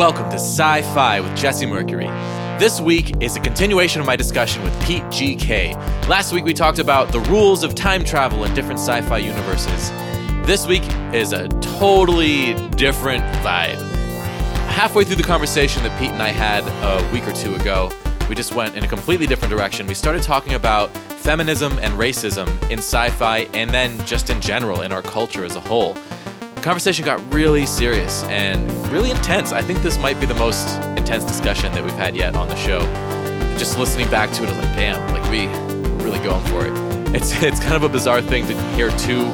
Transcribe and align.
welcome 0.00 0.30
to 0.30 0.36
Sci 0.36 0.80
Fi 0.94 1.20
with 1.20 1.36
Jesse 1.36 1.66
Mercury. 1.66 2.06
This 2.58 2.80
week 2.80 3.22
is 3.22 3.36
a 3.36 3.40
continuation 3.40 4.00
of 4.00 4.06
my 4.06 4.16
discussion 4.16 4.62
with 4.62 4.72
Pete 4.82 5.02
GK. 5.02 5.74
Last 6.08 6.32
week 6.32 6.46
we 6.46 6.54
talked 6.54 6.78
about 6.78 7.12
the 7.12 7.20
rules 7.20 7.62
of 7.62 7.74
time 7.74 8.02
travel 8.02 8.44
in 8.44 8.54
different 8.54 8.80
sci 8.80 9.02
fi 9.02 9.18
universes. 9.18 9.90
This 10.46 10.66
week 10.66 10.84
is 11.12 11.34
a 11.34 11.48
totally 11.78 12.54
different 12.70 13.22
vibe. 13.44 13.78
Halfway 14.70 15.04
through 15.04 15.16
the 15.16 15.22
conversation 15.22 15.82
that 15.82 16.00
Pete 16.00 16.12
and 16.12 16.22
I 16.22 16.28
had 16.28 16.64
a 16.82 17.12
week 17.12 17.28
or 17.28 17.32
two 17.32 17.54
ago, 17.56 17.90
we 18.30 18.34
just 18.34 18.54
went 18.54 18.78
in 18.78 18.84
a 18.84 18.88
completely 18.88 19.26
different 19.26 19.52
direction. 19.52 19.86
We 19.86 19.92
started 19.92 20.22
talking 20.22 20.54
about 20.54 20.88
feminism 21.20 21.78
and 21.80 21.92
racism 21.92 22.48
in 22.70 22.78
sci 22.78 23.10
fi 23.10 23.40
and 23.52 23.68
then 23.68 23.98
just 24.06 24.30
in 24.30 24.40
general 24.40 24.80
in 24.80 24.92
our 24.92 25.02
culture 25.02 25.44
as 25.44 25.56
a 25.56 25.60
whole. 25.60 25.94
The 26.60 26.64
conversation 26.64 27.06
got 27.06 27.32
really 27.32 27.64
serious 27.64 28.22
and 28.24 28.70
really 28.88 29.10
intense. 29.10 29.50
I 29.50 29.62
think 29.62 29.80
this 29.80 29.96
might 29.96 30.20
be 30.20 30.26
the 30.26 30.34
most 30.34 30.76
intense 30.98 31.24
discussion 31.24 31.72
that 31.72 31.82
we've 31.82 31.94
had 31.94 32.14
yet 32.14 32.36
on 32.36 32.48
the 32.48 32.54
show. 32.54 32.80
Just 33.56 33.78
listening 33.78 34.10
back 34.10 34.30
to 34.32 34.42
it, 34.42 34.50
I 34.50 34.50
was 34.50 34.58
like, 34.66 34.76
damn, 34.76 35.10
like 35.10 35.24
we 35.30 35.46
really 36.04 36.22
going 36.22 36.44
for 36.48 36.66
it. 36.66 37.16
It's 37.16 37.32
it's 37.42 37.60
kind 37.60 37.76
of 37.76 37.82
a 37.84 37.88
bizarre 37.88 38.20
thing 38.20 38.46
to 38.46 38.54
hear 38.74 38.90
two 38.98 39.24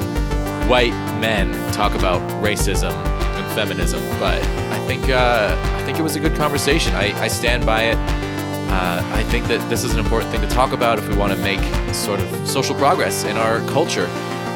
white 0.69 0.93
men 1.19 1.53
talk 1.73 1.97
about 1.97 2.21
racism 2.41 2.93
and 2.93 3.55
feminism, 3.57 4.01
but 4.21 4.41
I 4.71 4.79
think 4.87 5.09
uh, 5.09 5.53
I 5.75 5.83
think 5.83 5.99
it 5.99 6.03
was 6.03 6.15
a 6.15 6.21
good 6.21 6.37
conversation. 6.37 6.95
I, 6.95 7.07
I 7.21 7.27
stand 7.27 7.67
by 7.67 7.87
it. 7.87 7.97
Uh, 7.97 9.03
I 9.03 9.25
think 9.25 9.49
that 9.49 9.69
this 9.69 9.83
is 9.83 9.93
an 9.93 9.99
important 9.99 10.31
thing 10.31 10.43
to 10.43 10.49
talk 10.55 10.71
about 10.71 10.97
if 11.01 11.09
we 11.09 11.17
want 11.17 11.33
to 11.33 11.39
make 11.41 11.59
sort 11.93 12.21
of 12.21 12.49
social 12.49 12.77
progress 12.77 13.25
in 13.25 13.37
our 13.37 13.59
culture. 13.67 14.07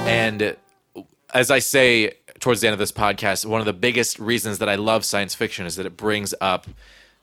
And 0.06 0.56
as 1.34 1.50
I 1.50 1.58
say 1.58 2.14
towards 2.40 2.62
the 2.62 2.66
end 2.66 2.72
of 2.72 2.78
this 2.78 2.90
podcast, 2.90 3.44
one 3.44 3.60
of 3.60 3.66
the 3.66 3.72
biggest 3.72 4.18
reasons 4.18 4.58
that 4.58 4.68
I 4.68 4.74
love 4.74 5.04
science 5.04 5.34
fiction 5.34 5.66
is 5.66 5.76
that 5.76 5.86
it 5.86 5.96
brings 5.96 6.34
up 6.40 6.66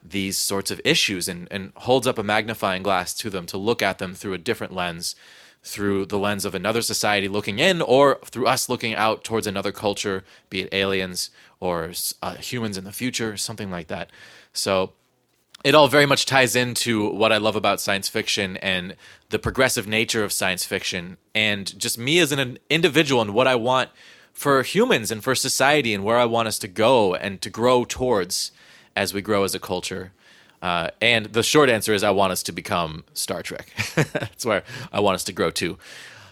these 0.03 0.37
sorts 0.37 0.69
of 0.69 0.79
issues 0.85 1.27
and, 1.27 1.47
and 1.49 1.71
holds 1.75 2.07
up 2.07 2.19
a 2.19 2.23
magnifying 2.23 2.83
glass 2.83 3.13
to 3.15 3.29
them 3.29 3.47
to 3.47 3.57
look 3.57 3.81
at 3.81 3.97
them 3.97 4.13
through 4.13 4.33
a 4.33 4.37
different 4.37 4.73
lens, 4.73 5.15
through 5.63 6.05
the 6.05 6.19
lens 6.19 6.45
of 6.45 6.53
another 6.53 6.83
society 6.83 7.27
looking 7.27 7.57
in, 7.57 7.81
or 7.81 8.19
through 8.25 8.45
us 8.45 8.69
looking 8.69 8.93
out 8.93 9.23
towards 9.23 9.47
another 9.47 9.71
culture, 9.71 10.23
be 10.49 10.61
it 10.61 10.69
aliens 10.71 11.31
or 11.59 11.91
uh, 12.21 12.35
humans 12.35 12.77
in 12.77 12.83
the 12.83 12.91
future, 12.91 13.35
something 13.35 13.71
like 13.71 13.87
that. 13.87 14.11
So 14.53 14.93
it 15.63 15.73
all 15.73 15.87
very 15.87 16.05
much 16.05 16.27
ties 16.27 16.55
into 16.55 17.09
what 17.09 17.31
I 17.31 17.37
love 17.37 17.55
about 17.55 17.81
science 17.81 18.07
fiction 18.07 18.57
and 18.57 18.95
the 19.29 19.39
progressive 19.39 19.87
nature 19.87 20.23
of 20.23 20.31
science 20.31 20.63
fiction, 20.63 21.17
and 21.33 21.77
just 21.79 21.97
me 21.97 22.19
as 22.19 22.31
an 22.31 22.59
individual 22.69 23.23
and 23.23 23.33
what 23.33 23.47
I 23.47 23.55
want 23.55 23.89
for 24.37 24.61
humans 24.61 25.09
and 25.09 25.23
for 25.23 25.33
society 25.33 25.95
and 25.95 26.03
where 26.03 26.17
I 26.17 26.25
want 26.25 26.47
us 26.47 26.59
to 26.59 26.67
go 26.67 27.15
and 27.15 27.41
to 27.41 27.49
grow 27.49 27.83
towards 27.83 28.51
as 28.95 29.11
we 29.11 29.19
grow 29.19 29.43
as 29.43 29.55
a 29.55 29.59
culture. 29.59 30.11
Uh, 30.61 30.89
and 31.01 31.25
the 31.25 31.41
short 31.41 31.71
answer 31.71 31.91
is 31.91 32.03
I 32.03 32.11
want 32.11 32.31
us 32.31 32.43
to 32.43 32.51
become 32.51 33.03
Star 33.15 33.41
Trek. 33.41 33.73
That's 33.95 34.45
where 34.45 34.63
I 34.93 34.99
want 34.99 35.15
us 35.15 35.23
to 35.23 35.33
grow 35.33 35.49
to. 35.51 35.79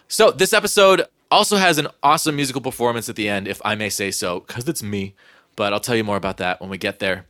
So 0.08 0.30
this 0.30 0.54
episode 0.54 1.06
also 1.32 1.58
has 1.58 1.80
an 1.80 1.88
awesome 2.04 2.36
musical 2.36 2.62
performance 2.62 3.10
at 3.10 3.16
the 3.16 3.28
end, 3.28 3.48
if 3.48 3.60
I 3.66 3.74
may 3.74 3.90
say 3.90 4.12
so, 4.12 4.42
because 4.42 4.70
it's 4.70 4.84
me. 4.84 5.16
But 5.56 5.74
I'll 5.74 5.80
tell 5.80 5.96
you 5.96 6.04
more 6.04 6.18
about 6.18 6.38
that 6.38 6.62
when 6.62 6.70
we 6.70 6.78
get 6.78 7.00
there. 7.00 7.26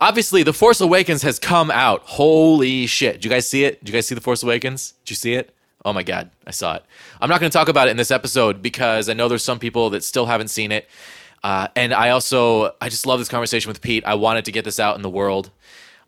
Obviously, 0.00 0.42
The 0.42 0.54
Force 0.54 0.80
Awakens 0.80 1.20
has 1.24 1.38
come 1.38 1.70
out. 1.70 2.00
Holy 2.04 2.86
shit. 2.86 3.16
Did 3.16 3.24
you 3.26 3.30
guys 3.30 3.46
see 3.46 3.64
it? 3.64 3.80
Did 3.80 3.90
you 3.90 3.92
guys 3.98 4.06
see 4.06 4.14
The 4.14 4.22
Force 4.22 4.42
Awakens? 4.42 4.94
Did 5.04 5.10
you 5.10 5.16
see 5.16 5.34
it? 5.34 5.54
Oh 5.84 5.92
my 5.92 6.02
God, 6.02 6.30
I 6.46 6.50
saw 6.50 6.76
it. 6.76 6.84
I'm 7.20 7.28
not 7.28 7.40
going 7.40 7.50
to 7.50 7.56
talk 7.56 7.68
about 7.68 7.88
it 7.88 7.92
in 7.92 7.96
this 7.96 8.10
episode 8.10 8.60
because 8.62 9.08
I 9.08 9.14
know 9.14 9.28
there's 9.28 9.44
some 9.44 9.58
people 9.58 9.90
that 9.90 10.04
still 10.04 10.26
haven't 10.26 10.48
seen 10.48 10.72
it. 10.72 10.88
Uh, 11.42 11.68
and 11.74 11.94
I 11.94 12.10
also, 12.10 12.74
I 12.80 12.88
just 12.90 13.06
love 13.06 13.18
this 13.18 13.28
conversation 13.28 13.68
with 13.68 13.80
Pete. 13.80 14.04
I 14.04 14.14
wanted 14.14 14.44
to 14.44 14.52
get 14.52 14.64
this 14.64 14.78
out 14.78 14.96
in 14.96 15.02
the 15.02 15.10
world. 15.10 15.50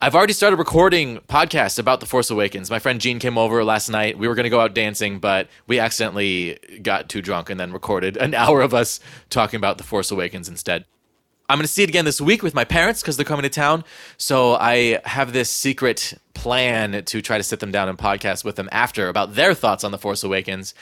I've 0.00 0.16
already 0.16 0.32
started 0.32 0.56
recording 0.56 1.18
podcasts 1.28 1.78
about 1.78 2.00
The 2.00 2.06
Force 2.06 2.28
Awakens. 2.28 2.70
My 2.70 2.80
friend 2.80 3.00
Gene 3.00 3.20
came 3.20 3.38
over 3.38 3.62
last 3.62 3.88
night. 3.88 4.18
We 4.18 4.26
were 4.26 4.34
going 4.34 4.44
to 4.44 4.50
go 4.50 4.60
out 4.60 4.74
dancing, 4.74 5.20
but 5.20 5.48
we 5.68 5.78
accidentally 5.78 6.58
got 6.82 7.08
too 7.08 7.22
drunk 7.22 7.48
and 7.48 7.58
then 7.58 7.72
recorded 7.72 8.16
an 8.16 8.34
hour 8.34 8.62
of 8.62 8.74
us 8.74 8.98
talking 9.30 9.58
about 9.58 9.78
The 9.78 9.84
Force 9.84 10.10
Awakens 10.10 10.48
instead. 10.48 10.84
I'm 11.52 11.58
going 11.58 11.66
to 11.66 11.72
see 11.72 11.82
it 11.82 11.90
again 11.90 12.06
this 12.06 12.18
week 12.18 12.42
with 12.42 12.54
my 12.54 12.64
parents 12.64 13.02
because 13.02 13.18
they're 13.18 13.26
coming 13.26 13.42
to 13.42 13.50
town. 13.50 13.84
So 14.16 14.54
I 14.54 15.00
have 15.04 15.34
this 15.34 15.50
secret 15.50 16.14
plan 16.32 17.04
to 17.04 17.20
try 17.20 17.36
to 17.36 17.44
sit 17.44 17.60
them 17.60 17.70
down 17.70 17.90
and 17.90 17.98
podcast 17.98 18.42
with 18.42 18.56
them 18.56 18.70
after 18.72 19.10
about 19.10 19.34
their 19.34 19.52
thoughts 19.52 19.84
on 19.84 19.92
The 19.92 19.98
Force 19.98 20.24
Awakens. 20.24 20.72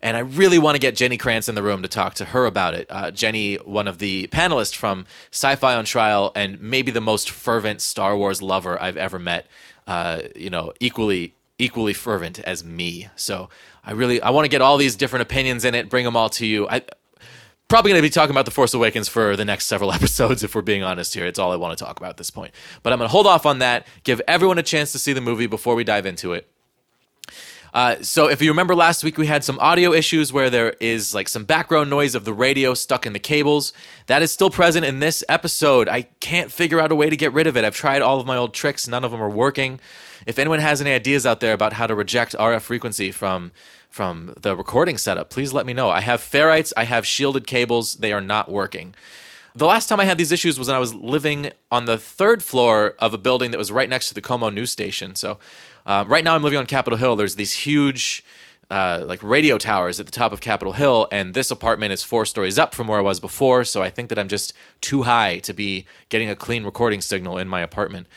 And 0.00 0.16
I 0.16 0.20
really 0.20 0.58
want 0.58 0.76
to 0.76 0.78
get 0.78 0.96
Jenny 0.96 1.18
Krantz 1.18 1.50
in 1.50 1.54
the 1.54 1.62
room 1.62 1.82
to 1.82 1.88
talk 1.88 2.14
to 2.14 2.24
her 2.24 2.46
about 2.46 2.72
it. 2.72 2.86
Uh, 2.88 3.10
Jenny, 3.10 3.56
one 3.56 3.86
of 3.86 3.98
the 3.98 4.26
panelists 4.28 4.74
from 4.74 5.04
Sci 5.30 5.56
Fi 5.56 5.74
on 5.74 5.84
Trial, 5.84 6.32
and 6.34 6.58
maybe 6.58 6.90
the 6.90 7.02
most 7.02 7.28
fervent 7.28 7.82
Star 7.82 8.16
Wars 8.16 8.40
lover 8.40 8.80
I've 8.80 8.96
ever 8.96 9.18
met. 9.18 9.46
Uh, 9.86 10.22
you 10.34 10.48
know, 10.48 10.72
equally 10.80 11.34
equally 11.58 11.92
fervent 11.92 12.38
as 12.40 12.64
me. 12.64 13.08
So 13.14 13.50
I 13.84 13.92
really 13.92 14.22
I 14.22 14.30
want 14.30 14.46
to 14.46 14.48
get 14.48 14.62
all 14.62 14.78
these 14.78 14.96
different 14.96 15.22
opinions 15.22 15.66
in 15.66 15.74
it, 15.74 15.90
bring 15.90 16.06
them 16.06 16.16
all 16.16 16.30
to 16.30 16.46
you. 16.46 16.66
I 16.66 16.80
probably 17.68 17.90
going 17.90 18.00
to 18.00 18.06
be 18.06 18.10
talking 18.10 18.30
about 18.30 18.44
The 18.44 18.50
Force 18.50 18.74
Awakens 18.74 19.08
for 19.08 19.36
the 19.36 19.44
next 19.44 19.66
several 19.66 19.92
episodes, 19.98 20.42
if 20.42 20.54
we're 20.54 20.62
being 20.62 20.82
honest 20.82 21.14
here. 21.14 21.26
It's 21.26 21.38
all 21.38 21.52
I 21.52 21.56
want 21.56 21.76
to 21.76 21.84
talk 21.84 21.98
about 21.98 22.10
at 22.10 22.16
this 22.16 22.30
point. 22.30 22.52
But 22.82 22.92
I'm 22.92 22.98
going 22.98 23.08
to 23.08 23.12
hold 23.12 23.26
off 23.26 23.46
on 23.46 23.58
that, 23.60 23.86
give 24.04 24.20
everyone 24.28 24.58
a 24.58 24.62
chance 24.62 24.92
to 24.92 24.98
see 24.98 25.12
the 25.12 25.20
movie 25.20 25.46
before 25.46 25.74
we 25.74 25.84
dive 25.84 26.06
into 26.06 26.32
it. 26.32 26.48
Uh, 27.74 28.00
so 28.02 28.28
if 28.28 28.40
you 28.40 28.52
remember 28.52 28.72
last 28.72 29.02
week, 29.02 29.18
we 29.18 29.26
had 29.26 29.42
some 29.42 29.58
audio 29.58 29.92
issues 29.92 30.32
where 30.32 30.48
there 30.48 30.76
is 30.80 31.12
like 31.12 31.28
some 31.28 31.44
background 31.44 31.90
noise 31.90 32.14
of 32.14 32.24
the 32.24 32.32
radio 32.32 32.72
stuck 32.72 33.04
in 33.04 33.12
the 33.12 33.18
cables. 33.18 33.72
That 34.06 34.22
is 34.22 34.30
still 34.30 34.48
present 34.48 34.84
in 34.84 35.00
this 35.00 35.24
episode. 35.28 35.88
I 35.88 36.02
can't 36.20 36.52
figure 36.52 36.78
out 36.78 36.92
a 36.92 36.94
way 36.94 37.10
to 37.10 37.16
get 37.16 37.32
rid 37.32 37.48
of 37.48 37.56
it. 37.56 37.64
I've 37.64 37.74
tried 37.74 38.00
all 38.00 38.20
of 38.20 38.26
my 38.28 38.36
old 38.36 38.54
tricks, 38.54 38.86
none 38.86 39.02
of 39.02 39.10
them 39.10 39.20
are 39.20 39.28
working. 39.28 39.80
If 40.24 40.38
anyone 40.38 40.60
has 40.60 40.80
any 40.80 40.92
ideas 40.92 41.26
out 41.26 41.40
there 41.40 41.52
about 41.52 41.72
how 41.72 41.88
to 41.88 41.96
reject 41.96 42.36
RF 42.38 42.62
frequency 42.62 43.10
from 43.10 43.50
from 43.94 44.34
the 44.40 44.56
recording 44.56 44.98
setup, 44.98 45.30
please 45.30 45.52
let 45.52 45.64
me 45.64 45.72
know. 45.72 45.88
I 45.88 46.00
have 46.00 46.20
ferrites, 46.20 46.72
I 46.76 46.82
have 46.82 47.06
shielded 47.06 47.46
cables, 47.46 47.94
they 47.94 48.12
are 48.12 48.20
not 48.20 48.50
working. 48.50 48.92
The 49.54 49.66
last 49.66 49.86
time 49.86 50.00
I 50.00 50.04
had 50.04 50.18
these 50.18 50.32
issues 50.32 50.58
was 50.58 50.66
when 50.66 50.74
I 50.74 50.80
was 50.80 50.92
living 50.92 51.52
on 51.70 51.84
the 51.84 51.96
third 51.96 52.42
floor 52.42 52.96
of 52.98 53.14
a 53.14 53.18
building 53.18 53.52
that 53.52 53.56
was 53.56 53.70
right 53.70 53.88
next 53.88 54.08
to 54.08 54.14
the 54.14 54.20
KOMO 54.20 54.52
news 54.52 54.72
station. 54.72 55.14
So, 55.14 55.38
uh, 55.86 56.04
right 56.08 56.24
now 56.24 56.34
I'm 56.34 56.42
living 56.42 56.58
on 56.58 56.66
Capitol 56.66 56.98
Hill. 56.98 57.14
There's 57.14 57.36
these 57.36 57.52
huge, 57.52 58.24
uh, 58.68 59.04
like 59.06 59.22
radio 59.22 59.58
towers 59.58 60.00
at 60.00 60.06
the 60.06 60.12
top 60.12 60.32
of 60.32 60.40
Capitol 60.40 60.72
Hill, 60.72 61.06
and 61.12 61.32
this 61.32 61.52
apartment 61.52 61.92
is 61.92 62.02
four 62.02 62.26
stories 62.26 62.58
up 62.58 62.74
from 62.74 62.88
where 62.88 62.98
I 62.98 63.02
was 63.02 63.20
before. 63.20 63.62
So 63.62 63.80
I 63.80 63.90
think 63.90 64.08
that 64.08 64.18
I'm 64.18 64.26
just 64.26 64.54
too 64.80 65.04
high 65.04 65.38
to 65.38 65.52
be 65.52 65.86
getting 66.08 66.28
a 66.28 66.34
clean 66.34 66.64
recording 66.64 67.00
signal 67.00 67.38
in 67.38 67.46
my 67.46 67.60
apartment. 67.60 68.08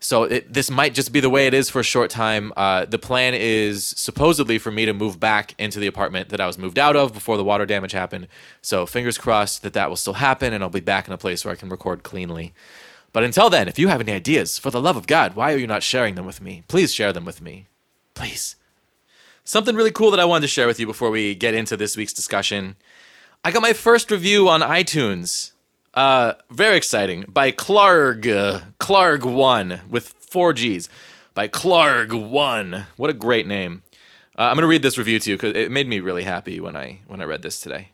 So 0.00 0.24
it, 0.24 0.52
this 0.52 0.70
might 0.70 0.94
just 0.94 1.12
be 1.12 1.18
the 1.20 1.30
way 1.30 1.46
it 1.46 1.54
is 1.54 1.68
for 1.68 1.80
a 1.80 1.84
short 1.84 2.10
time. 2.10 2.52
Uh, 2.56 2.84
the 2.84 2.98
plan 2.98 3.34
is 3.34 3.84
supposedly 3.84 4.58
for 4.58 4.70
me 4.70 4.86
to 4.86 4.92
move 4.92 5.18
back 5.18 5.54
into 5.58 5.80
the 5.80 5.88
apartment 5.88 6.28
that 6.28 6.40
I 6.40 6.46
was 6.46 6.56
moved 6.56 6.78
out 6.78 6.94
of 6.94 7.12
before 7.12 7.36
the 7.36 7.44
water 7.44 7.66
damage 7.66 7.92
happened. 7.92 8.28
So 8.62 8.86
fingers 8.86 9.18
crossed 9.18 9.62
that 9.62 9.72
that 9.72 9.88
will 9.88 9.96
still 9.96 10.14
happen 10.14 10.52
and 10.52 10.62
I'll 10.62 10.70
be 10.70 10.80
back 10.80 11.08
in 11.08 11.12
a 11.12 11.18
place 11.18 11.44
where 11.44 11.52
I 11.52 11.56
can 11.56 11.68
record 11.68 12.04
cleanly. 12.04 12.54
But 13.12 13.24
until 13.24 13.50
then, 13.50 13.66
if 13.66 13.78
you 13.78 13.88
have 13.88 14.00
any 14.00 14.12
ideas, 14.12 14.58
for 14.58 14.70
the 14.70 14.80
love 14.80 14.96
of 14.96 15.06
God, 15.06 15.34
why 15.34 15.52
are 15.52 15.56
you 15.56 15.66
not 15.66 15.82
sharing 15.82 16.14
them 16.14 16.26
with 16.26 16.40
me? 16.40 16.62
Please 16.68 16.94
share 16.94 17.12
them 17.12 17.24
with 17.24 17.40
me. 17.40 17.66
Please. 18.14 18.54
Something 19.44 19.74
really 19.74 19.90
cool 19.90 20.10
that 20.10 20.20
I 20.20 20.26
wanted 20.26 20.42
to 20.42 20.48
share 20.48 20.66
with 20.66 20.78
you 20.78 20.86
before 20.86 21.10
we 21.10 21.34
get 21.34 21.54
into 21.54 21.76
this 21.76 21.96
week's 21.96 22.12
discussion. 22.12 22.76
I 23.42 23.50
got 23.50 23.62
my 23.62 23.72
first 23.72 24.10
review 24.10 24.48
on 24.48 24.60
iTunes. 24.60 25.52
Uh, 25.94 26.34
very 26.50 26.76
exciting. 26.76 27.24
By 27.28 27.52
Clarg, 27.52 28.26
uh, 28.26 28.60
Clarg1 28.78 29.88
with 29.88 30.08
four 30.08 30.52
G's. 30.52 30.88
By 31.34 31.48
Clarg1. 31.48 32.86
What 32.96 33.10
a 33.10 33.14
great 33.14 33.46
name. 33.46 33.82
Uh, 34.38 34.42
I'm 34.42 34.56
to 34.58 34.66
read 34.66 34.82
this 34.82 34.98
review 34.98 35.18
to 35.18 35.30
you 35.30 35.36
because 35.36 35.56
it 35.56 35.70
made 35.70 35.88
me 35.88 35.98
really 35.98 36.22
happy 36.22 36.60
when 36.60 36.76
I 36.76 37.00
when 37.08 37.20
I 37.20 37.24
read 37.24 37.42
this 37.42 37.60
today. 37.60 37.88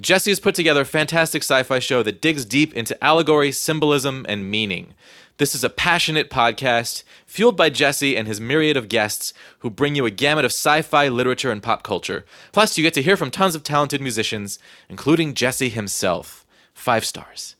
Jesse 0.00 0.30
has 0.30 0.38
put 0.38 0.54
together 0.54 0.82
a 0.82 0.84
fantastic 0.84 1.42
sci-fi 1.42 1.80
show 1.80 2.04
that 2.04 2.22
digs 2.22 2.44
deep 2.44 2.72
into 2.74 3.02
allegory, 3.02 3.50
symbolism, 3.50 4.24
and 4.28 4.48
meaning. 4.48 4.94
This 5.38 5.56
is 5.56 5.64
a 5.64 5.70
passionate 5.70 6.30
podcast 6.30 7.02
fueled 7.26 7.56
by 7.56 7.70
Jesse 7.70 8.16
and 8.16 8.28
his 8.28 8.40
myriad 8.40 8.76
of 8.76 8.88
guests 8.88 9.32
who 9.60 9.70
bring 9.70 9.96
you 9.96 10.06
a 10.06 10.10
gamut 10.10 10.44
of 10.44 10.52
sci 10.52 10.82
fi, 10.82 11.08
literature, 11.08 11.50
and 11.50 11.62
pop 11.62 11.82
culture. 11.82 12.24
Plus, 12.52 12.78
you 12.78 12.84
get 12.84 12.94
to 12.94 13.02
hear 13.02 13.16
from 13.16 13.32
tons 13.32 13.56
of 13.56 13.64
talented 13.64 14.00
musicians, 14.00 14.60
including 14.88 15.34
Jesse 15.34 15.68
himself. 15.68 16.44
Five 16.78 17.04
stars. 17.04 17.56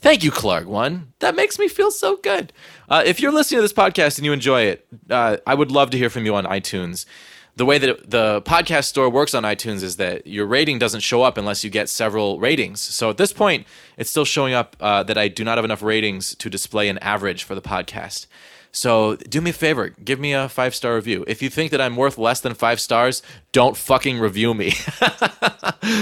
Thank 0.00 0.22
you, 0.22 0.30
Clark. 0.30 0.66
One 0.66 1.12
that 1.18 1.34
makes 1.34 1.58
me 1.58 1.66
feel 1.66 1.90
so 1.90 2.16
good. 2.16 2.52
Uh, 2.88 3.02
if 3.04 3.20
you're 3.20 3.32
listening 3.32 3.58
to 3.58 3.62
this 3.62 3.72
podcast 3.72 4.16
and 4.16 4.24
you 4.24 4.32
enjoy 4.32 4.62
it, 4.62 4.86
uh, 5.10 5.38
I 5.44 5.54
would 5.54 5.72
love 5.72 5.90
to 5.90 5.98
hear 5.98 6.08
from 6.08 6.24
you 6.24 6.36
on 6.36 6.44
iTunes. 6.44 7.04
The 7.56 7.66
way 7.66 7.78
that 7.78 8.10
the 8.10 8.40
podcast 8.42 8.84
store 8.84 9.10
works 9.10 9.34
on 9.34 9.42
iTunes 9.42 9.82
is 9.82 9.96
that 9.96 10.24
your 10.24 10.46
rating 10.46 10.78
doesn't 10.78 11.00
show 11.00 11.22
up 11.22 11.36
unless 11.36 11.64
you 11.64 11.68
get 11.68 11.88
several 11.88 12.38
ratings. 12.38 12.80
So 12.80 13.10
at 13.10 13.16
this 13.16 13.32
point, 13.32 13.66
it's 13.98 14.08
still 14.08 14.24
showing 14.24 14.54
up 14.54 14.76
uh, 14.80 15.02
that 15.02 15.18
I 15.18 15.26
do 15.26 15.42
not 15.42 15.58
have 15.58 15.64
enough 15.64 15.82
ratings 15.82 16.36
to 16.36 16.48
display 16.48 16.88
an 16.88 16.98
average 16.98 17.42
for 17.42 17.56
the 17.56 17.60
podcast. 17.60 18.28
So 18.72 19.16
do 19.16 19.40
me 19.40 19.50
a 19.50 19.54
favor, 19.54 19.88
give 19.88 20.20
me 20.20 20.32
a 20.32 20.48
five 20.48 20.74
star 20.74 20.94
review. 20.94 21.24
If 21.26 21.42
you 21.42 21.50
think 21.50 21.70
that 21.72 21.80
I'm 21.80 21.96
worth 21.96 22.18
less 22.18 22.40
than 22.40 22.54
five 22.54 22.80
stars, 22.80 23.22
don't 23.52 23.76
fucking 23.76 24.20
review 24.20 24.54
me. 24.54 24.74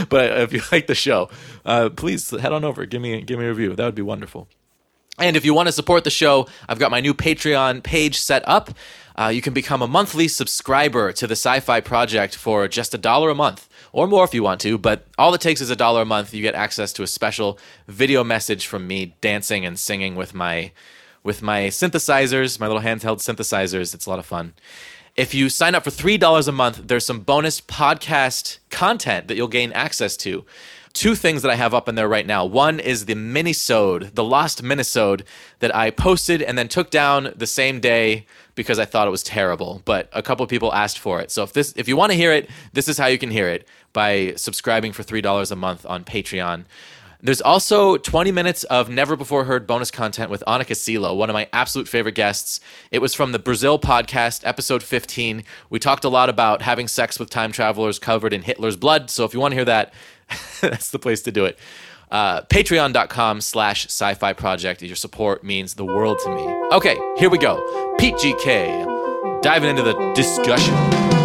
but 0.08 0.38
if 0.38 0.52
you 0.52 0.60
like 0.70 0.86
the 0.86 0.94
show, 0.94 1.30
uh, 1.64 1.88
please 1.88 2.30
head 2.30 2.52
on 2.52 2.64
over, 2.64 2.84
give 2.84 3.00
me 3.00 3.22
give 3.22 3.38
me 3.38 3.46
a 3.46 3.48
review. 3.48 3.74
That 3.74 3.84
would 3.84 3.94
be 3.94 4.02
wonderful. 4.02 4.48
And 5.18 5.36
if 5.36 5.44
you 5.44 5.52
want 5.52 5.66
to 5.66 5.72
support 5.72 6.04
the 6.04 6.10
show, 6.10 6.46
I've 6.68 6.78
got 6.78 6.92
my 6.92 7.00
new 7.00 7.12
Patreon 7.12 7.82
page 7.82 8.20
set 8.20 8.46
up. 8.46 8.70
Uh, 9.16 9.28
you 9.28 9.42
can 9.42 9.52
become 9.52 9.82
a 9.82 9.88
monthly 9.88 10.28
subscriber 10.28 11.10
to 11.12 11.26
the 11.26 11.32
Sci 11.32 11.58
Fi 11.58 11.80
Project 11.80 12.36
for 12.36 12.68
just 12.68 12.94
a 12.94 12.98
dollar 12.98 13.30
a 13.30 13.34
month, 13.34 13.68
or 13.92 14.06
more 14.06 14.22
if 14.22 14.32
you 14.32 14.44
want 14.44 14.60
to, 14.60 14.78
but 14.78 15.06
all 15.18 15.34
it 15.34 15.40
takes 15.40 15.60
is 15.60 15.70
a 15.70 15.76
dollar 15.76 16.02
a 16.02 16.04
month. 16.04 16.32
You 16.32 16.42
get 16.42 16.54
access 16.54 16.92
to 16.92 17.02
a 17.02 17.08
special 17.08 17.58
video 17.88 18.22
message 18.22 18.68
from 18.68 18.86
me 18.86 19.16
dancing 19.20 19.66
and 19.66 19.76
singing 19.76 20.14
with 20.14 20.34
my 20.34 20.70
with 21.22 21.42
my 21.42 21.62
synthesizers, 21.62 22.60
my 22.60 22.66
little 22.66 22.82
handheld 22.82 23.18
synthesizers. 23.18 23.94
It's 23.94 24.06
a 24.06 24.10
lot 24.10 24.18
of 24.18 24.26
fun. 24.26 24.54
If 25.16 25.34
you 25.34 25.48
sign 25.48 25.74
up 25.74 25.82
for 25.82 25.90
$3 25.90 26.48
a 26.48 26.52
month, 26.52 26.82
there's 26.86 27.04
some 27.04 27.20
bonus 27.20 27.60
podcast 27.60 28.58
content 28.70 29.26
that 29.28 29.36
you'll 29.36 29.48
gain 29.48 29.72
access 29.72 30.16
to 30.18 30.44
two 30.92 31.14
things 31.14 31.42
that 31.42 31.50
I 31.50 31.54
have 31.54 31.74
up 31.74 31.88
in 31.88 31.94
there 31.94 32.08
right 32.08 32.26
now. 32.26 32.44
One 32.44 32.80
is 32.80 33.06
the 33.06 33.14
minisode, 33.14 34.14
the 34.14 34.24
lost 34.24 34.62
minisode 34.62 35.22
that 35.60 35.74
I 35.74 35.90
posted 35.90 36.42
and 36.42 36.58
then 36.58 36.68
took 36.68 36.90
down 36.90 37.32
the 37.36 37.46
same 37.46 37.80
day 37.80 38.26
because 38.54 38.78
I 38.78 38.84
thought 38.84 39.06
it 39.06 39.10
was 39.12 39.22
terrible. 39.22 39.82
But 39.84 40.08
a 40.12 40.22
couple 40.22 40.42
of 40.42 40.50
people 40.50 40.72
asked 40.74 40.98
for 40.98 41.20
it. 41.20 41.30
So 41.30 41.44
if 41.44 41.52
this 41.52 41.72
if 41.76 41.86
you 41.86 41.96
want 41.96 42.10
to 42.10 42.16
hear 42.16 42.32
it, 42.32 42.50
this 42.72 42.88
is 42.88 42.98
how 42.98 43.06
you 43.06 43.18
can 43.18 43.30
hear 43.30 43.48
it 43.48 43.66
by 43.92 44.34
subscribing 44.36 44.92
for 44.92 45.02
three 45.02 45.20
dollars 45.20 45.52
a 45.52 45.56
month 45.56 45.86
on 45.86 46.04
Patreon. 46.04 46.64
There's 47.20 47.40
also 47.40 47.96
20 47.96 48.30
minutes 48.30 48.62
of 48.64 48.88
never 48.88 49.16
before 49.16 49.44
heard 49.44 49.66
bonus 49.66 49.90
content 49.90 50.30
with 50.30 50.44
Annika 50.46 50.76
Silo, 50.76 51.14
one 51.14 51.28
of 51.28 51.34
my 51.34 51.48
absolute 51.52 51.88
favorite 51.88 52.14
guests. 52.14 52.60
It 52.92 53.00
was 53.00 53.12
from 53.12 53.32
the 53.32 53.40
Brazil 53.40 53.76
podcast, 53.76 54.42
episode 54.46 54.84
15. 54.84 55.42
We 55.68 55.80
talked 55.80 56.04
a 56.04 56.08
lot 56.08 56.28
about 56.28 56.62
having 56.62 56.86
sex 56.86 57.18
with 57.18 57.28
time 57.28 57.50
travelers 57.50 57.98
covered 57.98 58.32
in 58.32 58.42
Hitler's 58.42 58.76
blood. 58.76 59.10
So 59.10 59.24
if 59.24 59.34
you 59.34 59.40
want 59.40 59.50
to 59.50 59.56
hear 59.56 59.64
that, 59.64 59.92
that's 60.60 60.90
the 60.90 61.00
place 61.00 61.22
to 61.22 61.32
do 61.32 61.44
it. 61.44 61.58
Uh, 62.08 62.42
Patreon.com 62.42 63.40
slash 63.40 63.86
sci 63.86 64.14
fi 64.14 64.32
project. 64.32 64.80
Your 64.82 64.94
support 64.94 65.42
means 65.42 65.74
the 65.74 65.84
world 65.84 66.20
to 66.20 66.30
me. 66.30 66.42
Okay, 66.72 66.96
here 67.18 67.30
we 67.30 67.38
go. 67.38 67.96
Pete 67.98 68.14
GK 68.14 69.42
diving 69.42 69.70
into 69.70 69.82
the 69.82 70.12
discussion. 70.14 71.17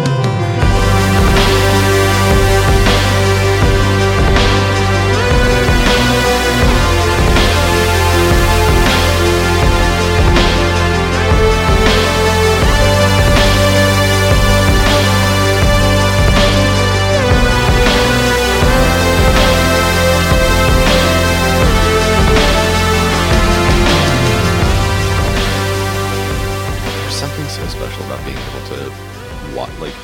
Like 29.54 29.94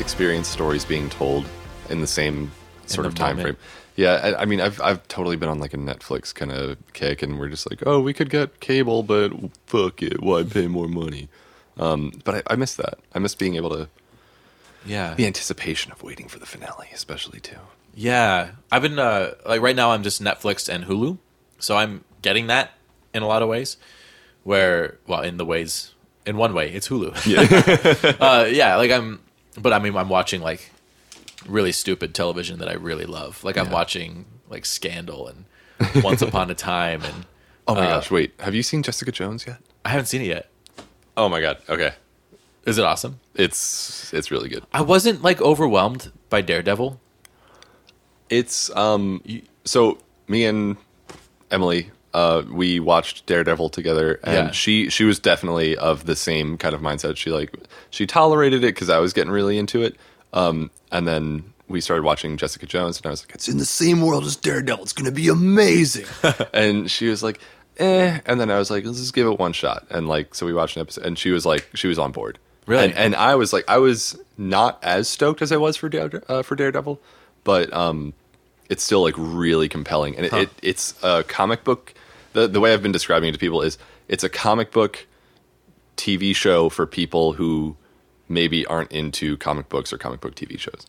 experience 0.00 0.48
stories 0.48 0.84
being 0.84 1.10
told 1.10 1.44
in 1.90 2.00
the 2.00 2.06
same 2.06 2.50
sort 2.86 3.04
the 3.04 3.08
of 3.08 3.14
time 3.14 3.36
moment. 3.36 3.58
frame. 3.58 3.68
Yeah, 3.96 4.12
I, 4.14 4.42
I 4.42 4.44
mean, 4.44 4.60
I've 4.60 4.80
I've 4.80 5.06
totally 5.08 5.36
been 5.36 5.48
on 5.48 5.58
like 5.58 5.74
a 5.74 5.76
Netflix 5.76 6.34
kind 6.34 6.50
of 6.52 6.76
kick, 6.92 7.22
and 7.22 7.38
we're 7.38 7.48
just 7.48 7.68
like, 7.70 7.82
oh, 7.86 8.00
we 8.00 8.12
could 8.14 8.30
get 8.30 8.60
cable, 8.60 9.02
but 9.02 9.32
fuck 9.66 10.02
it, 10.02 10.22
why 10.22 10.42
pay 10.44 10.68
more 10.68 10.88
money? 10.88 11.28
Um, 11.78 12.12
but 12.24 12.36
I, 12.36 12.54
I 12.54 12.56
miss 12.56 12.74
that. 12.76 12.98
I 13.14 13.18
miss 13.18 13.34
being 13.34 13.56
able 13.56 13.70
to 13.70 13.88
Yeah. 14.86 15.14
the 15.14 15.26
anticipation 15.26 15.92
of 15.92 16.02
waiting 16.02 16.28
for 16.28 16.38
the 16.38 16.46
finale, 16.46 16.88
especially 16.94 17.40
too. 17.40 17.58
Yeah, 17.94 18.52
I've 18.72 18.82
been 18.82 18.98
uh, 18.98 19.34
like 19.44 19.60
right 19.60 19.76
now. 19.76 19.90
I'm 19.90 20.02
just 20.02 20.22
Netflix 20.22 20.68
and 20.72 20.84
Hulu, 20.84 21.18
so 21.58 21.76
I'm 21.76 22.04
getting 22.22 22.46
that 22.46 22.72
in 23.12 23.22
a 23.22 23.26
lot 23.26 23.42
of 23.42 23.48
ways. 23.48 23.76
Where, 24.44 24.96
well, 25.06 25.20
in 25.22 25.36
the 25.36 25.44
ways, 25.44 25.92
in 26.26 26.36
one 26.36 26.54
way, 26.54 26.70
it's 26.70 26.88
Hulu. 26.88 27.14
Yeah, 27.26 28.16
uh, 28.20 28.44
yeah. 28.44 28.76
Like 28.76 28.90
I'm, 28.90 29.20
but 29.60 29.72
I 29.72 29.78
mean, 29.78 29.96
I'm 29.96 30.08
watching 30.08 30.40
like 30.40 30.70
really 31.46 31.72
stupid 31.72 32.14
television 32.14 32.58
that 32.58 32.68
I 32.68 32.74
really 32.74 33.06
love. 33.06 33.42
Like 33.44 33.56
I'm 33.56 33.66
Yeah. 33.66 33.72
watching 33.72 34.24
like 34.50 34.64
Scandal 34.66 35.28
and 35.28 35.44
Once 36.02 36.22
Upon 36.22 36.50
a 36.50 36.54
Time, 36.54 37.02
and 37.04 37.24
Oh 37.66 37.74
my 37.74 37.82
Uh, 37.86 37.98
gosh, 38.00 38.10
wait, 38.10 38.32
have 38.40 38.54
you 38.54 38.62
seen 38.62 38.82
Jessica 38.82 39.12
Jones 39.12 39.46
yet? 39.46 39.58
I 39.84 39.90
haven't 39.90 40.06
seen 40.06 40.22
it 40.22 40.26
yet. 40.28 40.50
Oh 41.16 41.28
my 41.28 41.40
god, 41.40 41.58
okay, 41.68 41.92
Is 42.66 42.78
it 42.78 42.84
awesome? 42.84 43.20
it's 43.34 44.12
it's 44.12 44.30
really 44.30 44.48
good. 44.48 44.64
I 44.72 44.80
wasn't 44.82 45.22
like 45.22 45.40
overwhelmed 45.40 46.10
by 46.30 46.40
Daredevil. 46.42 46.98
It's 48.30 48.70
um 48.76 49.22
so 49.64 49.98
me 50.26 50.44
and 50.44 50.76
Emily 51.50 51.90
uh 52.14 52.42
we 52.50 52.80
watched 52.80 53.26
Daredevil 53.26 53.68
together 53.70 54.18
and 54.24 54.48
Yeah. 54.48 54.50
she 54.52 54.88
she 54.90 55.04
was 55.04 55.18
definitely 55.18 55.76
of 55.76 56.06
the 56.06 56.16
same 56.16 56.56
kind 56.58 56.74
of 56.74 56.80
mindset. 56.80 57.16
She 57.16 57.30
like 57.30 57.54
she 57.90 58.06
tolerated 58.06 58.64
it 58.64 58.72
cuz 58.76 58.88
I 58.88 58.98
was 58.98 59.12
getting 59.12 59.30
really 59.32 59.58
into 59.58 59.82
it. 59.82 59.96
Um 60.32 60.70
and 60.90 61.06
then 61.06 61.44
we 61.68 61.80
started 61.82 62.02
watching 62.02 62.38
Jessica 62.38 62.64
Jones 62.66 62.96
and 62.96 63.06
I 63.06 63.10
was 63.10 63.22
like 63.22 63.34
it's 63.34 63.48
in 63.48 63.58
the 63.58 63.66
same 63.66 64.00
world 64.00 64.24
as 64.24 64.36
Daredevil. 64.36 64.82
It's 64.84 64.94
going 64.94 65.04
to 65.04 65.12
be 65.12 65.28
amazing. 65.28 66.06
and 66.54 66.90
she 66.90 67.08
was 67.08 67.22
like 67.22 67.40
eh 67.78 68.20
and 68.26 68.40
then 68.40 68.50
I 68.50 68.58
was 68.58 68.70
like 68.70 68.84
let's 68.86 68.98
just 69.00 69.12
give 69.14 69.26
it 69.26 69.38
one 69.38 69.52
shot. 69.52 69.86
And 69.90 70.08
like 70.08 70.34
so 70.34 70.46
we 70.46 70.54
watched 70.54 70.76
an 70.76 70.80
episode 70.82 71.04
and 71.04 71.18
she 71.18 71.30
was 71.30 71.44
like 71.44 71.68
she 71.74 71.88
was 71.88 71.98
on 71.98 72.10
board. 72.12 72.38
Really? 72.66 72.84
And, 72.84 72.94
and 72.94 73.16
I 73.16 73.34
was 73.34 73.52
like 73.52 73.64
I 73.68 73.78
was 73.78 74.18
not 74.38 74.78
as 74.82 75.08
stoked 75.08 75.42
as 75.42 75.52
I 75.52 75.56
was 75.58 75.76
for 75.76 75.88
Dare, 75.90 76.22
uh, 76.28 76.42
for 76.42 76.56
Daredevil, 76.56 76.98
but 77.44 77.70
um 77.74 78.14
it's 78.70 78.82
still 78.84 79.02
like 79.02 79.14
really 79.16 79.68
compelling 79.68 80.16
and 80.16 80.26
it, 80.26 80.32
it 80.32 80.50
it's 80.62 80.94
a 81.02 81.22
comic 81.24 81.64
book 81.64 81.94
the 82.32 82.46
the 82.48 82.60
way 82.60 82.72
I've 82.72 82.82
been 82.82 82.92
describing 82.92 83.28
it 83.28 83.32
to 83.32 83.38
people 83.38 83.62
is 83.62 83.78
it's 84.08 84.24
a 84.24 84.28
comic 84.28 84.70
book 84.72 85.06
TV 85.96 86.34
show 86.34 86.68
for 86.68 86.86
people 86.86 87.32
who 87.34 87.76
maybe 88.28 88.64
aren't 88.66 88.92
into 88.92 89.36
comic 89.38 89.68
books 89.68 89.92
or 89.92 89.98
comic 89.98 90.20
book 90.20 90.34
TV 90.34 90.58
shows 90.58 90.86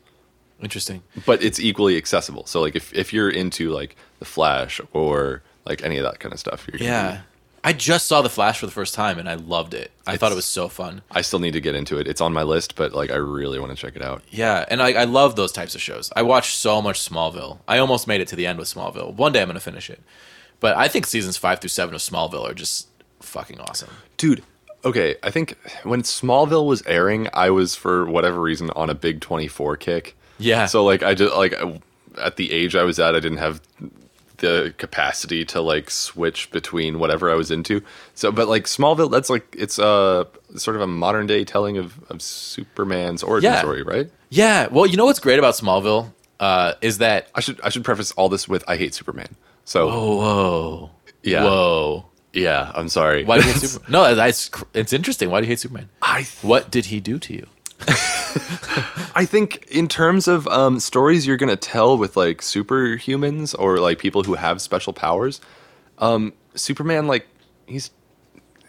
Interesting. 0.61 1.01
but 1.25 1.41
it's 1.41 1.59
equally 1.59 1.95
accessible 1.97 2.45
so 2.45 2.59
like 2.61 2.75
if 2.75 2.93
if 2.93 3.13
you're 3.13 3.29
into 3.29 3.71
like 3.71 3.95
the 4.19 4.25
Flash 4.25 4.81
or 4.93 5.41
like 5.65 5.83
any 5.83 5.97
of 5.97 6.03
that 6.03 6.19
kind 6.19 6.33
of 6.33 6.39
stuff 6.39 6.67
you're 6.71 6.81
Yeah. 6.81 7.11
be- 7.17 7.21
I 7.61 7.73
just 7.73 8.07
saw 8.07 8.21
The 8.21 8.29
Flash 8.29 8.59
for 8.59 8.67
the 8.67 8.71
first 8.71 8.93
time 8.93 9.19
and 9.19 9.27
I 9.29 9.33
loved 9.35 9.73
it. 9.73 9.91
I 10.07 10.15
thought 10.15 10.31
it 10.31 10.35
was 10.35 10.45
so 10.45 10.69
fun. 10.69 11.01
I 11.11 11.19
still 11.21 11.39
need 11.39 11.51
to 11.53 11.59
get 11.61 11.75
into 11.75 11.97
it 11.97 12.07
it's 12.07 12.21
on 12.21 12.31
my 12.33 12.43
list 12.43 12.75
but 12.75 12.93
like 12.93 13.09
I 13.11 13.15
really 13.15 13.57
want 13.59 13.71
to 13.71 13.77
check 13.77 13.95
it 13.95 14.01
out 14.01 14.21
Yeah, 14.29 14.65
and 14.69 14.81
I, 14.81 14.93
I 14.93 15.03
love 15.05 15.35
those 15.35 15.51
types 15.51 15.75
of 15.75 15.81
shows. 15.81 16.11
I 16.15 16.21
watched 16.21 16.55
so 16.55 16.81
much 16.81 16.99
Smallville. 17.09 17.59
I 17.67 17.77
almost 17.79 18.05
made 18.07 18.21
it 18.21 18.27
to 18.29 18.35
the 18.35 18.45
end 18.45 18.59
with 18.59 18.67
Smallville. 18.73 19.13
One 19.13 19.31
day 19.31 19.41
I'm 19.41 19.47
going 19.47 19.55
to 19.55 19.59
finish 19.61 19.89
it. 19.89 20.01
But 20.59 20.75
I 20.77 20.87
think 20.87 21.05
seasons 21.05 21.37
five 21.37 21.59
through 21.59 21.69
seven 21.69 21.95
of 21.95 22.01
Smallville 22.01 22.49
are 22.49 22.53
just 22.53 22.87
fucking 23.21 23.59
awesome. 23.59 23.89
Dude, 24.17 24.43
okay, 24.83 25.15
I 25.23 25.31
think 25.31 25.55
when 25.83 26.01
Smallville 26.03 26.65
was 26.67 26.81
airing, 26.85 27.27
I 27.33 27.49
was 27.49 27.75
for 27.75 28.05
whatever 28.05 28.41
reason 28.41 28.69
on 28.75 28.89
a 28.89 28.95
big 28.95 29.21
24 29.21 29.77
kick. 29.77 30.17
Yeah. 30.37 30.65
So 30.65 30.83
like 30.83 31.03
I 31.03 31.13
just 31.15 31.35
like 31.35 31.53
at 32.17 32.35
the 32.37 32.51
age 32.51 32.75
I 32.75 32.83
was 32.83 32.99
at, 32.99 33.15
I 33.15 33.19
didn't 33.19 33.37
have 33.39 33.61
the 34.37 34.73
capacity 34.77 35.43
to 35.43 35.59
like 35.59 35.89
switch 35.89 36.49
between 36.51 36.97
whatever 36.99 37.29
I 37.29 37.35
was 37.35 37.51
into. 37.51 37.81
So 38.15 38.31
but 38.31 38.47
like 38.47 38.65
Smallville 38.65 39.11
that's 39.11 39.29
like 39.29 39.53
it's 39.57 39.79
a 39.79 40.27
sort 40.55 40.75
of 40.77 40.81
a 40.81 40.87
modern 40.87 41.27
day 41.27 41.43
telling 41.43 41.77
of 41.77 41.99
of 42.09 42.21
Superman's 42.21 43.21
origin 43.23 43.51
Yeah. 43.51 43.59
story, 43.59 43.83
right? 43.83 44.09
Yeah. 44.29 44.67
Well, 44.67 44.85
you 44.85 44.95
know 44.97 45.05
what's 45.05 45.19
great 45.19 45.39
about 45.39 45.55
Smallville 45.55 46.11
uh, 46.39 46.73
is 46.81 46.99
that. 46.99 47.27
I 47.35 47.41
should 47.41 47.59
I 47.61 47.69
should 47.69 47.83
preface 47.83 48.11
all 48.13 48.29
this 48.29 48.47
with 48.47 48.63
I 48.67 48.77
hate 48.77 48.93
Superman. 48.93 49.35
So 49.69 49.87
Oh, 49.87 50.15
whoa. 50.17 50.89
Yeah. 51.21 51.43
Whoa. 51.43 52.05
yeah, 52.33 52.71
I'm 52.73 52.89
sorry. 52.89 53.23
Why 53.23 53.37
do 53.39 53.45
you 53.45 53.53
hate 53.53 53.61
Superman? 53.69 53.91
No, 53.91 54.15
that's 54.15 54.49
it's 54.73 54.93
interesting. 54.93 55.29
Why 55.29 55.41
do 55.41 55.45
you 55.45 55.51
hate 55.51 55.59
Superman? 55.59 55.89
I 56.01 56.25
What 56.41 56.71
did 56.71 56.85
he 56.85 56.99
do 56.99 57.19
to 57.19 57.33
you? 57.35 57.45
I 59.15 59.25
think 59.29 59.67
in 59.69 59.87
terms 59.87 60.27
of 60.27 60.47
um, 60.47 60.79
stories 60.79 61.27
you're 61.27 61.37
gonna 61.37 61.55
tell 61.55 61.99
with 61.99 62.17
like 62.17 62.41
superhumans 62.41 63.53
or 63.59 63.77
like 63.79 63.99
people 63.99 64.23
who 64.23 64.33
have 64.33 64.59
special 64.59 64.91
powers, 64.91 65.39
um, 65.99 66.33
Superman 66.55 67.05
like 67.05 67.27
he's 67.67 67.91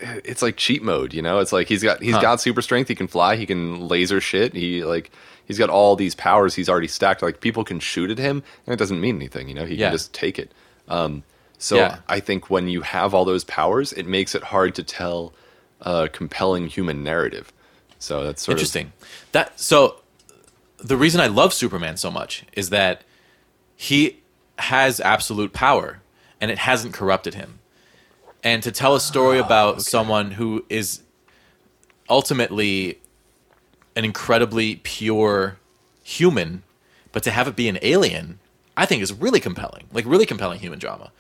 it's 0.01 0.43
like 0.43 0.59
cheat 0.59 0.83
mode, 0.83 1.15
you 1.15 1.23
know. 1.23 1.39
It's 1.39 1.53
like 1.53 1.67
he's 1.67 1.83
got 1.83 2.03
he's 2.03 2.15
Huh. 2.15 2.21
got 2.21 2.41
super 2.43 2.61
strength. 2.61 2.89
He 2.89 2.95
can 2.95 3.07
fly. 3.09 3.37
He 3.37 3.47
can 3.47 3.89
laser 3.89 4.21
shit. 4.21 4.53
He 4.55 4.85
like 4.85 5.11
he's 5.47 5.57
got 5.59 5.71
all 5.71 5.97
these 5.97 6.15
powers. 6.15 6.55
He's 6.55 6.69
already 6.69 6.89
stacked. 6.89 7.23
Like 7.23 7.41
people 7.41 7.65
can 7.65 7.81
shoot 7.81 8.11
at 8.11 8.19
him, 8.19 8.43
and 8.67 8.75
it 8.75 8.77
doesn't 8.79 9.01
mean 9.01 9.17
anything. 9.17 9.49
You 9.49 9.55
know, 9.55 9.65
he 9.65 9.77
Yeah. 9.77 9.87
can 9.89 9.95
just 9.95 10.13
take 10.13 10.39
it. 10.39 10.53
Um, 10.91 11.23
so 11.57 11.77
Yeah. 11.77 11.99
I 12.09 12.21
think 12.21 12.51
when 12.51 12.69
you 12.69 12.83
have 12.83 13.15
all 13.15 13.25
those 13.25 13.45
powers, 13.45 13.93
it 13.95 14.07
makes 14.07 14.35
it 14.35 14.43
hard 14.45 14.75
to 14.75 14.83
tell 14.83 15.33
a 15.81 16.09
compelling 16.09 16.67
human 16.67 17.03
narrative. 17.03 17.53
So 17.99 18.25
that's 18.25 18.43
sort 18.43 18.55
of 18.55 18.59
Interesting. 18.59 18.93
That 19.33 19.59
so 19.59 20.01
the 20.79 20.97
reason 20.97 21.21
I 21.21 21.27
love 21.27 21.53
Superman 21.55 21.97
so 21.97 22.11
much 22.11 22.45
is 22.55 22.71
that 22.71 23.03
he 23.77 24.19
has 24.59 25.01
absolute 25.01 25.53
power 25.53 26.01
and 26.41 26.51
it 26.51 26.59
hasn't 26.59 26.93
corrupted 26.95 27.35
him. 27.35 27.59
And 28.43 28.63
to 28.63 28.73
tell 28.73 28.95
a 28.95 29.01
story 29.01 29.39
Ah, 29.39 29.45
about 29.45 29.83
someone 29.83 30.33
who 30.33 30.65
is 30.71 31.03
ultimately 32.09 32.99
an 33.97 34.05
incredibly 34.05 34.77
pure 34.77 35.57
human, 36.03 36.63
but 37.13 37.23
to 37.25 37.31
have 37.31 37.47
it 37.49 37.57
be 37.57 37.69
an 37.69 37.79
alien, 37.83 38.39
I 38.77 38.87
think 38.87 39.03
is 39.03 39.13
really 39.13 39.41
compelling. 39.41 39.87
Like 39.93 40.05
really 40.07 40.27
compelling 40.27 40.61
human 40.61 40.79
drama. 40.79 41.13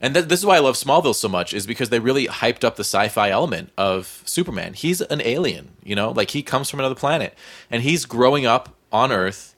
and 0.00 0.14
th- 0.14 0.26
this 0.26 0.40
is 0.40 0.46
why 0.46 0.56
I 0.56 0.60
love 0.60 0.74
Smallville 0.74 1.14
so 1.14 1.28
much 1.28 1.54
is 1.54 1.66
because 1.66 1.88
they 1.88 1.98
really 2.00 2.26
hyped 2.26 2.64
up 2.64 2.76
the 2.76 2.84
sci-fi 2.84 3.30
element 3.30 3.70
of 3.78 4.22
Superman. 4.26 4.74
He's 4.74 5.00
an 5.00 5.22
alien, 5.22 5.70
you 5.82 5.94
know, 5.94 6.10
like 6.10 6.30
he 6.30 6.42
comes 6.42 6.68
from 6.68 6.80
another 6.80 6.94
planet, 6.94 7.34
and 7.70 7.82
he's 7.82 8.04
growing 8.04 8.44
up 8.44 8.74
on 8.92 9.10
Earth, 9.12 9.54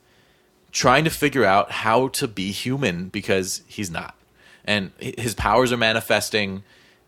trying 0.71 1.05
to 1.05 1.11
figure 1.11 1.45
out 1.45 1.71
how 1.71 2.09
to 2.09 2.29
be 2.29 2.53
human 2.53 3.09
because 3.09 3.63
he's 3.67 3.91
not, 3.91 4.15
and 4.65 4.93
his 4.99 5.35
powers 5.35 5.73
are 5.73 5.77
manifesting, 5.77 6.63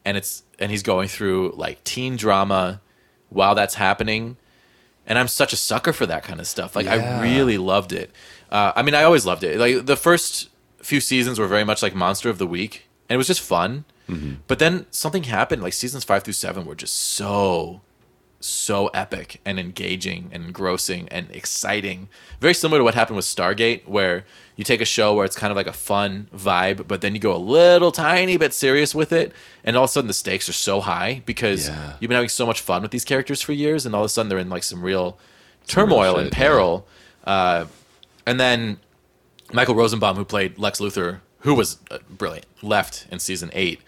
and 0.05 0.17
it's 0.17 0.43
and 0.59 0.71
he's 0.71 0.83
going 0.83 1.09
through 1.09 1.53
like 1.57 1.83
teen 1.85 2.17
drama 2.17 2.81
while 3.29 3.55
that's 3.55 3.75
happening, 3.77 4.37
and 5.07 5.19
I'm 5.19 5.29
such 5.29 5.53
a 5.53 5.57
sucker 5.57 5.93
for 5.93 6.07
that 6.07 6.25
kind 6.25 6.41
of 6.41 6.47
stuff. 6.49 6.75
Like 6.75 6.87
I 6.89 7.23
really 7.23 7.59
loved 7.59 7.93
it. 7.93 8.11
Uh, 8.51 8.73
I 8.75 8.83
mean, 8.83 8.95
I 8.95 9.03
always 9.05 9.25
loved 9.25 9.45
it. 9.45 9.59
Like 9.59 9.87
the 9.87 9.97
first 9.97 10.49
few 10.83 11.01
seasons 11.01 11.39
were 11.39 11.47
very 11.47 11.65
much 11.65 11.83
like 11.83 11.95
Monster 11.95 12.29
of 12.31 12.39
the 12.39 12.47
Week, 12.47 12.89
and 13.09 13.15
it 13.15 13.19
was 13.19 13.27
just 13.27 13.41
fun. 13.41 13.85
But 14.49 14.59
then 14.59 14.87
something 14.91 15.23
happened. 15.23 15.63
Like 15.63 15.73
seasons 15.73 16.03
five 16.03 16.25
through 16.25 16.33
seven 16.33 16.65
were 16.65 16.75
just 16.75 16.95
so, 16.97 17.81
so 18.41 18.89
epic 18.89 19.41
and 19.45 19.61
engaging 19.61 20.31
and 20.33 20.47
engrossing 20.47 21.09
and 21.11 21.31
exciting. 21.31 22.09
Very 22.41 22.55
similar 22.55 22.81
to 22.81 22.85
what 22.85 22.97
happened 22.97 23.15
with 23.15 23.25
Stargate, 23.25 23.87
where 23.87 24.25
you 24.57 24.65
take 24.65 24.81
a 24.81 24.85
show 24.85 25.15
where 25.15 25.25
it's 25.25 25.37
kind 25.37 25.53
of 25.53 25.57
like 25.57 25.69
a 25.69 25.73
fun 25.73 26.27
vibe, 26.37 26.89
but 26.89 27.03
then 27.03 27.15
you 27.15 27.21
go 27.21 27.33
a 27.37 27.39
little 27.39 27.93
tiny 27.93 28.37
bit 28.37 28.53
serious 28.53 28.97
with 28.97 29.13
it, 29.13 29.33
and 29.63 29.77
all 29.77 29.85
of 29.85 29.91
a 29.91 29.93
sudden 29.93 30.09
the 30.09 30.13
stakes 30.15 30.49
are 30.49 30.53
so 30.55 30.81
high 30.81 31.23
because 31.25 31.69
Yeah. 31.69 31.93
you've 32.01 32.09
been 32.09 32.17
having 32.17 32.29
so 32.31 32.47
much 32.47 32.61
fun 32.61 32.83
with 32.83 32.91
these 32.91 33.05
characters 33.05 33.41
for 33.41 33.53
years, 33.53 33.87
and 33.87 33.95
all 33.95 34.03
of 34.03 34.07
a 34.07 34.09
sudden 34.09 34.29
they're 34.29 34.39
in 34.41 34.51
like 34.51 34.65
some 34.65 34.83
real 34.83 35.21
turmoil 35.69 36.17
and 36.17 36.27
shit, 36.27 36.33
yeah. 36.35 36.39
peril. 36.49 36.87
Uh, 37.23 37.67
and 38.27 38.39
then 38.39 38.79
Michael 39.53 39.75
Rosenbaum, 39.75 40.17
who 40.17 40.25
played 40.25 40.59
Lex 40.59 40.81
Luthor, 40.81 41.21
who 41.41 41.55
was 41.55 41.79
uh, 41.91 41.99
brilliant, 42.09 42.47
left 42.63 43.07
in 43.11 43.19
season 43.19 43.51
eight, 43.53 43.81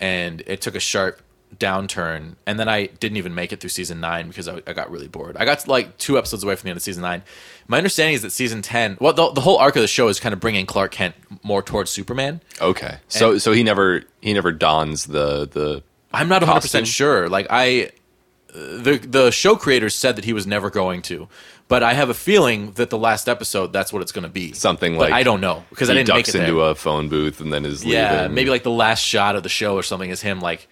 and 0.00 0.42
it 0.46 0.60
took 0.60 0.74
a 0.74 0.80
sharp 0.80 1.22
downturn. 1.56 2.34
And 2.46 2.60
then 2.60 2.68
I 2.68 2.86
didn't 2.86 3.16
even 3.16 3.34
make 3.34 3.52
it 3.52 3.60
through 3.60 3.70
season 3.70 4.00
nine 4.00 4.28
because 4.28 4.48
I, 4.48 4.60
I 4.66 4.72
got 4.72 4.90
really 4.90 5.08
bored. 5.08 5.36
I 5.36 5.44
got 5.44 5.66
like 5.66 5.96
two 5.96 6.18
episodes 6.18 6.44
away 6.44 6.56
from 6.56 6.66
the 6.66 6.70
end 6.70 6.76
of 6.76 6.82
season 6.82 7.02
nine. 7.02 7.22
My 7.66 7.78
understanding 7.78 8.14
is 8.14 8.22
that 8.22 8.30
season 8.30 8.62
ten, 8.62 8.98
well, 9.00 9.12
the, 9.12 9.30
the 9.32 9.40
whole 9.40 9.58
arc 9.58 9.76
of 9.76 9.82
the 9.82 9.88
show 9.88 10.08
is 10.08 10.20
kind 10.20 10.32
of 10.32 10.40
bringing 10.40 10.66
Clark 10.66 10.92
Kent 10.92 11.14
more 11.42 11.62
towards 11.62 11.90
Superman. 11.90 12.40
Okay. 12.60 12.98
So 13.08 13.38
so 13.38 13.52
he 13.52 13.62
never 13.62 14.02
he 14.20 14.32
never 14.34 14.52
dons 14.52 15.06
the 15.06 15.48
the 15.48 15.82
I'm 16.12 16.28
not 16.28 16.42
100 16.42 16.60
percent 16.60 16.86
sure. 16.86 17.28
Like 17.28 17.46
I, 17.50 17.90
the 18.52 18.98
the 19.06 19.30
show 19.30 19.56
creators 19.56 19.94
said 19.94 20.16
that 20.16 20.24
he 20.24 20.32
was 20.32 20.46
never 20.46 20.70
going 20.70 21.02
to, 21.02 21.28
but 21.68 21.82
I 21.82 21.92
have 21.94 22.08
a 22.08 22.14
feeling 22.14 22.72
that 22.72 22.90
the 22.90 22.98
last 22.98 23.28
episode 23.28 23.72
that's 23.72 23.92
what 23.92 24.02
it's 24.02 24.12
going 24.12 24.22
to 24.24 24.28
be. 24.28 24.52
something 24.52 24.94
But 24.94 25.10
like 25.10 25.12
I 25.12 25.22
don't 25.22 25.40
know 25.40 25.64
because 25.70 25.90
I 25.90 25.94
didn't 25.94 26.08
make 26.08 26.24
ducks 26.24 26.34
it 26.34 26.38
there. 26.38 26.48
into 26.48 26.60
a 26.62 26.74
phone 26.74 27.08
booth 27.08 27.40
and 27.40 27.52
then 27.52 27.64
is 27.66 27.84
yeah, 27.84 28.22
leaving. 28.22 28.34
maybe 28.34 28.50
like 28.50 28.62
the 28.62 28.70
last 28.70 29.00
shot 29.02 29.36
of 29.36 29.42
the 29.42 29.48
show 29.48 29.74
or 29.76 29.82
something 29.82 30.10
is 30.10 30.22
him 30.22 30.40
like 30.40 30.68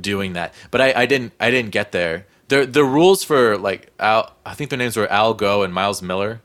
doing 0.00 0.34
that. 0.34 0.54
But 0.70 0.80
I, 0.80 1.02
I 1.02 1.06
didn't 1.06 1.32
I 1.40 1.50
didn't 1.50 1.70
get 1.70 1.92
there. 1.92 2.26
The 2.48 2.66
the 2.66 2.84
rules 2.84 3.22
for 3.24 3.58
like 3.58 3.92
Al, 4.00 4.32
I 4.44 4.54
think 4.54 4.70
their 4.70 4.78
names 4.78 4.96
were 4.96 5.06
Al 5.08 5.34
Gough 5.34 5.64
and 5.64 5.72
Miles 5.72 6.02
Millar, 6.02 6.40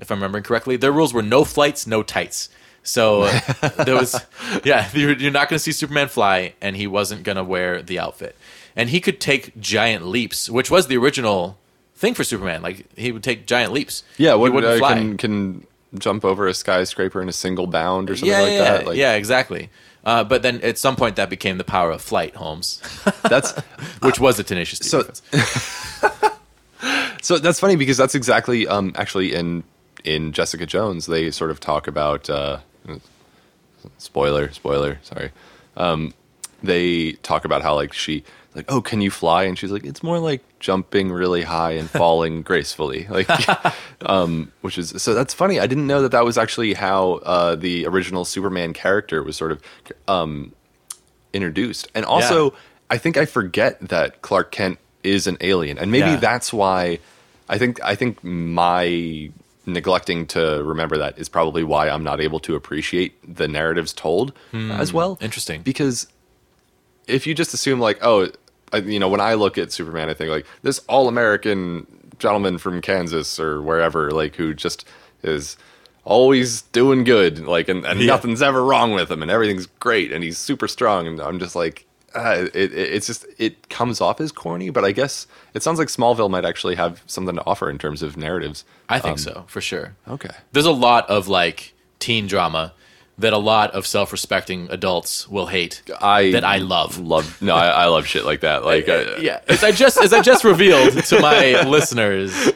if 0.00 0.10
I'm 0.10 0.18
remembering 0.18 0.44
correctly. 0.44 0.76
Their 0.76 0.92
rules 0.92 1.14
were 1.14 1.22
no 1.22 1.44
flights, 1.44 1.86
no 1.86 2.02
tights. 2.02 2.48
So 2.82 3.22
uh, 3.22 3.68
there 3.84 3.94
was 3.96 4.14
yeah, 4.64 4.88
you're, 4.94 5.14
you're 5.14 5.32
not 5.32 5.48
going 5.48 5.56
to 5.56 5.62
see 5.62 5.72
Superman 5.72 6.08
fly, 6.08 6.54
and 6.60 6.76
he 6.76 6.86
wasn't 6.86 7.22
going 7.24 7.36
to 7.36 7.42
wear 7.44 7.82
the 7.82 7.98
outfit, 7.98 8.35
and 8.76 8.90
he 8.90 9.00
could 9.00 9.20
take 9.20 9.58
giant 9.58 10.06
leaps, 10.06 10.48
which 10.50 10.70
was 10.70 10.86
the 10.86 10.96
original 10.96 11.58
thing 11.94 12.14
for 12.14 12.22
Superman. 12.24 12.62
Like 12.62 12.86
he 12.96 13.10
would 13.10 13.22
take 13.24 13.46
giant 13.46 13.72
leaps. 13.72 14.02
yeah. 14.18 14.32
he 14.32 14.38
What 14.38 14.52
wouldn't 14.52 14.74
uh, 14.74 14.78
fly. 14.78 14.94
can 14.94 15.16
can 15.16 15.66
jump 15.98 16.24
over 16.24 16.46
a 16.46 16.52
skyscraper 16.54 17.22
in 17.22 17.28
a 17.28 17.32
single 17.32 17.66
bound 17.66 18.10
or 18.10 18.16
something 18.16 18.30
yeah, 18.30 18.40
like 18.42 18.52
yeah, 18.52 18.58
that? 18.64 18.80
yeah, 18.82 18.86
Like 18.88 18.96
yeah, 18.98 19.12
exactly. 19.14 19.70
Uh, 20.04 20.22
but 20.22 20.42
then 20.42 20.60
at 20.62 20.78
some 20.78 20.94
point 20.94 21.16
that 21.16 21.28
became 21.30 21.58
the 21.58 21.64
power 21.64 21.90
of 21.90 22.00
flight, 22.00 22.36
Holmes, 22.36 22.80
that's 23.22 23.52
which 24.02 24.20
was 24.20 24.38
a 24.38 24.44
tenacious 24.44 24.78
so- 24.80 25.08
So 27.22 27.38
that's 27.38 27.58
funny 27.58 27.74
because 27.74 27.96
that's 27.96 28.14
exactly 28.14 28.68
um, 28.68 28.92
actually 28.94 29.34
in 29.34 29.64
in 30.04 30.32
Jessica 30.32 30.66
Jones 30.66 31.06
they 31.06 31.30
sort 31.32 31.50
of 31.50 31.58
talk 31.58 31.88
about 31.88 32.30
uh, 32.30 32.58
spoiler 33.98 34.52
spoiler 34.52 34.98
sorry 35.02 35.32
um, 35.76 36.14
they 36.62 37.12
talk 37.22 37.44
about 37.44 37.62
how 37.62 37.74
like 37.74 37.92
she 37.92 38.22
like 38.56 38.64
oh 38.68 38.80
can 38.80 39.00
you 39.00 39.10
fly 39.10 39.44
and 39.44 39.56
she's 39.58 39.70
like 39.70 39.84
it's 39.84 40.02
more 40.02 40.18
like 40.18 40.42
jumping 40.58 41.12
really 41.12 41.42
high 41.42 41.72
and 41.72 41.88
falling 42.02 42.42
gracefully 42.42 43.06
like 43.08 43.28
um, 44.06 44.50
which 44.62 44.78
is 44.78 44.94
so 45.00 45.14
that's 45.14 45.32
funny 45.34 45.60
I 45.60 45.66
didn't 45.68 45.86
know 45.86 46.02
that 46.02 46.10
that 46.12 46.24
was 46.24 46.36
actually 46.38 46.72
how 46.74 47.20
uh, 47.22 47.54
the 47.54 47.86
original 47.86 48.24
Superman 48.24 48.72
character 48.72 49.22
was 49.22 49.36
sort 49.36 49.52
of 49.52 49.62
um, 50.08 50.52
introduced 51.32 51.88
and 51.94 52.04
also 52.04 52.50
Yeah. 52.50 52.56
I 52.88 52.98
think 52.98 53.16
I 53.16 53.26
forget 53.26 53.80
that 53.88 54.22
Clark 54.22 54.52
Kent 54.52 54.78
is 55.02 55.26
an 55.26 55.36
alien 55.40 55.76
and 55.78 55.90
maybe 55.92 56.10
Yeah. 56.10 56.16
that's 56.16 56.52
why 56.52 56.98
I 57.48 57.58
think 57.58 57.78
I 57.84 57.94
think 57.94 58.22
my 58.24 59.30
neglecting 59.66 60.26
to 60.28 60.62
remember 60.62 60.96
that 60.98 61.18
is 61.18 61.28
probably 61.28 61.64
why 61.64 61.88
I'm 61.88 62.04
not 62.04 62.20
able 62.20 62.38
to 62.40 62.54
appreciate 62.54 63.14
the 63.36 63.48
narratives 63.48 63.92
told 63.92 64.32
as 64.52 64.92
well. 64.92 65.18
Interesting. 65.20 65.62
Because 65.62 66.06
if 67.08 67.26
you 67.26 67.34
just 67.34 67.52
assume 67.52 67.80
like, 67.80 67.98
oh, 68.02 68.28
I, 68.72 68.78
you 68.78 68.98
know, 68.98 69.08
when 69.08 69.20
I 69.20 69.34
look 69.34 69.58
at 69.58 69.72
Superman, 69.72 70.08
I 70.10 70.14
think 70.14 70.30
like 70.30 70.46
this 70.62 70.80
all-American 70.88 71.86
gentleman 72.18 72.58
from 72.58 72.80
Kansas 72.80 73.38
or 73.38 73.62
wherever, 73.62 74.10
like 74.10 74.36
who 74.36 74.54
just 74.54 74.86
is 75.22 75.56
always 76.04 76.62
doing 76.62 77.04
good, 77.04 77.40
like, 77.40 77.68
and, 77.68 77.84
and 77.84 78.00
Yeah. 78.00 78.06
nothing's 78.06 78.42
ever 78.42 78.62
wrong 78.64 78.92
with 78.92 79.10
him, 79.10 79.22
and 79.22 79.30
everything's 79.30 79.66
great, 79.66 80.12
and 80.12 80.22
he's 80.22 80.38
super 80.38 80.68
strong, 80.68 81.06
and 81.06 81.20
I'm 81.20 81.38
just 81.38 81.56
like. 81.56 81.84
Uh, 82.14 82.46
it, 82.54 82.72
it, 82.72 82.72
it's 82.72 83.06
just 83.06 83.26
it 83.36 83.68
comes 83.68 84.00
off 84.00 84.22
as 84.22 84.32
corny, 84.32 84.70
but 84.70 84.86
I 84.86 84.92
guess 84.92 85.26
it 85.52 85.62
sounds 85.62 85.78
like 85.78 85.88
Smallville 85.88 86.30
might 86.30 86.46
actually 86.46 86.74
have 86.76 87.02
something 87.06 87.34
to 87.36 87.44
offer 87.44 87.68
in 87.68 87.76
terms 87.76 88.02
of 88.02 88.16
narratives. 88.16 88.64
I 88.88 88.98
think 89.00 89.12
Um, 89.14 89.18
so 89.18 89.44
for 89.48 89.60
sure. 89.60 89.96
Okay. 90.08 90.30
There's 90.52 90.64
a 90.64 90.72
lot 90.72 91.10
of 91.10 91.28
like 91.28 91.74
teen 91.98 92.26
drama 92.26 92.72
that 93.18 93.32
a 93.32 93.38
lot 93.38 93.70
of 93.70 93.86
self-respecting 93.86 94.68
adults 94.70 95.26
will 95.28 95.46
hate. 95.46 95.82
I 96.00 96.32
that 96.32 96.44
I 96.44 96.58
love. 96.58 96.98
Love 96.98 97.40
no, 97.40 97.54
I, 97.54 97.68
I 97.68 97.86
love 97.86 98.06
shit 98.06 98.24
like 98.24 98.40
that. 98.40 98.64
Like, 98.64 98.88
uh, 98.88 99.16
yeah, 99.20 99.40
as 99.48 99.64
I 99.64 99.72
just 99.72 99.96
as 99.98 100.12
I 100.12 100.20
just 100.20 100.44
revealed 100.52 100.92
to 101.04 101.20
my 101.20 101.62
listeners, 101.62 102.52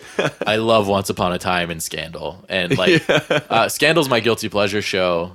I 0.46 0.56
love 0.56 0.86
Once 0.86 1.08
Upon 1.08 1.32
a 1.32 1.38
Time 1.38 1.70
and 1.70 1.82
Scandal, 1.82 2.44
and 2.48 2.76
like 2.76 3.02
uh, 3.08 3.68
Scandal's 3.68 4.08
my 4.08 4.20
guilty 4.20 4.48
pleasure 4.48 4.82
show, 4.82 5.32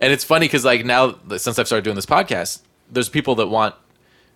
and 0.00 0.12
it's 0.12 0.24
funny 0.24 0.46
because 0.46 0.64
like 0.64 0.84
now 0.84 1.18
since 1.36 1.58
I've 1.58 1.66
started 1.66 1.84
doing 1.84 1.96
this 1.96 2.06
podcast, 2.06 2.60
there's 2.90 3.08
people 3.08 3.36
that 3.36 3.46
want 3.46 3.74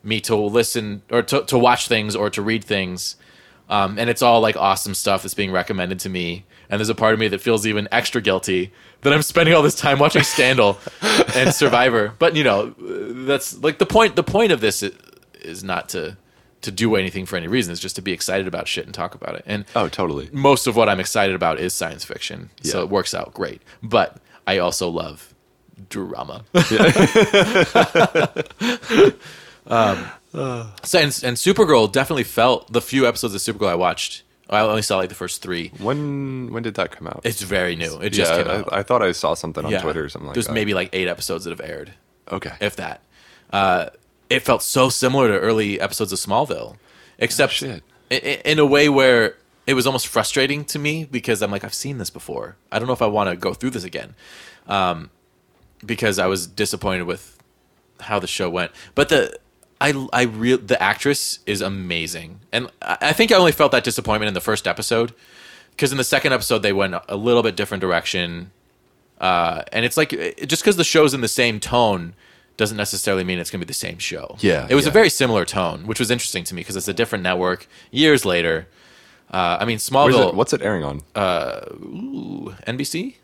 me 0.02 0.20
to 0.20 0.34
listen 0.34 1.02
or 1.10 1.22
to, 1.22 1.44
to 1.44 1.58
watch 1.58 1.88
things 1.88 2.16
or 2.16 2.30
to 2.30 2.40
read 2.40 2.64
things, 2.64 3.16
um, 3.68 3.98
and 3.98 4.08
it's 4.08 4.22
all 4.22 4.40
like 4.40 4.56
awesome 4.56 4.94
stuff 4.94 5.22
that's 5.22 5.34
being 5.34 5.52
recommended 5.52 6.00
to 6.00 6.08
me. 6.08 6.46
And 6.72 6.80
there's 6.80 6.88
a 6.88 6.94
part 6.94 7.12
of 7.12 7.20
me 7.20 7.28
that 7.28 7.42
feels 7.42 7.66
even 7.66 7.86
extra 7.92 8.22
guilty 8.22 8.72
that 9.02 9.12
I'm 9.12 9.20
spending 9.20 9.54
all 9.54 9.60
this 9.60 9.74
time 9.74 9.98
watching 9.98 10.22
Scandal 10.22 10.78
and 11.34 11.52
Survivor. 11.52 12.14
But 12.18 12.34
you 12.34 12.44
know, 12.44 12.70
that's 13.26 13.62
like 13.62 13.76
the 13.76 13.84
point. 13.84 14.16
The 14.16 14.22
point 14.22 14.52
of 14.52 14.62
this 14.62 14.82
is, 14.82 14.94
is 15.34 15.62
not 15.62 15.90
to 15.90 16.16
to 16.62 16.70
do 16.70 16.96
anything 16.96 17.26
for 17.26 17.36
any 17.36 17.46
reason. 17.46 17.72
It's 17.72 17.80
just 17.80 17.96
to 17.96 18.02
be 18.02 18.12
excited 18.12 18.46
about 18.46 18.68
shit 18.68 18.86
and 18.86 18.94
talk 18.94 19.14
about 19.14 19.34
it. 19.34 19.42
And 19.44 19.66
oh, 19.76 19.88
totally. 19.88 20.30
most 20.32 20.66
of 20.66 20.74
what 20.74 20.88
I'm 20.88 20.98
excited 20.98 21.36
about 21.36 21.60
is 21.60 21.74
science 21.74 22.04
fiction, 22.04 22.48
so 22.62 22.80
it 22.80 22.88
works 22.88 23.12
out 23.12 23.34
great. 23.34 23.60
But 23.82 24.16
I 24.46 24.56
also 24.56 24.88
love 24.88 25.34
drama. 25.90 26.42
um, 29.66 30.06
so 30.32 30.98
and, 30.98 31.20
and 31.22 31.36
Supergirl 31.36 31.92
definitely 31.92 32.24
felt 32.24 32.72
the 32.72 32.80
few 32.80 33.06
episodes 33.06 33.34
of 33.34 33.42
Supergirl 33.42 33.68
I 33.68 33.74
watched. 33.74 34.22
I 34.52 34.60
only 34.60 34.82
saw 34.82 34.98
like 34.98 35.08
the 35.08 35.14
first 35.14 35.42
three. 35.42 35.72
When 35.78 36.52
when 36.52 36.62
did 36.62 36.74
that 36.74 36.90
come 36.90 37.06
out? 37.06 37.22
It's 37.24 37.42
very 37.42 37.74
new. 37.76 37.98
It 38.00 38.10
just 38.10 38.30
yeah, 38.32 38.42
came 38.42 38.50
out. 38.50 38.72
I, 38.72 38.78
I 38.78 38.82
thought 38.82 39.02
I 39.02 39.12
saw 39.12 39.34
something 39.34 39.64
on 39.64 39.70
Yeah. 39.72 39.80
Twitter 39.80 40.04
or 40.04 40.08
something 40.08 40.26
like 40.28 40.34
There's 40.34 40.46
that. 40.46 40.52
maybe 40.52 40.74
like 40.74 40.90
eight 40.92 41.08
episodes 41.08 41.44
that 41.44 41.50
have 41.50 41.60
aired, 41.68 41.94
okay. 42.30 42.52
if 42.60 42.76
that. 42.76 43.00
Uh, 43.52 43.86
it 44.30 44.40
felt 44.40 44.62
so 44.62 44.88
similar 44.88 45.28
to 45.28 45.38
early 45.38 45.80
episodes 45.80 46.12
of 46.12 46.18
Smallville, 46.18 46.76
except 47.18 47.62
i- 47.62 47.80
in 48.10 48.58
a 48.58 48.66
way 48.66 48.88
where 48.88 49.36
it 49.66 49.74
was 49.74 49.86
almost 49.86 50.06
frustrating 50.06 50.64
to 50.66 50.78
me 50.78 51.04
because 51.04 51.40
I'm 51.42 51.50
like, 51.50 51.64
I've 51.64 51.74
seen 51.74 51.98
this 51.98 52.10
before. 52.10 52.56
I 52.70 52.78
don't 52.78 52.86
know 52.88 52.94
if 52.94 53.02
I 53.02 53.06
want 53.06 53.30
to 53.30 53.36
go 53.36 53.54
through 53.54 53.70
this 53.70 53.84
again, 53.84 54.14
um, 54.66 55.10
because 55.84 56.18
I 56.18 56.26
was 56.26 56.46
disappointed 56.46 57.04
with 57.04 57.38
how 58.00 58.18
the 58.18 58.26
show 58.26 58.50
went. 58.50 58.72
But 58.94 59.08
the 59.08 59.38
I 59.82 60.06
I 60.12 60.22
real 60.22 60.58
the 60.58 60.80
actress 60.82 61.40
is 61.46 61.60
amazing, 61.60 62.40
and 62.52 62.70
I, 62.80 62.98
I 63.00 63.12
think 63.12 63.32
I 63.32 63.36
only 63.36 63.52
felt 63.52 63.72
that 63.72 63.84
disappointment 63.84 64.28
in 64.28 64.34
the 64.34 64.40
first 64.40 64.66
episode 64.66 65.12
because 65.72 65.90
in 65.92 65.98
the 65.98 66.04
second 66.04 66.32
episode 66.32 66.58
they 66.60 66.72
went 66.72 66.94
a 67.08 67.16
little 67.16 67.42
bit 67.42 67.56
different 67.56 67.80
direction, 67.80 68.50
uh, 69.20 69.62
and 69.72 69.84
it's 69.84 69.96
like 69.96 70.12
it- 70.12 70.46
just 70.48 70.62
because 70.62 70.76
the 70.76 70.84
show's 70.84 71.14
in 71.14 71.20
the 71.20 71.28
same 71.28 71.60
tone 71.60 72.14
doesn't 72.56 72.76
necessarily 72.76 73.24
mean 73.24 73.38
it's 73.38 73.50
going 73.50 73.60
to 73.60 73.66
be 73.66 73.70
the 73.70 73.74
same 73.74 73.98
show. 73.98 74.36
Yeah, 74.40 74.66
it 74.68 74.74
was 74.74 74.86
a 74.86 74.90
very 74.90 75.08
similar 75.08 75.44
tone, 75.44 75.86
which 75.86 75.98
was 75.98 76.10
interesting 76.10 76.44
to 76.44 76.54
me 76.54 76.60
because 76.60 76.76
it's 76.76 76.88
a 76.88 76.92
different 76.94 77.24
network. 77.24 77.66
Years 77.90 78.24
later, 78.24 78.68
uh, 79.32 79.56
I 79.60 79.64
mean 79.64 79.78
Smallville, 79.78 80.28
it, 80.30 80.34
what's 80.34 80.52
it 80.52 80.62
airing 80.62 80.84
on? 80.84 81.00
ooh, 81.16 82.54
NBC? 82.66 83.14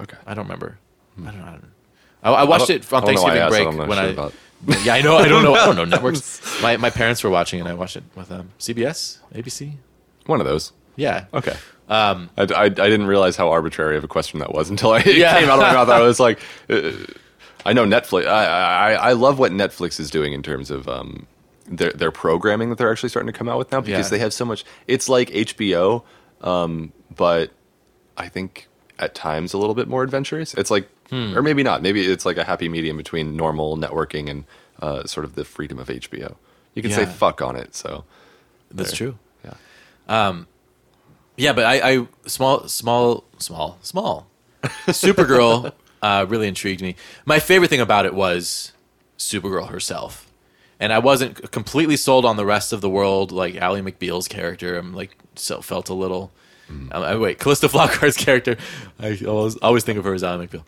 okay. 0.00 0.16
I 0.26 0.34
don't 0.34 0.44
remember. 0.44 0.78
I 1.20 1.30
don't 1.30 1.38
know. 1.40 1.46
I 1.46 1.50
don't. 1.50 1.64
I, 2.22 2.30
I 2.30 2.44
watched 2.44 2.68
don't- 2.68 2.76
it 2.84 2.92
on 2.92 3.02
I 3.02 3.06
don't 3.06 3.14
know 3.16 3.22
why 3.22 3.30
I 3.30 3.38
Thanksgiving 3.50 3.76
break 3.76 3.78
not 3.78 3.88
when 3.88 3.98
sure 3.98 4.06
I. 4.06 4.10
about. 4.10 4.32
Yeah, 4.82 4.94
I 4.94 5.00
know. 5.02 5.16
I 5.16 5.28
don't 5.28 5.42
know. 5.44 5.54
I 5.54 5.66
don't 5.66 5.76
know 5.76 5.84
networks. 5.96 6.40
My 6.62 6.76
my 6.76 6.90
parents 6.90 7.22
were 7.24 7.30
watching, 7.30 7.60
and 7.60 7.68
I 7.68 7.74
watched 7.74 7.96
it 7.96 8.04
with 8.14 8.28
them. 8.28 8.50
CBS, 8.58 9.18
ABC. 9.34 9.72
One 10.26 10.40
of 10.40 10.46
those. 10.46 10.72
Yeah. 10.96 11.26
Okay. 11.34 11.56
Um, 11.88 12.30
I, 12.36 12.42
I, 12.42 12.62
I 12.64 12.68
didn't 12.68 13.06
realize 13.06 13.36
how 13.36 13.50
arbitrary 13.50 13.96
of 13.96 14.02
a 14.02 14.08
question 14.08 14.40
that 14.40 14.52
was 14.52 14.70
until 14.70 14.90
I, 14.92 14.98
it 15.06 15.16
Yeah. 15.16 15.38
came 15.38 15.48
out 15.48 15.58
of 15.58 15.60
my 15.60 15.72
mouth. 15.72 15.88
I 15.88 16.00
was 16.00 16.18
like, 16.18 16.40
uh, 16.68 16.90
I 17.64 17.72
know 17.72 17.84
Netflix. 17.84 18.26
I, 18.26 18.44
I 18.46 18.92
I 18.94 19.12
love 19.12 19.38
what 19.38 19.52
Netflix 19.52 20.00
is 20.00 20.10
doing 20.10 20.32
in 20.32 20.42
terms 20.42 20.70
of 20.70 20.88
um, 20.88 21.26
their 21.68 21.92
their 21.92 22.10
programming 22.10 22.70
that 22.70 22.78
they're 22.78 22.90
actually 22.90 23.10
starting 23.10 23.32
to 23.32 23.38
come 23.38 23.48
out 23.48 23.58
with 23.58 23.70
now 23.72 23.80
because 23.80 24.06
Yeah. 24.06 24.10
they 24.10 24.18
have 24.18 24.32
so 24.32 24.44
much. 24.44 24.64
It's 24.88 25.08
like 25.08 25.30
HBO, 25.30 26.02
um, 26.40 26.92
but 27.14 27.52
I 28.16 28.28
think 28.28 28.66
at 28.98 29.14
times 29.14 29.52
a 29.52 29.58
little 29.58 29.74
bit 29.74 29.86
more 29.88 30.02
adventurous. 30.02 30.54
It's 30.54 30.70
like, 30.70 30.88
Hmm. 31.10 31.36
or 31.36 31.42
maybe 31.42 31.62
not. 31.62 31.82
Maybe 31.82 32.04
it's 32.04 32.26
like 32.26 32.36
a 32.36 32.44
happy 32.44 32.68
medium 32.68 32.96
between 32.96 33.36
normal 33.36 33.76
networking 33.76 34.28
and 34.28 34.44
uh, 34.80 35.04
sort 35.04 35.24
of 35.24 35.34
the 35.34 35.44
freedom 35.44 35.78
of 35.78 35.88
HBO. 35.88 36.36
You 36.74 36.82
can 36.82 36.90
say 36.90 37.06
fuck 37.06 37.40
on 37.40 37.56
it. 37.56 37.74
So 37.74 38.04
That's 38.70 38.90
there. 38.90 38.96
true. 38.96 39.18
Yeah. 40.08 40.44
Yeah, 41.36 41.52
but 41.52 41.64
I, 41.64 41.90
I 41.92 42.06
small, 42.26 42.66
small, 42.68 43.24
small, 43.38 43.78
small. 43.82 44.26
Supergirl 44.86 45.72
uh, 46.02 46.26
really 46.28 46.48
intrigued 46.48 46.80
me. 46.80 46.96
My 47.24 47.38
favorite 47.38 47.68
thing 47.68 47.80
about 47.80 48.06
it 48.06 48.14
was 48.14 48.72
Supergirl 49.18 49.68
herself, 49.68 50.30
and 50.80 50.92
I 50.92 50.98
wasn't 50.98 51.50
completely 51.52 51.96
sold 51.96 52.24
on 52.24 52.36
the 52.36 52.46
rest 52.46 52.72
of 52.72 52.80
the 52.80 52.88
world. 52.90 53.32
Like 53.32 53.54
Ally 53.56 53.80
McBeal's 53.80 54.28
character, 54.28 54.78
I'm 54.78 54.94
like 54.94 55.16
so 55.34 55.60
felt 55.60 55.88
a 55.88 55.94
little. 55.94 56.32
Um, 56.68 56.90
I, 56.92 57.16
wait, 57.16 57.38
Calista 57.38 57.68
Flockhart's 57.74 58.16
character, 58.16 58.56
I 58.98 59.18
always 59.26 59.56
always 59.58 59.84
think 59.84 59.98
of 59.98 60.04
her 60.04 60.14
as 60.14 60.24
Ally 60.24 60.46
McBeal. 60.46 60.64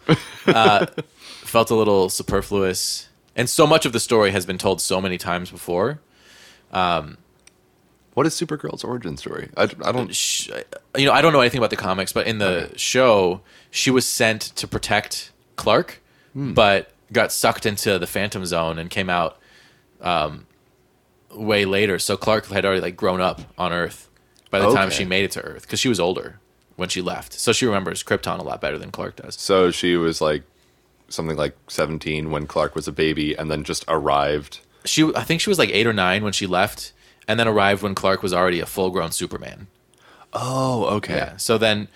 Uh, 0.46 0.86
felt 1.44 1.70
a 1.70 1.74
little 1.74 2.08
superfluous, 2.08 3.08
and 3.34 3.48
so 3.48 3.66
much 3.66 3.84
of 3.86 3.92
the 3.92 4.00
story 4.00 4.30
has 4.30 4.46
been 4.46 4.58
told 4.58 4.80
so 4.80 5.00
many 5.00 5.18
times 5.18 5.50
before. 5.50 6.00
what 6.70 8.26
is 8.26 8.34
Supergirl's 8.34 8.84
origin 8.84 9.16
story? 9.16 9.50
I, 9.56 9.64
I 9.84 9.92
don't. 9.92 10.48
you 10.96 11.06
know, 11.06 11.12
I 11.12 11.20
don't 11.20 11.32
know 11.32 11.40
anything 11.40 11.58
about 11.58 11.70
the 11.70 11.76
comics, 11.76 12.12
but 12.12 12.26
in 12.26 12.38
the 12.38 12.72
show, 12.76 13.40
she 13.70 13.90
was 13.90 14.06
sent 14.06 14.40
to 14.56 14.66
protect 14.68 15.32
Clark, 15.56 16.00
Hmm. 16.32 16.52
but 16.52 16.92
got 17.12 17.32
sucked 17.32 17.64
into 17.64 17.98
the 17.98 18.06
Phantom 18.06 18.44
Zone 18.44 18.78
and 18.78 18.90
came 18.90 19.08
out 19.08 19.38
um, 20.00 20.46
way 21.34 21.64
later. 21.64 21.98
So 21.98 22.16
Clark 22.16 22.46
had 22.48 22.64
already 22.66 22.80
like 22.82 22.96
grown 22.96 23.20
up 23.20 23.40
on 23.56 23.72
Earth 23.72 24.07
by 24.50 24.58
the 24.58 24.72
time 24.72 24.90
she 24.90 25.04
made 25.04 25.24
it 25.24 25.30
to 25.32 25.42
Earth 25.42 25.62
because 25.62 25.80
she 25.80 25.88
was 25.88 26.00
older 26.00 26.40
when 26.76 26.88
she 26.88 27.02
left. 27.02 27.32
So 27.32 27.52
she 27.52 27.66
remembers 27.66 28.02
Krypton 28.02 28.38
a 28.38 28.42
lot 28.42 28.60
better 28.60 28.78
than 28.78 28.90
Clark 28.90 29.16
does. 29.16 29.38
So 29.38 29.70
she 29.70 29.96
was 29.96 30.20
like 30.20 30.42
something 31.08 31.36
like 31.36 31.56
17 31.68 32.30
when 32.30 32.46
Clark 32.46 32.74
was 32.74 32.86
a 32.86 32.92
baby 32.92 33.36
and 33.36 33.50
then 33.50 33.64
just 33.64 33.84
arrived. 33.88 34.60
She, 34.84 35.10
I 35.14 35.24
think 35.24 35.40
she 35.40 35.50
was 35.50 35.58
like 35.58 35.70
eight 35.70 35.86
or 35.86 35.92
nine 35.92 36.22
when 36.22 36.32
she 36.32 36.46
left, 36.46 36.92
and 37.26 37.38
then 37.38 37.48
arrived 37.48 37.82
when 37.82 37.94
Clark 37.94 38.22
was 38.22 38.32
already 38.32 38.60
a 38.60 38.66
full-grown 38.66 39.10
Superman. 39.10 39.66
Oh, 40.32 40.84
okay. 40.96 41.16
Yeah. 41.16 41.36
So 41.36 41.58
then, 41.58 41.88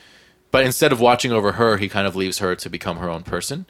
but 0.50 0.64
instead 0.64 0.92
of 0.92 1.00
watching 1.00 1.32
over 1.32 1.52
her, 1.52 1.76
he 1.76 1.88
kind 1.88 2.06
of 2.06 2.16
leaves 2.16 2.38
her 2.38 2.56
to 2.56 2.68
become 2.68 2.99
her 2.99 3.09
own 3.09 3.23
person. 3.23 3.66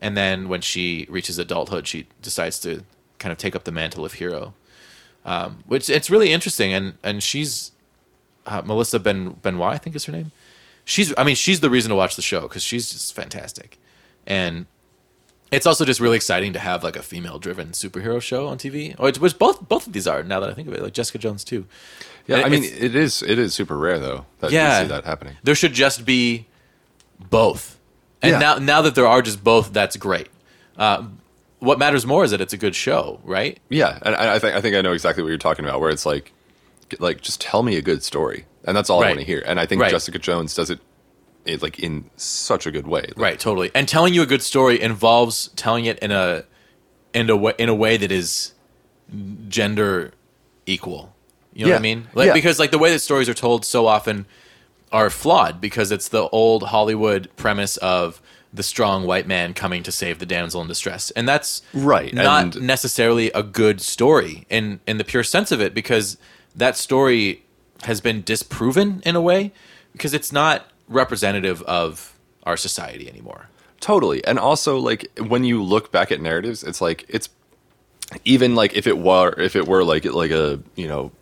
And 0.00 0.16
then 0.16 0.48
when 0.48 0.60
she 0.62 1.06
reaches 1.08 1.38
adulthood, 1.38 1.86
she 1.86 2.06
decides 2.22 2.58
to 2.60 2.84
kind 3.18 3.32
of 3.32 3.38
take 3.38 3.54
up 3.54 3.64
the 3.64 3.72
mantle 3.72 4.04
of 4.04 4.14
hero, 4.14 4.54
um, 5.24 5.62
which 5.66 5.88
it's 5.88 6.10
really 6.10 6.32
interesting. 6.32 6.72
And 6.72 6.94
and 7.02 7.22
she's 7.22 7.72
uh, 8.46 8.62
Melissa 8.64 8.98
Ben 8.98 9.30
Benoit, 9.42 9.72
I 9.74 9.78
think 9.78 9.94
is 9.96 10.04
her 10.06 10.12
name. 10.12 10.32
She's, 10.84 11.12
I 11.16 11.24
mean, 11.24 11.36
she's 11.36 11.60
the 11.60 11.70
reason 11.70 11.90
to 11.90 11.94
watch 11.94 12.16
the 12.16 12.22
show 12.22 12.42
because 12.42 12.62
she's 12.62 12.90
just 12.90 13.14
fantastic, 13.14 13.78
and 14.26 14.66
it's 15.52 15.66
also 15.66 15.84
just 15.84 16.00
really 16.00 16.16
exciting 16.16 16.52
to 16.54 16.58
have 16.58 16.82
like 16.82 16.96
a 16.96 17.02
female-driven 17.02 17.68
superhero 17.68 18.20
show 18.20 18.46
on 18.48 18.56
TV. 18.58 18.98
Which, 18.98 19.18
which 19.18 19.38
both 19.38 19.68
both 19.68 19.86
of 19.86 19.92
these 19.92 20.06
are 20.06 20.22
now 20.22 20.40
that 20.40 20.50
I 20.50 20.54
think 20.54 20.68
of 20.68 20.74
it, 20.74 20.82
like 20.82 20.92
Jessica 20.92 21.18
Jones 21.18 21.44
too. 21.44 21.66
Yeah, 22.26 22.36
And 22.36 22.44
I 22.46 22.48
mean, 22.48 22.64
it 22.64 22.94
is 22.94 23.22
it 23.22 23.38
is 23.38 23.54
super 23.54 23.76
rare 23.76 23.98
though 23.98 24.26
that 24.40 24.50
Yeah. 24.52 24.78
you 24.80 24.84
see 24.84 24.88
that 24.92 25.04
happening. 25.04 25.36
There 25.42 25.54
should 25.54 25.72
just 25.74 26.04
be 26.04 26.46
both. 27.18 27.78
And 28.22 28.32
Yeah. 28.32 28.38
now, 28.38 28.54
now 28.56 28.82
that 28.82 28.94
there 28.94 29.06
are 29.06 29.22
just 29.22 29.42
both, 29.42 29.72
that's 29.72 29.96
great. 29.96 30.28
Uh, 30.76 31.04
what 31.58 31.78
matters 31.78 32.06
more 32.06 32.24
is 32.24 32.30
that 32.30 32.40
it's 32.40 32.52
a 32.52 32.56
good 32.56 32.74
show, 32.74 33.20
right? 33.24 33.58
Yeah, 33.68 33.98
and 34.02 34.14
I 34.14 34.34
I 34.34 34.38
think 34.38 34.54
I 34.56 34.60
think 34.60 34.76
I 34.76 34.80
know 34.80 34.92
exactly 34.92 35.22
what 35.22 35.28
you're 35.28 35.38
talking 35.38 35.64
about. 35.64 35.80
Where 35.80 35.90
it's 35.90 36.06
like, 36.06 36.32
like 36.98 37.20
just 37.20 37.40
tell 37.40 37.62
me 37.62 37.76
a 37.76 37.82
good 37.82 38.02
story, 38.02 38.46
and 38.64 38.76
that's 38.76 38.90
all 38.90 39.02
I 39.02 39.08
want 39.08 39.20
to 39.20 39.24
hear. 39.24 39.42
And 39.46 39.60
I 39.60 39.66
think 39.66 39.80
Right. 39.82 39.90
Jessica 39.90 40.18
Jones 40.18 40.54
does 40.54 40.70
it, 40.70 40.80
it 41.46 41.62
like 41.62 41.78
in 41.78 42.10
such 42.16 42.66
a 42.66 42.70
good 42.70 42.86
way. 42.86 43.02
Like, 43.02 43.18
Right, 43.18 43.38
totally. 43.40 43.70
And 43.74 43.86
telling 43.88 44.14
you 44.14 44.22
a 44.22 44.26
good 44.26 44.42
story 44.42 44.80
involves 44.80 45.48
telling 45.56 45.84
it 45.84 45.98
in 46.00 46.10
a 46.10 46.44
in 47.14 47.28
a 47.30 47.36
way, 47.36 47.52
in 47.58 47.68
a 47.68 47.74
way 47.74 47.96
that 47.96 48.10
is 48.12 48.52
gender 49.48 50.12
equal. 50.66 51.14
You 51.52 51.66
know 51.66 51.72
what 51.72 51.78
I 51.78 51.82
mean? 51.82 52.06
Like 52.14 52.28
Yeah. 52.28 52.32
because 52.34 52.58
like 52.58 52.70
the 52.70 52.78
way 52.78 52.90
that 52.92 53.00
stories 53.00 53.28
are 53.28 53.34
told 53.34 53.64
so 53.64 53.86
often 53.86 54.26
are 54.92 55.10
flawed 55.10 55.60
because 55.60 55.90
it's 55.92 56.08
the 56.08 56.28
old 56.28 56.64
Hollywood 56.64 57.28
premise 57.36 57.76
of 57.78 58.22
the 58.52 58.62
strong 58.62 59.04
white 59.06 59.26
man 59.26 59.54
coming 59.54 59.82
to 59.84 59.92
save 59.92 60.18
the 60.18 60.26
damsel 60.26 60.60
in 60.62 60.68
distress. 60.68 61.10
And 61.12 61.28
that's 61.28 61.62
Right, 61.72 62.12
not 62.12 62.56
and- 62.56 62.62
necessarily 62.66 63.30
a 63.32 63.42
good 63.42 63.80
story 63.80 64.46
in 64.48 64.80
in 64.86 64.98
the 64.98 65.04
pure 65.04 65.24
sense 65.24 65.50
of 65.52 65.60
it 65.60 65.74
because 65.74 66.16
that 66.56 66.76
story 66.76 67.42
has 67.84 68.00
been 68.00 68.22
disproven 68.22 69.02
in 69.04 69.16
a 69.16 69.20
way 69.20 69.52
because 69.92 70.12
it's 70.14 70.32
not 70.32 70.66
representative 70.88 71.62
of 71.62 72.14
our 72.44 72.56
society 72.56 73.08
anymore. 73.08 73.48
Totally. 73.80 74.24
And 74.24 74.38
also 74.38 74.78
like 74.78 75.10
when 75.18 75.44
you 75.44 75.62
look 75.62 75.90
back 75.90 76.12
at 76.12 76.20
narratives, 76.20 76.62
it's 76.62 76.80
like 76.80 77.04
it's 77.08 77.28
even 78.24 78.54
like 78.54 78.74
if 78.74 78.86
it 78.86 78.98
were 78.98 79.32
if 79.40 79.56
it 79.56 79.66
were 79.66 79.84
like 79.84 80.04
like 80.04 80.30
a, 80.30 80.60
you 80.76 80.86
know, 80.88 81.12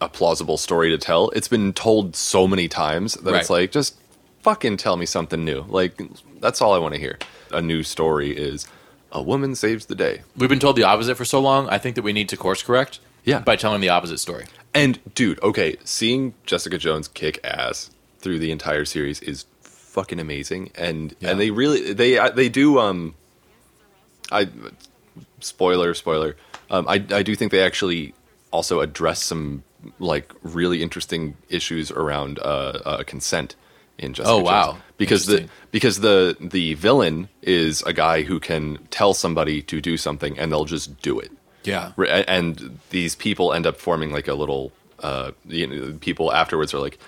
a 0.00 0.08
plausible 0.08 0.56
story 0.56 0.88
to 0.90 0.98
tell, 0.98 1.30
it's 1.30 1.48
been 1.48 1.72
told 1.72 2.14
so 2.16 2.46
many 2.46 2.68
times 2.68 3.14
that 3.14 3.34
it's 3.34 3.50
like 3.50 3.72
just 3.72 3.96
fucking 4.42 4.76
tell 4.76 4.96
me 4.96 5.04
something 5.04 5.44
new. 5.44 5.62
Like 5.68 6.00
that's 6.40 6.62
all 6.62 6.72
I 6.72 6.78
want 6.78 6.94
to 6.94 7.00
hear. 7.00 7.18
A 7.52 7.60
new 7.60 7.82
story 7.82 8.30
is 8.36 8.66
a 9.10 9.22
woman 9.22 9.54
saves 9.54 9.86
the 9.86 9.94
day. 9.94 10.22
We've 10.36 10.48
been 10.48 10.58
told 10.60 10.76
the 10.76 10.84
opposite 10.84 11.16
for 11.16 11.24
so 11.24 11.40
long. 11.40 11.68
I 11.68 11.78
think 11.78 11.96
that 11.96 12.02
we 12.02 12.12
need 12.12 12.28
to 12.28 12.36
course 12.36 12.62
correct 12.62 13.00
Yeah. 13.24 13.40
by 13.40 13.56
telling 13.56 13.80
the 13.80 13.88
opposite 13.88 14.18
story. 14.18 14.44
And 14.74 14.98
dude, 15.14 15.42
okay, 15.42 15.76
seeing 15.84 16.34
Jessica 16.46 16.78
Jones 16.78 17.08
kick 17.08 17.40
ass 17.44 17.90
through 18.18 18.38
the 18.38 18.50
entire 18.50 18.84
series 18.84 19.20
is 19.20 19.46
fucking 19.62 20.20
amazing. 20.20 20.70
And 20.74 21.14
Yeah. 21.20 21.30
and 21.30 21.40
they 21.40 21.50
really 21.50 21.92
they 21.92 22.18
uh, 22.18 22.30
they 22.30 22.48
do 22.48 22.78
um 22.78 23.14
I 24.30 24.48
spoiler 25.40 25.94
spoiler. 25.94 26.36
Um 26.70 26.86
I 26.88 26.94
I 27.10 27.22
do 27.22 27.34
think 27.34 27.50
they 27.52 27.62
actually 27.62 28.14
also 28.50 28.80
address 28.80 29.22
some 29.22 29.62
like 29.98 30.32
really 30.42 30.82
interesting 30.82 31.36
issues 31.48 31.90
around 31.90 32.38
uh, 32.40 32.80
uh 32.84 33.02
consent 33.04 33.54
in 33.98 34.12
Jessica 34.12 34.32
Oh, 34.34 34.38
wow. 34.38 34.72
Jones. 34.72 34.82
Because 34.96 35.26
the 35.26 35.48
because 35.70 36.00
the 36.00 36.36
the 36.40 36.74
villain 36.74 37.28
is 37.42 37.82
a 37.82 37.92
guy 37.92 38.22
who 38.22 38.38
can 38.40 38.78
tell 38.90 39.14
somebody 39.14 39.62
to 39.62 39.80
do 39.80 39.96
something 39.96 40.38
and 40.38 40.52
they'll 40.52 40.64
just 40.64 41.00
do 41.02 41.18
it. 41.18 41.30
Yeah. 41.68 41.92
And 42.26 42.78
these 42.90 43.14
people 43.14 43.52
end 43.52 43.66
up 43.66 43.76
forming 43.76 44.10
like 44.12 44.28
a 44.28 44.34
little 44.34 44.72
uh 45.00 45.30
you 45.46 45.66
know, 45.66 45.92
people 46.00 46.32
afterwards 46.32 46.74
are 46.74 46.80
like 46.80 46.98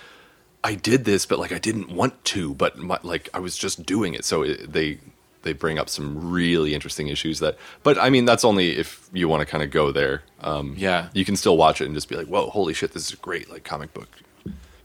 i 0.63 0.75
did 0.75 1.03
this 1.03 1.25
but 1.25 1.39
like 1.39 1.51
i 1.51 1.57
didn't 1.59 1.89
want 1.89 2.13
to 2.23 2.53
but 2.53 2.77
my, 2.77 2.97
like 3.03 3.27
i 3.33 3.39
was 3.39 3.57
just 3.57 3.85
doing 3.85 4.13
it 4.13 4.23
so 4.23 4.43
it, 4.43 4.71
they 4.71 4.97
they 5.41 5.51
bring 5.53 5.77
up 5.79 5.89
some 5.89 6.31
really 6.31 6.73
interesting 6.73 7.07
issues 7.09 7.39
that 7.39 7.57
but 7.83 7.97
i 7.97 8.09
mean 8.09 8.23
that's 8.23 8.45
only 8.45 8.77
if 8.77 9.09
you 9.11 9.27
want 9.27 9.41
to 9.41 9.45
kind 9.45 9.61
of 9.63 9.71
go 9.71 9.91
there 9.91 10.21
um 10.39 10.73
Yeah. 10.77 11.09
you 11.13 11.25
can 11.25 11.35
still 11.35 11.57
watch 11.57 11.81
it 11.81 11.85
and 11.85 11.93
just 11.95 12.07
be 12.07 12.15
like 12.15 12.27
whoa 12.27 12.49
holy 12.49 12.73
shit 12.73 12.93
this 12.93 13.05
is 13.07 13.13
a 13.13 13.17
great 13.17 13.49
like 13.49 13.63
comic 13.65 13.93
book 13.93 14.09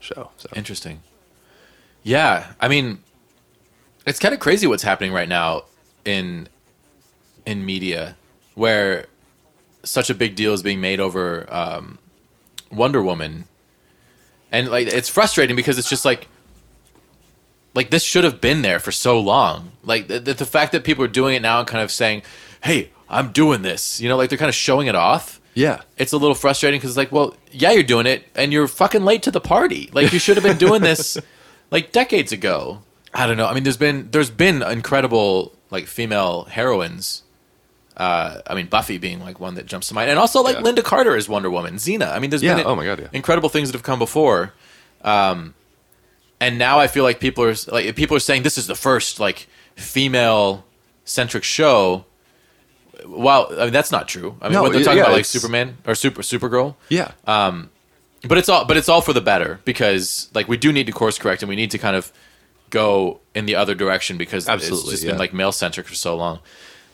show 0.01 0.31
so 0.37 0.49
Interesting. 0.57 1.03
Yeah, 2.03 2.53
I 2.61 2.69
mean, 2.69 2.99
it's 4.07 4.19
kind 4.21 4.33
of 4.35 4.41
crazy 4.41 4.67
what's 4.67 4.83
happening 4.85 5.12
right 5.12 5.29
now 5.29 5.65
in 6.05 6.49
in 7.45 7.67
media, 7.67 8.17
where 8.55 9.07
such 9.87 10.11
a 10.11 10.14
big 10.14 10.35
deal 10.37 10.53
is 10.53 10.62
being 10.62 10.81
made 10.81 11.01
over 11.01 11.46
um, 11.53 11.99
Wonder 12.70 13.03
Woman, 13.03 13.44
and 14.53 14.68
like 14.68 14.88
it's 14.88 15.09
frustrating 15.09 15.57
because 15.57 15.79
it's 15.79 15.88
just 15.88 16.05
like 16.05 16.29
like 17.75 17.90
this 17.90 18.03
should 18.03 18.25
have 18.25 18.40
been 18.40 18.62
there 18.62 18.79
for 18.79 18.92
so 18.92 19.20
long. 19.20 19.72
Like 19.83 20.09
the, 20.09 20.20
the, 20.20 20.35
the 20.35 20.46
fact 20.46 20.72
that 20.72 20.85
people 20.85 21.05
are 21.05 21.09
doing 21.09 21.35
it 21.35 21.42
now 21.42 21.61
and 21.61 21.68
kind 21.68 21.83
of 21.83 21.90
saying, 21.90 22.22
"Hey, 22.62 22.90
I'm 23.09 23.33
doing 23.33 23.62
this," 23.62 24.01
you 24.01 24.09
know, 24.09 24.16
like 24.16 24.31
they're 24.31 24.38
kind 24.38 24.49
of 24.49 24.55
showing 24.55 24.87
it 24.87 24.94
off 24.94 25.40
yeah 25.57 25.81
it's 25.96 26.12
a 26.12 26.18
little 26.18 26.35
frustrating 26.35 26.79
because 26.79 26.90
it's 26.90 26.96
like, 26.99 27.11
well, 27.11 27.35
yeah, 27.51 27.72
you're 27.72 27.83
doing 27.83 28.07
it, 28.07 28.25
and 28.37 28.53
you're 28.53 28.68
fucking 28.68 29.05
late 29.05 29.22
to 29.22 29.31
the 29.31 29.40
party. 29.40 29.90
Like 29.92 30.12
you 30.12 30.18
should 30.18 30.37
have 30.37 30.44
been 30.44 30.59
doing 30.59 30.83
this 30.83 31.18
like 31.70 31.90
decades 31.90 32.31
ago. 32.31 32.83
I 33.14 33.27
don't 33.27 33.38
know. 33.38 33.46
I 33.46 33.55
mean, 33.55 33.64
there's 33.64 33.79
been 33.79 34.11
there's 34.11 34.31
been 34.31 34.62
incredible 34.62 35.57
like 35.70 35.87
female 35.87 36.44
heroines. 36.44 37.22
Uh, 37.97 38.43
I 38.47 38.55
mean, 38.55 38.67
Buffy 38.67 38.99
being 38.99 39.21
like 39.21 39.41
one 39.41 39.55
that 39.55 39.65
jumps 39.67 39.89
to 39.89 39.95
mind, 39.95 40.11
and 40.11 40.19
also 40.19 40.43
like 40.43 40.57
Yeah. 40.57 40.63
Lynda 40.63 40.85
Carter 40.85 41.17
is 41.17 41.29
Wonder 41.29 41.49
Woman. 41.51 41.77
Xena. 41.77 42.13
I 42.13 42.19
mean, 42.19 42.29
there's 42.31 42.43
Yeah, 42.43 42.57
been 42.57 42.67
oh 42.67 42.77
my 42.77 42.85
God, 42.85 43.01
yeah. 43.01 43.09
incredible 43.13 43.49
things 43.49 43.69
that 43.71 43.75
have 43.75 43.83
come 43.85 43.99
before. 43.99 44.53
Um, 45.03 45.55
and 46.41 46.59
now 46.59 46.79
I 46.79 46.89
feel 46.89 47.05
like 47.05 47.21
people 47.21 47.45
are 47.45 47.55
like 47.69 47.97
people 47.97 48.17
are 48.17 48.21
saying 48.21 48.43
this 48.43 48.59
is 48.59 48.67
the 48.67 48.75
first 48.75 49.19
like 49.19 49.49
female 49.77 50.65
centric 51.05 51.43
show. 51.45 52.05
While 53.05 53.49
I 53.59 53.65
mean, 53.65 53.73
that's 53.73 53.93
not 53.93 54.09
true. 54.09 54.37
I 54.41 54.47
mean, 54.49 54.55
No, 54.55 54.63
when 54.65 54.73
they're 54.73 54.83
talking 54.85 54.99
yeah, 54.99 55.05
about 55.05 55.13
like 55.15 55.25
Superman 55.25 55.77
or 55.87 55.95
Super 55.95 56.23
Supergirl, 56.23 56.75
Yeah. 56.91 57.13
but 57.25 58.39
it's 58.39 58.49
all 58.49 58.65
but 58.67 58.77
it's 58.77 58.89
all 58.89 59.01
for 59.01 59.13
the 59.13 59.21
better 59.21 59.61
because 59.65 60.29
like 60.35 60.49
we 60.49 60.57
do 60.57 60.73
need 60.73 60.87
to 60.87 60.93
course 60.93 61.19
correct 61.19 61.43
and 61.43 61.49
we 61.49 61.57
need 61.57 61.71
to 61.71 61.79
kind 61.79 61.97
of 61.97 62.13
go 62.71 63.21
in 63.35 63.47
the 63.47 63.55
other 63.55 63.75
direction 63.75 64.17
because 64.19 64.45
it's 64.45 64.49
Absolutely, 64.51 64.91
just 64.93 65.05
yeah. 65.05 65.11
been 65.13 65.19
like 65.19 65.33
male 65.33 65.53
centric 65.53 65.87
for 65.87 65.95
so 65.95 66.17
long. 66.17 66.41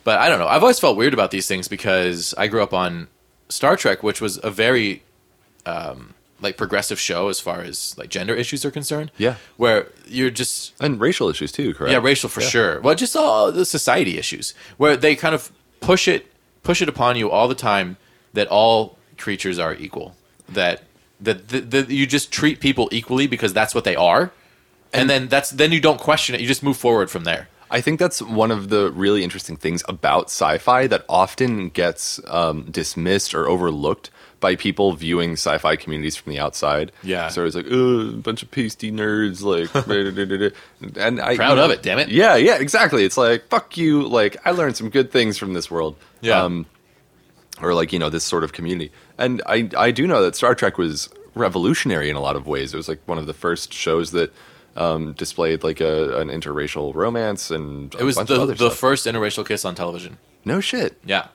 But 0.04 0.18
I 0.18 0.28
don't 0.28 0.38
know. 0.38 0.48
I've 0.48 0.62
always 0.62 0.80
felt 0.80 0.96
weird 0.96 1.14
about 1.14 1.30
these 1.30 1.46
things 1.46 1.68
because 1.68 2.34
I 2.36 2.48
grew 2.48 2.62
up 2.62 2.74
on 2.74 3.08
Star 3.48 3.76
Trek, 3.76 4.02
which 4.02 4.20
was 4.20 4.40
a 4.42 4.50
very 4.50 5.02
um, 5.66 6.14
like 6.40 6.56
progressive 6.56 6.98
show 6.98 7.28
as 7.28 7.40
far 7.40 7.60
as 7.60 7.96
like 7.96 8.08
gender 8.10 8.34
issues 8.34 8.64
are 8.64 8.70
concerned. 8.70 9.10
Yeah. 9.16 9.36
where 9.56 9.88
you're 10.06 10.30
just 10.30 10.74
and 10.80 11.00
racial 11.00 11.28
issues 11.28 11.52
too, 11.52 11.72
correct? 11.74 11.92
yeah, 11.92 11.98
racial 11.98 12.28
for 12.28 12.40
sure. 12.40 12.80
Well, 12.80 12.94
just 12.94 13.16
all 13.16 13.52
the 13.52 13.64
society 13.64 14.18
issues 14.18 14.54
where 14.76 14.96
they 14.96 15.14
kind 15.14 15.34
of 15.34 15.52
push 15.80 16.08
it 16.08 16.26
push 16.62 16.82
it 16.82 16.88
upon 16.88 17.16
you 17.16 17.30
all 17.30 17.48
the 17.48 17.54
time 17.54 17.96
that 18.32 18.48
all 18.48 18.98
creatures 19.18 19.58
are 19.58 19.74
equal. 19.74 20.16
That 20.48 20.82
that, 21.20 21.48
that, 21.48 21.70
that 21.70 21.88
you 21.90 22.06
just 22.06 22.32
treat 22.32 22.60
people 22.60 22.88
equally 22.90 23.26
because 23.26 23.52
that's 23.52 23.74
what 23.74 23.84
they 23.84 23.94
are. 23.94 24.32
And, 24.92 25.08
then 25.08 25.28
that's 25.28 25.50
then 25.50 25.72
you 25.72 25.80
don't 25.80 25.98
question 25.98 26.34
it. 26.34 26.40
You 26.40 26.46
just 26.46 26.62
move 26.62 26.76
forward 26.76 27.10
from 27.10 27.24
there. 27.24 27.48
I 27.72 27.80
think 27.80 27.98
that's 27.98 28.20
one 28.20 28.50
of 28.50 28.68
the 28.68 28.92
really 28.92 29.24
interesting 29.24 29.56
things 29.56 29.82
about 29.88 30.26
sci-fi 30.26 30.86
that 30.88 31.04
often 31.08 31.70
gets 31.70 32.20
um, 32.26 32.70
dismissed 32.70 33.34
or 33.34 33.48
overlooked 33.48 34.10
by 34.40 34.56
people 34.56 34.92
viewing 34.92 35.32
sci-fi 35.32 35.76
communities 35.76 36.14
from 36.14 36.32
the 36.32 36.38
outside. 36.38 36.92
Yeah. 37.02 37.28
so 37.28 37.46
it's 37.46 37.56
like, 37.56 37.66
oh, 37.70 38.10
a 38.10 38.12
bunch 38.12 38.42
of 38.42 38.50
pasty 38.50 38.92
nerds, 38.92 39.42
like, 39.42 39.74
and 40.96 41.20
I 41.20 41.36
Proud 41.36 41.58
of 41.58 41.70
it, 41.70 41.82
damn 41.82 41.98
it. 41.98 42.10
Yeah, 42.10 42.36
yeah, 42.36 42.58
exactly. 42.58 43.04
It's 43.04 43.16
like, 43.16 43.48
fuck 43.48 43.76
you. 43.78 44.06
Like, 44.06 44.36
I 44.44 44.50
learned 44.50 44.76
some 44.76 44.90
good 44.90 45.10
things 45.10 45.38
from 45.38 45.54
this 45.54 45.70
world. 45.70 45.96
Yeah. 46.20 46.42
Um, 46.42 46.66
or 47.60 47.74
like 47.74 47.92
you 47.92 47.98
know 47.98 48.10
this 48.10 48.24
sort 48.24 48.44
of 48.44 48.52
community. 48.52 48.90
And 49.18 49.40
I 49.46 49.70
I 49.76 49.90
do 49.92 50.06
know 50.06 50.22
that 50.22 50.34
Star 50.34 50.54
Trek 50.54 50.78
was 50.78 51.08
revolutionary 51.34 52.10
in 52.10 52.16
a 52.16 52.20
lot 52.20 52.34
of 52.36 52.46
ways. 52.46 52.74
It 52.74 52.76
was 52.76 52.88
like 52.88 53.00
one 53.06 53.18
of 53.18 53.26
the 53.26 53.34
first 53.34 53.72
shows 53.72 54.10
that 54.10 54.32
um, 54.76 55.12
displayed 55.12 55.62
like 55.62 55.80
a 55.80 56.18
an 56.18 56.28
interracial 56.28 56.94
romance 56.94 57.50
and 57.50 57.94
It 57.94 58.04
was 58.04 58.16
the 58.16 58.24
the 58.46 58.56
stuff. 58.56 58.76
first 58.76 59.06
interracial 59.06 59.46
kiss 59.46 59.64
on 59.64 59.74
television. 59.74 60.18
no 60.44 60.60
shit. 60.60 60.98
Yeah. 61.04 61.28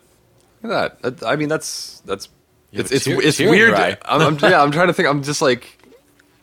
Look 0.64 0.72
at 0.74 1.02
that. 1.02 1.26
I 1.28 1.36
mean 1.36 1.50
that's 1.50 2.00
that's 2.06 2.30
it's 2.72 2.92
it's, 2.92 3.06
tear- 3.06 3.22
it's 3.22 3.40
weird. 3.40 3.74
I'm, 3.74 3.98
I'm 4.06 4.38
yeah. 4.42 4.62
I'm 4.62 4.72
trying 4.72 4.88
to 4.88 4.94
think. 4.94 5.08
I'm 5.08 5.24
just 5.24 5.42
like 5.42 5.78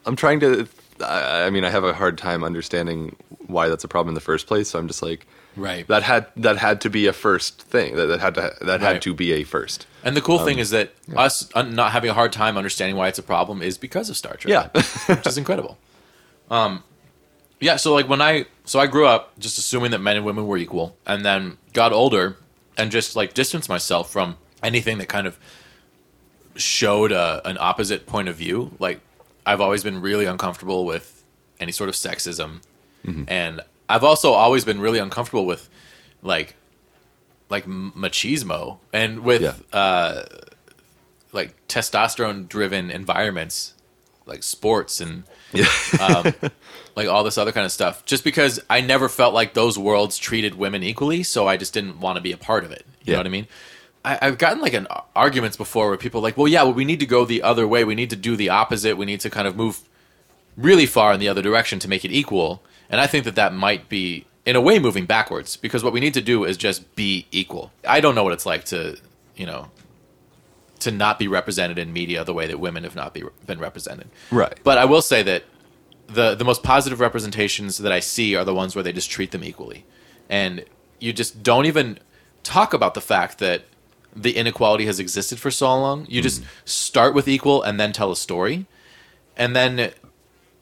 I'm 0.06 0.16
trying 0.16 0.40
to. 0.40 0.66
I, 1.04 1.46
I 1.46 1.50
mean 1.50 1.64
I 1.64 1.70
have 1.70 1.84
a 1.84 1.92
hard 1.92 2.16
time 2.18 2.44
understanding 2.44 3.16
why 3.46 3.68
that's 3.68 3.84
a 3.84 3.88
problem 3.88 4.10
in 4.10 4.14
the 4.14 4.20
first 4.20 4.46
place. 4.46 4.68
So 4.70 4.78
I'm 4.78 4.86
just 4.88 5.02
like 5.02 5.26
Right. 5.56 5.86
that 5.86 6.02
had 6.02 6.26
that 6.36 6.56
had 6.56 6.80
to 6.80 6.90
be 6.90 7.06
a 7.06 7.12
first 7.12 7.62
thing 7.62 7.94
that, 7.96 8.06
that 8.06 8.20
had 8.20 8.34
to 8.36 8.40
that 8.62 8.80
Right. 8.80 8.94
had 8.94 9.02
to 9.02 9.14
be 9.14 9.32
a 9.32 9.44
first. 9.44 9.86
And 10.02 10.16
the 10.16 10.20
cool 10.20 10.38
Um, 10.40 10.46
thing 10.46 10.58
is 10.58 10.70
that 10.70 10.92
us 11.16 11.48
not 11.54 11.92
having 11.92 12.10
a 12.10 12.14
hard 12.14 12.32
time 12.32 12.56
understanding 12.56 12.96
why 12.96 13.08
it's 13.08 13.18
a 13.18 13.22
problem 13.22 13.62
is 13.62 13.78
because 13.78 14.08
of 14.10 14.16
Star 14.16 14.34
Trek. 14.36 14.50
Yeah. 14.50 14.68
which 15.14 15.26
is 15.26 15.38
incredible. 15.42 15.76
Um, 16.50 16.82
yeah. 17.60 17.76
So 17.76 17.94
like 17.94 18.08
when 18.08 18.20
I 18.22 18.46
so 18.64 18.78
I 18.80 18.86
grew 18.86 19.06
up 19.06 19.38
just 19.38 19.58
assuming 19.58 19.90
that 19.92 19.98
men 20.00 20.16
and 20.16 20.24
women 20.26 20.46
were 20.46 20.56
equal, 20.56 20.96
and 21.06 21.24
then 21.24 21.56
got 21.72 21.92
older 21.92 22.36
and 22.76 22.90
just 22.90 23.16
like 23.16 23.34
distanced 23.34 23.68
myself 23.68 24.10
from 24.10 24.36
anything 24.62 24.98
that 24.98 25.08
kind 25.08 25.26
of 25.26 25.38
showed 26.56 27.12
a, 27.12 27.40
an 27.48 27.56
opposite 27.58 28.06
point 28.06 28.28
of 28.28 28.36
view. 28.36 28.72
Like 28.78 29.00
I've 29.46 29.60
always 29.60 29.82
been 29.82 30.00
really 30.00 30.24
uncomfortable 30.26 30.84
with 30.84 31.24
any 31.60 31.72
sort 31.72 31.88
of 31.88 31.94
sexism, 31.94 32.60
Mm-hmm. 33.06 33.24
and 33.28 33.60
I've 33.86 34.02
also 34.04 34.32
always 34.32 34.64
been 34.64 34.80
really 34.80 34.98
uncomfortable 34.98 35.44
with 35.44 35.68
like 36.22 36.54
like 37.50 37.66
machismo 37.66 38.78
and 38.94 39.20
with 39.20 39.42
Yeah. 39.42 39.54
uh, 39.72 40.24
like 41.32 41.54
testosterone 41.68 42.48
driven 42.48 42.90
environments 42.90 43.74
like 44.24 44.42
sports 44.42 45.00
and 45.02 45.24
um, 46.00 46.32
like 46.96 47.08
all 47.08 47.24
this 47.24 47.38
other 47.38 47.52
kind 47.52 47.64
of 47.64 47.72
stuff. 47.72 48.04
Just 48.04 48.24
because 48.24 48.60
i 48.70 48.80
never 48.80 49.08
felt 49.08 49.34
like 49.34 49.54
those 49.54 49.78
worlds 49.78 50.18
treated 50.18 50.54
women 50.56 50.82
equally 50.82 51.22
so 51.22 51.46
i 51.48 51.56
just 51.56 51.72
didn't 51.74 52.00
want 52.00 52.16
to 52.16 52.20
be 52.22 52.32
a 52.32 52.36
part 52.36 52.64
of 52.64 52.70
it. 52.72 52.84
You 53.02 53.10
Yeah. 53.10 53.14
know 53.14 53.18
what 53.20 53.26
i 53.26 53.30
mean? 53.30 53.46
I, 54.04 54.18
i've 54.22 54.38
gotten 54.38 54.60
like 54.60 54.74
an 54.74 54.86
arguments 55.16 55.56
before 55.56 55.88
where 55.88 55.96
people 55.98 56.20
are 56.20 56.22
like 56.22 56.36
well 56.36 56.48
yeah 56.48 56.62
well 56.62 56.74
we 56.74 56.84
need 56.84 57.00
to 57.00 57.06
go 57.06 57.24
the 57.24 57.42
other 57.42 57.66
way. 57.66 57.84
We 57.84 57.94
need 57.94 58.10
to 58.10 58.16
do 58.16 58.36
the 58.36 58.48
opposite. 58.50 58.96
We 58.96 59.06
need 59.06 59.20
to 59.20 59.30
kind 59.30 59.46
of 59.48 59.56
move 59.56 59.80
really 60.56 60.86
far 60.86 61.12
in 61.12 61.20
the 61.20 61.28
other 61.28 61.42
direction 61.42 61.78
to 61.80 61.88
make 61.88 62.04
it 62.04 62.12
equal. 62.12 62.62
And 62.90 63.00
i 63.00 63.06
think 63.06 63.24
that 63.24 63.34
that 63.36 63.52
might 63.54 63.88
be 63.88 64.26
in 64.46 64.56
a 64.56 64.60
way 64.60 64.78
moving 64.78 65.06
backwards 65.06 65.56
because 65.56 65.82
what 65.82 65.92
we 65.94 66.00
need 66.00 66.12
to 66.14 66.20
do 66.20 66.44
is 66.44 66.58
just 66.58 66.94
be 66.96 67.26
equal. 67.32 67.72
I 67.88 68.00
don't 68.00 68.14
know 68.14 68.22
what 68.24 68.34
it's 68.34 68.44
like 68.46 68.64
to 68.66 68.96
you 69.36 69.46
know 69.46 69.70
to 70.84 70.90
not 70.90 71.18
be 71.18 71.28
represented 71.28 71.78
in 71.78 71.92
media 71.92 72.24
the 72.24 72.32
way 72.34 72.46
that 72.46 72.58
women 72.60 72.84
have 72.84 72.94
not 72.94 73.12
be, 73.12 73.22
been 73.46 73.58
represented 73.58 74.08
Right. 74.30 74.58
but 74.62 74.78
i 74.78 74.84
will 74.84 75.02
say 75.02 75.22
that 75.22 75.44
the 76.06 76.34
the 76.34 76.44
most 76.44 76.62
positive 76.62 77.00
representations 77.00 77.78
that 77.78 77.92
i 77.92 78.00
see 78.00 78.34
are 78.36 78.44
the 78.44 78.54
ones 78.54 78.74
where 78.74 78.82
they 78.82 78.92
just 78.92 79.10
treat 79.10 79.30
them 79.32 79.42
equally 79.44 79.84
and 80.28 80.64
you 81.00 81.12
just 81.12 81.42
don't 81.42 81.66
even 81.66 81.98
talk 82.42 82.72
about 82.72 82.94
the 82.94 83.00
fact 83.00 83.38
that 83.38 83.64
the 84.14 84.36
inequality 84.36 84.86
has 84.86 84.98
existed 85.00 85.38
for 85.38 85.50
so 85.50 85.66
long 85.66 86.06
you 86.08 86.22
just 86.22 86.42
mm. 86.42 86.46
start 86.64 87.14
with 87.14 87.26
equal 87.26 87.62
and 87.62 87.80
then 87.80 87.92
tell 87.92 88.12
a 88.12 88.16
story 88.16 88.66
and 89.36 89.56
then 89.56 89.92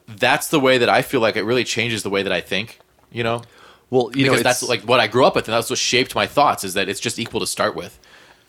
that's 0.08 0.48
the 0.48 0.61
way 0.61 0.78
that 0.78 0.88
I 0.88 1.02
feel 1.02 1.20
like 1.20 1.37
it 1.37 1.44
really 1.44 1.64
changes 1.64 2.02
the 2.02 2.11
way 2.11 2.22
that 2.22 2.32
I 2.32 2.40
think. 2.40 2.80
You 3.11 3.22
know, 3.22 3.42
Well, 3.90 4.11
you 4.14 4.24
know, 4.24 4.32
because 4.32 4.40
it's- 4.40 4.61
that's 4.61 4.68
like 4.68 4.82
what 4.82 5.00
I 5.00 5.06
grew 5.06 5.24
up 5.24 5.35
with, 5.35 5.46
and 5.46 5.54
that's 5.54 5.68
what 5.68 5.78
shaped 5.78 6.14
my 6.14 6.26
thoughts. 6.26 6.64
Is 6.64 6.74
that 6.74 6.88
it's 6.88 7.00
just 7.00 7.18
equal 7.18 7.40
to 7.40 7.46
start 7.46 7.76
with. 7.76 7.98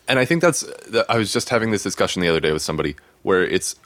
And 0.08 0.18
I 0.18 0.24
think 0.24 0.42
that's. 0.42 0.64
I 1.08 1.16
was 1.18 1.32
just 1.32 1.48
having 1.48 1.70
this 1.70 1.82
discussion 1.82 2.22
the 2.22 2.28
other 2.28 2.40
day 2.40 2.52
with 2.52 2.62
somebody 2.62 2.96
where 3.22 3.42
it's 3.44 3.76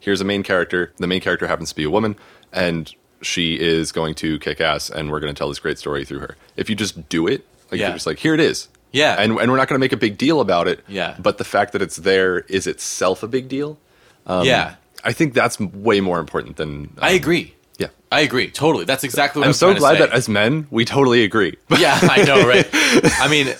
here's 0.00 0.20
a 0.20 0.24
main 0.24 0.42
character. 0.42 0.92
The 0.98 1.06
main 1.06 1.20
character 1.20 1.46
happens 1.46 1.70
to 1.70 1.74
be 1.76 1.84
a 1.84 1.90
woman, 1.90 2.16
and 2.52 2.92
she 3.22 3.58
is 3.58 3.92
going 3.92 4.14
to 4.16 4.38
kick 4.38 4.60
ass, 4.60 4.90
and 4.90 5.10
we're 5.10 5.20
going 5.20 5.32
to 5.34 5.38
tell 5.38 5.48
this 5.48 5.58
great 5.58 5.78
story 5.78 6.04
through 6.04 6.20
her. 6.20 6.36
If 6.56 6.68
you 6.70 6.76
just 6.76 7.08
do 7.08 7.26
it, 7.26 7.44
like 7.70 7.80
Yeah. 7.80 7.88
you're 7.88 7.94
just 7.96 8.06
like 8.06 8.18
here 8.18 8.34
it 8.34 8.40
is, 8.40 8.68
Yeah. 8.92 9.16
and 9.18 9.32
and 9.38 9.50
we're 9.50 9.56
not 9.56 9.68
going 9.68 9.76
to 9.78 9.84
make 9.84 9.92
a 9.92 9.96
big 9.96 10.18
deal 10.18 10.40
about 10.40 10.68
it, 10.68 10.80
Yeah. 10.88 11.16
But 11.18 11.38
the 11.38 11.44
fact 11.44 11.72
that 11.72 11.82
it's 11.82 11.96
there 11.96 12.40
is 12.40 12.66
itself 12.66 13.22
a 13.22 13.28
big 13.28 13.48
deal. 13.48 13.78
Um, 14.26 14.44
yeah, 14.46 14.74
I 15.04 15.12
think 15.12 15.34
that's 15.34 15.58
way 15.60 16.00
more 16.00 16.18
important 16.20 16.56
than. 16.56 16.92
I 17.00 17.10
um, 17.10 17.16
agree. 17.16 17.54
yeah. 17.78 17.88
I 18.12 18.20
agree 18.20 18.50
totally. 18.50 18.84
That's 18.84 19.04
exactly 19.04 19.40
what 19.40 19.46
I'm 19.46 19.50
I'm 19.50 19.54
so 19.54 19.74
glad 19.74 19.98
that 19.98 20.12
as 20.12 20.28
men 20.28 20.66
we 20.70 20.84
totally 20.84 21.24
agree. 21.24 21.56
yeah, 21.78 21.98
I 22.02 22.22
know, 22.24 22.46
right? 22.46 22.68
I 22.72 23.28
mean, 23.28 23.54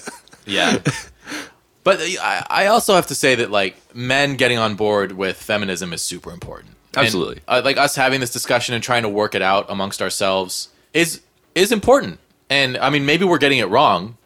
yeah. 0.44 0.78
But 1.86 2.00
I, 2.00 2.44
I 2.50 2.66
also 2.66 2.96
have 2.96 3.06
to 3.06 3.14
say 3.14 3.36
that 3.36 3.52
like 3.52 3.76
men 3.94 4.34
getting 4.34 4.58
on 4.58 4.74
board 4.74 5.12
with 5.12 5.36
feminism 5.36 5.92
is 5.92 6.02
super 6.02 6.32
important. 6.32 6.74
And, 6.96 7.06
Absolutely. 7.06 7.42
uh, 7.46 7.62
like 7.64 7.76
us 7.76 7.94
having 7.94 8.18
this 8.18 8.30
discussion 8.30 8.74
and 8.74 8.82
trying 8.82 9.04
to 9.04 9.08
work 9.08 9.36
it 9.36 9.42
out 9.42 9.66
amongst 9.68 10.02
ourselves 10.02 10.70
is 10.92 11.20
is 11.54 11.70
important. 11.70 12.18
And 12.50 12.76
I 12.76 12.90
mean, 12.90 13.06
maybe 13.06 13.24
we're 13.24 13.38
getting 13.38 13.58
it 13.58 13.68
wrong, 13.68 14.16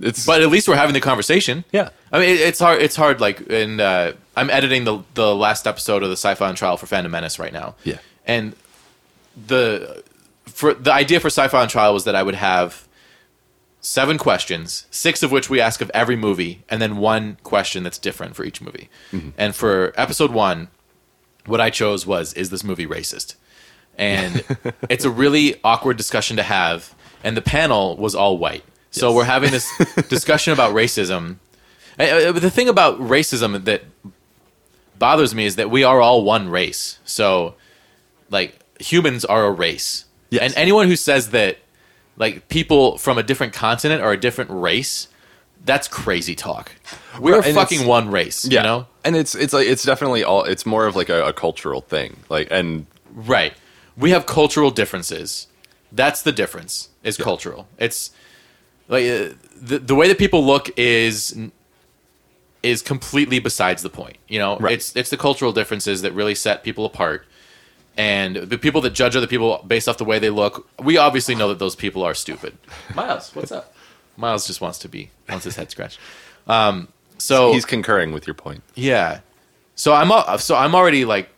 It's 0.00 0.24
but 0.24 0.40
at 0.40 0.50
least 0.50 0.68
we're 0.68 0.76
having 0.76 0.94
the 0.94 1.00
conversation. 1.00 1.64
Yeah. 1.72 1.88
I 2.12 2.20
mean, 2.20 2.28
it, 2.28 2.40
it's 2.42 2.60
hard. 2.60 2.80
It's 2.80 2.94
hard. 2.94 3.20
Like, 3.20 3.50
and 3.50 3.80
uh, 3.80 4.12
I'm 4.36 4.48
editing 4.48 4.84
the 4.84 5.02
the 5.14 5.34
last 5.34 5.66
episode 5.66 6.04
of 6.04 6.10
the 6.10 6.16
Sci-Fi 6.16 6.46
on 6.48 6.54
Trial 6.54 6.76
for 6.76 6.86
Phantom 6.86 7.10
Menace 7.10 7.40
right 7.40 7.52
now. 7.52 7.74
Yeah. 7.82 7.98
And 8.24 8.54
the 9.48 10.04
for 10.46 10.74
the 10.74 10.92
idea 10.92 11.18
for 11.18 11.26
Sci-Fi 11.26 11.60
on 11.60 11.68
Trial 11.68 11.92
was 11.92 12.04
that 12.04 12.14
I 12.14 12.22
would 12.22 12.36
have 12.36 12.86
seven 13.80 14.18
questions, 14.18 14.86
six 14.90 15.22
of 15.22 15.32
which 15.32 15.48
we 15.50 15.60
ask 15.60 15.80
of 15.80 15.90
every 15.94 16.16
movie, 16.16 16.62
and 16.68 16.80
then 16.82 16.96
one 16.98 17.38
question 17.42 17.82
that's 17.82 17.98
different 17.98 18.36
for 18.36 18.44
each 18.44 18.60
movie. 18.60 18.88
Mm-hmm. 19.12 19.30
And 19.38 19.54
for 19.54 19.92
episode 19.96 20.30
one, 20.32 20.68
what 21.46 21.60
I 21.60 21.70
chose 21.70 22.06
was, 22.06 22.32
"Is 22.34 22.50
this 22.50 22.62
movie 22.64 22.86
racist?" 22.86 23.36
And 23.98 24.44
it's 24.90 25.04
a 25.04 25.10
really 25.10 25.60
awkward 25.64 25.96
discussion 25.96 26.36
to 26.36 26.42
have. 26.42 26.94
And 27.22 27.36
the 27.36 27.42
panel 27.42 27.96
was 27.98 28.14
all 28.14 28.38
white, 28.38 28.64
so 28.90 29.08
Yes. 29.08 29.16
we're 29.16 29.24
having 29.24 29.50
this 29.50 29.68
discussion 30.08 30.52
about 30.54 30.74
racism. 30.74 31.36
The 31.98 32.50
thing 32.50 32.66
about 32.68 32.98
racism 32.98 33.62
that 33.64 33.82
bothers 34.98 35.34
me 35.34 35.44
is 35.44 35.56
that 35.56 35.70
we 35.70 35.84
are 35.84 36.00
all 36.00 36.24
one 36.24 36.48
race. 36.48 36.98
So, 37.04 37.56
like, 38.30 38.58
humans 38.80 39.26
are 39.26 39.44
a 39.44 39.50
race. 39.50 40.06
Yes. 40.30 40.42
And 40.42 40.54
anyone 40.56 40.86
who 40.88 40.96
says 40.96 41.30
that, 41.30 41.58
like, 42.20 42.48
people 42.48 42.98
from 42.98 43.18
a 43.18 43.22
different 43.22 43.52
continent 43.52 44.02
are 44.02 44.12
a 44.12 44.20
different 44.20 44.50
race, 44.52 45.08
that's 45.64 45.88
crazy 45.88 46.34
talk. 46.34 46.72
We're 47.18 47.42
and 47.42 47.54
fucking 47.54 47.86
one 47.86 48.10
race, 48.10 48.44
you 48.44 48.62
know? 48.62 48.86
and 49.04 49.16
it's 49.16 49.34
it's 49.34 49.52
like 49.52 49.66
it's 49.66 49.82
definitely 49.82 50.22
all. 50.22 50.44
It's 50.44 50.64
more 50.64 50.86
of 50.86 50.94
like 50.94 51.08
a, 51.08 51.26
a 51.26 51.32
cultural 51.32 51.80
thing. 51.80 52.18
Like 52.28 52.48
and 52.50 52.86
Right. 53.12 53.54
We 53.96 54.10
have 54.10 54.24
cultural 54.26 54.70
differences. 54.70 55.48
That's 55.92 56.22
the 56.22 56.32
difference. 56.32 56.90
Is 57.02 57.16
cultural. 57.16 57.66
It's 57.78 58.10
like 58.88 59.04
uh, 59.04 59.34
the 59.60 59.78
the 59.78 59.94
way 59.94 60.08
that 60.08 60.18
people 60.18 60.44
look 60.44 60.70
is 60.78 61.36
is 62.62 62.82
completely 62.82 63.38
besides 63.38 63.82
the 63.82 63.90
point. 63.90 64.18
You 64.28 64.38
know, 64.38 64.58
Right. 64.58 64.74
it's 64.74 64.94
it's 64.94 65.10
the 65.10 65.16
cultural 65.16 65.52
differences 65.52 66.02
that 66.02 66.12
really 66.12 66.34
set 66.34 66.62
people 66.62 66.84
apart. 66.84 67.26
And 68.00 68.36
the 68.36 68.56
people 68.58 68.80
that 68.82 68.90
judge 68.90 69.14
other 69.16 69.26
people 69.26 69.62
based 69.66 69.88
off 69.88 69.98
the 69.98 70.04
way 70.04 70.18
they 70.18 70.30
look, 70.30 70.66
we 70.82 70.96
obviously 70.96 71.34
know 71.34 71.48
that 71.48 71.58
those 71.58 71.74
people 71.76 72.02
are 72.02 72.14
stupid. 72.14 72.56
Miles, 72.94 73.34
what's 73.34 73.52
up? 73.52 73.74
Miles 74.16 74.46
just 74.46 74.60
wants 74.60 74.78
to 74.80 74.88
be 74.88 75.10
wants 75.28 75.44
his 75.44 75.56
head 75.56 75.70
scratched. 75.70 75.98
Um, 76.46 76.88
so 77.18 77.52
He's 77.52 77.64
concurring 77.66 78.12
with 78.12 78.26
your 78.26 78.34
point. 78.34 78.62
yeah. 78.74 79.20
So 79.74 79.92
I'm 79.94 80.10
al- 80.10 80.38
so 80.38 80.54
I'm 80.56 80.74
already 80.74 81.04
like 81.04 81.28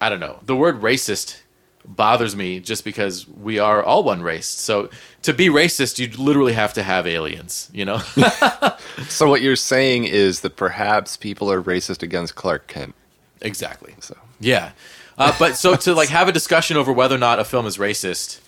I 0.00 0.08
don't 0.10 0.20
know. 0.20 0.38
The 0.44 0.56
word 0.56 0.80
racist 0.82 1.40
bothers 1.86 2.34
me 2.34 2.60
just 2.60 2.82
because 2.84 3.26
we 3.28 3.58
are 3.58 3.82
all 3.82 4.02
one 4.04 4.22
race. 4.22 4.46
So 4.46 4.88
to 5.22 5.32
be 5.34 5.48
racist, 5.48 5.98
you 5.98 6.06
literally 6.22 6.54
have 6.54 6.72
to 6.74 6.82
have 6.82 7.06
aliens, 7.06 7.70
you 7.74 7.84
know? 7.84 8.00
So 9.08 9.28
what 9.28 9.42
you're 9.42 9.56
saying 9.56 10.04
is 10.04 10.40
that 10.40 10.56
perhaps 10.56 11.16
people 11.18 11.50
are 11.50 11.60
racist 11.62 12.02
against 12.02 12.34
Clark 12.36 12.66
Kent. 12.68 12.94
exactly. 13.42 13.94
So 14.00 14.16
Yeah. 14.40 14.70
Uh, 15.16 15.34
but 15.38 15.56
so 15.56 15.76
to 15.76 15.94
like 15.94 16.08
have 16.08 16.28
a 16.28 16.32
discussion 16.32 16.76
over 16.76 16.92
whether 16.92 17.14
or 17.14 17.18
not 17.18 17.38
a 17.38 17.44
film 17.44 17.66
is 17.66 17.76
racist, 17.78 18.40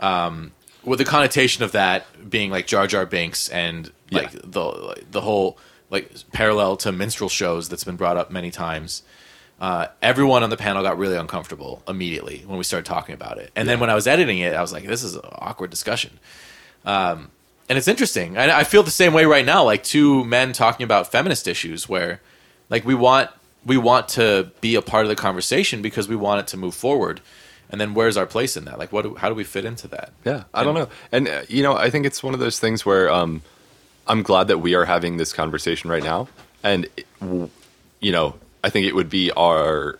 um, 0.00 0.52
with 0.84 0.98
the 0.98 1.04
connotation 1.04 1.62
of 1.64 1.72
that 1.72 2.06
being 2.30 2.50
like 2.50 2.66
Jar 2.66 2.86
Jar 2.86 3.04
Binks 3.06 3.48
and 3.48 3.90
like 4.10 4.32
Yeah. 4.32 4.40
the 4.44 5.02
the 5.10 5.20
whole 5.20 5.58
like 5.90 6.10
parallel 6.32 6.76
to 6.78 6.92
minstrel 6.92 7.28
shows 7.28 7.68
that's 7.68 7.84
been 7.84 7.96
brought 7.96 8.16
up 8.16 8.30
many 8.30 8.50
times. 8.50 9.02
Uh, 9.60 9.86
everyone 10.02 10.42
on 10.42 10.50
the 10.50 10.56
panel 10.56 10.82
got 10.82 10.98
really 10.98 11.16
uncomfortable 11.16 11.82
immediately 11.88 12.42
when 12.46 12.58
we 12.58 12.64
started 12.64 12.84
talking 12.86 13.14
about 13.14 13.38
it, 13.38 13.50
and 13.56 13.66
then 13.68 13.80
when 13.80 13.88
I 13.90 13.94
was 13.94 14.06
editing 14.06 14.38
it, 14.38 14.54
I 14.54 14.60
was 14.60 14.72
like, 14.72 14.84
"This 14.86 15.02
is 15.02 15.14
an 15.14 15.22
awkward 15.32 15.70
discussion." 15.70 16.18
Um, 16.84 17.30
and 17.68 17.76
it's 17.78 17.88
interesting. 17.88 18.36
I, 18.38 18.60
I 18.60 18.64
feel 18.64 18.82
the 18.82 18.90
same 18.90 19.12
way 19.12 19.24
right 19.24 19.44
now, 19.44 19.64
like 19.64 19.82
two 19.82 20.24
men 20.24 20.52
talking 20.52 20.84
about 20.84 21.10
feminist 21.10 21.48
issues, 21.48 21.88
where 21.88 22.20
like 22.70 22.84
we 22.84 22.94
want 22.94 23.30
we 23.66 23.76
want 23.76 24.08
to 24.10 24.50
be 24.60 24.76
a 24.76 24.82
part 24.82 25.04
of 25.04 25.08
the 25.10 25.16
conversation 25.16 25.82
because 25.82 26.08
we 26.08 26.16
want 26.16 26.40
it 26.40 26.46
to 26.48 26.56
move 26.56 26.74
forward. 26.74 27.20
And 27.68 27.80
then 27.80 27.94
where's 27.94 28.16
our 28.16 28.26
place 28.26 28.56
in 28.56 28.64
that? 28.66 28.78
Like, 28.78 28.92
what? 28.92 29.02
Do, 29.02 29.16
how 29.16 29.28
do 29.28 29.34
we 29.34 29.42
fit 29.42 29.64
into 29.64 29.88
that? 29.88 30.12
Yeah, 30.24 30.44
I 30.54 30.62
don't 30.62 30.74
know. 30.74 30.88
And 31.10 31.28
uh, 31.28 31.42
you 31.48 31.62
know, 31.64 31.74
I 31.76 31.90
think 31.90 32.06
it's 32.06 32.22
one 32.22 32.32
of 32.32 32.38
those 32.40 32.60
things 32.60 32.86
where 32.86 33.10
um, 33.10 33.42
I'm 34.06 34.22
glad 34.22 34.46
that 34.48 34.58
we 34.58 34.74
are 34.76 34.84
having 34.84 35.16
this 35.16 35.32
conversation 35.32 35.90
right 35.90 36.02
now. 36.04 36.28
And 36.62 36.86
it- 36.96 37.06
you 38.00 38.12
know, 38.12 38.34
I 38.62 38.70
think 38.70 38.86
it 38.86 38.94
would 38.94 39.10
be 39.10 39.32
our. 39.32 39.98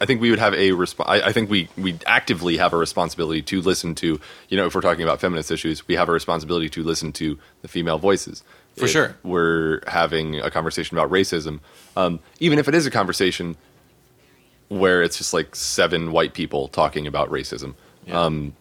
I 0.00 0.06
think 0.06 0.20
we 0.20 0.28
would 0.28 0.40
have 0.40 0.52
a 0.52 0.70
resp- 0.72 1.04
I, 1.06 1.28
I 1.28 1.32
think 1.32 1.48
we 1.48 1.68
we 1.78 1.96
actively 2.06 2.58
have 2.58 2.74
a 2.74 2.76
responsibility 2.76 3.40
to 3.42 3.62
listen 3.62 3.94
to. 3.96 4.20
You 4.50 4.56
know, 4.58 4.66
if 4.66 4.74
we're 4.74 4.80
talking 4.82 5.04
about 5.04 5.20
feminist 5.20 5.50
issues, 5.50 5.86
we 5.88 5.94
have 5.94 6.08
a 6.08 6.12
responsibility 6.12 6.68
to 6.70 6.82
listen 6.82 7.12
to 7.12 7.38
the 7.62 7.68
female 7.68 7.98
voices. 7.98 8.42
For 8.76 8.88
sure. 8.88 9.16
we're 9.22 9.80
having 9.86 10.40
a 10.40 10.50
conversation 10.50 10.96
about 10.98 11.10
racism, 11.10 11.60
um, 11.96 12.20
even 12.40 12.58
if 12.58 12.66
it 12.68 12.74
is 12.74 12.86
a 12.86 12.90
conversation 12.90 13.56
where 14.68 15.02
it's 15.02 15.18
just 15.18 15.32
like 15.32 15.54
seven 15.54 16.10
white 16.12 16.34
people 16.34 16.68
talking 16.68 17.06
about 17.06 17.30
racism 17.30 17.74
Yeah. 18.06 18.20
um, 18.22 18.54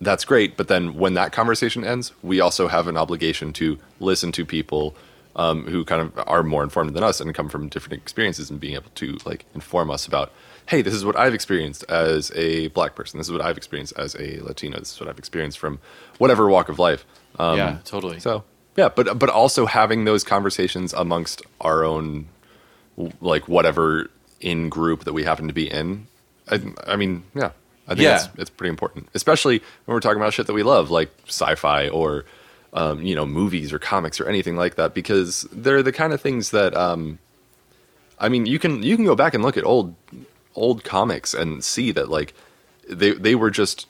that's 0.00 0.24
great. 0.24 0.56
But 0.56 0.68
then 0.68 0.94
when 0.94 1.12
that 1.14 1.30
conversation 1.32 1.84
ends, 1.84 2.12
we 2.22 2.40
also 2.40 2.68
have 2.68 2.88
an 2.88 2.96
obligation 2.96 3.52
to 3.54 3.78
listen 3.98 4.32
to 4.32 4.46
people 4.46 4.94
um, 5.36 5.64
who 5.66 5.84
kind 5.84 6.00
of 6.00 6.18
are 6.26 6.42
more 6.42 6.62
informed 6.62 6.94
than 6.94 7.02
us 7.04 7.20
and 7.20 7.34
come 7.34 7.50
from 7.50 7.68
different 7.68 8.00
experiences 8.02 8.48
and 8.50 8.58
being 8.58 8.74
able 8.74 8.90
to 8.94 9.18
like 9.26 9.44
inform 9.54 9.90
us 9.90 10.06
about, 10.06 10.32
hey, 10.66 10.80
this 10.80 10.94
is 10.94 11.04
what 11.04 11.16
I've 11.16 11.34
experienced 11.34 11.84
as 11.90 12.32
a 12.34 12.68
black 12.68 12.94
person. 12.94 13.18
This 13.18 13.26
is 13.26 13.32
what 13.32 13.42
I've 13.42 13.58
experienced 13.58 13.92
as 13.98 14.14
a 14.18 14.40
Latino. 14.40 14.78
This 14.78 14.92
is 14.94 15.00
what 15.00 15.08
I've 15.10 15.18
experienced 15.18 15.58
from 15.58 15.80
whatever 16.16 16.48
walk 16.48 16.70
of 16.70 16.78
life. 16.78 17.04
Um, 17.38 17.58
yeah, 17.58 17.78
totally. 17.84 18.20
So 18.20 18.42
yeah, 18.80 18.88
but 18.88 19.18
but 19.18 19.28
also 19.30 19.66
having 19.66 20.04
those 20.04 20.22
conversations 20.24 20.92
amongst 20.94 21.42
our 21.60 21.84
own 21.84 22.26
like 23.20 23.48
whatever 23.48 24.10
in 24.40 24.68
group 24.68 25.04
that 25.04 25.12
we 25.12 25.22
happen 25.24 25.46
to 25.48 25.54
be 25.54 25.66
in. 25.70 26.06
I, 26.50 26.60
I 26.86 26.96
mean, 26.96 27.22
yeah, 27.34 27.50
I 27.86 27.94
think 27.94 28.00
Yeah. 28.00 28.16
it's 28.16 28.28
it's 28.38 28.50
pretty 28.50 28.70
important, 28.70 29.08
especially 29.14 29.58
when 29.84 29.94
we're 29.94 30.00
talking 30.00 30.20
about 30.20 30.32
shit 30.34 30.46
that 30.46 30.52
we 30.54 30.62
love, 30.62 30.90
like 30.90 31.10
sci-fi 31.26 31.88
or 31.88 32.24
um, 32.72 33.02
you 33.02 33.14
know 33.14 33.26
movies 33.26 33.72
or 33.72 33.78
comics 33.78 34.20
or 34.20 34.26
anything 34.28 34.56
like 34.56 34.74
that, 34.76 34.94
because 34.94 35.46
they're 35.52 35.82
the 35.82 35.92
kind 35.92 36.12
of 36.12 36.20
things 36.20 36.50
that 36.50 36.74
um, 36.76 37.18
I 38.18 38.28
mean, 38.28 38.46
you 38.46 38.58
can 38.58 38.82
you 38.82 38.96
can 38.96 39.04
go 39.04 39.14
back 39.16 39.34
and 39.34 39.42
look 39.44 39.56
at 39.56 39.64
old 39.64 39.94
old 40.54 40.84
comics 40.84 41.32
and 41.34 41.62
see 41.64 41.92
that 41.92 42.08
like 42.08 42.34
they 42.88 43.12
they 43.12 43.34
were 43.34 43.50
just 43.50 43.86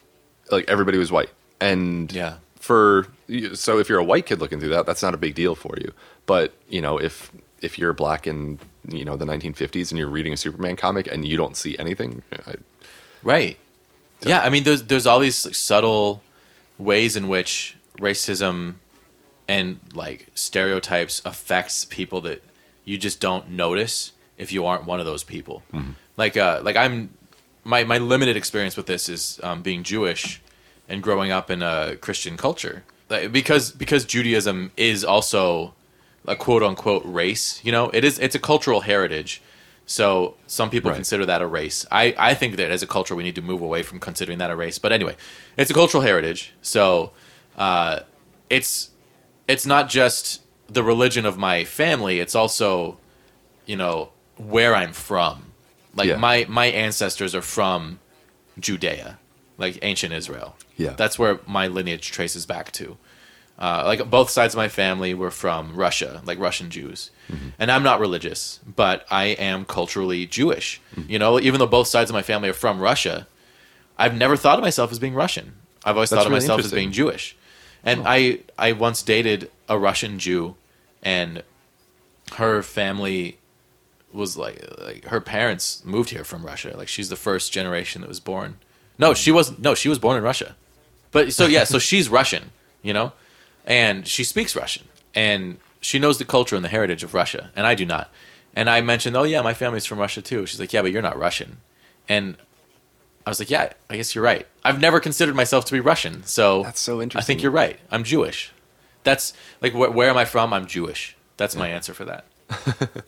like 0.50 0.64
everybody 0.68 0.98
was 0.98 1.10
white 1.10 1.30
and 1.60 2.12
Yeah. 2.12 2.34
for 2.58 3.06
so 3.54 3.78
if 3.78 3.88
you're 3.88 3.98
a 3.98 4.04
white 4.04 4.26
kid 4.26 4.40
looking 4.40 4.58
through 4.60 4.68
that 4.68 4.86
that's 4.86 5.02
not 5.02 5.14
a 5.14 5.16
big 5.16 5.34
deal 5.34 5.54
for 5.54 5.74
you 5.78 5.92
but 6.26 6.52
you 6.68 6.80
know 6.80 6.98
if 6.98 7.30
if 7.60 7.78
you're 7.78 7.92
black 7.92 8.26
in 8.26 8.58
you 8.88 9.04
know 9.04 9.16
the 9.16 9.24
1950s 9.24 9.90
and 9.90 9.98
you're 9.98 10.08
reading 10.08 10.32
a 10.32 10.36
superman 10.36 10.76
comic 10.76 11.06
and 11.06 11.26
you 11.26 11.36
don't 11.36 11.56
see 11.56 11.76
anything 11.78 12.22
I, 12.46 12.54
Right. 13.22 13.58
Yeah, 14.22 14.40
I 14.40 14.50
mean, 14.50 14.64
there's 14.64 14.84
there's 14.84 15.06
all 15.06 15.18
these 15.18 15.44
like, 15.46 15.54
subtle 15.54 16.22
ways 16.78 17.16
in 17.16 17.28
which 17.28 17.76
racism 17.98 18.74
and 19.48 19.80
like 19.94 20.28
stereotypes 20.34 21.22
affects 21.24 21.84
people 21.84 22.20
that 22.22 22.42
you 22.84 22.98
just 22.98 23.20
don't 23.20 23.50
notice 23.50 24.12
if 24.36 24.52
you 24.52 24.66
aren't 24.66 24.84
one 24.84 25.00
of 25.00 25.06
those 25.06 25.24
people. 25.24 25.62
Like, 26.16 26.36
uh, 26.36 26.60
like 26.62 26.76
I'm 26.76 27.10
my 27.64 27.84
my 27.84 27.98
limited 27.98 28.36
experience 28.36 28.76
with 28.76 28.86
this 28.86 29.08
is 29.08 29.40
um, 29.42 29.62
being 29.62 29.82
Jewish 29.82 30.40
and 30.88 31.02
growing 31.02 31.30
up 31.30 31.50
in 31.50 31.62
a 31.62 31.96
Christian 31.96 32.36
culture, 32.36 32.84
like, 33.10 33.32
because 33.32 33.72
because 33.72 34.04
Judaism 34.04 34.70
is 34.76 35.04
also 35.04 35.74
a 36.26 36.36
quote 36.36 36.62
unquote 36.62 37.02
race. 37.04 37.60
You 37.64 37.72
know, 37.72 37.90
it 37.90 38.04
is 38.04 38.18
it's 38.18 38.34
a 38.34 38.38
cultural 38.38 38.80
heritage. 38.82 39.42
So 39.86 40.36
some 40.46 40.70
people 40.70 40.90
Right. 40.90 40.96
consider 40.96 41.26
that 41.26 41.42
a 41.42 41.46
race. 41.46 41.84
I, 41.90 42.14
I 42.16 42.34
think 42.34 42.56
that 42.56 42.70
as 42.70 42.82
a 42.82 42.86
culture 42.86 43.16
we 43.16 43.24
need 43.24 43.34
to 43.34 43.42
move 43.42 43.60
away 43.60 43.82
from 43.82 43.98
considering 43.98 44.38
that 44.38 44.50
a 44.50 44.54
race. 44.54 44.78
But 44.78 44.92
anyway, 44.92 45.16
it's 45.56 45.70
a 45.70 45.74
cultural 45.74 46.02
heritage. 46.04 46.52
So 46.62 47.10
uh, 47.56 48.00
it's 48.48 48.90
it's 49.48 49.66
not 49.66 49.88
just 49.88 50.42
the 50.68 50.84
religion 50.84 51.26
of 51.26 51.36
my 51.36 51.64
family. 51.64 52.20
It's 52.20 52.36
also 52.36 52.98
you 53.66 53.76
know 53.76 54.10
where 54.36 54.74
I'm 54.76 54.92
from. 54.92 55.52
Like 55.96 56.08
Yeah. 56.08 56.16
my 56.16 56.46
my 56.48 56.66
ancestors 56.66 57.34
are 57.34 57.42
from 57.42 57.98
Judea, 58.60 59.18
like 59.60 59.78
ancient 59.82 60.12
Israel. 60.12 60.56
Yeah. 60.76 60.94
that's 60.96 61.18
where 61.18 61.40
my 61.46 61.68
lineage 61.68 62.10
traces 62.10 62.46
back 62.46 62.72
to. 62.72 62.96
Uh, 63.58 63.82
like 63.84 64.08
both 64.08 64.30
sides 64.30 64.54
of 64.54 64.56
my 64.56 64.68
family 64.68 65.12
were 65.12 65.30
from 65.30 65.76
Russia, 65.76 66.22
like 66.24 66.38
Russian 66.38 66.70
Jews. 66.70 67.10
And 67.60 67.70
I'm 67.70 67.84
not 67.84 68.00
religious, 68.00 68.58
but 68.66 69.06
I 69.10 69.26
am 69.26 69.64
culturally 69.64 70.26
Jewish. 70.26 70.80
You 71.06 71.18
know, 71.18 71.38
even 71.38 71.60
though 71.60 71.66
both 71.66 71.86
sides 71.86 72.10
of 72.10 72.14
my 72.14 72.22
family 72.22 72.48
are 72.48 72.54
from 72.54 72.80
Russia, 72.80 73.28
I've 73.96 74.16
never 74.16 74.36
thought 74.36 74.58
of 74.58 74.64
myself 74.64 74.90
as 74.90 74.98
being 74.98 75.14
Russian. 75.14 75.52
I've 75.84 75.94
always 75.96 76.10
That's 76.10 76.20
thought 76.20 76.26
of 76.26 76.32
really 76.32 76.44
myself 76.44 76.64
as 76.64 76.72
being 76.72 76.90
Jewish. 76.90 77.36
And 77.84 78.02
I 78.06 78.40
I 78.58 78.72
once 78.72 79.02
dated 79.02 79.50
a 79.68 79.78
Russian 79.78 80.18
Jew 80.18 80.56
and 81.02 81.42
her 82.32 82.62
family 82.62 83.38
was 84.12 84.36
like 84.36 84.64
like 84.78 85.04
her 85.06 85.20
parents 85.20 85.82
moved 85.84 86.10
here 86.10 86.24
from 86.24 86.44
Russia. 86.44 86.74
Like 86.76 86.88
she's 86.88 87.10
the 87.10 87.16
first 87.16 87.52
generation 87.52 88.00
that 88.00 88.08
was 88.08 88.20
born. 88.20 88.56
No, 89.00 89.14
she 89.14 89.32
wasn't 89.32 89.60
no, 89.60 89.74
she 89.74 89.88
was 89.88 89.98
born 89.98 90.16
in 90.16 90.22
Russia. 90.22 90.54
But 91.10 91.32
so 91.32 91.46
yeah, 91.46 91.64
so 91.64 91.78
she's 91.88 92.08
Russian, 92.08 92.50
you 92.82 92.92
know? 92.92 93.12
And 93.64 94.06
she 94.06 94.22
speaks 94.24 94.54
Russian 94.54 94.84
and 95.14 95.58
she 95.80 95.98
knows 95.98 96.18
the 96.18 96.24
culture 96.24 96.54
and 96.56 96.64
the 96.64 96.68
heritage 96.68 97.02
of 97.02 97.14
Russia, 97.14 97.50
and 97.56 97.66
I 97.66 97.74
do 97.74 97.86
not. 97.86 98.10
And 98.54 98.68
I 98.68 98.80
mentioned, 98.80 99.16
"Oh 99.16 99.22
yeah, 99.24 99.42
my 99.42 99.54
family's 99.54 99.86
from 99.86 99.98
Russia 99.98 100.20
too." 100.22 100.44
She's 100.46 100.60
like, 100.60 100.72
"Yeah, 100.72 100.82
but 100.82 100.92
you're 100.92 101.02
not 101.02 101.18
Russian." 101.18 101.58
And 102.08 102.36
I 103.26 103.30
was 103.30 103.38
like, 103.40 103.50
"Yeah, 103.50 103.72
I 103.88 103.96
guess 103.96 104.14
you're 104.14 104.24
right. 104.24 104.46
I've 104.64 104.80
never 104.80 105.00
considered 105.00 105.34
myself 105.34 105.64
to 105.66 105.72
be 105.72 105.80
Russian, 105.80 106.24
so 106.24 106.62
That's 106.62 106.80
so 106.80 107.00
interesting. 107.00 107.24
I 107.24 107.26
think 107.26 107.42
you're 107.42 107.52
right. 107.52 107.78
I'm 107.90 108.04
Jewish. 108.04 108.52
That's 109.04 109.32
like 109.62 109.72
wh- 109.72 109.94
where 109.94 110.10
am 110.10 110.16
I 110.16 110.24
from? 110.26 110.52
I'm 110.52 110.66
Jewish. 110.66 111.16
That's 111.38 111.56
my 111.56 111.68
answer 111.68 111.94
for 111.94 112.04
that, 112.04 112.24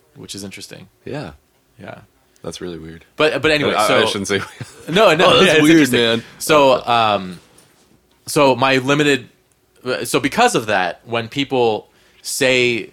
which 0.15 0.33
is 0.33 0.43
interesting. 0.43 0.89
yeah 1.05 1.33
Yeah. 1.79 2.01
That's 2.43 2.61
really 2.61 2.77
weird 2.77 3.05
But 3.15 3.41
but 3.41 3.49
anyway, 3.49 3.73
I, 3.73 3.87
so 3.87 4.01
I 4.03 4.05
shouldn't 4.05 4.27
say 4.27 4.37
no, 4.89 5.15
no, 5.15 5.25
Oh, 5.27 5.39
that's 5.39 5.45
yeah, 5.45 5.53
it's 5.53 5.61
weird, 5.63 5.91
man. 5.91 6.23
So, 6.37 6.85
um, 6.85 7.39
so 8.27 8.55
my 8.55 8.77
limited, 8.77 9.29
so 10.03 10.19
because 10.19 10.53
of 10.53 10.67
that, 10.67 11.01
when 11.05 11.27
people 11.27 11.89
say 12.21 12.91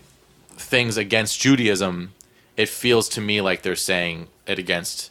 things 0.52 0.96
against 0.96 1.40
Judaism, 1.40 2.12
it 2.56 2.68
feels 2.68 3.08
to 3.10 3.20
me 3.20 3.40
like 3.42 3.62
they're 3.62 3.76
saying 3.76 4.28
it 4.46 4.58
against 4.58 5.10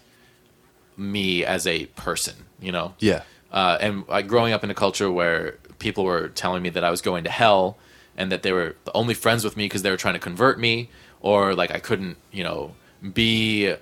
me 0.98 1.46
as 1.46 1.68
a 1.68 1.86
person. 1.88 2.36
You 2.60 2.72
know? 2.74 2.96
yeah 3.00 3.24
uh, 3.52 3.78
and 3.80 4.06
growing 4.28 4.54
up 4.54 4.64
in 4.64 4.70
a 4.70 4.76
culture 4.76 5.12
where 5.12 5.54
people 5.80 6.04
were 6.04 6.30
telling 6.30 6.62
me 6.62 6.70
that 6.70 6.84
I 6.84 6.92
was 6.92 7.02
going 7.02 7.24
to 7.24 7.30
hell 7.30 7.78
and 8.18 8.32
that 8.32 8.44
they 8.44 8.52
were 8.52 8.76
only 8.94 9.14
friends 9.14 9.44
with 9.44 9.58
me 9.58 9.66
because 9.66 9.82
they 9.82 9.90
were 9.90 9.98
trying 9.98 10.14
to 10.14 10.20
convert 10.20 10.60
me 10.60 10.90
or 11.22 11.56
like 11.56 11.72
I 11.72 11.80
couldn't, 11.80 12.18
you 12.32 12.44
know, 12.44 12.76
be 13.14 13.74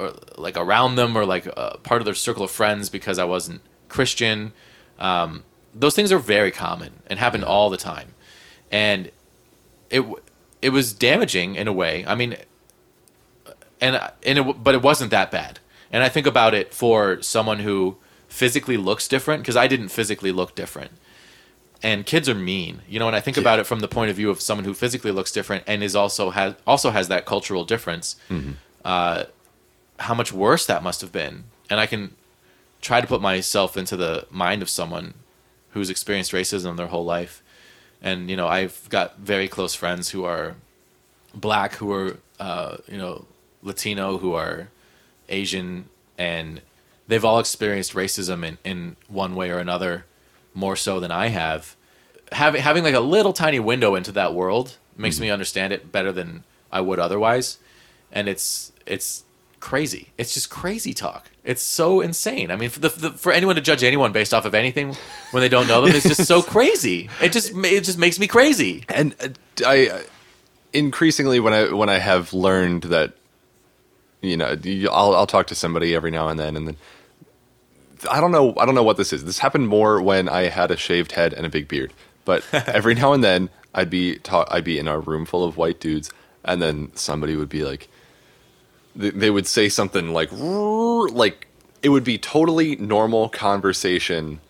or 0.00 0.12
like 0.36 0.56
around 0.56 0.96
them 0.96 1.16
or 1.16 1.24
like 1.24 1.46
uh, 1.56 1.76
part 1.78 2.00
of 2.00 2.04
their 2.04 2.14
circle 2.14 2.44
of 2.44 2.50
friends 2.50 2.88
because 2.90 3.18
I 3.18 3.24
wasn't 3.24 3.60
Christian. 3.88 4.52
Um, 4.98 5.44
those 5.74 5.94
things 5.94 6.10
are 6.12 6.18
very 6.18 6.50
common 6.50 6.92
and 7.08 7.18
happen 7.18 7.44
all 7.44 7.70
the 7.70 7.76
time, 7.76 8.14
and 8.70 9.10
it 9.90 10.02
it 10.62 10.70
was 10.70 10.92
damaging 10.92 11.54
in 11.56 11.68
a 11.68 11.72
way. 11.72 12.04
I 12.06 12.14
mean, 12.14 12.36
and 13.80 14.00
and 14.24 14.38
it, 14.38 14.64
but 14.64 14.74
it 14.74 14.82
wasn't 14.82 15.10
that 15.10 15.30
bad. 15.30 15.58
And 15.92 16.02
I 16.02 16.08
think 16.08 16.26
about 16.26 16.54
it 16.54 16.72
for 16.72 17.20
someone 17.22 17.60
who 17.60 17.96
physically 18.28 18.76
looks 18.76 19.08
different 19.08 19.42
because 19.42 19.56
I 19.56 19.66
didn't 19.66 19.88
physically 19.88 20.32
look 20.32 20.54
different. 20.54 20.92
and 21.82 22.04
kids 22.04 22.28
are 22.28 22.34
mean. 22.34 22.82
You 22.88 22.98
know, 23.00 23.06
and 23.06 23.16
I 23.16 23.20
think 23.20 23.36
about 23.38 23.58
it 23.58 23.66
from 23.66 23.80
the 23.80 23.88
point 23.88 24.10
of 24.10 24.16
view 24.16 24.30
of 24.30 24.40
someone 24.40 24.64
who 24.66 24.74
physically 24.74 25.10
looks 25.12 25.32
different 25.32 25.64
and 25.66 25.82
is 25.82 25.96
also 25.96 26.30
has 26.30 26.54
also 26.66 26.90
has 26.90 27.08
that 27.08 27.24
cultural 27.24 27.64
difference. 27.64 28.16
Uh, 28.84 29.24
how 30.00 30.14
much 30.14 30.32
worse 30.32 30.66
that 30.66 30.82
must 30.82 31.00
have 31.02 31.12
been, 31.12 31.44
and 31.68 31.78
I 31.78 31.86
can 31.86 32.16
try 32.80 33.00
to 33.00 33.06
put 33.06 33.20
myself 33.20 33.76
into 33.76 33.96
the 33.96 34.26
mind 34.30 34.62
of 34.62 34.70
someone 34.70 35.14
who's 35.72 35.90
experienced 35.90 36.32
racism 36.32 36.76
their 36.76 36.88
whole 36.88 37.04
life. 37.04 37.42
And 38.02 38.30
you 38.30 38.36
know, 38.36 38.48
I've 38.48 38.88
got 38.88 39.18
very 39.18 39.46
close 39.46 39.74
friends 39.74 40.10
who 40.10 40.24
are 40.24 40.56
black, 41.34 41.74
who 41.74 41.92
are 41.92 42.16
uh, 42.38 42.78
you 42.88 42.96
know 42.96 43.26
Latino, 43.62 44.18
who 44.18 44.32
are 44.34 44.68
Asian, 45.28 45.88
and 46.16 46.62
they've 47.06 47.24
all 47.24 47.38
experienced 47.38 47.92
racism 47.92 48.44
in, 48.44 48.58
in 48.64 48.96
one 49.08 49.34
way 49.34 49.50
or 49.50 49.58
another, 49.58 50.06
more 50.54 50.76
so 50.76 50.98
than 50.98 51.10
I 51.10 51.28
have. 51.28 51.76
Having 52.32 52.62
having 52.62 52.84
like 52.84 52.94
a 52.94 53.00
little 53.00 53.34
tiny 53.34 53.60
window 53.60 53.94
into 53.94 54.12
that 54.12 54.34
world 54.34 54.78
makes 54.96 55.20
me 55.20 55.30
understand 55.30 55.72
it 55.72 55.92
better 55.92 56.12
than 56.12 56.44
I 56.72 56.80
would 56.80 56.98
otherwise, 56.98 57.58
and 58.10 58.28
it's 58.28 58.72
it's 58.86 59.24
crazy. 59.60 60.08
It's 60.18 60.34
just 60.34 60.50
crazy 60.50 60.92
talk. 60.92 61.30
It's 61.44 61.62
so 61.62 62.00
insane. 62.00 62.50
I 62.50 62.56
mean, 62.56 62.70
for 62.70 62.80
the, 62.80 62.88
the 62.88 63.10
for 63.12 63.32
anyone 63.32 63.54
to 63.56 63.60
judge 63.60 63.82
anyone 63.84 64.12
based 64.12 64.34
off 64.34 64.44
of 64.44 64.54
anything 64.54 64.96
when 65.30 65.40
they 65.42 65.48
don't 65.48 65.68
know 65.68 65.82
them 65.82 65.94
is 65.94 66.02
just 66.02 66.24
so 66.26 66.42
crazy. 66.56 67.08
It 67.22 67.32
just 67.32 67.52
it 67.54 67.84
just 67.84 67.98
makes 67.98 68.18
me 68.18 68.26
crazy. 68.26 68.84
and 68.88 69.14
uh, 69.20 69.28
I 69.66 69.88
uh, 69.88 70.02
increasingly 70.72 71.40
when 71.40 71.52
I 71.52 71.72
when 71.72 71.88
I 71.88 71.98
have 71.98 72.32
learned 72.32 72.84
that 72.84 73.12
you 74.22 74.36
know 74.36 74.56
I'll 74.90 75.14
I'll 75.14 75.26
talk 75.26 75.46
to 75.48 75.54
somebody 75.54 75.94
every 75.94 76.10
now 76.10 76.28
and 76.28 76.38
then 76.38 76.56
and 76.56 76.66
then 76.66 76.76
I 78.10 78.20
don't 78.20 78.32
know 78.32 78.54
I 78.58 78.66
don't 78.66 78.74
know 78.74 78.82
what 78.82 78.96
this 78.96 79.12
is. 79.12 79.24
This 79.24 79.38
happened 79.38 79.68
more 79.68 80.00
when 80.00 80.28
I 80.28 80.42
had 80.42 80.70
a 80.70 80.76
shaved 80.76 81.12
head 81.12 81.32
and 81.32 81.46
a 81.46 81.50
big 81.50 81.68
beard, 81.68 81.92
but 82.24 82.44
every 82.52 82.94
now 82.94 83.12
and 83.12 83.22
then 83.22 83.50
I'd 83.74 83.90
be 83.90 84.16
ta- 84.18 84.48
I'd 84.50 84.64
be 84.64 84.78
in 84.78 84.88
a 84.88 84.98
room 84.98 85.26
full 85.26 85.44
of 85.44 85.56
white 85.56 85.80
dudes 85.80 86.10
and 86.44 86.60
then 86.60 86.90
somebody 86.94 87.36
would 87.36 87.48
be 87.48 87.64
like 87.64 87.88
they, 88.94 89.10
they 89.10 89.30
would 89.30 89.46
say 89.46 89.68
something 89.68 90.12
like 90.12 90.30
like 90.32 91.46
it 91.82 91.88
would 91.88 92.04
be 92.04 92.18
totally 92.18 92.76
normal 92.76 93.28
conversation 93.28 94.40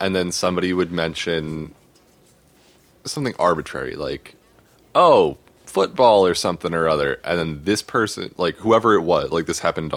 and 0.00 0.14
then 0.14 0.30
somebody 0.30 0.72
would 0.72 0.92
mention 0.92 1.74
something 3.04 3.34
arbitrary 3.38 3.96
like 3.96 4.34
oh 4.94 5.36
football 5.64 6.26
or 6.26 6.34
something 6.34 6.72
or 6.74 6.88
other 6.88 7.20
and 7.24 7.38
then 7.38 7.64
this 7.64 7.82
person 7.82 8.32
like 8.38 8.56
whoever 8.56 8.94
it 8.94 9.02
was 9.02 9.30
like 9.30 9.46
this 9.46 9.58
happened 9.58 9.92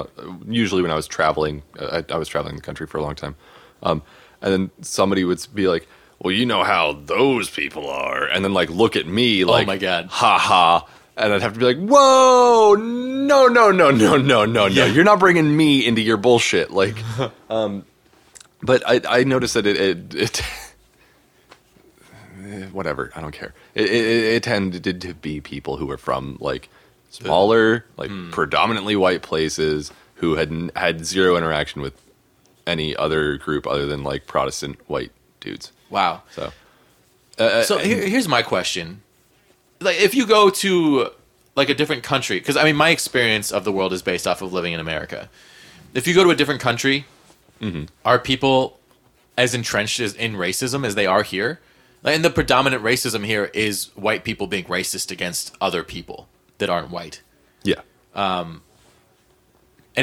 usually 0.47 0.81
when 0.81 0.91
i 0.91 0.95
was 0.95 1.07
traveling 1.07 1.61
uh, 1.79 2.01
I, 2.09 2.13
I 2.13 2.17
was 2.17 2.27
traveling 2.27 2.55
the 2.55 2.61
country 2.61 2.87
for 2.87 2.97
a 2.97 3.01
long 3.01 3.15
time 3.15 3.35
um, 3.81 4.03
and 4.41 4.51
then 4.51 4.71
somebody 4.81 5.23
would 5.23 5.45
be 5.53 5.67
like 5.67 5.87
well 6.19 6.33
you 6.33 6.45
know 6.45 6.63
how 6.63 6.93
those 6.93 7.49
people 7.49 7.89
are 7.89 8.25
and 8.25 8.43
then 8.43 8.53
like 8.53 8.69
look 8.69 8.95
at 8.95 9.07
me 9.07 9.45
like 9.45 9.63
oh 9.63 9.67
my 9.67 9.77
God. 9.77 10.07
ha 10.07 10.37
ha 10.37 10.87
and 11.19 11.33
i'd 11.33 11.41
have 11.41 11.53
to 11.53 11.59
be 11.59 11.65
like 11.65 11.77
whoa 11.77 12.75
no 12.75 13.47
no 13.47 13.71
no 13.71 13.91
no 13.91 14.17
no 14.17 14.17
no 14.17 14.45
no 14.45 14.65
Yeah. 14.65 14.85
you're 14.85 15.03
not 15.03 15.19
bringing 15.19 15.55
me 15.55 15.85
into 15.85 16.01
your 16.01 16.17
bullshit 16.17 16.71
like 16.71 16.95
um 17.49 17.85
but 18.63 18.81
i 18.87 18.99
i 19.07 19.23
noticed 19.23 19.53
that 19.53 19.67
it 19.67 19.77
it, 19.77 20.15
it 20.15 20.41
whatever. 22.71 23.11
I 23.15 23.21
don't 23.21 23.31
care. 23.31 23.53
It, 23.75 23.85
it, 23.89 24.23
it 24.35 24.43
tended 24.43 25.01
to 25.01 25.13
be 25.13 25.41
people 25.41 25.77
who 25.77 25.85
were 25.85 25.97
from 25.97 26.37
like 26.39 26.69
smaller, 27.11 27.85
like 27.97 28.09
predominantly 28.31 28.95
white 28.95 29.21
places 29.21 29.91
who 30.15 30.35
had 30.35 30.71
had 30.75 31.05
zero 31.05 31.37
interaction 31.37 31.81
with 31.81 31.93
any 32.65 32.95
other 32.95 33.37
group 33.37 33.67
other 33.67 33.85
than 33.85 34.03
like 34.03 34.25
Protestant 34.25 34.77
white 34.89 35.11
dudes. 35.39 35.71
Wow. 35.89 36.23
So, 36.31 36.51
uh, 37.37 37.63
So 37.63 37.77
here, 37.77 38.05
here's 38.07 38.27
my 38.27 38.41
question: 38.41 39.01
like, 39.81 39.99
if 39.99 40.13
you 40.15 40.25
go 40.25 40.49
to 40.49 41.09
like 41.55 41.69
a 41.69 41.73
different 41.73 42.03
country, 42.03 42.39
because 42.39 42.57
I 42.57 42.63
mean, 42.63 42.75
my 42.75 42.89
experience 42.89 43.51
of 43.51 43.63
the 43.63 43.71
world 43.71 43.93
is 43.93 44.01
based 44.01 44.27
off 44.27 44.41
of 44.41 44.53
living 44.53 44.73
in 44.73 44.79
America. 44.79 45.29
If 45.93 46.07
you 46.07 46.13
go 46.13 46.23
to 46.23 46.29
a 46.29 46.35
different 46.35 46.61
country, 46.61 47.05
are 48.05 48.19
people 48.19 48.79
as 49.37 49.53
entrenched 49.53 49.99
as 49.99 50.13
in 50.13 50.33
racism 50.35 50.85
as 50.85 50.95
they 50.95 51.05
are 51.05 51.23
here? 51.23 51.59
Like, 52.03 52.15
And 52.15 52.23
the 52.23 52.29
predominant 52.29 52.81
racism 52.83 53.25
here 53.25 53.51
is 53.53 53.85
white 53.95 54.23
people 54.23 54.47
being 54.47 54.63
racist 54.65 55.11
against 55.11 55.53
other 55.59 55.83
people 55.83 56.29
that 56.59 56.69
aren't 56.69 56.89
white. 56.89 57.21
yeah, 57.63 57.81
And 58.15 58.61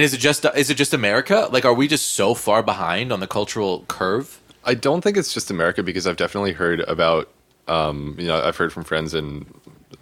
is 0.03 0.12
it 0.12 0.19
just 0.19 0.45
is 0.55 0.69
it 0.69 0.75
just 0.75 0.93
America? 0.93 1.49
Like, 1.51 1.65
are 1.65 1.73
we 1.73 1.89
just 1.89 2.12
so 2.12 2.35
far 2.35 2.62
behind 2.62 3.12
on 3.12 3.21
the 3.21 3.27
cultural 3.27 3.85
curve? 3.89 4.41
I 4.65 4.75
don't 4.75 5.01
think 5.01 5.17
it's 5.17 5.33
just 5.33 5.51
America 5.51 5.83
because 5.83 6.07
I've 6.07 6.17
definitely 6.17 6.53
heard 6.53 6.81
about, 6.81 7.31
um, 7.69 8.17
you 8.19 8.27
know, 8.27 8.43
I've 8.43 8.57
heard 8.57 8.73
from 8.73 8.85
friends 8.85 9.15
in 9.15 9.47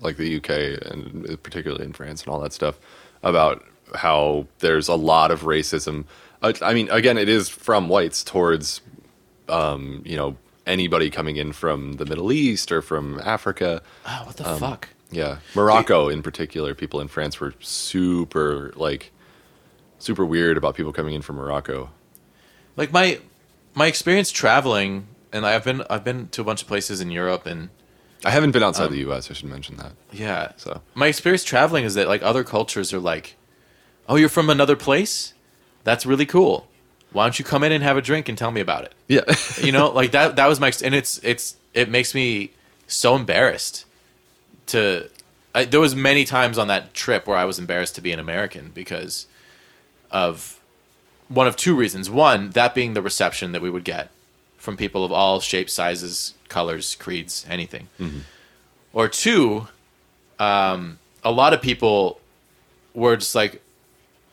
like 0.05 0.17
the 0.19 0.37
UK 0.37 0.51
and 0.93 1.43
particularly 1.43 1.85
in 1.85 1.93
France 1.93 2.23
and 2.23 2.33
all 2.33 2.41
that 2.41 2.53
stuff 2.53 2.79
about 3.23 3.65
how 3.95 4.47
there's 4.61 4.87
a 4.89 4.95
lot 4.95 5.31
of 5.31 5.43
racism. 5.43 6.05
I 6.43 6.75
mean, 6.75 6.91
again, 6.91 7.17
it 7.17 7.29
is 7.29 7.49
from 7.49 7.89
whites 7.89 8.23
towards, 8.23 8.83
um, 9.49 10.03
you 10.05 10.17
know, 10.17 10.37
anybody 10.67 11.09
coming 11.11 11.37
in 11.37 11.53
from 11.53 11.95
the 11.95 12.05
Middle 12.05 12.31
East 12.33 12.71
or 12.71 12.83
from 12.83 13.19
Africa. 13.25 13.83
Oh, 14.07 14.23
what 14.27 14.37
the 14.37 14.49
Um, 14.51 14.59
fuck? 14.59 14.89
Yeah, 15.11 15.39
Morocco 15.55 16.09
in 16.09 16.23
particular, 16.23 16.75
people 16.75 17.01
in 17.01 17.09
France 17.09 17.41
were 17.41 17.55
super 17.61 18.73
like 18.77 19.11
super 19.99 20.25
weird 20.25 20.57
about 20.59 20.75
people 20.75 20.93
coming 20.93 21.15
in 21.15 21.23
from 21.23 21.37
Morocco. 21.37 21.91
like 22.77 22.93
my 22.93 23.21
my 23.75 23.87
experience 23.87 24.31
traveling 24.31 25.07
and 25.33 25.47
I've 25.47 25.65
been 25.65 25.83
I've 25.89 26.05
been 26.05 26.29
to 26.29 26.41
a 26.41 26.45
bunch 26.45 26.63
of 26.63 26.69
places 26.69 27.01
in 27.01 27.11
Europe 27.11 27.47
and 27.47 27.71
I 28.25 28.31
haven't 28.31 28.53
been 28.53 28.63
outside 28.63 28.91
the 28.91 29.03
um, 29.03 29.09
U.S. 29.11 29.31
I 29.31 29.35
should 29.35 29.49
mention 29.49 29.77
that. 29.77 29.93
yeah 30.13 30.53
So 30.57 30.81
my 30.95 31.07
experience 31.07 31.45
traveling 31.45 31.85
is 31.85 31.95
that 31.95 32.09
like 32.09 32.23
other 32.23 32.45
cultures 32.45 32.93
are 32.93 33.01
like 33.01 33.37
oh 34.09 34.17
you're 34.17 34.29
from 34.29 34.51
another 34.51 34.77
place 34.77 35.35
that's 35.83 36.07
really 36.07 36.27
cool 36.27 36.69
why 37.13 37.25
don't 37.25 37.39
you 37.39 37.45
come 37.45 37.63
in 37.63 37.73
and 37.73 37.85
have 37.85 37.97
a 37.97 38.03
drink 38.03 38.29
and 38.29 38.37
tell 38.37 38.51
me 38.51 38.61
about 38.61 38.85
it 38.85 38.95
yeah. 39.09 39.23
you 39.59 39.73
know 39.73 39.91
like 39.91 40.13
that 40.13 40.37
that 40.37 40.47
was 40.47 40.61
my 40.61 40.73
and 40.83 40.95
it's 40.95 41.19
it's 41.23 41.57
it 41.73 41.89
makes 41.89 42.15
me 42.15 42.51
so 42.87 43.17
embarrassed 43.17 43.85
to 44.67 45.09
I, 45.55 45.65
there 45.65 45.81
was 45.81 45.95
many 45.95 46.25
times 46.25 46.59
on 46.59 46.69
that 46.69 46.95
trip 46.95 47.27
where 47.27 47.37
I 47.37 47.45
was 47.45 47.59
embarrassed 47.59 47.95
to 47.95 48.01
be 48.01 48.13
an 48.13 48.19
American 48.19 48.73
because 48.75 49.27
of 50.11 50.61
one 51.29 51.47
of 51.47 51.57
two 51.57 51.77
reasons. 51.77 52.11
One, 52.11 52.51
that 52.51 52.75
being 52.75 52.95
the 52.95 53.03
reception 53.03 53.53
that 53.53 53.63
we 53.63 53.71
would 53.71 53.85
get 53.85 54.11
from 54.65 54.77
people 54.79 55.05
of 55.05 55.13
all 55.13 55.41
shapes, 55.41 55.73
sizes, 55.75 56.33
colors, 56.49 56.95
creeds, 56.97 57.45
anything. 57.49 57.89
Or 58.95 59.09
two, 59.09 59.69
um, 60.39 60.99
a 61.23 61.31
lot 61.31 61.53
of 61.53 61.61
people 61.61 62.19
were 62.95 63.17
just 63.17 63.35
like 63.35 63.61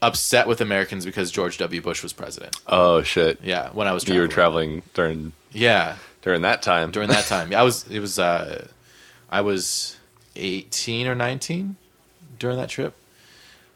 upset 0.01 0.47
with 0.47 0.61
Americans 0.61 1.05
because 1.05 1.31
George 1.31 1.57
W. 1.57 1.81
Bush 1.81 2.01
was 2.01 2.13
president. 2.13 2.55
Oh 2.67 3.01
shit! 3.03 3.39
Yeah, 3.43 3.69
when 3.73 3.87
I 3.87 3.91
was 3.91 4.07
You 4.07 4.21
were 4.21 4.27
traveling. 4.27 4.81
traveling 4.93 4.93
during 4.93 5.33
Yeah, 5.51 5.97
during 6.21 6.41
that 6.43 6.61
time. 6.61 6.91
during 6.91 7.09
that 7.09 7.25
time. 7.25 7.51
Yeah, 7.51 7.59
I 7.61 7.63
was. 7.63 7.85
It 7.89 7.99
was. 7.99 8.17
Uh, 8.17 8.67
I 9.29 9.41
was 9.41 9.97
eighteen 10.35 11.07
or 11.07 11.15
nineteen 11.15 11.75
during 12.39 12.57
that 12.57 12.69
trip. 12.69 12.93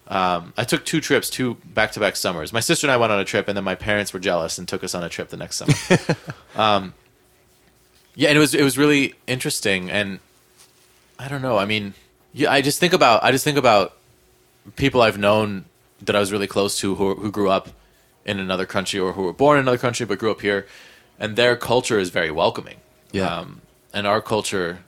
Um, 0.07 0.53
I 0.55 0.63
took 0.63 0.85
two 0.85 1.01
trips, 1.01 1.29
two 1.29 1.55
back-to-back 1.65 2.15
summers. 2.15 2.53
My 2.53 2.59
sister 2.59 2.85
and 2.85 2.91
I 2.91 2.97
went 2.97 3.11
on 3.11 3.19
a 3.19 3.25
trip, 3.25 3.47
and 3.47 3.57
then 3.57 3.63
my 3.63 3.75
parents 3.75 4.13
were 4.13 4.19
jealous 4.19 4.57
and 4.57 4.67
took 4.67 4.83
us 4.83 4.93
on 4.93 5.03
a 5.03 5.09
trip 5.09 5.29
the 5.29 5.37
next 5.37 5.55
summer. 5.55 5.73
um, 6.55 6.93
yeah, 8.15 8.29
and 8.29 8.37
it 8.37 8.39
was 8.39 8.53
it 8.53 8.63
was 8.63 8.77
really 8.77 9.15
interesting, 9.27 9.89
and 9.89 10.19
I 11.19 11.27
don't 11.27 11.41
know. 11.41 11.57
I 11.57 11.65
mean, 11.65 11.93
yeah, 12.33 12.51
I 12.51 12.61
just 12.61 12.79
think 12.79 12.93
about 12.93 13.23
I 13.23 13.31
just 13.31 13.43
think 13.43 13.57
about 13.57 13.97
people 14.75 15.01
I've 15.01 15.17
known 15.17 15.65
that 16.01 16.15
I 16.15 16.19
was 16.19 16.31
really 16.31 16.47
close 16.47 16.79
to 16.79 16.95
who 16.95 17.15
who 17.15 17.31
grew 17.31 17.49
up 17.49 17.69
in 18.25 18.39
another 18.39 18.65
country 18.65 18.99
or 18.99 19.13
who 19.13 19.23
were 19.23 19.33
born 19.33 19.57
in 19.57 19.63
another 19.63 19.77
country 19.77 20.05
but 20.05 20.19
grew 20.19 20.31
up 20.31 20.41
here, 20.41 20.65
and 21.19 21.35
their 21.35 21.55
culture 21.55 21.99
is 21.99 22.09
very 22.09 22.31
welcoming. 22.31 22.77
Yeah. 23.11 23.27
Um, 23.27 23.61
and 23.93 24.05
our 24.05 24.21
culture, 24.21 24.79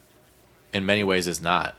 in 0.73 0.85
many 0.85 1.03
ways, 1.03 1.27
is 1.27 1.41
not. 1.41 1.75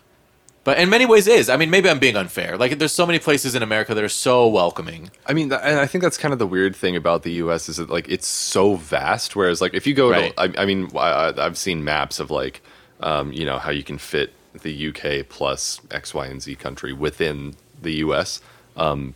But 0.68 0.76
in 0.78 0.90
many 0.90 1.06
ways, 1.06 1.26
is. 1.26 1.48
I 1.48 1.56
mean, 1.56 1.70
maybe 1.70 1.88
I'm 1.88 1.98
being 1.98 2.14
unfair. 2.14 2.58
Like, 2.58 2.78
there's 2.78 2.92
so 2.92 3.06
many 3.06 3.18
places 3.18 3.54
in 3.54 3.62
America 3.62 3.94
that 3.94 4.04
are 4.04 4.08
so 4.10 4.46
welcoming. 4.46 5.10
I 5.24 5.32
mean, 5.32 5.50
and 5.50 5.80
I 5.80 5.86
think 5.86 6.02
that's 6.02 6.18
kind 6.18 6.34
of 6.34 6.38
the 6.38 6.46
weird 6.46 6.76
thing 6.76 6.94
about 6.94 7.22
the 7.22 7.32
U.S. 7.44 7.70
is 7.70 7.78
that 7.78 7.88
like 7.88 8.06
it's 8.06 8.26
so 8.26 8.74
vast. 8.74 9.34
Whereas 9.34 9.62
like 9.62 9.72
if 9.72 9.86
you 9.86 9.94
go 9.94 10.10
Right. 10.10 10.36
to, 10.36 10.42
I, 10.60 10.62
I 10.62 10.66
mean, 10.66 10.90
I, 10.94 11.32
I've 11.38 11.56
seen 11.56 11.84
maps 11.84 12.20
of 12.20 12.30
like, 12.30 12.60
um, 13.00 13.32
you 13.32 13.46
know, 13.46 13.56
how 13.56 13.70
you 13.70 13.82
can 13.82 13.96
fit 13.96 14.34
the 14.60 14.70
U.K. 14.70 15.22
plus 15.22 15.80
X, 15.90 16.12
Y, 16.12 16.26
and 16.26 16.42
Z 16.42 16.54
country 16.56 16.92
within 16.92 17.54
the 17.80 17.94
U.S. 18.04 18.42
Um, 18.76 19.14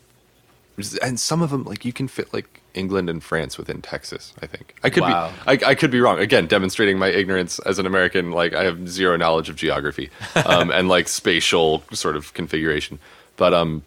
and 1.02 1.20
some 1.20 1.42
of 1.42 1.50
them 1.50 1.64
like 1.64 1.84
you 1.84 1.92
can 1.92 2.08
fit 2.08 2.32
like 2.32 2.61
England 2.74 3.10
and 3.10 3.22
France 3.22 3.58
within 3.58 3.82
Texas. 3.82 4.32
I 4.42 4.46
think 4.46 4.74
I 4.82 4.90
could 4.90 5.02
Wow. 5.02 5.30
be, 5.46 5.64
I, 5.66 5.70
I 5.70 5.74
could 5.74 5.90
be 5.90 6.00
wrong. 6.00 6.18
Again, 6.18 6.46
demonstrating 6.46 6.98
my 6.98 7.08
ignorance 7.08 7.58
as 7.60 7.78
an 7.78 7.86
American. 7.86 8.30
Like 8.30 8.54
I 8.54 8.64
have 8.64 8.88
zero 8.88 9.16
knowledge 9.16 9.48
of 9.48 9.56
geography 9.56 10.10
um, 10.46 10.70
and 10.70 10.88
like 10.88 11.08
spatial 11.08 11.82
sort 11.92 12.16
of 12.16 12.32
configuration. 12.34 12.98
But 13.36 13.52
um, 13.54 13.82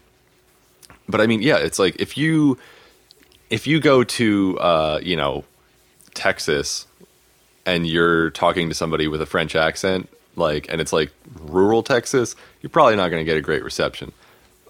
but 1.09 1.21
I 1.21 1.27
mean, 1.27 1.41
yeah, 1.41 1.57
it's 1.57 1.79
like 1.79 1.95
if 1.99 2.17
you 2.17 2.57
if 3.49 3.67
you 3.67 3.79
go 3.79 4.03
to 4.03 4.59
uh, 4.59 4.99
you 5.01 5.15
know 5.15 5.43
Texas 6.13 6.87
and 7.65 7.87
you're 7.87 8.29
talking 8.31 8.69
to 8.69 8.75
somebody 8.75 9.07
with 9.07 9.21
a 9.21 9.25
French 9.25 9.55
accent, 9.55 10.07
like, 10.35 10.67
and 10.69 10.79
it's 10.79 10.93
like 10.93 11.11
rural 11.41 11.81
Texas, 11.81 12.35
you're 12.61 12.69
probably 12.69 12.95
not 12.95 13.09
going 13.09 13.21
to 13.21 13.25
get 13.25 13.37
a 13.37 13.41
great 13.41 13.63
reception. 13.63 14.11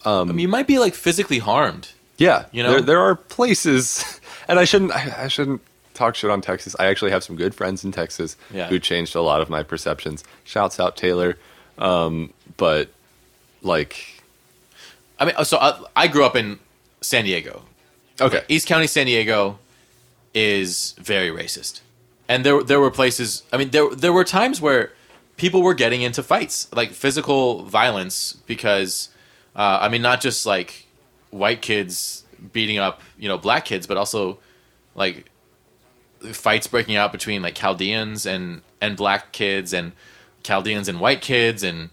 I 0.05 0.23
mean, 0.23 0.39
you 0.39 0.47
might 0.47 0.67
be 0.67 0.79
like 0.79 0.93
physically 0.93 1.39
harmed. 1.39 1.89
Yeah, 2.17 2.45
You 2.51 2.63
know? 2.63 2.71
there 2.71 2.81
there 2.81 2.99
are 3.01 3.15
places, 3.15 4.19
and 4.47 4.57
I 4.59 4.65
shouldn't 4.65 4.91
I, 4.91 5.23
I 5.25 5.27
shouldn't 5.27 5.61
talk 5.93 6.15
shit 6.15 6.29
on 6.29 6.41
Texas. 6.41 6.75
I 6.79 6.87
actually 6.87 7.11
have 7.11 7.23
some 7.23 7.35
good 7.35 7.53
friends 7.55 7.83
in 7.85 7.91
Texas 7.91 8.35
Yeah. 8.53 8.67
who 8.67 8.79
changed 8.79 9.15
a 9.15 9.21
lot 9.21 9.41
of 9.41 9.49
my 9.49 9.63
perceptions. 9.63 10.23
Shouts 10.43 10.79
out 10.79 10.95
Taylor, 10.97 11.37
um, 11.77 12.31
but 12.57 12.89
like 13.61 14.21
I 15.19 15.25
mean, 15.25 15.35
so 15.45 15.57
I, 15.57 15.79
I 15.95 16.07
grew 16.07 16.25
up 16.25 16.35
in 16.35 16.59
San 17.01 17.23
Diego. 17.25 17.63
okay, 18.21 18.43
East 18.49 18.67
County, 18.67 18.87
San 18.87 19.05
Diego 19.05 19.59
is 20.33 20.93
very 20.99 21.29
racist, 21.29 21.81
and 22.27 22.45
there 22.45 22.61
there 22.63 22.79
were 22.79 22.91
places. 22.91 23.43
I 23.53 23.57
mean, 23.57 23.69
there 23.71 23.89
there 23.95 24.13
were 24.13 24.23
times 24.25 24.59
where 24.61 24.91
people 25.37 25.61
were 25.61 25.73
getting 25.73 26.01
into 26.01 26.23
fights, 26.23 26.67
like 26.73 26.91
physical 26.91 27.63
violence, 27.63 28.33
because 28.47 29.09
uh, 29.55 29.79
I 29.81 29.89
mean, 29.89 30.01
not 30.01 30.21
just 30.21 30.45
like 30.45 30.84
white 31.35 31.61
kids 31.61 32.23
beating 32.53 32.77
up 32.77 33.01
you 33.17 33.27
know 33.27 33.37
black 33.37 33.65
kids, 33.65 33.87
but 33.87 33.97
also 33.97 34.39
like 34.95 35.29
fights 36.31 36.67
breaking 36.67 36.95
out 36.95 37.11
between 37.11 37.41
like 37.41 37.55
Chaldeans 37.55 38.25
and 38.25 38.61
and 38.81 38.97
black 38.97 39.31
kids 39.31 39.73
and 39.73 39.91
Chaldeans 40.43 40.87
and 40.87 40.99
white 40.99 41.21
kids 41.21 41.63
and 41.63 41.89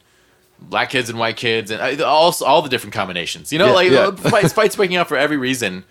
black 0.60 0.90
kids 0.90 1.10
and 1.10 1.18
white 1.18 1.36
kids 1.36 1.70
and 1.70 2.00
uh, 2.00 2.06
all 2.06 2.34
all 2.44 2.62
the 2.62 2.68
different 2.68 2.94
combinations. 2.94 3.52
You 3.52 3.58
know, 3.58 3.66
Yeah, 3.66 3.72
like 3.72 3.90
yeah. 3.90 4.10
fights 4.30 4.52
fights 4.52 4.76
breaking 4.76 4.96
out 4.96 5.08
for 5.08 5.16
every 5.16 5.36
reason 5.36 5.84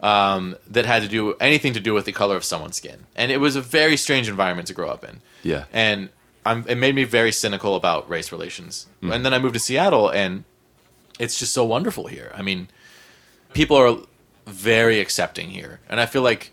um, 0.00 0.56
that 0.68 0.86
had 0.86 1.02
to 1.02 1.08
do 1.08 1.34
anything 1.34 1.72
to 1.74 1.80
do 1.80 1.94
with 1.94 2.04
the 2.04 2.12
color 2.12 2.36
of 2.36 2.44
someone's 2.44 2.76
skin, 2.76 3.06
and 3.14 3.30
it 3.30 3.38
was 3.38 3.56
a 3.56 3.60
very 3.60 3.96
strange 3.96 4.28
environment 4.28 4.68
to 4.68 4.74
grow 4.74 4.88
up 4.88 5.04
in. 5.04 5.20
Yeah. 5.42 5.64
and 5.72 6.08
I'm, 6.44 6.64
it 6.68 6.76
made 6.76 6.94
me 6.94 7.04
very 7.04 7.32
cynical 7.32 7.74
about 7.74 8.08
race 8.08 8.30
relations. 8.30 8.86
Hmm. 9.00 9.10
And 9.10 9.24
then 9.24 9.34
I 9.34 9.38
moved 9.38 9.54
to 9.54 9.60
Seattle, 9.60 10.08
and 10.08 10.44
it's 11.18 11.38
just 11.38 11.52
so 11.52 11.64
wonderful 11.64 12.06
here. 12.06 12.30
I 12.34 12.42
mean, 12.42 12.68
people 13.56 13.76
are 13.78 13.96
very 14.46 15.00
accepting 15.00 15.48
here, 15.50 15.80
and 15.88 15.98
I 15.98 16.06
feel 16.06 16.22
like 16.22 16.52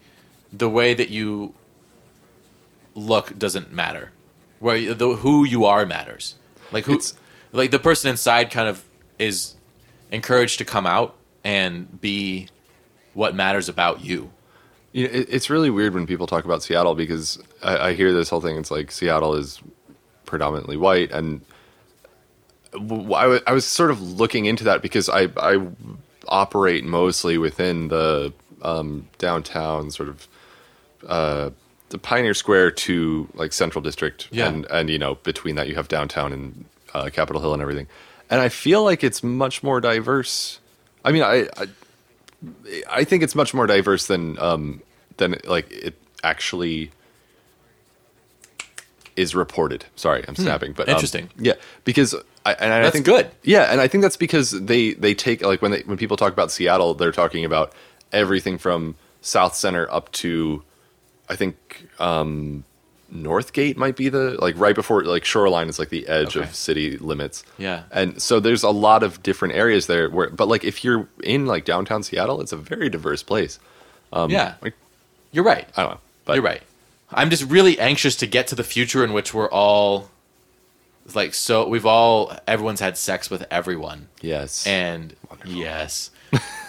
the 0.54 0.70
way 0.70 0.94
that 0.94 1.10
you 1.10 1.54
look 2.96 3.38
doesn't 3.38 3.72
matter. 3.74 4.12
Where 4.60 4.94
the 4.94 5.16
who 5.18 5.44
you 5.44 5.66
are 5.66 5.86
matters. 5.86 6.36
Like 6.72 6.86
who, 6.86 6.94
It's- 6.94 7.14
like 7.52 7.72
the 7.72 7.80
person 7.80 8.10
inside 8.10 8.50
kind 8.52 8.68
of 8.70 8.84
is 9.20 9.56
encouraged 10.12 10.58
to 10.60 10.66
come 10.66 10.86
out 10.88 11.16
and 11.44 12.00
be 12.00 12.48
what 13.14 13.36
matters 13.36 13.68
about 13.68 14.04
you. 14.04 14.32
You 14.94 15.08
know, 15.08 15.14
it, 15.14 15.28
it's 15.30 15.50
really 15.50 15.70
weird 15.70 15.94
when 15.94 16.08
people 16.08 16.26
talk 16.28 16.46
about 16.46 16.64
Seattle 16.64 16.96
because 16.96 17.38
I, 17.62 17.90
I 17.90 17.94
hear 17.94 18.14
this 18.14 18.30
whole 18.30 18.42
thing. 18.42 18.56
It's 18.58 18.72
like 18.72 18.92
Seattle 18.92 19.36
is 19.36 19.60
predominantly 20.26 20.78
white, 20.78 21.12
and 21.12 21.42
w- 22.72 23.12
I 23.14 23.28
wa- 23.28 23.40
I 23.46 23.52
was 23.54 23.66
sort 23.66 23.92
of 23.92 24.02
looking 24.02 24.46
into 24.46 24.64
that 24.66 24.82
because 24.82 25.10
I 25.10 25.28
I 25.38 25.68
operate 26.28 26.84
mostly 26.84 27.38
within 27.38 27.88
the 27.90 28.34
um, 28.62 29.08
downtown 29.18 29.92
sort 29.92 30.10
of 30.10 30.28
uh, 31.08 31.50
the 31.90 31.98
Pioneer 31.98 32.34
Square 32.34 32.72
to 32.72 33.28
like 33.34 33.54
Central 33.54 33.82
District, 33.82 34.28
Yeah. 34.32 34.48
and 34.48 34.66
and 34.68 34.90
you 34.90 34.98
know 35.00 35.16
between 35.16 35.56
that 35.56 35.68
you 35.68 35.76
have 35.76 35.88
downtown 35.88 36.32
and 36.34 36.66
uh, 36.94 37.10
Capitol 37.12 37.42
Hill 37.42 37.54
and 37.54 37.62
everything, 37.62 37.88
and 38.30 38.40
I 38.42 38.50
feel 38.50 38.84
like 38.84 39.04
it's 39.04 39.22
much 39.24 39.64
more 39.64 39.80
diverse. 39.82 40.60
I 41.06 41.12
mean, 41.12 41.24
I, 41.24 41.48
I 41.58 41.68
I 42.90 43.04
think 43.04 43.22
it's 43.24 43.36
much 43.36 43.54
more 43.54 43.68
diverse 43.68 44.08
than 44.08 44.40
um 44.40 44.82
than 45.18 45.36
like 45.46 45.70
it 45.72 45.96
actually 46.24 46.92
is 49.16 49.36
reported. 49.36 49.86
Sorry, 49.96 50.24
I'm 50.28 50.36
snapping, 50.36 50.74
but 50.74 50.88
um, 50.88 50.94
Hmm. 50.94 50.98
Interesting. 50.98 51.30
yeah, 51.38 51.54
because 51.84 52.16
I 52.46 52.54
and 52.54 52.74
I 52.74 52.90
think 52.90 53.06
good. 53.06 53.30
Yeah, 53.44 53.72
and 53.72 53.80
I 53.80 53.88
think 53.88 54.02
that's 54.02 54.18
because 54.18 54.52
they 54.52 54.94
they 54.94 55.14
take 55.14 55.42
like 55.42 55.62
when 55.62 55.72
they 55.72 55.82
when 55.82 55.98
people 55.98 56.18
talk 56.18 56.34
about 56.34 56.52
Seattle, 56.52 56.94
they're 56.94 57.12
talking 57.12 57.46
about 57.46 57.74
everything 58.12 58.58
from 58.58 58.96
Southcenter 59.22 59.88
up 59.90 60.12
to 60.14 60.64
I 61.30 61.36
think 61.36 61.88
um 62.00 62.64
Northgate 63.14 63.78
might 63.78 63.96
be 63.96 64.10
the 64.10 64.38
like 64.42 64.58
right 64.58 64.74
before 64.76 65.04
like 65.04 65.24
shoreline 65.24 65.70
is 65.70 65.78
like 65.78 65.90
the 65.90 66.08
edge 66.08 66.36
Okay. 66.36 66.46
of 66.48 66.56
city 66.56 66.98
limits. 66.98 67.46
Yeah. 67.58 67.84
And 67.92 68.22
so 68.22 68.40
there's 68.40 68.64
a 68.64 68.72
lot 68.72 69.04
of 69.04 69.22
different 69.24 69.54
areas 69.54 69.88
there 69.88 70.10
where 70.10 70.30
but 70.30 70.48
like 70.48 70.64
if 70.64 70.84
you're 70.84 71.08
in 71.24 71.46
like 71.46 71.64
downtown 71.64 72.02
Seattle, 72.04 72.42
it's 72.42 72.52
a 72.52 72.58
very 72.58 72.90
diverse 72.90 73.22
place. 73.24 73.60
Um 74.12 74.32
Yeah. 74.32 74.56
Like 74.62 74.74
You're 75.32 75.44
right. 75.46 75.68
I 75.78 75.84
don't 75.84 75.92
know. 75.94 76.00
But 76.26 76.34
You're 76.34 76.44
right. 76.44 76.62
I'm 77.12 77.30
just 77.30 77.44
really 77.50 77.80
anxious 77.80 78.16
to 78.18 78.28
get 78.28 78.48
to 78.48 78.56
the 78.56 78.64
future 78.64 79.04
in 79.04 79.14
which 79.14 79.34
we're 79.34 79.50
all 79.50 80.10
like 81.14 81.34
so 81.34 81.68
we've 81.68 81.86
all 81.86 82.36
everyone's 82.48 82.80
had 82.80 82.98
sex 82.98 83.30
with 83.30 83.46
everyone. 83.52 84.08
Yes. 84.22 84.66
and 84.66 85.16
yes. 85.46 86.12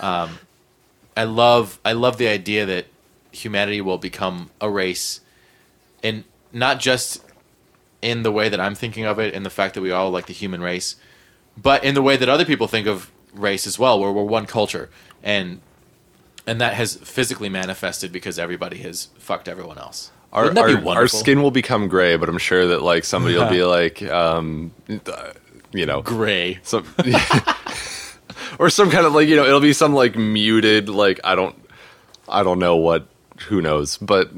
Um, 0.01 0.39
i 1.17 1.23
love 1.23 1.79
i 1.85 1.93
love 1.93 2.19
the 2.19 2.27
idea 2.27 2.67
that 2.67 2.87
humanity 3.31 3.81
will 3.81 3.99
become 3.99 4.51
a 4.61 4.69
race 4.69 5.21
and 6.03 6.25
not 6.53 6.81
just 6.81 7.25
in 8.03 8.25
the 8.25 8.33
way 8.33 8.49
that 8.49 8.59
i'm 8.59 8.75
thinking 8.75 9.05
of 9.05 9.21
it 9.21 9.33
in 9.33 9.45
the 9.45 9.51
fact 9.51 9.75
that 9.75 9.81
we 9.81 9.93
all 9.93 10.11
like 10.11 10.27
the 10.27 10.33
human 10.33 10.61
race 10.61 10.97
but 11.57 11.85
in 11.85 11.95
the 11.95 12.03
way 12.03 12.17
that 12.17 12.29
other 12.29 12.45
people 12.45 12.67
think 12.67 12.89
of 12.89 13.13
race 13.33 13.67
as 13.67 13.79
well 13.79 13.99
where 13.99 14.13
we're 14.13 14.25
one 14.25 14.47
culture. 14.47 14.91
And 15.23 15.61
and 16.47 16.61
that 16.61 16.75
has 16.75 16.97
physically 16.97 17.49
manifested 17.49 18.13
because 18.13 18.39
everybody 18.39 18.79
has 18.79 19.09
fucked 19.19 19.49
everyone 19.49 19.79
else 19.79 20.11
our, 20.35 20.59
our, 20.59 20.89
our 20.89 21.09
skin 21.09 21.43
will 21.43 21.51
become 21.51 21.89
gray, 21.89 22.17
but 22.17 22.29
I'm 22.29 22.39
sure 22.39 22.67
that 22.69 22.83
like 22.83 23.05
somebody 23.05 23.37
will 23.37 23.49
be 23.49 23.63
like, 23.63 24.03
um, 24.03 24.73
uh, 25.07 25.33
you 25.73 25.87
know, 25.87 26.03
gray. 26.03 26.59
Some 26.63 26.87
or 28.59 28.71
some 28.71 28.91
kind 28.91 29.07
of 29.07 29.15
like 29.15 29.29
you 29.29 29.37
know 29.37 29.45
it'll 29.45 29.61
be 29.61 29.73
some 29.73 29.95
like 29.95 30.17
muted 30.17 30.89
like 30.89 31.21
I 31.25 31.35
don't 31.35 31.57
I 32.29 32.43
don't 32.43 32.59
know 32.59 32.77
what 32.77 33.07
who 33.49 33.61
knows 33.61 33.97
but 33.97 34.31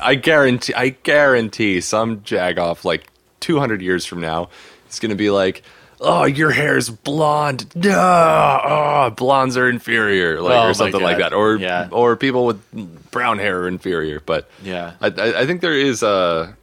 I 0.00 0.14
guarantee 0.14 0.74
I 0.74 0.90
guarantee 0.90 1.80
some 1.80 2.22
jag 2.22 2.58
off 2.58 2.84
like 2.84 3.08
200 3.40 3.82
years 3.82 4.04
from 4.04 4.20
now 4.20 4.48
it's 4.86 4.98
gonna 4.98 5.14
be 5.14 5.30
like 5.30 5.62
oh 6.00 6.24
your 6.24 6.50
hair's 6.50 6.88
blonde 6.90 7.74
No, 7.74 8.60
oh, 8.64 9.10
blondes 9.16 9.56
are 9.56 9.68
inferior 9.68 10.40
like 10.40 10.52
Oh 10.52 10.68
or 10.68 10.74
something 10.74 11.00
like 11.00 11.18
that 11.18 11.32
or 11.32 11.56
Yeah. 11.56 11.88
or 11.90 12.16
people 12.16 12.46
with 12.46 13.10
brown 13.10 13.38
hair 13.38 13.62
are 13.62 13.68
inferior 13.68 14.20
but 14.24 14.48
Yeah. 14.62 14.92
I, 15.00 15.06
I, 15.08 15.46
think 15.46 15.60
there 15.60 15.72
is 15.72 16.02
a 16.02 16.54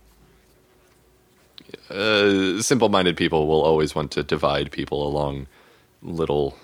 uh, 1.89 2.61
simple-minded 2.61 3.15
people 3.17 3.47
will 3.47 3.61
always 3.61 3.93
want 3.93 4.11
to 4.11 4.23
divide 4.23 4.71
people 4.71 5.07
along 5.07 5.47
little 6.01 6.57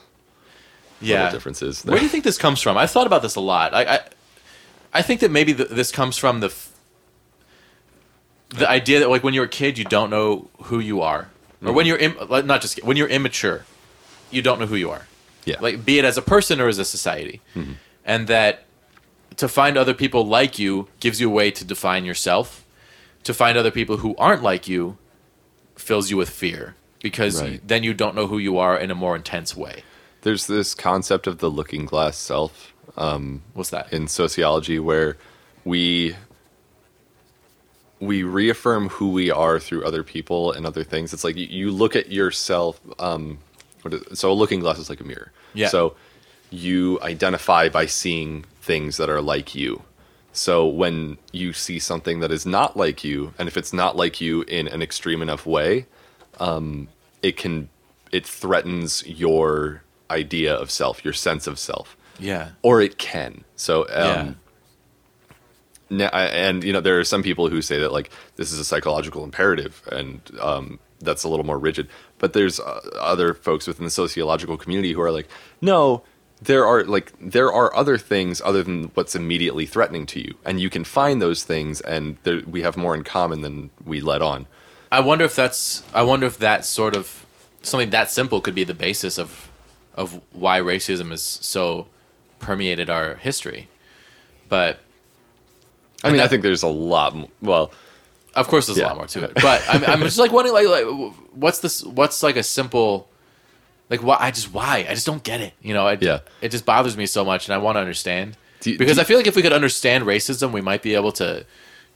yeah 0.99 1.23
little 1.25 1.31
differences. 1.31 1.83
Where 1.83 1.97
do 1.97 2.03
you 2.03 2.09
think 2.09 2.23
this 2.23 2.37
comes 2.37 2.61
from? 2.61 2.77
I've 2.77 2.91
thought 2.91 3.07
about 3.07 3.21
this 3.21 3.35
a 3.35 3.39
lot. 3.41 3.73
I, 3.73 3.95
I, 3.95 3.99
I 4.93 5.01
think 5.01 5.21
that 5.21 5.31
maybe 5.31 5.53
th 5.53 5.69
this 5.69 5.91
comes 5.91 6.17
from 6.17 6.39
the, 6.41 6.47
f- 6.47 6.71
the 8.49 8.69
idea 8.69 8.99
that 8.99 9.09
like 9.09 9.23
when 9.23 9.33
you're 9.33 9.45
a 9.45 9.57
kid, 9.61 9.77
you 9.77 9.85
don't 9.85 10.09
know 10.09 10.47
who 10.63 10.79
you 10.79 11.01
are, 11.01 11.29
or 11.63 11.73
when 11.73 11.85
you're 11.85 11.97
Im- 11.97 12.17
not 12.47 12.61
just 12.61 12.83
when 12.83 12.97
you're 12.97 13.07
immature, 13.09 13.65
you 14.31 14.41
don't 14.41 14.59
know 14.59 14.65
who 14.67 14.75
you 14.75 14.89
are. 14.91 15.05
yeah, 15.45 15.55
Mm-hmm. 15.55 15.63
Like 15.63 15.85
be 15.85 15.99
it 15.99 16.05
as 16.05 16.17
a 16.17 16.21
person 16.21 16.59
or 16.61 16.67
as 16.67 16.79
a 16.79 16.85
society, 16.85 17.41
and 18.05 18.27
that 18.27 18.63
to 19.37 19.47
find 19.47 19.77
other 19.77 19.93
people 19.93 20.25
like 20.25 20.59
you 20.59 20.87
gives 20.99 21.19
you 21.21 21.29
a 21.29 21.33
way 21.33 21.51
to 21.51 21.63
define 21.65 22.05
yourself. 22.05 22.65
To 23.25 23.33
find 23.35 23.55
other 23.55 23.69
people 23.69 23.97
who 23.97 24.15
aren't 24.17 24.41
like 24.41 24.67
you 24.67 24.97
fills 25.75 26.09
you 26.09 26.17
with 26.17 26.29
fear 26.29 26.73
because 27.03 27.39
Right. 27.41 27.61
then 27.67 27.83
you 27.83 27.93
don't 27.93 28.15
know 28.15 28.25
who 28.25 28.39
you 28.39 28.57
are 28.57 28.75
in 28.75 28.89
a 28.89 28.95
more 28.95 29.15
intense 29.15 29.55
way. 29.55 29.83
there's 30.23 30.45
this 30.47 30.73
concept 30.75 31.27
of 31.27 31.37
the 31.37 31.49
looking 31.49 31.85
glass 31.85 32.17
self 32.17 32.73
What's 33.53 33.69
that? 33.69 33.93
in 33.93 34.07
sociology 34.07 34.79
where 34.79 35.17
we 35.65 36.15
we 38.01 38.23
reaffirm 38.23 38.89
who 38.89 39.11
we 39.11 39.31
are 39.31 39.59
through 39.59 39.85
other 39.85 40.03
people 40.03 40.51
and 40.51 40.65
other 40.65 40.83
things. 40.83 41.13
It's 41.13 41.23
like 41.23 41.37
you, 41.37 41.45
you 41.45 41.71
look 41.71 41.95
at 41.95 42.11
yourself. 42.11 42.81
Um, 42.99 43.37
what 43.83 43.93
is, 43.93 44.19
so 44.19 44.31
a 44.31 44.33
looking 44.33 44.59
glass 44.59 44.79
is 44.79 44.89
like 44.89 44.99
a 44.99 45.03
mirror. 45.05 45.31
Yeah. 45.53 45.67
So 45.67 45.95
you 46.49 46.99
identify 47.01 47.69
by 47.69 47.85
seeing 47.85 48.43
things 48.61 48.97
that 48.97 49.09
are 49.09 49.21
like 49.21 49.55
you. 49.55 49.83
So 50.33 50.67
when 50.67 51.17
you 51.31 51.53
see 51.53 51.77
something 51.77 52.21
that 52.21 52.31
is 52.31 52.45
not 52.45 52.75
like 52.75 53.03
you, 53.03 53.33
and 53.37 53.47
if 53.47 53.55
it's 53.55 53.71
not 53.71 53.95
like 53.95 54.19
you 54.19 54.41
in 54.43 54.67
an 54.67 54.81
extreme 54.81 55.21
enough 55.21 55.45
way, 55.45 55.85
um, 56.39 56.87
it 57.21 57.37
can 57.37 57.69
it 58.11 58.25
threatens 58.25 59.05
your 59.05 59.83
idea 60.09 60.53
of 60.53 60.69
self, 60.71 61.05
your 61.05 61.13
sense 61.13 61.47
of 61.47 61.57
self 61.57 61.95
yeah. 62.21 62.49
or 62.61 62.81
it 62.81 62.97
can. 62.97 63.43
So, 63.55 63.87
Yeah. 63.89 63.95
um, 63.95 64.35
I- 65.99 66.25
and 66.27 66.63
you 66.63 66.71
know, 66.73 66.81
there 66.81 66.99
are 66.99 67.03
some 67.03 67.23
people 67.23 67.49
who 67.49 67.61
say 67.61 67.79
that 67.79 67.91
like 67.91 68.11
this 68.35 68.51
is 68.51 68.59
a 68.59 68.65
psychological 68.65 69.23
imperative, 69.23 69.81
and 69.91 70.21
um, 70.39 70.79
that's 70.99 71.23
a 71.23 71.29
little 71.29 71.45
more 71.45 71.59
rigid. 71.59 71.87
But 72.19 72.33
there's 72.33 72.59
uh, 72.59 72.79
other 72.99 73.33
folks 73.33 73.67
within 73.67 73.85
the 73.85 73.91
sociological 73.91 74.57
community 74.57 74.93
who 74.93 75.01
are 75.01 75.11
like, 75.11 75.27
no, 75.59 76.03
there 76.41 76.65
are 76.65 76.83
like 76.83 77.11
there 77.19 77.51
are 77.51 77.75
other 77.75 77.97
things 77.97 78.41
other 78.43 78.63
than 78.63 78.85
what's 78.93 79.15
immediately 79.15 79.65
threatening 79.65 80.05
to 80.07 80.19
you, 80.19 80.35
and 80.45 80.59
you 80.61 80.69
can 80.69 80.83
find 80.83 81.21
those 81.21 81.43
things, 81.43 81.81
and 81.81 82.17
there, 82.23 82.41
we 82.47 82.61
have 82.61 82.77
more 82.77 82.95
in 82.95 83.03
common 83.03 83.41
than 83.41 83.69
we 83.85 84.01
let 84.01 84.21
on. 84.21 84.47
I 84.91 84.99
wonder 85.01 85.25
if 85.25 85.35
that's. 85.35 85.83
I 85.93 86.03
wonder 86.03 86.25
if 86.27 86.37
that 86.39 86.65
sort 86.65 86.95
of 86.95 87.25
something 87.61 87.91
that 87.91 88.09
simple 88.11 88.41
could 88.41 88.55
be 88.55 88.63
the 88.63 88.73
basis 88.73 89.17
of 89.19 89.49
of 89.93 90.21
why 90.31 90.59
racism 90.59 91.11
is 91.11 91.21
so 91.23 91.87
permeated 92.39 92.89
our 92.89 93.15
history. 93.15 93.67
But 94.49 94.79
I 96.03 96.07
mean, 96.09 96.17
that- 96.17 96.25
I 96.25 96.27
think 96.27 96.43
there's 96.43 96.63
a 96.63 96.67
lot. 96.67 97.15
m- 97.15 97.27
Well, 97.41 97.71
Of 98.35 98.47
course, 98.47 98.67
there's 98.67 98.77
a 98.77 98.83
lot 98.83 98.95
more 98.95 99.07
to 99.07 99.23
it, 99.25 99.33
but 99.35 99.61
I'm, 99.69 99.83
I'm 99.85 99.99
just 100.01 100.17
like 100.17 100.31
wondering, 100.31 100.53
like, 100.53 100.67
like, 100.67 100.85
what's 101.33 101.59
this? 101.59 101.83
What's 101.83 102.23
like 102.23 102.37
a 102.37 102.43
simple, 102.43 103.09
like, 103.89 104.01
why? 104.01 104.15
I 104.19 104.31
just 104.31 104.53
why? 104.53 104.85
I 104.89 104.93
just 104.93 105.05
don't 105.05 105.21
get 105.23 105.41
it. 105.41 105.53
You 105.61 105.73
know, 105.73 105.85
it, 105.87 106.01
Yeah. 106.01 106.19
it 106.41 106.49
just 106.49 106.65
bothers 106.65 106.95
me 106.95 107.05
so 107.05 107.25
much, 107.25 107.47
and 107.47 107.53
I 107.53 107.57
want 107.57 107.75
to 107.75 107.81
understand 107.81 108.37
you- 108.63 108.77
because 108.77 108.95
do 108.95 109.01
I 109.01 109.03
feel 109.03 109.17
like 109.17 109.27
if 109.27 109.35
we 109.35 109.41
could 109.41 109.51
understand 109.53 110.05
racism, 110.05 110.51
we 110.53 110.61
might 110.61 110.81
be 110.81 110.95
able 110.95 111.11
to 111.13 111.45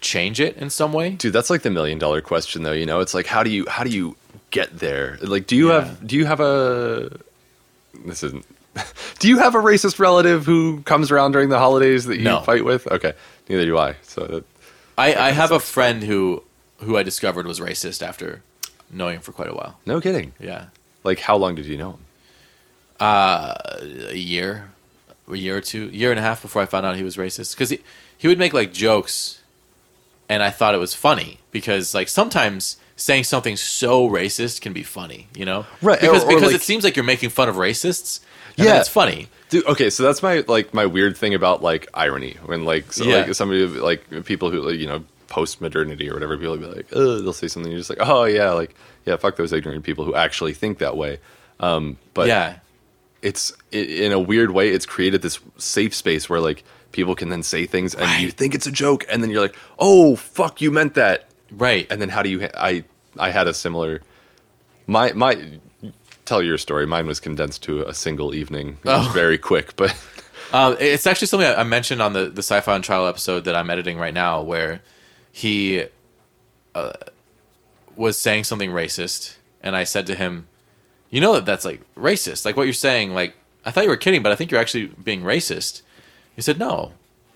change 0.01 0.41
it 0.41 0.57
in 0.57 0.69
some 0.69 0.91
way. 0.91 1.11
dude, 1.11 1.31
that's 1.31 1.49
like 1.49 1.61
the 1.61 1.69
million 1.71 1.97
dollar 1.97 2.19
question, 2.21 2.63
though. 2.63 2.73
You 2.73 2.85
know, 2.85 2.99
it's 2.99 3.13
like 3.13 3.27
how 3.27 3.41
do 3.43 3.49
you 3.49 3.65
how 3.69 3.83
do 3.85 3.89
you 3.89 4.17
get 4.51 4.79
there? 4.79 5.17
Like, 5.21 5.47
do 5.47 5.55
you 5.55 5.69
Yeah. 5.69 5.85
have 5.85 6.05
do 6.05 6.15
you 6.17 6.25
have 6.25 6.41
a 6.41 7.11
this 8.05 8.23
isn't. 8.23 8.45
Do 9.19 9.29
you 9.29 9.37
have 9.37 9.55
a 9.55 9.59
racist 9.59 9.99
relative 9.99 10.45
who 10.45 10.81
comes 10.81 11.09
around 11.09 11.31
during 11.31 11.47
the 11.47 11.57
holidays 11.59 12.03
that 12.07 12.17
you 12.17 12.23
No. 12.25 12.41
fight 12.41 12.65
with? 12.65 12.85
Okay, 12.87 13.13
neither 13.49 13.65
do 13.65 13.77
I. 13.77 13.95
So 14.03 14.25
that, 14.25 14.43
I, 14.97 15.13
I 15.15 15.31
have 15.31 15.51
a 15.51 15.59
friend 15.59 16.03
who 16.03 16.43
who 16.79 16.97
I 16.97 17.03
discovered 17.03 17.47
was 17.47 17.59
racist 17.59 18.01
after 18.05 18.41
knowing 18.91 19.15
him 19.15 19.21
for 19.21 19.31
quite 19.31 19.49
a 19.49 19.53
while. 19.53 19.79
no 19.85 19.99
kidding. 20.01 20.33
Yeah, 20.39 20.65
Like, 21.03 21.19
how 21.19 21.35
long 21.37 21.55
did 21.55 21.65
you 21.65 21.77
know 21.77 21.91
him? 21.91 21.99
Uh, 22.99 23.53
a 24.09 24.15
year, 24.15 24.69
a 25.29 25.35
year 25.35 25.57
or 25.57 25.61
two, 25.61 25.89
year 25.89 26.11
and 26.11 26.19
a 26.19 26.23
half 26.23 26.41
before 26.41 26.61
I 26.61 26.65
found 26.65 26.85
out 26.85 26.95
he 26.95 27.03
was 27.03 27.17
racist. 27.17 27.53
Because 27.55 27.69
he 27.71 27.79
he 28.17 28.27
would 28.27 28.39
make 28.39 28.53
like 28.53 28.71
jokes, 28.71 29.41
and 30.29 30.41
I 30.41 30.49
thought 30.49 30.73
it 30.75 30.77
was 30.79 30.93
funny 30.93 31.39
because 31.51 31.93
like 31.93 32.07
sometimes 32.07 32.77
saying 32.95 33.25
something 33.25 33.57
so 33.57 34.09
racist 34.09 34.61
can 34.61 34.71
be 34.71 34.81
funny, 34.83 35.27
you 35.35 35.43
know? 35.43 35.65
Right, 35.81 35.99
Because 35.99 36.23
or- 36.23 36.27
or, 36.27 36.35
because 36.35 36.43
like- 36.53 36.55
it 36.55 36.61
seems 36.61 36.85
like 36.85 36.95
you're 36.95 37.03
making 37.03 37.29
fun 37.29 37.49
of 37.49 37.55
racists. 37.57 38.21
And 38.57 38.65
then 38.65 38.75
Yeah. 38.75 38.79
it's 38.79 38.87
funny. 38.87 39.27
Dude, 39.55 39.65
okay, 39.67 39.89
so 39.89 40.03
that's 40.03 40.21
my 40.21 40.43
like 40.49 40.73
my 40.73 40.85
weird 40.85 41.15
thing 41.15 41.33
about 41.33 41.63
like 41.63 41.87
irony. 41.93 42.35
When 42.45 42.65
like 42.65 42.91
so, 42.91 43.05
Yeah. 43.05 43.17
like 43.21 43.33
somebody 43.35 43.65
like 43.65 44.25
people 44.25 44.51
who 44.51 44.59
like, 44.61 44.77
you 44.79 44.85
know 44.87 45.05
post 45.27 45.61
modernity 45.61 46.09
or 46.09 46.13
whatever 46.13 46.37
people 46.37 46.51
will 46.57 46.59
be 46.59 46.75
like 46.75 46.87
oh 46.91 47.19
they'll 47.19 47.33
say 47.33 47.47
something 47.47 47.71
you're 47.71 47.79
just 47.79 47.89
like 47.89 47.99
oh 48.01 48.25
yeah 48.25 48.51
like 48.51 48.75
yeah 49.05 49.15
fuck 49.15 49.35
those 49.37 49.51
ignorant 49.53 49.83
people 49.85 50.03
who 50.03 50.13
actually 50.13 50.53
think 50.53 50.79
that 50.79 50.97
way. 50.97 51.19
Um 51.61 51.95
but 52.13 52.27
yeah, 52.27 52.57
it's 53.21 53.53
i 53.73 53.77
in 53.77 54.11
a 54.11 54.19
weird 54.19 54.51
way 54.51 54.69
it's 54.71 54.85
created 54.85 55.21
this 55.21 55.39
safe 55.57 55.95
space 55.95 56.29
where 56.29 56.41
like 56.41 56.65
people 56.91 57.15
can 57.15 57.29
then 57.29 57.43
say 57.43 57.65
things 57.65 57.95
and 57.95 58.21
you 58.21 58.29
think 58.31 58.53
it's 58.55 58.67
a 58.67 58.71
joke 58.71 59.05
and 59.09 59.23
then 59.23 59.29
you're 59.29 59.41
like 59.41 59.55
oh 59.79 60.17
fuck 60.17 60.59
you 60.59 60.69
meant 60.69 60.95
that. 60.95 61.29
Right. 61.49 61.87
and 61.89 62.01
then 62.01 62.09
how 62.09 62.21
do 62.23 62.29
you 62.29 62.41
ha- 62.41 62.57
i 62.57 62.83
i 63.17 63.29
had 63.31 63.47
a 63.47 63.53
similar 63.53 64.01
my 64.85 65.13
my 65.13 65.59
tell 66.25 66.41
your 66.41 66.57
story 66.57 66.85
mine 66.85 67.05
was 67.07 67.19
condensed 67.19 67.63
to 67.63 67.83
a 67.87 67.93
single 67.93 68.33
evening 68.35 68.77
it 68.83 68.87
was 68.87 69.07
Oh. 69.07 69.11
very 69.11 69.37
quick 69.37 69.75
but 69.75 69.95
Um, 70.53 70.75
it's 70.79 71.07
actually 71.07 71.27
something 71.27 71.47
I 71.47 71.61
I 71.61 71.63
mentioned 71.63 72.01
on 72.01 72.13
the 72.13 72.25
the 72.29 72.41
sci-fi 72.43 72.73
on 72.73 72.81
trial 72.81 73.07
episode 73.07 73.45
that 73.45 73.55
I'm 73.55 73.69
editing 73.69 73.97
right 73.97 74.13
now, 74.13 74.41
where 74.41 74.81
he 75.31 75.85
uh, 76.73 76.93
was 77.95 78.17
saying 78.17 78.43
something 78.45 78.69
racist, 78.71 79.35
and 79.61 79.75
I 79.75 79.83
said 79.85 80.05
to 80.07 80.15
him, 80.15 80.47
"You 81.09 81.21
know 81.21 81.33
that 81.33 81.45
that's 81.45 81.65
like 81.65 81.81
racist. 81.95 82.45
Like 82.45 82.55
what 82.57 82.63
you're 82.67 82.73
saying. 82.73 83.13
Like 83.13 83.35
I 83.65 83.71
thought 83.71 83.83
you 83.85 83.89
were 83.89 83.97
kidding, 83.97 84.21
but 84.23 84.31
I 84.31 84.35
think 84.35 84.51
you're 84.51 84.61
actually 84.61 84.87
being 85.03 85.21
racist." 85.23 85.81
He 86.35 86.41
said, 86.41 86.59
"No, 86.59 86.91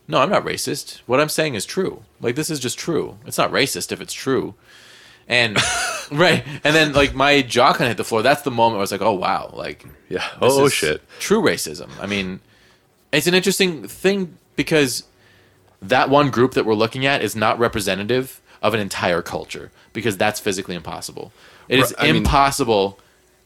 no, 0.07 0.19
I'm 0.19 0.29
not 0.29 0.45
racist. 0.45 0.99
What 1.05 1.19
I'm 1.19 1.29
saying 1.29 1.55
is 1.55 1.65
true. 1.65 2.03
Like 2.21 2.35
this 2.35 2.49
is 2.49 2.59
just 2.59 2.77
true. 2.77 3.17
It's 3.25 3.37
not 3.37 3.51
racist 3.51 3.91
if 3.91 4.01
it's 4.01 4.13
true." 4.13 4.53
And 5.29 5.57
right, 6.11 6.43
and 6.63 6.75
then 6.75 6.93
like 6.93 7.13
my 7.13 7.41
jaw 7.43 7.71
kind 7.73 7.83
of 7.83 7.89
hit 7.89 7.97
the 7.97 8.03
floor. 8.03 8.21
That's 8.23 8.41
the 8.41 8.51
moment 8.51 8.77
I 8.79 8.81
was 8.81 8.91
like, 8.91 9.01
"Oh 9.01 9.13
wow!" 9.13 9.51
Like 9.53 9.85
Yeah. 10.09 10.19
this 10.41 10.53
oh, 10.53 10.61
oh 10.61 10.65
is 10.65 10.73
shit. 10.73 11.01
True 11.19 11.41
racism. 11.41 11.89
I 12.01 12.07
mean, 12.07 12.39
it's 13.11 13.27
an 13.27 13.35
interesting 13.35 13.87
thing 13.87 14.37
because 14.55 15.03
that 15.81 16.09
one 16.09 16.29
group 16.31 16.53
that 16.55 16.65
we're 16.65 16.73
looking 16.73 17.05
at 17.05 17.21
is 17.21 17.35
not 17.35 17.57
representative 17.59 18.41
of 18.61 18.73
an 18.73 18.79
entire 18.79 19.21
culture 19.21 19.71
because 19.93 20.17
that's 20.17 20.39
physically 20.39 20.75
impossible. 20.75 21.31
It 21.69 21.79
is 21.79 21.93
I 21.97 22.07
mean- 22.07 22.17
impossible 22.17 22.99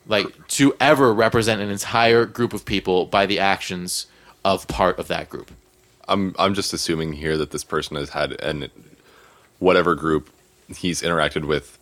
like 0.06 0.26
to 0.48 0.74
ever 0.80 1.14
represent 1.14 1.60
an 1.62 1.70
entire 1.70 2.24
group 2.26 2.52
of 2.52 2.64
people 2.64 3.06
by 3.06 3.24
the 3.26 3.38
actions 3.38 4.06
of 4.44 4.66
part 4.68 4.98
of 4.98 5.08
that 5.08 5.28
group. 5.28 5.50
I'm 6.08 6.34
I'm 6.38 6.54
just 6.54 6.72
assuming 6.72 7.12
here 7.14 7.36
that 7.36 7.50
this 7.50 7.64
person 7.64 7.96
has 7.96 8.10
had 8.10 8.32
an 8.42 8.70
whatever 9.58 9.94
group 9.94 10.30
he's 10.68 11.02
interacted 11.02 11.44
with 11.44 11.78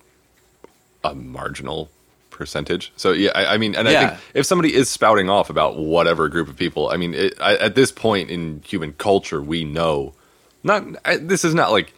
a 1.04 1.14
marginal 1.14 1.90
percentage. 2.30 2.92
So 2.96 3.12
yeah, 3.12 3.30
I, 3.34 3.54
I 3.54 3.58
mean, 3.58 3.74
and 3.74 3.88
I 3.88 3.92
think 4.08 4.20
if 4.34 4.46
somebody 4.46 4.74
is 4.74 4.88
spouting 4.90 5.28
off 5.28 5.50
about 5.50 5.76
whatever 5.76 6.28
group 6.28 6.48
of 6.48 6.56
people, 6.56 6.88
I 6.88 6.96
mean, 6.96 7.14
it, 7.14 7.34
I, 7.40 7.56
at 7.56 7.74
this 7.74 7.92
point 7.92 8.30
in 8.30 8.62
human 8.64 8.94
culture, 8.94 9.40
we 9.40 9.64
know 9.64 10.14
not 10.64 10.84
I, 11.04 11.16
this 11.16 11.44
is 11.44 11.54
not 11.54 11.70
like 11.70 11.92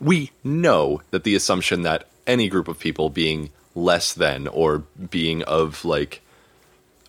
we 0.00 0.30
know 0.44 1.02
that 1.10 1.24
the 1.24 1.34
assumption 1.34 1.82
that 1.82 2.06
any 2.26 2.48
group 2.48 2.68
of 2.68 2.78
people 2.78 3.10
being 3.10 3.50
less 3.74 4.12
than 4.12 4.48
or 4.48 4.78
being 5.10 5.42
of 5.44 5.84
like 5.84 6.22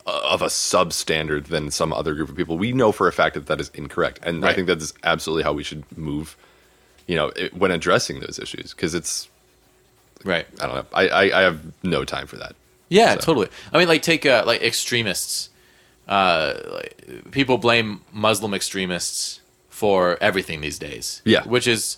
uh, 0.06 0.22
of 0.24 0.42
a 0.42 0.48
substandard 0.48 1.46
than 1.46 1.72
some 1.72 1.94
other 1.94 2.14
group 2.14 2.30
of 2.30 2.36
people. 2.36 2.58
We 2.58 2.72
know 2.72 2.92
for 2.92 3.08
a 3.08 3.12
fact 3.12 3.36
that 3.36 3.48
that 3.48 3.60
is 3.60 3.70
incorrect, 3.70 4.20
and 4.24 4.46
I 4.46 4.54
think 4.54 4.68
that 4.68 4.82
is 4.82 4.94
absolutely 5.04 5.44
how 5.44 5.54
we 5.54 5.64
should 5.64 5.86
move. 5.98 6.36
You 7.10 7.16
know, 7.20 7.28
it, 7.36 7.50
when 7.62 7.72
addressing 7.72 8.20
those 8.20 8.38
issues, 8.46 8.68
because 8.74 8.94
it's 9.00 9.28
Right. 10.24 10.46
I 10.62 10.66
don't 10.68 10.76
know. 10.76 10.86
I, 10.94 11.04
I 11.22 11.24
I 11.40 11.42
have 11.48 11.60
no 11.82 12.04
time 12.06 12.28
for 12.28 12.38
that. 12.44 12.54
Yeah, 12.90 13.14
So- 13.16 13.20
totally. 13.28 13.48
I 13.74 13.78
mean, 13.80 13.88
like 13.94 14.02
take 14.12 14.26
uh, 14.26 14.44
like 14.52 14.62
extremists. 14.62 15.50
Uh, 16.08 16.54
like, 16.78 17.32
people 17.32 17.58
blame 17.58 18.02
Muslim 18.12 18.54
extremists 18.54 19.42
for 19.70 20.18
everything 20.22 20.62
these 20.62 20.80
days. 20.80 21.22
Yeah. 21.26 21.44
which 21.56 21.68
is 21.68 21.98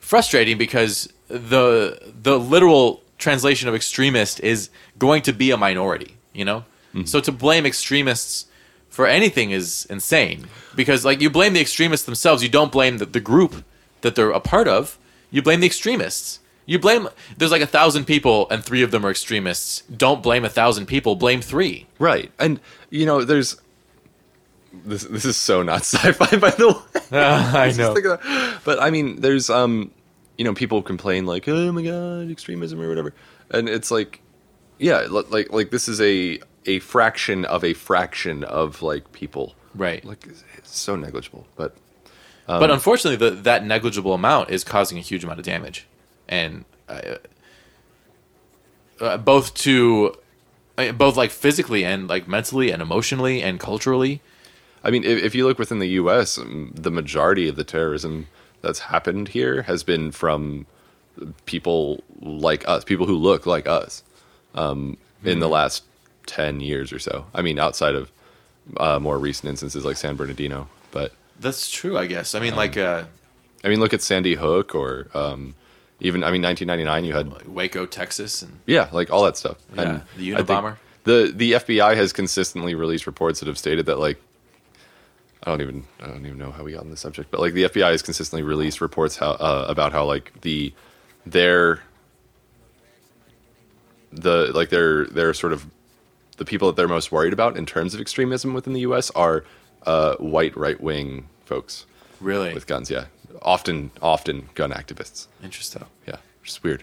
frustrating 0.00 0.56
because 0.58 1.08
the 1.28 1.98
the 2.22 2.38
literal 2.54 3.02
translation 3.18 3.68
of 3.68 3.74
extremist 3.74 4.40
is 4.40 4.70
going 4.98 5.22
to 5.22 5.32
be 5.32 5.50
a 5.52 5.56
minority. 5.56 6.12
You 6.32 6.44
know, 6.44 6.64
so 7.04 7.20
to 7.20 7.32
blame 7.32 7.64
extremists 7.66 8.46
for 8.90 9.06
anything 9.06 9.50
is 9.52 9.86
insane 9.90 10.46
because 10.74 11.04
like 11.04 11.20
you 11.22 11.30
blame 11.30 11.52
the 11.52 11.60
extremists 11.60 12.06
themselves. 12.06 12.42
You 12.42 12.48
don't 12.48 12.72
blame 12.72 12.98
the, 12.98 13.06
the 13.06 13.20
group 13.20 13.52
that 14.02 14.14
they're 14.14 14.30
a 14.30 14.40
part 14.40 14.68
of. 14.68 14.98
You 15.30 15.42
blame 15.42 15.60
the 15.60 15.66
extremists. 15.66 16.40
You 16.66 16.78
blame. 16.78 17.08
There's 17.36 17.50
like 17.50 17.62
a 17.62 17.66
thousand 17.66 18.04
people, 18.04 18.46
and 18.50 18.62
three 18.62 18.82
of 18.82 18.90
them 18.90 19.04
are 19.06 19.10
extremists. 19.10 19.82
Don't 19.82 20.22
blame 20.22 20.44
a 20.44 20.50
thousand 20.50 20.86
people. 20.86 21.16
Blame 21.16 21.40
three. 21.40 21.86
Right, 21.98 22.30
and 22.38 22.60
you 22.90 23.06
know, 23.06 23.24
there's 23.24 23.56
this. 24.84 25.04
This 25.04 25.24
is 25.24 25.36
so 25.36 25.62
not 25.62 25.80
sci-fi, 25.84 26.36
by 26.36 26.50
the 26.50 26.68
way. 26.68 27.00
I 27.18 27.70
Just 27.74 27.94
think 27.94 28.06
of. 28.06 28.62
But 28.64 28.82
I 28.82 28.90
mean, 28.90 29.20
there's 29.22 29.48
um, 29.48 29.90
you 30.36 30.44
know, 30.44 30.52
people 30.52 30.82
complain 30.82 31.24
like, 31.24 31.48
"Oh 31.48 31.72
my 31.72 31.82
god, 31.82 32.30
extremism" 32.30 32.80
or 32.80 32.88
whatever, 32.88 33.14
and 33.50 33.68
it's 33.68 33.90
like, 33.90 34.20
yeah, 34.78 35.06
like 35.08 35.50
like 35.50 35.70
this 35.70 35.88
is 35.88 36.00
a 36.02 36.38
a 36.66 36.78
fraction 36.80 37.46
of 37.46 37.64
a 37.64 37.72
fraction 37.72 38.44
of 38.44 38.82
like 38.82 39.10
people. 39.12 39.54
Right. 39.74 40.04
Like 40.04 40.26
it's, 40.26 40.44
it's 40.56 40.78
so 40.78 40.96
negligible, 40.96 41.46
but 41.56 41.74
but 42.48 42.70
unfortunately, 42.70 43.16
the, 43.16 43.36
that 43.42 43.64
negligible 43.66 44.14
amount 44.14 44.50
is 44.50 44.64
causing 44.64 44.96
a 44.96 45.02
huge 45.02 45.22
amount 45.22 45.38
of 45.38 45.44
damage, 45.44 45.86
and 46.26 46.64
uh, 46.88 47.16
uh, 49.00 49.18
both 49.18 49.52
to 49.54 50.14
uh, 50.78 50.92
both 50.92 51.16
like 51.16 51.30
physically 51.30 51.84
and 51.84 52.08
like 52.08 52.26
mentally 52.26 52.70
and 52.70 52.80
emotionally 52.80 53.42
and 53.42 53.60
culturally. 53.60 54.22
I 54.82 54.90
mean, 54.90 55.04
if, 55.04 55.22
if 55.22 55.34
you 55.34 55.46
look 55.46 55.58
within 55.58 55.78
the 55.78 55.88
U.S., 55.88 56.38
um, 56.38 56.72
the 56.74 56.90
majority 56.90 57.48
of 57.48 57.56
the 57.56 57.64
terrorism 57.64 58.28
that's 58.62 58.78
happened 58.78 59.28
here 59.28 59.62
has 59.62 59.82
been 59.82 60.10
from 60.10 60.64
people 61.44 62.02
like 62.20 62.66
us, 62.66 62.82
people 62.82 63.06
who 63.06 63.16
look 63.16 63.44
like 63.44 63.66
us, 63.66 64.02
um, 64.54 64.96
in 65.22 65.40
the 65.40 65.48
last 65.48 65.84
ten 66.26 66.60
years 66.60 66.92
or 66.92 66.98
so. 66.98 67.26
I 67.34 67.42
mean, 67.42 67.58
outside 67.58 67.94
of 67.94 68.10
uh, 68.78 68.98
more 68.98 69.18
recent 69.18 69.50
instances 69.50 69.84
like 69.84 69.96
San 69.98 70.16
Bernardino, 70.16 70.68
but 70.92 71.12
That's 71.38 71.70
true, 71.70 71.96
I 71.96 72.06
guess. 72.06 72.34
I 72.34 72.40
mean, 72.40 72.56
like 72.56 72.76
uh, 72.76 73.04
I 73.64 73.68
mean, 73.68 73.80
look 73.80 73.94
at 73.94 74.02
Sandy 74.02 74.34
Hook 74.34 74.74
or 74.74 75.08
um, 75.14 75.54
even 76.00 76.24
I 76.24 76.30
mean, 76.30 76.42
1999. 76.42 77.04
You 77.04 77.14
had 77.14 77.32
like 77.32 77.44
Waco, 77.46 77.86
Texas, 77.86 78.42
and 78.42 78.60
yeah, 78.66 78.88
like 78.92 79.10
all 79.10 79.24
that 79.24 79.36
stuff. 79.36 79.58
Yeah, 79.74 80.00
the 80.16 80.30
Unabomber. 80.32 80.76
The 81.04 81.32
the 81.34 81.52
FBI 81.52 81.96
has 81.96 82.12
consistently 82.12 82.74
released 82.74 83.06
reports 83.06 83.40
that 83.40 83.46
have 83.46 83.58
stated 83.58 83.86
that 83.86 83.98
like 83.98 84.20
I 85.42 85.50
don't 85.50 85.60
even 85.60 85.84
I 86.00 86.06
don't 86.06 86.26
even 86.26 86.38
know 86.38 86.50
how 86.50 86.64
we 86.64 86.72
got 86.72 86.82
on 86.82 86.90
this 86.90 87.00
subject, 87.00 87.30
but 87.30 87.40
like 87.40 87.52
the 87.52 87.64
FBI 87.64 87.90
has 87.90 88.02
consistently 88.02 88.42
released 88.42 88.80
reports 88.80 89.16
how 89.16 89.30
uh, 89.30 89.66
about 89.68 89.92
how 89.92 90.04
like 90.04 90.32
the 90.42 90.72
their 91.24 91.82
the 94.12 94.50
like 94.54 94.70
their 94.70 95.06
their 95.06 95.32
sort 95.34 95.52
of 95.52 95.66
the 96.36 96.44
people 96.44 96.68
that 96.68 96.76
they're 96.76 96.88
most 96.88 97.10
worried 97.10 97.32
about 97.32 97.56
in 97.56 97.66
terms 97.66 97.94
of 97.94 98.00
extremism 98.00 98.54
within 98.54 98.72
the 98.72 98.80
U.S. 98.80 99.10
are 99.12 99.44
uh, 99.86 100.16
white 100.16 100.56
right 100.56 100.80
wing 100.80 101.28
folks 101.44 101.86
Really 102.20 102.52
with 102.54 102.66
guns. 102.66 102.90
Yeah, 102.90 103.06
often 103.42 103.90
often 104.02 104.48
gun 104.54 104.70
activists. 104.72 105.26
interesting. 105.42 105.84
Yeah, 106.06 106.16
which 106.40 106.50
is 106.50 106.62
weird. 106.62 106.82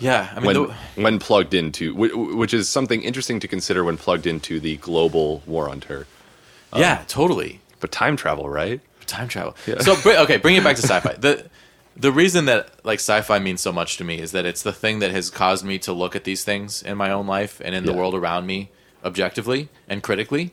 Yeah, 0.00 0.30
I 0.36 0.40
mean, 0.40 0.46
when 0.46 0.54
the, 0.54 0.74
when 1.02 1.18
plugged 1.18 1.54
into 1.54 1.94
wh- 1.94 2.12
wh- 2.12 2.36
which 2.38 2.54
is 2.54 2.68
something 2.68 3.02
interesting 3.02 3.40
to 3.40 3.48
consider 3.48 3.82
when 3.84 3.96
plugged 3.96 4.26
into 4.26 4.60
the 4.60 4.76
global 4.76 5.42
war 5.46 5.68
on 5.68 5.80
terror. 5.80 6.06
yeah, 6.76 7.02
totally. 7.08 7.60
But 7.80 7.90
time 7.90 8.16
travel, 8.16 8.48
right? 8.48 8.80
time 9.06 9.28
travel. 9.28 9.56
So 9.80 9.96
okay, 10.22 10.36
bring 10.36 10.56
it 10.56 10.62
back 10.62 10.76
to 10.76 10.82
sci-fi. 10.82 11.14
the 11.14 11.48
The 11.96 12.12
reason 12.12 12.44
that 12.44 12.68
like 12.84 12.98
sci-fi 13.00 13.38
means 13.38 13.60
so 13.62 13.72
much 13.72 13.96
to 13.96 14.04
me 14.04 14.18
is 14.20 14.32
that 14.32 14.44
it's 14.44 14.62
the 14.62 14.72
thing 14.72 14.98
that 14.98 15.10
has 15.10 15.30
caused 15.30 15.64
me 15.64 15.78
to 15.78 15.92
look 15.94 16.14
at 16.14 16.24
these 16.24 16.44
things 16.44 16.82
in 16.82 16.96
my 16.98 17.10
own 17.10 17.26
life 17.26 17.60
and 17.64 17.74
in 17.74 17.84
the 17.86 17.92
world 17.94 18.14
around 18.14 18.46
me 18.46 18.68
objectively 19.02 19.68
and 19.88 20.02
critically. 20.02 20.52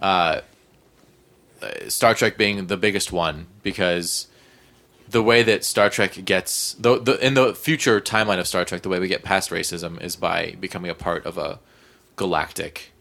Uh, 0.00 0.40
Star 1.88 2.14
Trek 2.14 2.36
being 2.36 2.66
the 2.66 2.76
biggest 2.76 3.12
one 3.12 3.46
because 3.62 4.28
the 5.08 5.22
way 5.22 5.42
that 5.42 5.64
Star 5.64 5.90
Trek 5.90 6.24
gets 6.24 6.74
the, 6.74 6.98
the 6.98 7.24
in 7.24 7.34
the 7.34 7.54
future 7.54 8.00
timeline 8.00 8.38
of 8.38 8.46
Star 8.46 8.64
Trek, 8.64 8.82
the 8.82 8.88
way 8.88 8.98
we 8.98 9.08
get 9.08 9.22
past 9.22 9.50
racism 9.50 10.00
is 10.00 10.16
by 10.16 10.56
becoming 10.60 10.90
a 10.90 10.94
part 10.94 11.26
of 11.26 11.36
a 11.36 11.58
galactic 12.16 12.92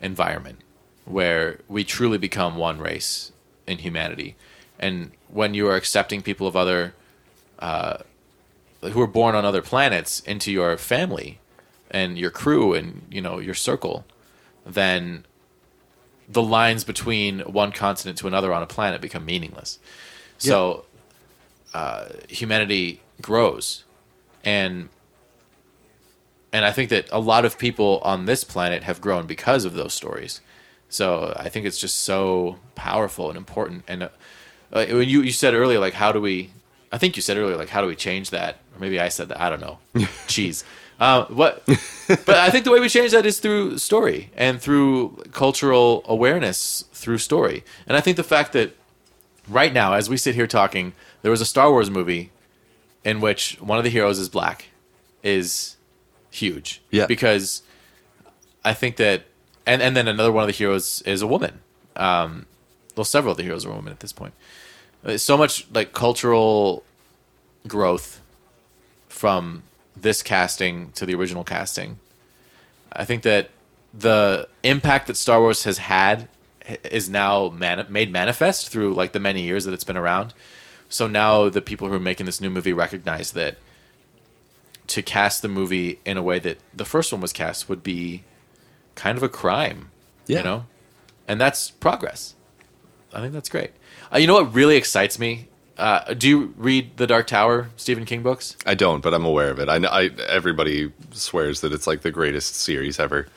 environment 0.00 0.60
where 1.04 1.60
we 1.68 1.84
truly 1.84 2.18
become 2.18 2.56
one 2.56 2.78
race 2.78 3.32
in 3.66 3.78
humanity. 3.78 4.36
And 4.78 5.12
when 5.28 5.54
you 5.54 5.66
are 5.68 5.76
accepting 5.76 6.22
people 6.22 6.46
of 6.46 6.56
other, 6.56 6.94
uh, 7.58 7.98
who 8.80 9.00
are 9.00 9.08
born 9.08 9.34
on 9.34 9.44
other 9.44 9.62
planets 9.62 10.20
into 10.20 10.52
your 10.52 10.76
family 10.76 11.38
and 11.90 12.18
your 12.18 12.30
crew 12.30 12.74
and 12.74 13.06
you 13.10 13.20
know 13.20 13.38
your 13.38 13.54
circle, 13.54 14.04
then 14.64 15.24
the 16.28 16.42
lines 16.42 16.84
between 16.84 17.40
one 17.40 17.72
continent 17.72 18.18
to 18.18 18.26
another 18.26 18.52
on 18.52 18.62
a 18.62 18.66
planet 18.66 19.00
become 19.00 19.24
meaningless. 19.24 19.78
So 20.38 20.84
uh, 21.74 22.06
humanity 22.28 23.00
grows, 23.20 23.84
and 24.44 24.88
and 26.52 26.64
I 26.64 26.72
think 26.72 26.90
that 26.90 27.08
a 27.10 27.20
lot 27.20 27.44
of 27.44 27.58
people 27.58 28.00
on 28.02 28.26
this 28.26 28.44
planet 28.44 28.82
have 28.84 29.00
grown 29.00 29.26
because 29.26 29.64
of 29.64 29.74
those 29.74 29.92
stories. 29.92 30.40
So 30.88 31.34
I 31.36 31.48
think 31.48 31.66
it's 31.66 31.78
just 31.78 32.00
so 32.00 32.58
powerful 32.74 33.28
and 33.28 33.36
important. 33.36 33.84
And 33.86 34.04
uh, 34.04 34.08
when 34.72 35.08
you 35.08 35.22
you 35.22 35.32
said 35.32 35.54
earlier, 35.54 35.78
like 35.78 35.94
how 35.94 36.12
do 36.12 36.20
we? 36.20 36.50
I 36.90 36.98
think 36.98 37.16
you 37.16 37.22
said 37.22 37.36
earlier, 37.36 37.56
like 37.56 37.68
how 37.68 37.82
do 37.82 37.86
we 37.86 37.96
change 37.96 38.30
that? 38.30 38.56
Or 38.74 38.80
maybe 38.80 38.98
I 38.98 39.08
said 39.08 39.28
that. 39.28 39.40
I 39.40 39.50
don't 39.50 39.60
know. 39.60 39.78
Cheese. 40.26 40.64
Uh, 40.98 41.26
what? 41.26 41.64
but 42.08 42.30
I 42.36 42.50
think 42.50 42.64
the 42.64 42.70
way 42.70 42.80
we 42.80 42.88
change 42.88 43.12
that 43.12 43.24
is 43.24 43.38
through 43.38 43.78
story 43.78 44.30
and 44.36 44.60
through 44.60 45.22
cultural 45.32 46.02
awareness 46.06 46.84
through 46.92 47.18
story. 47.18 47.64
And 47.86 47.96
I 47.96 48.00
think 48.00 48.16
the 48.16 48.24
fact 48.24 48.52
that 48.54 48.74
right 49.48 49.72
now, 49.72 49.94
as 49.94 50.10
we 50.10 50.16
sit 50.16 50.34
here 50.34 50.46
talking, 50.46 50.92
there 51.22 51.30
was 51.30 51.40
a 51.40 51.46
Star 51.46 51.70
Wars 51.70 51.90
movie 51.90 52.30
in 53.04 53.20
which 53.20 53.56
one 53.60 53.78
of 53.78 53.84
the 53.84 53.90
heroes 53.90 54.18
is 54.18 54.28
black, 54.28 54.66
is 55.22 55.76
huge. 56.30 56.82
Yeah. 56.90 57.06
Because 57.06 57.62
I 58.64 58.74
think 58.74 58.96
that, 58.96 59.24
and 59.66 59.80
and 59.82 59.96
then 59.96 60.08
another 60.08 60.32
one 60.32 60.42
of 60.42 60.48
the 60.48 60.54
heroes 60.54 61.02
is 61.02 61.22
a 61.22 61.26
woman. 61.26 61.60
Um, 61.96 62.46
well, 62.96 63.04
several 63.04 63.32
of 63.32 63.36
the 63.36 63.44
heroes 63.44 63.64
are 63.64 63.70
women 63.70 63.92
at 63.92 64.00
this 64.00 64.12
point. 64.12 64.34
So 65.16 65.36
much 65.36 65.66
like 65.72 65.92
cultural 65.92 66.82
growth 67.66 68.20
from 69.08 69.62
this 70.02 70.22
casting 70.22 70.92
to 70.92 71.06
the 71.06 71.14
original 71.14 71.44
casting. 71.44 71.98
I 72.92 73.04
think 73.04 73.22
that 73.22 73.50
the 73.92 74.48
impact 74.62 75.06
that 75.06 75.16
Star 75.16 75.40
Wars 75.40 75.64
has 75.64 75.78
had 75.78 76.28
is 76.84 77.08
now 77.08 77.48
man- 77.48 77.86
made 77.88 78.12
manifest 78.12 78.68
through 78.68 78.94
like 78.94 79.12
the 79.12 79.20
many 79.20 79.42
years 79.42 79.64
that 79.64 79.72
it's 79.72 79.84
been 79.84 79.96
around. 79.96 80.34
So 80.88 81.06
now 81.06 81.48
the 81.48 81.62
people 81.62 81.88
who 81.88 81.94
are 81.94 82.00
making 82.00 82.26
this 82.26 82.40
new 82.40 82.50
movie 82.50 82.72
recognize 82.72 83.32
that 83.32 83.58
to 84.88 85.02
cast 85.02 85.42
the 85.42 85.48
movie 85.48 86.00
in 86.04 86.16
a 86.16 86.22
way 86.22 86.38
that 86.38 86.58
the 86.74 86.84
first 86.84 87.12
one 87.12 87.20
was 87.20 87.32
cast 87.32 87.68
would 87.68 87.82
be 87.82 88.24
kind 88.94 89.16
of 89.16 89.22
a 89.22 89.28
crime. 89.28 89.90
Yeah. 90.26 90.38
You 90.38 90.44
know? 90.44 90.64
And 91.26 91.40
that's 91.40 91.70
progress. 91.70 92.34
I 93.12 93.20
think 93.20 93.32
that's 93.32 93.48
great. 93.48 93.72
Uh, 94.12 94.18
you 94.18 94.26
know 94.26 94.34
what 94.34 94.54
really 94.54 94.76
excites 94.76 95.18
me? 95.18 95.48
Uh, 95.78 96.12
do 96.14 96.28
you 96.28 96.54
read 96.56 96.96
The 96.96 97.06
Dark 97.06 97.26
Tower, 97.28 97.70
Stephen 97.76 98.04
King 98.04 98.22
books? 98.22 98.56
I 98.66 98.74
don't, 98.74 99.00
but 99.02 99.14
I'm 99.14 99.24
aware 99.24 99.50
of 99.50 99.58
it. 99.60 99.68
I, 99.68 99.78
know- 99.78 99.88
I 99.90 100.10
everybody 100.28 100.92
swears 101.12 101.60
that 101.60 101.72
it's 101.72 101.86
like 101.86 102.02
the 102.02 102.10
greatest 102.10 102.56
series 102.56 102.98
ever. 102.98 103.28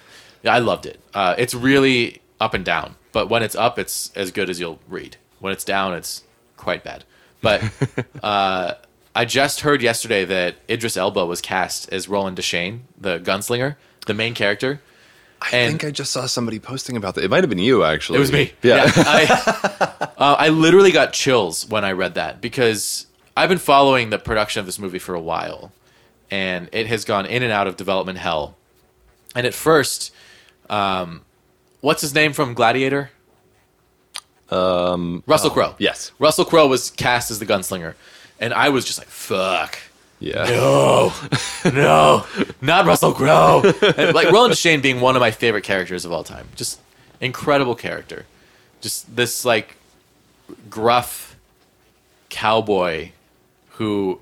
Yeah, 0.43 0.55
I 0.55 0.59
loved 0.59 0.85
it. 0.87 0.99
Uh, 1.13 1.35
it's 1.37 1.53
really 1.53 2.21
up 2.39 2.53
and 2.55 2.65
down, 2.65 2.95
but 3.11 3.29
when 3.29 3.43
it's 3.43 3.55
up, 3.55 3.77
it's 3.77 4.11
as 4.15 4.31
good 4.31 4.49
as 4.49 4.59
you'll 4.59 4.79
read. 4.89 5.17
When 5.39 5.53
it's 5.53 5.63
down, 5.63 5.93
it's 5.93 6.23
quite 6.57 6.83
bad. 6.83 7.03
But 7.41 7.63
uh, 8.23 8.73
I 9.15 9.25
just 9.25 9.61
heard 9.61 9.81
yesterday 9.83 10.25
that 10.25 10.55
Idris 10.67 10.97
Elba 10.97 11.25
was 11.25 11.41
cast 11.41 11.91
as 11.93 12.09
Roland 12.09 12.37
Deschain, 12.37 12.79
the 12.99 13.19
gunslinger, 13.19 13.75
the 14.07 14.13
main 14.15 14.33
character. 14.33 14.81
I 15.41 15.49
And- 15.55 15.71
think 15.71 15.83
I 15.85 15.91
just 15.91 16.11
saw 16.11 16.27
somebody 16.27 16.59
posting 16.59 16.95
about 16.97 17.15
that. 17.15 17.23
It 17.23 17.31
might 17.31 17.43
have 17.43 17.49
been 17.49 17.57
you 17.59 17.83
actually. 17.83 18.17
It 18.17 18.19
was 18.19 18.31
me. 18.31 18.53
Yeah. 18.61 18.83
I, 18.95 19.97
uh, 20.17 20.35
I 20.37 20.49
literally 20.49 20.91
got 20.91 21.13
chills 21.13 21.67
when 21.67 21.83
I 21.83 21.93
read 21.93 22.13
that 22.13 22.41
because 22.41 23.07
I've 23.35 23.49
been 23.49 23.57
following 23.57 24.11
the 24.11 24.19
production 24.19 24.59
of 24.59 24.65
this 24.67 24.77
movie 24.77 24.99
for 24.99 25.15
a 25.15 25.19
while, 25.19 25.71
and 26.29 26.69
it 26.71 26.85
has 26.87 27.05
gone 27.05 27.25
in 27.25 27.41
and 27.41 27.51
out 27.51 27.65
of 27.67 27.75
development 27.75 28.19
hell. 28.19 28.55
And 29.35 29.47
at 29.47 29.53
first, 29.55 30.13
um, 30.69 31.21
what's 31.79 32.01
his 32.01 32.13
name 32.13 32.33
from 32.33 32.53
Gladiator? 32.53 33.09
Um, 34.51 35.23
Russell 35.25 35.49
Crowe. 35.49 35.75
yes. 35.79 36.11
Russell 36.19 36.45
Crowe 36.45 36.67
was 36.67 36.91
cast 36.91 37.31
as 37.31 37.39
the 37.39 37.45
gunslinger, 37.45 37.95
and 38.39 38.53
I 38.53 38.69
was 38.69 38.83
just 38.85 38.99
like, 38.99 39.07
"Fuck." 39.07 39.79
Yeah. 40.21 40.45
No, 40.45 41.13
no, 41.65 42.25
not 42.61 42.85
Russell 42.85 43.11
Crowe. 43.13 43.63
And, 43.97 44.13
like 44.13 44.31
Roland 44.31 44.53
Deschain 44.53 44.81
being 44.81 45.01
one 45.01 45.15
of 45.15 45.19
my 45.19 45.31
favorite 45.31 45.63
characters 45.63 46.05
of 46.05 46.11
all 46.11 46.23
time. 46.23 46.47
Just 46.55 46.79
incredible 47.19 47.75
character. 47.75 48.25
Just 48.81 49.15
this 49.15 49.43
like 49.43 49.75
gruff 50.69 51.35
cowboy 52.29 53.09
who 53.71 54.21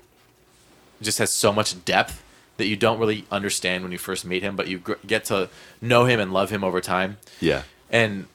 just 1.02 1.18
has 1.18 1.30
so 1.30 1.52
much 1.52 1.84
depth 1.84 2.22
that 2.56 2.66
you 2.66 2.76
don't 2.76 2.98
really 2.98 3.24
understand 3.30 3.82
when 3.82 3.92
you 3.92 3.98
first 3.98 4.24
meet 4.24 4.42
him, 4.42 4.56
but 4.56 4.68
you 4.68 4.78
gr- 4.78 4.94
get 5.06 5.24
to 5.26 5.48
know 5.80 6.04
him 6.04 6.20
and 6.20 6.32
love 6.32 6.50
him 6.50 6.62
over 6.64 6.80
time. 6.80 7.18
Yeah. 7.40 7.62
And 7.90 8.26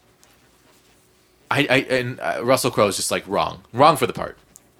I, 1.51 1.67
I 1.69 1.77
and 1.89 2.19
uh, 2.19 2.41
Russell 2.43 2.71
Crowe 2.71 2.87
is 2.87 2.95
just 2.95 3.11
like 3.11 3.27
wrong, 3.27 3.63
wrong 3.73 3.97
for 3.97 4.07
the 4.07 4.13
part. 4.13 4.37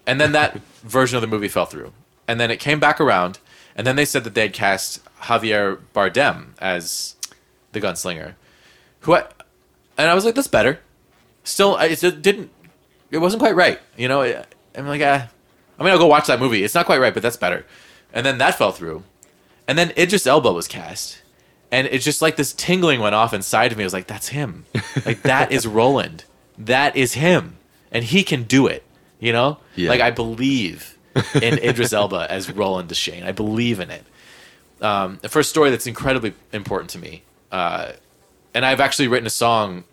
And 0.07 0.19
then 0.19 0.31
that 0.33 0.59
version 0.83 1.15
of 1.17 1.21
the 1.21 1.27
movie 1.27 1.47
fell 1.47 1.65
through. 1.65 1.91
And 2.28 2.39
then 2.39 2.49
it 2.51 2.59
came 2.59 2.80
back 2.80 2.99
around, 2.99 3.39
and 3.76 3.86
then 3.86 3.95
they 3.95 4.05
said 4.05 4.23
that 4.23 4.34
they'd 4.34 4.53
cast 4.53 5.03
Javier 5.21 5.80
Bardem 5.93 6.47
as 6.59 7.15
the 7.71 7.80
gunslinger, 7.82 8.34
who 9.01 9.13
I, 9.15 9.26
and 9.97 10.09
I 10.09 10.13
was 10.15 10.26
like, 10.26 10.36
that's 10.36 10.47
better. 10.47 10.80
Still, 11.43 11.76
I- 11.76 11.86
it 11.86 12.21
didn't, 12.21 12.49
it 13.11 13.19
wasn't 13.19 13.41
quite 13.41 13.55
right. 13.55 13.80
You 13.97 14.07
know, 14.07 14.21
I'm 14.76 14.88
like, 14.88 15.01
ah, 15.03 15.28
I 15.78 15.84
mean, 15.84 15.91
I'll 15.91 15.99
go 15.99 16.07
watch 16.07 16.28
that 16.28 16.39
movie. 16.39 16.63
It's 16.63 16.73
not 16.73 16.86
quite 16.86 16.99
right, 16.99 17.13
but 17.13 17.21
that's 17.21 17.38
better. 17.38 17.65
And 18.13 18.26
then 18.26 18.38
that 18.39 18.55
fell 18.57 18.71
through, 18.71 19.03
and 19.67 19.78
then 19.78 19.91
Idris 19.97 20.26
Elba 20.26 20.51
was 20.51 20.67
cast, 20.67 21.21
and 21.71 21.86
it's 21.88 22.05
just 22.05 22.21
like 22.21 22.38
this 22.38 22.53
tingling 22.53 23.01
went 23.01 23.13
off 23.15 23.34
inside 23.34 23.71
of 23.71 23.78
me. 23.78 23.84
I 23.84 23.88
was 23.88 23.93
like, 23.93 24.07
that's 24.07 24.30
him. 24.30 24.65
Like 25.05 25.21
that 25.23 25.51
is 25.51 25.67
Roland. 25.67 26.23
That 26.57 26.95
is 26.95 27.13
him, 27.13 27.57
and 27.91 28.03
he 28.05 28.23
can 28.23 28.43
do 28.43 28.65
it. 28.67 28.84
You 29.19 29.32
know, 29.34 29.59
Yeah. 29.76 29.89
like 29.89 30.01
I 30.01 30.11
believe 30.11 30.95
in 31.36 31.57
Idris 31.59 31.93
Elba 31.93 32.28
as 32.30 32.51
Roland 32.51 32.89
Deschain. 32.89 33.24
I 33.24 33.32
believe 33.32 33.80
in 33.80 33.89
it. 33.89 34.03
Um, 34.82 35.20
the 35.22 35.30
first 35.30 35.49
story 35.49 35.70
that's 35.70 35.88
incredibly 35.88 36.34
important 36.51 36.89
to 36.91 36.97
me, 36.99 37.24
uh, 37.51 37.93
and 38.53 38.66
I've 38.66 38.80
actually 38.80 39.07
written 39.07 39.28
a 39.28 39.32
song. 39.32 39.86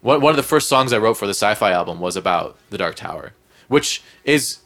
One 0.00 0.20
one 0.20 0.30
of 0.30 0.36
the 0.36 0.42
first 0.44 0.68
songs 0.68 0.92
I 0.92 0.98
wrote 0.98 1.14
for 1.14 1.26
the 1.26 1.34
sci-fi 1.34 1.72
album 1.72 1.98
was 2.00 2.16
about 2.16 2.56
the 2.70 2.78
Dark 2.78 2.94
Tower, 2.94 3.32
which 3.66 4.02
is 4.24 4.58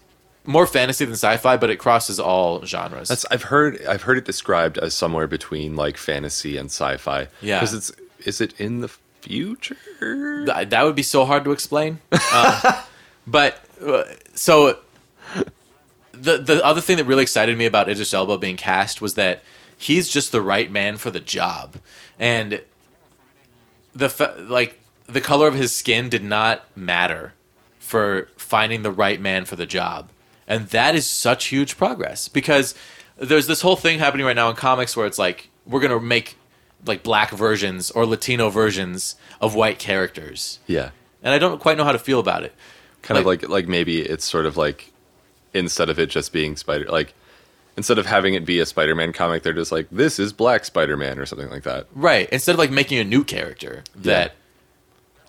more 0.45 0.66
fantasy 0.66 1.05
than 1.05 1.14
sci-fi, 1.14 1.57
but 1.57 1.70
it 1.70 1.77
crosses 1.77 2.18
all 2.18 2.64
genres. 2.64 3.09
That's 3.09 3.25
I've 3.31 3.45
heard 3.45 3.85
I've 3.87 4.03
heard 4.03 4.18
it 4.18 4.25
described 4.25 4.79
as 4.79 4.95
somewhere 4.95 5.27
between 5.27 5.77
like 5.77 5.97
fantasy 5.97 6.57
and 6.57 6.66
sci-fi. 6.66 7.29
Yeah. 7.41 7.61
Because 7.61 7.75
it's 7.75 7.93
is 8.27 8.41
it 8.41 8.59
in 8.61 8.81
the 8.81 8.89
future? 9.23 9.77
Th- 10.01 10.68
that 10.68 10.83
would 10.85 10.97
be 10.97 11.03
so 11.03 11.25
hard 11.25 11.45
to 11.45 11.53
explain. 11.53 12.01
Uh, 12.35 12.83
but 13.27 13.62
uh, 13.87 14.05
so 14.35 14.79
the 16.23 16.39
the 16.39 16.64
other 16.64 16.81
thing 16.81 16.97
that 16.97 17.05
really 17.05 17.23
excited 17.23 17.57
me 17.59 17.66
about 17.66 17.89
Idris 17.89 18.14
Elba 18.14 18.39
being 18.39 18.57
cast 18.57 19.01
was 19.03 19.14
that 19.14 19.43
he's 19.77 20.09
just 20.09 20.33
the 20.33 20.41
right 20.41 20.70
man 20.70 20.97
for 20.97 21.11
the 21.11 21.20
job, 21.20 21.77
and 22.18 22.62
the 23.95 24.47
like 24.49 24.81
the 25.07 25.20
color 25.20 25.49
of 25.49 25.55
his 25.55 25.75
skin 25.75 26.09
did 26.09 26.23
not 26.25 26.64
matter 26.77 27.35
for 27.79 28.29
finding 28.37 28.83
the 28.83 28.91
right 28.91 29.20
man 29.20 29.45
for 29.45 29.57
the 29.57 29.66
job, 29.66 30.09
and 30.47 30.68
that 30.68 30.95
is 30.95 31.07
such 31.07 31.47
huge 31.47 31.77
progress 31.77 32.29
because 32.29 32.75
there's 33.16 33.47
this 33.47 33.61
whole 33.61 33.77
thing 33.77 33.99
happening 33.99 34.25
right 34.27 34.37
now 34.37 34.49
in 34.49 34.57
comics 34.57 34.97
where 34.97 35.07
it's 35.07 35.18
like 35.18 35.51
we're 35.66 35.81
gonna 35.81 36.01
make 36.01 36.37
like 36.87 37.03
black 37.03 37.31
versions 37.31 37.91
or 37.91 38.07
Latino 38.07 38.49
versions 38.49 39.14
of 39.41 39.55
white 39.55 39.79
characters, 39.79 40.59
Yeah. 40.66 40.91
and 41.23 41.35
I 41.35 41.39
don't 41.39 41.61
quite 41.61 41.77
know 41.77 41.85
how 41.85 41.93
to 41.93 41.99
feel 41.99 42.18
about 42.18 42.43
it. 42.45 42.55
Kind 43.03 43.18
of 43.18 43.27
like 43.27 43.49
like 43.49 43.66
maybe 43.68 44.01
it's 44.01 44.25
sort 44.25 44.47
of 44.47 44.57
like 44.57 44.91
instead 45.55 45.89
of 45.91 45.99
it 45.99 46.11
just 46.11 46.33
being 46.33 46.57
Spider 46.57 46.87
like 46.87 47.15
instead 47.77 47.99
of 47.99 48.07
having 48.07 48.35
it 48.35 48.45
be 48.45 48.61
a 48.61 48.67
Spider-Man 48.67 49.13
comic, 49.13 49.43
they're 49.43 49.53
just 49.53 49.73
like 49.73 49.87
this 49.91 50.19
is 50.19 50.33
Black 50.33 50.65
Spider-Man 50.65 51.19
or 51.19 51.27
something 51.27 51.49
like 51.51 51.63
that. 51.63 51.87
Right. 51.95 52.29
Instead 52.31 52.53
of 52.53 52.59
like 52.59 52.71
making 52.71 52.99
a 52.99 53.05
new 53.05 53.25
character 53.25 53.85
that 53.97 54.35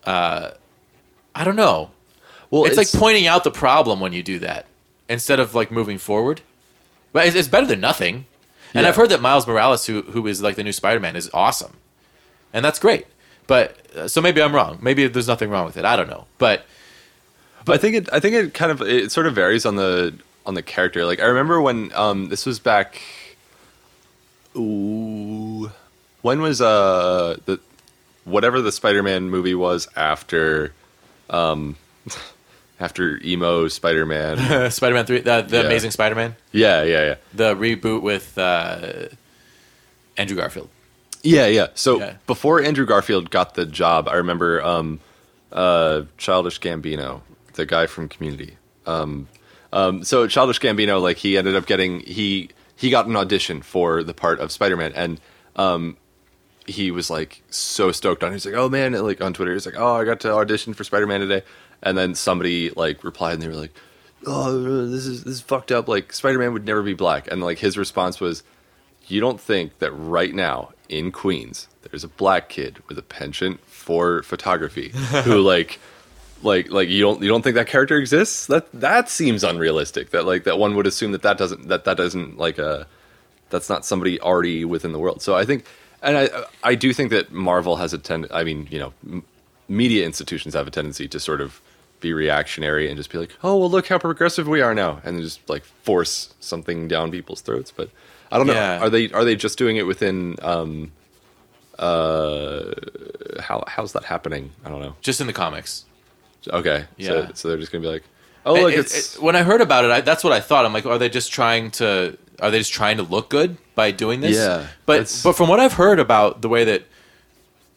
uh 0.06 0.52
I 1.36 1.44
don't 1.44 1.56
know. 1.56 1.92
Well, 2.52 2.66
It's, 2.66 2.78
like 2.78 2.92
pointing 2.92 3.26
out 3.26 3.44
the 3.44 3.52
problem 3.52 4.00
when 4.00 4.14
you 4.14 4.22
do 4.22 4.38
that 4.40 4.68
instead 5.10 5.40
of 5.40 5.56
like 5.56 5.72
moving 5.72 5.98
forward. 5.98 6.42
But 7.12 7.26
it's, 7.28 7.36
it's 7.36 7.48
better 7.48 7.66
than 7.66 7.80
nothing. 7.80 8.26
And 8.74 8.84
Yeah. 8.84 8.90
I've 8.90 8.96
heard 8.96 9.10
that 9.10 9.22
Miles 9.22 9.48
Morales 9.48 9.86
who 9.88 10.02
who 10.04 10.28
is 10.28 10.42
like 10.42 10.56
the 10.56 10.64
new 10.64 10.72
Spider-Man 10.74 11.16
is 11.16 11.30
awesome. 11.34 11.78
And 12.52 12.64
that's 12.64 12.80
great. 12.80 13.08
But 13.48 13.78
uh, 13.96 14.08
so 14.08 14.22
maybe 14.22 14.42
I'm 14.42 14.54
wrong. 14.54 14.80
Maybe 14.82 15.08
there's 15.08 15.28
nothing 15.28 15.50
wrong 15.50 15.66
with 15.66 15.78
it. 15.78 15.86
I 15.86 15.96
don't 15.96 16.10
know. 16.10 16.28
But 16.38 16.66
But 17.66 17.74
I 17.76 17.78
think 17.78 17.96
it. 17.96 18.10
I 18.12 18.20
think 18.20 18.36
it 18.36 18.54
kind 18.54 18.72
of 18.72 18.82
it 18.82 19.12
sort 19.12 19.26
of 19.28 19.36
varies 19.36 19.66
on 19.66 19.76
the 19.76 20.14
on 20.46 20.54
the 20.54 20.62
character. 20.64 21.06
Like 21.06 21.20
I 21.22 21.26
remember 21.26 21.62
when 21.62 21.92
um 21.96 22.30
this 22.30 22.46
was 22.46 22.60
back. 22.60 23.02
Ooh, 24.56 25.72
when 26.22 26.42
was 26.42 26.62
uh 26.62 27.38
the 27.46 27.60
whatever 28.26 28.62
the 28.62 28.72
Spider-Man 28.72 29.30
movie 29.30 29.56
was 29.56 29.88
after, 29.96 30.72
um, 31.30 31.76
after 32.80 33.20
emo 33.24 33.68
Spider-Man. 33.68 34.72
Spider-Man 34.72 35.06
3 35.06 35.20
the, 35.22 35.42
the 35.42 35.58
Yeah. 35.58 35.64
Amazing 35.64 35.92
Spider-Man, 35.92 36.36
yeah, 36.52 36.84
yeah, 36.84 37.06
yeah, 37.06 37.16
the 37.34 37.56
reboot 37.56 38.02
with 38.02 38.38
uh 38.38 39.08
Andrew 40.18 40.38
Garfield. 40.38 40.70
yeah, 41.24 41.48
yeah. 41.48 41.68
So 41.74 42.00
Yeah. 42.00 42.14
before 42.28 42.62
Andrew 42.62 42.86
Garfield 42.86 43.30
got 43.32 43.56
the 43.56 43.66
job, 43.66 44.08
I 44.08 44.16
remember 44.16 44.62
um, 44.64 45.00
uh, 45.52 46.04
Childish 46.20 46.60
Gambino, 46.60 47.22
the 47.54 47.66
guy 47.66 47.88
from 47.88 48.10
Community. 48.10 48.58
Um, 48.86 49.28
um, 49.72 50.04
so 50.04 50.28
Childish 50.28 50.60
Gambino, 50.60 51.02
like 51.02 51.18
he 51.18 51.38
ended 51.38 51.56
up 51.56 51.66
getting 51.66 52.02
he 52.02 52.50
he 52.76 52.90
got 52.90 53.08
an 53.08 53.16
audition 53.16 53.62
for 53.62 54.04
the 54.04 54.14
part 54.14 54.40
of 54.40 54.52
Spider 54.52 54.78
Man, 54.78 54.94
and 54.94 55.20
um, 55.56 55.98
he 56.68 56.92
was 56.92 57.10
like 57.10 57.42
so 57.50 57.92
stoked 57.92 58.24
on. 58.24 58.32
it. 58.32 58.36
He's 58.36 58.46
like, 58.46 58.56
oh 58.56 58.70
man, 58.70 58.94
and, 58.94 59.04
like 59.04 59.22
on 59.22 59.34
Twitter, 59.34 59.54
he's 59.54 59.66
like, 59.66 59.76
oh, 59.78 59.96
I 59.96 60.06
got 60.06 60.20
to 60.22 60.34
audition 60.34 60.74
for 60.74 60.84
Spider 60.84 61.08
Man 61.08 61.22
today, 61.22 61.44
and 61.82 61.98
then 61.98 62.16
somebody 62.16 62.70
like 62.72 63.04
replied, 63.04 63.34
and 63.34 63.42
they 63.42 63.48
were 63.48 63.56
like, 63.56 63.74
oh, 64.26 64.86
this 64.88 65.06
is 65.06 65.24
this 65.24 65.36
is 65.36 65.42
fucked 65.42 65.72
up. 65.72 65.88
Like 65.88 66.14
Spider 66.14 66.40
Man 66.40 66.54
would 66.54 66.66
never 66.66 66.84
be 66.84 66.94
black, 66.94 67.32
and 67.32 67.42
like 67.42 67.60
his 67.60 67.78
response 67.78 68.20
was, 68.20 68.44
you 69.08 69.20
don't 69.20 69.42
think 69.42 69.80
that 69.80 69.92
right 69.92 70.34
now 70.34 70.74
in 70.90 71.12
Queens 71.12 71.68
there's 71.82 72.04
a 72.04 72.08
black 72.08 72.50
kid 72.50 72.82
with 72.88 72.98
a 72.98 73.02
penchant 73.02 73.60
for 73.66 74.24
photography 74.24 74.90
who 75.24 75.40
like 75.42 75.80
like 76.44 76.70
like 76.72 76.90
you 76.90 77.02
don't 77.02 77.22
you 77.22 77.28
don't 77.28 77.42
think 77.42 77.56
that 77.56 77.68
character 77.68 77.98
exists? 77.98 78.48
That 78.48 78.68
that 78.74 79.10
seems 79.10 79.44
unrealistic 79.44 80.12
that 80.12 80.26
like 80.26 80.44
that 80.44 80.58
one 80.58 80.76
would 80.76 80.88
assume 80.88 81.12
that 81.14 81.22
that 81.24 81.38
doesn't 81.38 81.68
that 81.70 81.86
that 81.86 81.98
doesn't 81.98 82.38
like 82.38 82.58
a 82.58 82.88
that's 83.50 83.70
not 83.70 83.86
somebody 83.86 84.20
already 84.20 84.66
within 84.66 84.92
the 84.94 85.00
world. 85.00 85.22
So 85.22 85.36
i 85.36 85.46
think 85.46 85.66
and 86.02 86.18
i 86.18 86.30
i 86.64 86.76
do 86.76 86.92
think 86.94 87.12
that 87.12 87.32
marvel 87.32 87.76
has 87.78 87.94
a 87.94 87.98
tend 87.98 88.28
i 88.32 88.44
mean 88.44 88.68
you 88.70 88.80
know 88.80 88.94
m- 89.08 89.24
media 89.70 90.06
institutions 90.06 90.54
have 90.54 90.68
a 90.68 90.72
tendency 90.72 91.08
to 91.08 91.20
sort 91.20 91.40
of 91.40 91.62
be 92.02 92.12
reactionary 92.14 92.88
and 92.90 92.98
just 92.98 93.10
be 93.12 93.18
like 93.18 93.34
oh 93.44 93.56
well 93.56 93.70
look 93.70 93.88
how 93.88 93.98
progressive 93.98 94.48
we 94.48 94.60
are 94.62 94.74
now 94.74 95.00
and 95.06 95.22
just 95.22 95.40
like 95.48 95.64
force 95.64 96.34
something 96.40 96.88
down 96.88 97.12
people's 97.12 97.42
throats. 97.42 97.72
But 97.72 97.90
i 98.32 98.38
don't 98.38 98.48
know. 98.48 98.54
Are 98.82 98.90
they 98.90 99.10
are 99.12 99.24
they 99.24 99.36
just 99.36 99.58
doing 99.58 99.78
it 99.78 99.86
within 99.86 100.36
um 100.42 100.92
uh 101.80 102.74
how 103.40 103.64
how's 103.68 103.94
that 103.94 104.04
happening? 104.04 104.52
I 104.66 104.70
don't 104.70 104.82
know. 104.82 104.96
Just 105.02 105.22
in 105.22 105.28
the 105.28 105.34
comics. 105.34 105.86
Okay. 106.48 106.86
Yeah. 106.98 107.08
So, 107.08 107.30
so 107.34 107.48
they're 107.50 107.58
just 107.58 107.72
gonna 107.72 107.82
be 107.82 107.88
like, 107.88 108.04
oh 108.46 108.54
look, 108.56 108.74
it- 108.74 108.80
it's 108.80 109.16
it- 109.16 109.22
when 109.22 109.36
I 109.36 109.44
heard 109.44 109.62
about 109.62 109.86
it, 109.86 109.92
I, 109.92 110.02
that's 110.02 110.24
what 110.24 110.34
I 110.34 110.40
thought. 110.40 110.66
I'm 110.66 110.74
like, 110.74 110.86
are 110.86 110.98
they 110.98 111.10
just 111.10 111.32
trying 111.32 111.72
to? 111.72 112.18
Are 112.42 112.50
they 112.52 112.58
just 112.60 112.74
trying 112.74 112.98
to 112.98 113.04
look 113.04 113.30
good 113.30 113.58
by 113.76 113.92
doing 113.92 114.22
this? 114.22 114.36
Yeah, 114.36 114.68
But 114.86 115.22
but 115.24 115.34
from 115.34 115.48
what 115.50 115.60
I've 115.60 115.74
heard 115.74 116.00
about 116.00 116.42
the 116.42 116.50
way 116.50 116.64
that 116.66 116.84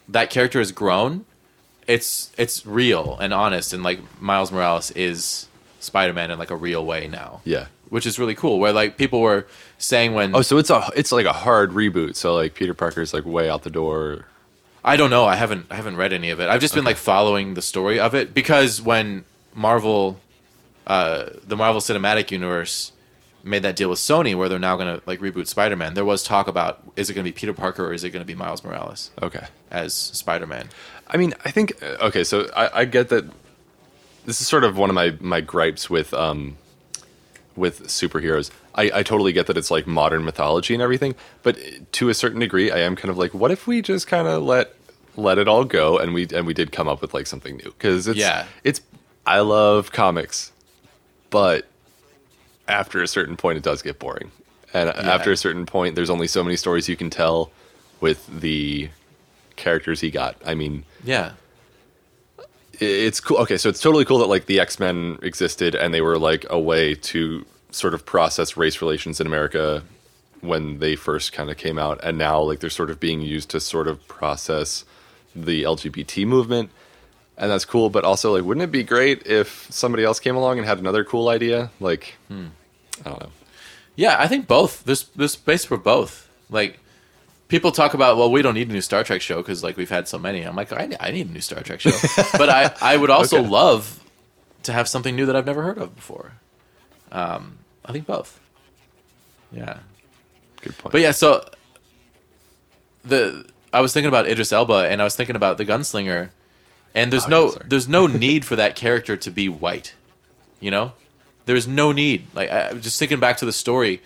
that 0.09 0.29
character 0.29 0.59
has 0.59 0.71
grown, 0.71 1.25
it's 1.87 2.31
it's 2.37 2.65
real 2.65 3.17
and 3.19 3.33
honest, 3.33 3.73
and 3.73 3.83
like 3.83 3.99
Miles 4.21 4.51
Morales 4.51 4.91
is 4.91 5.47
Spider-Man 5.79 6.31
in 6.31 6.39
like 6.39 6.51
a 6.51 6.55
real 6.55 6.85
way 6.85 7.07
now. 7.07 7.41
yeah. 7.45 7.67
which 7.89 8.05
is 8.05 8.19
really 8.19 8.35
cool. 8.35 8.59
Where 8.59 8.73
like 8.73 8.97
people 8.97 9.21
were 9.21 9.47
saying 9.77 10.13
when 10.13 10.35
Oh, 10.35 10.41
so 10.41 10.57
it's 10.57 10.69
a 10.69 10.89
it's 10.95 11.11
like 11.13 11.25
a 11.25 11.33
hard 11.33 11.71
reboot. 11.71 12.15
So 12.17 12.33
like 12.35 12.53
Peter 12.55 12.73
Parker's 12.73 13.13
like 13.13 13.25
way 13.25 13.49
out 13.49 13.63
the 13.63 13.69
door. 13.69 14.25
I 14.87 14.95
don't 14.95 15.09
know. 15.09 15.25
I 15.25 15.35
haven't 15.35 15.65
I 15.69 15.75
haven't 15.75 15.97
read 15.97 16.13
any 16.13 16.29
of 16.29 16.39
it. 16.39 16.47
I've 16.49 16.61
just 16.61 16.73
been 16.73 16.85
like 16.85 16.97
following 16.97 17.53
the 17.55 17.61
story 17.61 17.99
of 17.99 18.15
it 18.15 18.33
because 18.33 18.81
when 18.81 19.25
Marvel, 19.53 20.19
uh, 20.87 21.25
the 21.45 21.57
Marvel 21.57 21.81
Cinematic 21.81 22.31
Universe 22.31 22.93
made 23.43 23.63
that 23.63 23.75
deal 23.75 23.89
with 23.89 23.99
Sony 23.99 24.35
where 24.35 24.47
they're 24.49 24.59
now 24.59 24.77
gonna 24.77 25.01
like 25.05 25.19
reboot 25.19 25.47
Spider 25.47 25.75
Man, 25.75 25.93
there 25.93 26.05
was 26.05 26.23
talk 26.23 26.47
about 26.47 26.81
is 26.95 27.09
it 27.09 27.13
gonna 27.13 27.25
be 27.25 27.31
Peter 27.33 27.53
Parker 27.53 27.85
or 27.85 27.93
is 27.93 28.03
it 28.05 28.11
gonna 28.11 28.25
be 28.25 28.33
Miles 28.35 28.63
Morales 28.63 29.11
Okay. 29.21 29.45
as 29.71 29.93
Spider 29.93 30.47
Man? 30.47 30.69
I 31.07 31.17
mean, 31.17 31.33
I 31.45 31.51
think 31.51 31.73
uh, 31.83 32.07
okay. 32.07 32.23
So 32.23 32.49
I, 32.55 32.81
I 32.81 32.85
get 32.85 33.09
that. 33.09 33.25
This 34.25 34.41
is 34.41 34.47
sort 34.47 34.63
of 34.63 34.77
one 34.77 34.89
of 34.89 34.95
my 34.95 35.15
my 35.19 35.41
gripes 35.41 35.89
with 35.89 36.13
um 36.13 36.57
with 37.57 37.87
superheroes. 37.87 38.51
I, 38.75 38.91
I 38.99 39.03
totally 39.03 39.33
get 39.33 39.47
that 39.47 39.57
it's 39.57 39.71
like 39.71 39.87
modern 39.87 40.23
mythology 40.23 40.73
and 40.75 40.83
everything, 40.83 41.15
but 41.43 41.57
to 41.93 42.09
a 42.09 42.13
certain 42.13 42.39
degree, 42.39 42.69
I 42.71 42.77
am 42.79 42.95
kind 42.95 43.09
of 43.09 43.17
like, 43.17 43.33
what 43.33 43.49
if 43.49 43.65
we 43.65 43.81
just 43.81 44.05
kind 44.05 44.27
of 44.27 44.43
let 44.43 44.75
let 45.17 45.37
it 45.37 45.47
all 45.47 45.65
go 45.65 45.97
and 45.97 46.13
we 46.13 46.27
and 46.33 46.45
we 46.47 46.53
did 46.53 46.71
come 46.71 46.87
up 46.87 47.01
with 47.01 47.13
like 47.13 47.27
something 47.27 47.57
new 47.57 47.71
because 47.71 48.07
it's 48.07 48.17
Yeah. 48.19 48.45
it's 48.63 48.79
I 49.25 49.39
love 49.41 49.91
comics, 49.91 50.51
but 51.31 51.65
after 52.67 53.01
a 53.01 53.07
certain 53.07 53.35
point, 53.35 53.57
it 53.57 53.63
does 53.63 53.81
get 53.81 53.99
boring, 53.99 54.31
and 54.73 54.89
after 54.89 55.31
a 55.31 55.37
certain 55.37 55.65
point, 55.65 55.95
there's 55.95 56.09
only 56.09 56.27
so 56.27 56.43
many 56.43 56.55
stories 56.55 56.87
you 56.87 56.95
can 56.95 57.09
tell 57.09 57.51
with 57.99 58.25
the 58.41 58.89
characters 59.57 59.99
he 60.01 60.11
got. 60.11 60.37
I 60.45 60.53
mean, 60.53 60.85
Yeah, 61.03 61.31
it's 62.79 63.19
cool. 63.19 63.37
Okay, 63.39 63.57
so 63.57 63.69
it's 63.69 63.81
totally 63.81 64.05
cool 64.05 64.19
that 64.19 64.27
like 64.27 64.45
the 64.45 64.59
X 64.59 64.79
Men 64.79 65.17
existed 65.21 65.75
and 65.75 65.93
they 65.93 66.01
were 66.01 66.17
like 66.19 66.45
a 66.49 66.59
way 66.59 66.93
to 66.95 67.45
sort 67.71 67.93
of 67.93 68.05
process 68.05 68.55
race 68.55 68.81
relations 68.81 69.19
in 69.19 69.27
America 69.27 69.83
when 70.41 70.79
they 70.79 70.95
first 70.95 71.33
kind 71.33 71.49
of 71.49 71.57
came 71.57 71.79
out, 71.79 71.99
and 72.03 72.17
now 72.17 72.39
like 72.41 72.59
they're 72.59 72.69
sort 72.69 72.89
of 72.91 72.99
being 72.99 73.21
used 73.21 73.49
to 73.49 73.59
sort 73.59 73.87
of 73.87 74.07
process 74.07 74.85
the 75.35 75.63
LGBT 75.63 76.25
movement, 76.27 76.69
and 77.37 77.51
that's 77.51 77.65
cool. 77.65 77.89
But 77.89 78.03
also, 78.03 78.35
like, 78.35 78.43
wouldn't 78.43 78.63
it 78.63 78.71
be 78.71 78.83
great 78.83 79.25
if 79.27 79.67
somebody 79.69 80.03
else 80.03 80.19
came 80.19 80.35
along 80.35 80.57
and 80.57 80.67
had 80.67 80.79
another 80.79 81.03
cool 81.03 81.29
idea? 81.29 81.69
Like, 81.79 82.15
I 82.29 82.35
don't 83.05 83.19
know. 83.21 83.29
yeah. 83.95 84.15
I 84.19 84.27
think 84.27 84.47
both. 84.47 84.83
There's 84.83 85.03
there's 85.15 85.33
space 85.33 85.65
for 85.65 85.77
both. 85.77 86.29
Like 86.49 86.79
people 87.49 87.71
talk 87.71 87.93
about, 87.93 88.17
well, 88.17 88.31
we 88.31 88.41
don't 88.41 88.53
need 88.55 88.69
a 88.69 88.73
new 88.73 88.81
Star 88.81 89.03
Trek 89.03 89.21
show 89.21 89.37
because 89.37 89.63
like 89.63 89.77
we've 89.77 89.89
had 89.89 90.07
so 90.07 90.17
many. 90.17 90.41
I'm 90.43 90.55
like, 90.55 90.71
I, 90.73 90.89
I 90.99 91.11
need 91.11 91.29
a 91.29 91.31
new 91.31 91.41
Star 91.41 91.61
Trek 91.61 91.79
show, 91.81 91.91
but 92.37 92.49
I 92.49 92.73
I 92.81 92.97
would 92.97 93.09
also 93.09 93.39
Okay. 93.39 93.47
love 93.47 94.03
to 94.63 94.73
have 94.73 94.87
something 94.87 95.15
new 95.15 95.25
that 95.27 95.35
I've 95.35 95.45
never 95.45 95.61
heard 95.63 95.77
of 95.77 95.95
before. 95.95 96.33
Um, 97.11 97.59
I 97.85 97.91
think 97.93 98.05
both. 98.05 98.39
Yeah. 99.51 99.79
Good 100.61 100.77
point. 100.77 100.91
But 100.91 101.01
yeah, 101.01 101.11
so 101.11 101.45
the 103.05 103.45
I 103.73 103.81
was 103.81 103.93
thinking 103.93 104.07
about 104.07 104.27
Idris 104.27 104.51
Elba 104.51 104.87
and 104.89 105.01
I 105.01 105.03
was 105.03 105.15
thinking 105.15 105.35
about 105.35 105.57
the 105.57 105.65
gunslinger, 105.65 106.29
and 106.95 107.11
there's 107.11 107.25
Oh, 107.25 107.29
no 107.29 107.49
there's 107.65 107.87
no 107.87 108.07
need 108.25 108.45
for 108.45 108.55
that 108.55 108.75
character 108.75 109.17
to 109.17 109.31
be 109.31 109.49
white, 109.49 109.93
you 110.59 110.71
know, 110.71 110.93
there's 111.45 111.67
no 111.67 111.91
need. 111.91 112.27
Like 112.33 112.49
I, 112.51 112.69
I'm 112.69 112.81
just 112.81 112.99
thinking 112.99 113.19
back 113.19 113.37
to 113.37 113.45
the 113.45 113.53
story, 113.53 114.01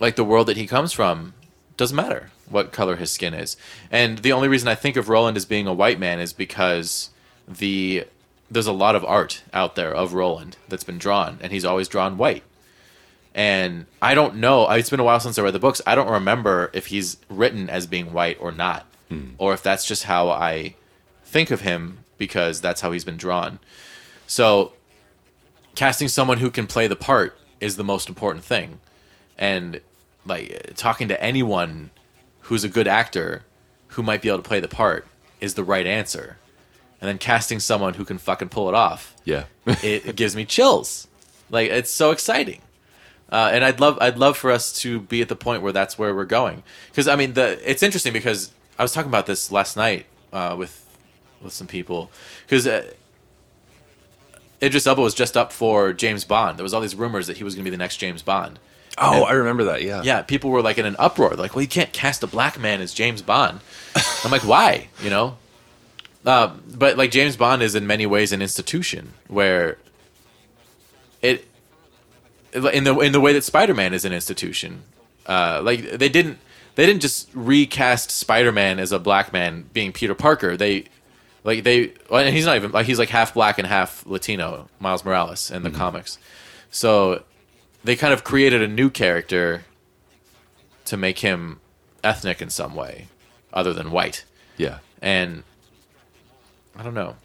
like 0.00 0.16
the 0.16 0.24
world 0.24 0.46
that 0.48 0.56
he 0.56 0.66
comes 0.66 0.92
from 0.92 1.34
doesn't 1.76 1.96
matter 1.96 2.30
what 2.48 2.72
color 2.72 2.96
his 2.96 3.10
skin 3.10 3.34
is, 3.34 3.56
and 3.90 4.18
the 4.18 4.32
only 4.32 4.48
reason 4.48 4.68
I 4.68 4.74
think 4.76 4.96
of 4.96 5.08
Roland 5.08 5.36
as 5.36 5.44
being 5.44 5.66
a 5.66 5.74
white 5.74 5.98
man 5.98 6.20
is 6.20 6.32
because 6.32 7.10
the 7.48 8.04
there's 8.50 8.68
a 8.68 8.72
lot 8.72 8.94
of 8.94 9.04
art 9.04 9.42
out 9.52 9.74
there 9.74 9.92
of 9.92 10.14
Roland 10.14 10.56
that's 10.68 10.84
been 10.84 10.98
drawn, 10.98 11.38
and 11.42 11.50
he's 11.52 11.64
always 11.64 11.88
drawn 11.88 12.16
white 12.16 12.44
and 13.36 13.84
I 14.00 14.14
don't 14.14 14.36
know. 14.36 14.68
It's 14.70 14.88
been 14.88 14.98
a 14.98 15.04
while 15.04 15.20
since 15.20 15.38
I 15.38 15.42
read 15.42 15.52
the 15.52 15.58
books. 15.58 15.82
I 15.86 15.94
don't 15.94 16.10
remember 16.10 16.70
if 16.72 16.86
he's 16.86 17.18
written 17.28 17.68
as 17.68 17.86
being 17.86 18.14
white 18.14 18.38
or 18.40 18.50
not, 18.50 18.86
hmm. 19.10 19.32
or 19.36 19.52
if 19.52 19.62
that's 19.62 19.86
just 19.86 20.04
how 20.04 20.30
I 20.30 20.74
think 21.22 21.50
of 21.50 21.60
him 21.60 21.98
because 22.16 22.62
that's 22.62 22.80
how 22.80 22.92
he's 22.92 23.04
been 23.04 23.18
drawn. 23.18 23.58
So, 24.26 24.72
casting 25.74 26.08
someone 26.08 26.38
who 26.38 26.50
can 26.50 26.66
play 26.66 26.86
the 26.86 26.96
part 26.96 27.38
is 27.60 27.76
the 27.76 27.84
most 27.84 28.08
important 28.08 28.42
thing, 28.42 28.80
and 29.36 29.82
like 30.24 30.72
talking 30.74 31.08
to 31.08 31.22
anyone 31.22 31.90
who's 32.40 32.64
a 32.64 32.70
good 32.70 32.88
actor 32.88 33.42
who 33.88 34.02
might 34.02 34.22
be 34.22 34.28
able 34.28 34.38
to 34.38 34.48
play 34.48 34.60
the 34.60 34.68
part 34.68 35.06
is 35.42 35.54
the 35.54 35.62
right 35.62 35.86
answer, 35.86 36.38
and 37.02 37.08
then 37.08 37.18
casting 37.18 37.60
someone 37.60 37.94
who 37.94 38.04
can 38.06 38.16
fucking 38.16 38.48
pull 38.48 38.70
it 38.70 38.74
off 38.74 39.14
yeah. 39.26 39.44
it, 39.66 39.84
it 40.06 40.16
gives 40.16 40.34
me 40.34 40.46
chills. 40.46 41.06
Like 41.50 41.68
it's 41.70 41.90
so 41.90 42.12
exciting. 42.12 42.62
Uh, 43.30 43.50
and 43.52 43.64
I'd 43.64 43.80
love 43.80 43.98
I'd 44.00 44.18
love 44.18 44.36
for 44.36 44.50
us 44.50 44.72
to 44.80 45.00
be 45.00 45.20
at 45.20 45.28
the 45.28 45.36
point 45.36 45.62
where 45.62 45.72
that's 45.72 45.98
where 45.98 46.14
we're 46.14 46.24
going. 46.24 46.62
Because 46.90 47.08
I 47.08 47.16
mean, 47.16 47.32
the 47.32 47.58
it's 47.68 47.82
interesting 47.82 48.12
because 48.12 48.52
I 48.78 48.82
was 48.82 48.92
talking 48.92 49.10
about 49.10 49.26
this 49.26 49.50
last 49.50 49.76
night 49.76 50.06
uh, 50.32 50.54
with 50.58 50.84
with 51.42 51.52
some 51.52 51.66
people 51.66 52.10
because. 52.46 52.66
Uh, 52.66 52.90
Idris 54.62 54.86
Elba 54.86 55.02
was 55.02 55.12
just 55.12 55.36
up 55.36 55.52
for 55.52 55.92
James 55.92 56.24
Bond. 56.24 56.58
There 56.58 56.62
was 56.62 56.72
all 56.72 56.80
these 56.80 56.94
rumors 56.94 57.26
that 57.26 57.36
he 57.36 57.44
was 57.44 57.54
going 57.54 57.62
to 57.62 57.70
be 57.70 57.74
the 57.74 57.78
next 57.78 57.98
James 57.98 58.22
Bond. 58.22 58.58
Oh, 58.98 59.24
I 59.24 59.32
remember 59.32 59.64
that. 59.64 59.82
Yeah. 59.82 60.02
Yeah, 60.02 60.22
people 60.22 60.50
were 60.50 60.62
like 60.62 60.78
in 60.78 60.86
an 60.86 60.96
uproar, 60.98 61.34
like, 61.34 61.54
"Well, 61.54 61.60
you 61.62 61.68
can't 61.68 61.92
cast 61.92 62.22
a 62.22 62.26
black 62.26 62.58
man 62.58 62.80
as 62.80 62.94
James 62.94 63.20
Bond." 63.20 63.60
I'm 64.24 64.30
like, 64.30 64.46
"Why?" 64.46 64.88
You 65.02 65.10
know. 65.10 65.36
Uh, 66.24 66.54
but 66.74 66.96
like 66.96 67.10
James 67.10 67.36
Bond 67.36 67.62
is 67.62 67.74
in 67.74 67.86
many 67.86 68.06
ways 68.06 68.32
an 68.32 68.40
institution 68.40 69.12
where 69.28 69.76
in 72.56 72.84
the 72.84 72.98
in 73.00 73.12
the 73.12 73.20
way 73.20 73.32
that 73.32 73.44
Spider 73.44 73.74
Man 73.74 73.94
is 73.94 74.04
an 74.04 74.12
institution. 74.12 74.82
Uh, 75.26 75.60
like 75.62 75.82
they 75.82 76.08
didn't 76.08 76.38
they 76.74 76.86
didn't 76.86 77.02
just 77.02 77.28
recast 77.34 78.10
Spider 78.10 78.52
Man 78.52 78.78
as 78.78 78.92
a 78.92 78.98
black 78.98 79.32
man 79.32 79.68
being 79.72 79.92
Peter 79.92 80.14
Parker. 80.14 80.56
They 80.56 80.84
like 81.44 81.64
they 81.64 81.92
and 82.10 82.34
he's 82.34 82.46
not 82.46 82.56
even 82.56 82.72
like 82.72 82.86
he's 82.86 82.98
like 82.98 83.10
half 83.10 83.34
black 83.34 83.58
and 83.58 83.66
half 83.66 84.04
Latino, 84.06 84.68
Miles 84.80 85.04
Morales 85.04 85.50
in 85.50 85.62
the 85.62 85.70
comics. 85.70 86.18
So 86.70 87.22
they 87.84 87.96
kind 87.96 88.12
of 88.12 88.24
created 88.24 88.62
a 88.62 88.68
new 88.68 88.90
character 88.90 89.64
to 90.86 90.96
make 90.96 91.20
him 91.20 91.60
ethnic 92.02 92.42
in 92.42 92.50
some 92.50 92.74
way 92.74 93.08
other 93.52 93.72
than 93.72 93.90
white. 93.90 94.24
Yeah. 94.56 94.78
And 95.00 95.44
I 96.76 96.82
don't 96.82 96.94
know. 96.94 97.16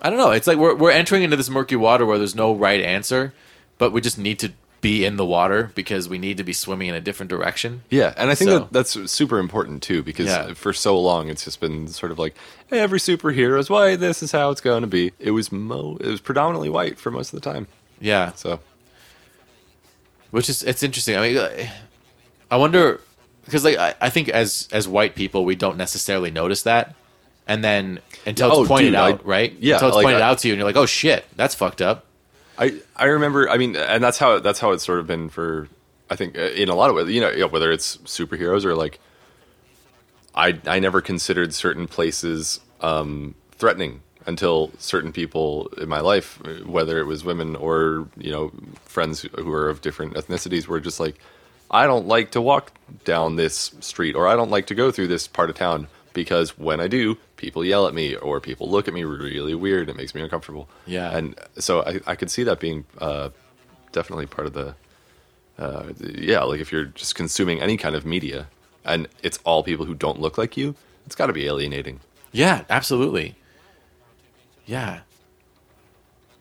I 0.00 0.10
don't 0.10 0.18
know. 0.18 0.30
It's 0.30 0.46
like 0.46 0.58
we're 0.58 0.74
we're 0.74 0.92
entering 0.92 1.22
into 1.22 1.36
this 1.36 1.50
murky 1.50 1.76
water 1.76 2.06
where 2.06 2.18
there's 2.18 2.34
no 2.34 2.54
right 2.54 2.80
answer, 2.80 3.34
but 3.78 3.92
we 3.92 4.00
just 4.00 4.18
need 4.18 4.38
to 4.40 4.52
be 4.80 5.04
in 5.04 5.16
the 5.16 5.24
water 5.24 5.72
because 5.74 6.08
we 6.08 6.18
need 6.18 6.36
to 6.36 6.44
be 6.44 6.52
swimming 6.52 6.88
in 6.88 6.94
a 6.94 7.00
different 7.00 7.28
direction. 7.30 7.82
Yeah, 7.90 8.14
and 8.16 8.30
I 8.30 8.36
think 8.36 8.50
So- 8.50 8.58
that 8.60 8.72
that's 8.72 9.10
super 9.10 9.38
important 9.40 9.82
too 9.82 10.02
because 10.04 10.26
Yeah. 10.26 10.54
for 10.54 10.72
so 10.72 10.98
long 11.00 11.28
it's 11.28 11.44
just 11.44 11.58
been 11.60 11.88
sort 11.88 12.12
of 12.12 12.18
like 12.18 12.36
hey, 12.68 12.78
every 12.78 13.00
superhero 13.00 13.58
is 13.58 13.68
white. 13.68 13.96
This 13.96 14.22
is 14.22 14.30
how 14.32 14.50
it's 14.50 14.60
going 14.60 14.82
to 14.82 14.86
be. 14.86 15.12
It 15.18 15.32
was 15.32 15.50
mo. 15.50 15.96
It 16.00 16.06
was 16.06 16.20
predominantly 16.20 16.68
white 16.68 16.98
for 16.98 17.10
most 17.10 17.32
of 17.32 17.40
the 17.40 17.50
time. 17.50 17.66
Yeah, 18.00 18.32
So 18.34 18.60
which 20.30 20.48
is 20.48 20.62
it's 20.62 20.82
interesting. 20.82 21.16
I 21.16 21.20
mean, 21.28 21.36
uh, 21.38 21.66
I 22.50 22.56
wonder 22.56 23.00
because 23.44 23.64
like 23.64 23.78
I, 23.78 23.94
I 24.00 24.10
think 24.10 24.28
as 24.28 24.68
as 24.72 24.86
white 24.86 25.14
people 25.14 25.44
we 25.44 25.56
don't 25.56 25.76
necessarily 25.76 26.30
notice 26.30 26.62
that, 26.62 26.94
and 27.46 27.64
then 27.64 27.98
until 28.26 28.50
it's 28.50 28.58
Oh, 28.58 28.66
pointed 28.66 28.90
dude, 28.90 28.94
I- 28.96 29.10
out, 29.12 29.26
right? 29.26 29.56
yeah, 29.58 29.74
until 29.74 29.88
it's 29.88 29.96
like, 29.96 30.04
pointed 30.04 30.22
I- 30.22 30.28
out 30.28 30.38
to 30.38 30.48
you, 30.48 30.54
and 30.54 30.58
you're 30.60 30.68
like, 30.68 30.76
oh 30.76 30.86
shit, 30.86 31.24
that's 31.36 31.54
fucked 31.54 31.80
up. 31.82 32.04
I 32.58 32.80
I 32.96 33.06
remember. 33.06 33.48
I 33.48 33.56
mean, 33.56 33.76
and 33.76 34.02
that's 34.02 34.18
how 34.18 34.40
that's 34.40 34.58
how 34.58 34.72
it's 34.72 34.84
sort 34.84 34.98
of 34.98 35.06
been 35.06 35.28
for. 35.28 35.68
I 36.10 36.16
think 36.16 36.36
uh, 36.36 36.42
in 36.42 36.68
a 36.68 36.74
lot 36.74 36.90
of 36.90 36.96
ways, 36.96 37.08
you 37.08 37.20
know, 37.20 37.46
whether 37.48 37.70
it's 37.70 37.98
superheroes 37.98 38.64
or 38.64 38.74
like, 38.74 38.98
I 40.34 40.58
I 40.66 40.80
never 40.80 41.00
considered 41.00 41.54
certain 41.54 41.86
places 41.86 42.60
um, 42.80 43.34
threatening 43.52 44.00
until 44.26 44.72
certain 44.78 45.12
people 45.12 45.68
in 45.78 45.88
my 45.88 46.00
life, 46.00 46.38
whether 46.66 46.98
it 46.98 47.04
was 47.04 47.24
women 47.24 47.56
or 47.56 48.08
you 48.16 48.32
know 48.32 48.52
friends 48.84 49.22
who 49.22 49.52
are 49.52 49.70
of 49.70 49.80
different 49.80 50.14
ethnicities, 50.14 50.66
were 50.66 50.80
just 50.80 50.98
like, 50.98 51.18
I 51.70 51.86
don't 51.86 52.06
like 52.06 52.32
to 52.32 52.40
walk 52.40 52.72
down 53.04 53.36
this 53.36 53.72
street 53.80 54.16
or 54.16 54.26
I 54.26 54.34
don't 54.34 54.50
like 54.50 54.66
to 54.68 54.74
go 54.74 54.90
through 54.90 55.08
this 55.08 55.28
part 55.28 55.50
of 55.50 55.56
town 55.56 55.86
because 56.12 56.58
when 56.58 56.80
I 56.80 56.88
do, 56.88 57.16
people 57.36 57.64
yell 57.64 57.86
at 57.86 57.94
me 57.94 58.16
or 58.16 58.40
people 58.40 58.68
look 58.70 58.88
at 58.88 58.94
me 58.94 59.04
really 59.04 59.54
weird. 59.54 59.88
It 59.88 59.96
makes 59.96 60.14
me 60.14 60.20
uncomfortable. 60.22 60.68
Yeah. 60.86 61.16
and 61.16 61.34
so 61.58 61.82
I, 61.82 62.00
I 62.06 62.14
could 62.16 62.30
see 62.30 62.42
that 62.44 62.58
being 62.60 62.84
uh, 62.98 63.30
definitely 63.92 64.26
part 64.26 64.46
of 64.46 64.52
the 64.54 64.74
uh, 65.58 65.92
yeah 66.00 66.42
like 66.42 66.60
if 66.60 66.70
you're 66.70 66.84
just 66.84 67.14
consuming 67.16 67.60
any 67.60 67.76
kind 67.76 67.96
of 67.96 68.06
media 68.06 68.46
and 68.84 69.08
it's 69.24 69.38
all 69.44 69.62
people 69.64 69.84
who 69.86 69.94
don't 69.94 70.20
look 70.20 70.38
like 70.38 70.56
you 70.56 70.74
it's 71.04 71.16
got 71.16 71.26
to 71.26 71.32
be 71.32 71.46
alienating 71.46 71.98
Yeah, 72.32 72.64
absolutely. 72.70 73.34
Yeah. 74.66 75.00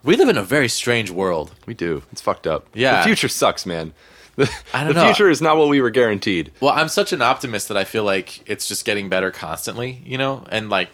We 0.04 0.16
live 0.16 0.30
in 0.30 0.38
a 0.38 0.44
very 0.44 0.70
strange 0.70 1.10
world. 1.10 1.56
we 1.66 1.74
do 1.74 2.04
it's 2.12 2.22
fucked 2.22 2.46
up 2.48 2.68
Yeah. 2.74 2.98
the 3.00 3.04
future 3.06 3.28
sucks 3.28 3.66
man 3.66 3.94
I 4.74 4.84
don't 4.84 4.94
the 4.94 5.02
know. 5.02 5.06
future 5.06 5.30
is 5.30 5.42
not 5.42 5.58
what 5.58 5.68
we 5.70 5.82
were 5.82 5.90
guaranteed 5.90 6.52
Well, 6.62 6.74
I'm 6.74 6.90
such 6.90 7.12
an 7.14 7.22
optimist 7.22 7.68
that 7.70 7.78
I 7.78 7.84
feel 7.84 8.04
like 8.04 8.48
it's 8.50 8.68
just 8.68 8.86
getting 8.86 9.10
better 9.10 9.32
constantly, 9.32 10.02
you 10.06 10.18
know? 10.18 10.46
And 10.50 10.70
like 10.70 10.90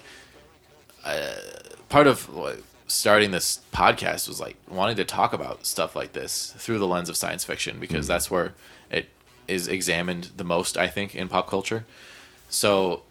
uh, 1.04 1.34
part 1.90 2.08
of 2.08 2.30
starting 2.88 3.32
this 3.32 3.60
podcast 3.74 4.28
was 4.28 4.40
like 4.40 4.56
wanting 4.70 4.96
to 4.96 5.04
talk 5.06 5.34
about 5.34 5.66
stuff 5.66 5.96
like 5.96 6.14
this 6.14 6.54
through 6.58 6.80
the 6.80 6.88
lens 6.88 7.10
of 7.10 7.18
science 7.18 7.44
fiction 7.44 7.80
because 7.80 8.08
that's 8.08 8.30
where 8.32 8.54
it 8.90 9.10
is 9.48 9.68
examined 9.68 10.30
the 10.38 10.44
most, 10.44 10.78
I 10.78 10.88
think, 10.88 11.16
in 11.16 11.28
pop 11.28 11.50
culture. 11.50 11.86
So 12.50 13.02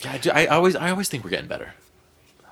yeah, 0.00 0.12
I, 0.12 0.18
do- 0.18 0.30
I 0.30 0.46
always 0.46 0.76
I 0.76 0.90
always 0.90 1.08
think 1.08 1.24
we're 1.24 1.30
getting 1.30 1.48
better. 1.48 1.74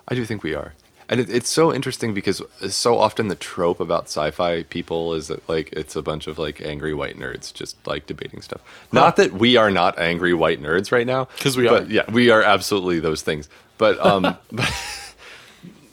i 0.08 0.14
do 0.14 0.24
think 0.24 0.42
we 0.42 0.54
are 0.54 0.72
and 1.09 1.20
it, 1.20 1.28
it's 1.30 1.50
so 1.50 1.72
interesting 1.72 2.14
because 2.14 2.40
so 2.68 2.98
often 2.98 3.28
the 3.28 3.34
trope 3.34 3.80
about 3.80 4.05
sci-fi 4.05 4.62
people 4.64 5.14
is 5.14 5.28
that 5.28 5.46
like 5.48 5.72
it's 5.72 5.96
a 5.96 6.02
bunch 6.02 6.26
of 6.26 6.38
like 6.38 6.61
angry 6.62 6.94
white 6.94 7.18
nerds 7.18 7.52
just 7.52 7.76
like 7.86 8.07
debating 8.07 8.40
stuff. 8.42 8.61
Not 8.92 9.16
that 9.16 9.32
we 9.32 9.57
are 9.57 9.70
not 9.70 9.98
angry 9.98 10.34
white 10.34 10.61
nerds 10.62 10.90
right 10.92 11.07
now 11.07 11.26
'Cause 11.40 11.57
we 11.57 11.68
but 11.68 11.82
are. 11.84 11.86
yeah 11.86 12.11
we 12.11 12.30
are 12.30 12.42
absolutely 12.42 13.00
those 13.00 13.22
things. 13.22 13.48
But 13.78 13.98
um 14.05 14.22
but 14.52 14.72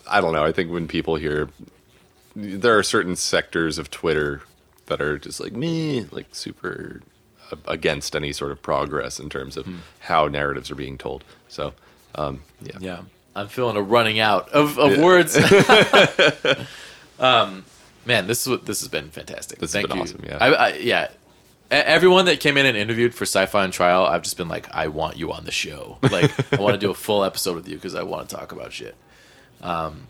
i 0.09 0.19
don't 0.21 0.33
know. 0.33 0.43
I 0.45 0.51
think 0.51 0.71
when 0.71 0.87
people 0.87 1.15
hear 1.15 1.49
there 2.35 2.77
are 2.77 2.83
certain 2.83 3.15
sectors 3.15 3.77
of 3.77 3.89
twitter 3.91 4.41
that 4.87 5.01
are 5.01 5.17
just 5.17 5.39
like 5.39 5.53
me 5.53 6.05
like 6.11 6.27
super 6.31 7.01
against 7.67 8.15
any 8.15 8.31
sort 8.31 8.51
of 8.51 8.61
progress 8.61 9.19
in 9.19 9.29
terms 9.29 9.57
of 9.57 9.67
how 9.99 10.27
narratives 10.27 10.71
are 10.71 10.75
being 10.75 10.97
told. 10.97 11.23
So 11.49 11.73
um 12.15 12.43
yeah. 12.61 12.77
Yeah, 12.79 13.01
I'm 13.35 13.47
feeling 13.47 13.77
a 13.77 13.81
running 13.81 14.19
out 14.19 14.49
of, 14.49 14.77
of 14.77 14.97
words. 14.99 15.37
um, 17.19 17.65
man, 18.05 18.27
this 18.27 18.41
is 18.41 18.47
what 18.47 18.65
this 18.65 18.81
has 18.81 18.89
been 18.89 19.09
fantastic. 19.09 19.59
This 19.59 19.73
has 19.73 19.81
Thank 19.81 19.87
been 19.87 19.97
you. 19.97 20.03
awesome, 20.03 20.23
yeah. 20.25 20.37
I, 20.39 20.47
I, 20.47 20.73
yeah. 20.75 21.11
Everyone 21.69 22.25
that 22.25 22.41
came 22.41 22.57
in 22.57 22.65
and 22.65 22.75
interviewed 22.75 23.15
for 23.15 23.23
Sci-Fi 23.23 23.63
on 23.63 23.71
Trial, 23.71 24.05
I've 24.05 24.23
just 24.23 24.35
been 24.35 24.49
like, 24.49 24.73
I 24.75 24.87
want 24.87 25.15
you 25.15 25.31
on 25.31 25.45
the 25.45 25.51
show. 25.51 25.99
Like, 26.01 26.53
I 26.53 26.61
want 26.61 26.73
to 26.73 26.77
do 26.77 26.91
a 26.91 26.93
full 27.07 27.23
episode 27.23 27.55
with 27.55 27.67
you 27.69 27.75
because 27.75 27.95
I 27.95 28.03
want 28.03 28.27
to 28.27 28.35
talk 28.35 28.51
about 28.51 28.73
shit. 28.73 28.93
Um, 29.61 30.07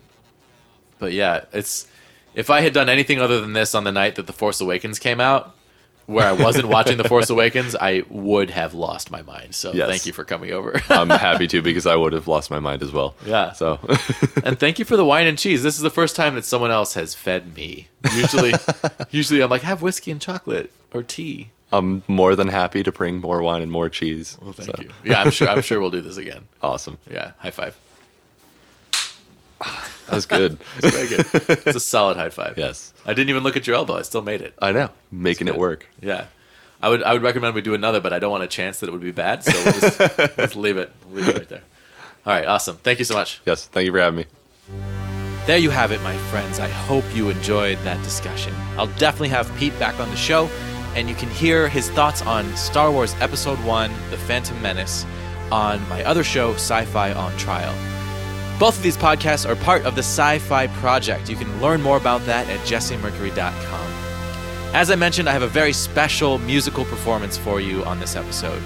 but 0.97 1.13
yeah, 1.13 1.45
it's 1.53 1.87
if 2.33 2.49
I 2.49 2.61
had 2.61 2.73
done 2.73 2.89
anything 2.89 3.19
other 3.19 3.39
than 3.39 3.53
this 3.53 3.75
on 3.75 3.83
the 3.83 3.91
night 3.91 4.15
that 4.15 4.25
The 4.25 4.33
Force 4.33 4.59
Awakens 4.59 4.97
came 4.97 5.19
out, 5.19 5.55
where 6.11 6.25
I 6.27 6.31
wasn't 6.33 6.67
watching 6.67 6.97
The 6.97 7.03
Force 7.07 7.29
Awakens, 7.29 7.75
I 7.75 8.03
would 8.09 8.49
have 8.49 8.73
lost 8.73 9.09
my 9.11 9.21
mind. 9.21 9.55
So 9.55 9.71
Yes. 9.73 9.89
thank 9.89 10.05
you 10.05 10.13
for 10.13 10.23
coming 10.23 10.51
over. 10.51 10.81
i'm 10.89 11.09
happy 11.09 11.47
to 11.47 11.61
because 11.61 11.85
i 11.85 11.95
would 11.95 12.13
have 12.13 12.27
lost 12.27 12.51
my 12.51 12.59
mind 12.59 12.81
as 12.83 12.91
well 12.91 13.15
Yeah. 13.25 13.51
so 13.53 13.79
and 14.43 14.59
thank 14.59 14.79
you 14.79 14.85
for 14.85 14.97
the 14.97 15.05
wine 15.05 15.27
and 15.27 15.37
cheese. 15.37 15.63
This 15.63 15.75
is 15.75 15.81
the 15.81 15.89
first 15.89 16.15
time 16.15 16.35
that 16.35 16.45
someone 16.45 16.71
else 16.71 16.93
has 16.95 17.15
fed 17.15 17.55
me. 17.55 17.87
Usually, 18.15 18.53
usually 19.11 19.41
I'm 19.41 19.49
like, 19.49 19.61
have 19.61 19.81
whiskey 19.81 20.11
and 20.11 20.21
chocolate 20.21 20.71
or 20.93 21.03
tea. 21.03 21.49
I'm 21.73 22.03
more 22.07 22.35
than 22.35 22.49
happy 22.49 22.83
to 22.83 22.91
bring 22.91 23.21
more 23.21 23.41
wine 23.41 23.61
and 23.61 23.71
more 23.71 23.87
cheese. 23.87 24.37
Well, 24.41 24.51
thank 24.51 24.75
So, 24.75 24.83
you. 24.83 24.89
Yeah, 25.05 25.21
I'm 25.21 25.31
sure. 25.31 25.47
I'm 25.47 25.61
sure 25.61 25.79
we'll 25.79 25.89
do 25.89 26.01
this 26.01 26.17
again. 26.17 26.47
Awesome. 26.61 26.97
Yeah, 27.09 27.31
high 27.37 27.51
five. 27.51 27.77
That 30.07 30.15
was 30.15 30.25
good. 30.25 30.57
Very 30.79 31.07
good. 31.07 31.25
It's 31.33 31.75
a 31.75 31.79
solid 31.79 32.17
high 32.17 32.29
five. 32.29 32.57
yes. 32.57 32.93
I 33.05 33.13
didn't 33.13 33.29
even 33.29 33.43
look 33.43 33.55
at 33.55 33.65
your 33.67 33.75
elbow. 33.75 33.95
I 33.97 34.01
still 34.01 34.21
made 34.21 34.41
it. 34.41 34.53
I 34.61 34.71
know. 34.71 34.89
Making 35.11 35.47
it 35.47 35.57
work. 35.57 35.87
Yeah. 36.01 36.25
I 36.81 36.89
would. 36.89 37.03
I 37.03 37.13
would 37.13 37.21
recommend 37.21 37.55
we 37.55 37.61
do 37.61 37.73
another, 37.73 37.99
but 38.01 38.11
I 38.11 38.19
don't 38.19 38.31
want 38.31 38.43
a 38.43 38.47
chance 38.47 38.79
that 38.79 38.89
it 38.89 38.91
would 38.91 39.01
be 39.01 39.11
bad. 39.11 39.43
So 39.43 39.51
we'll 39.63 39.73
just, 39.73 39.99
let's 40.37 40.55
leave 40.55 40.77
it. 40.77 40.91
Leave 41.11 41.27
it 41.29 41.37
right 41.37 41.49
there. 41.49 41.61
All 42.25 42.33
right. 42.33 42.45
Awesome. 42.45 42.77
Thank 42.77 42.99
you 42.99 43.05
so 43.05 43.13
much. 43.13 43.39
Yes. 43.45 43.67
Thank 43.67 43.85
you 43.85 43.91
for 43.91 43.99
having 43.99 44.17
me. 44.17 44.25
There 45.45 45.57
you 45.57 45.69
have 45.71 45.91
it, 45.91 46.01
my 46.03 46.15
friends. 46.29 46.59
I 46.59 46.67
hope 46.67 47.03
you 47.15 47.29
enjoyed 47.29 47.77
that 47.79 48.01
discussion. 48.03 48.53
I'll 48.77 48.87
definitely 48.97 49.29
have 49.29 49.51
Pete 49.57 49.77
back 49.79 49.99
on 49.99 50.09
the 50.09 50.15
show, 50.15 50.47
and 50.95 51.09
you 51.09 51.15
can 51.15 51.29
hear 51.31 51.67
his 51.67 51.89
thoughts 51.89 52.21
on 52.21 52.45
Star 52.55 52.91
Wars 52.91 53.15
Episode 53.19 53.57
1 53.65 53.91
The 54.11 54.17
Phantom 54.17 54.61
Menace 54.61 55.03
on 55.51 55.87
my 55.89 56.03
other 56.03 56.23
show, 56.23 56.53
Sci 56.53 56.85
Fi 56.85 57.11
on 57.13 57.35
Trial. 57.37 57.73
Both 58.61 58.77
of 58.77 58.83
these 58.83 58.95
podcasts 58.95 59.49
are 59.49 59.55
part 59.55 59.85
of 59.87 59.95
the 59.95 60.03
Sci 60.03 60.37
Fi 60.37 60.67
Project. 60.67 61.27
You 61.27 61.35
can 61.35 61.59
learn 61.59 61.81
more 61.81 61.97
about 61.97 62.23
that 62.27 62.47
at 62.47 62.59
jessemercury.com. 62.59 63.91
As 64.75 64.91
I 64.91 64.95
mentioned, 64.95 65.27
I 65.27 65.31
have 65.31 65.41
a 65.41 65.47
very 65.47 65.73
special 65.73 66.37
musical 66.37 66.85
performance 66.85 67.39
for 67.39 67.59
you 67.59 67.83
on 67.85 67.99
this 67.99 68.15
episode. 68.15 68.61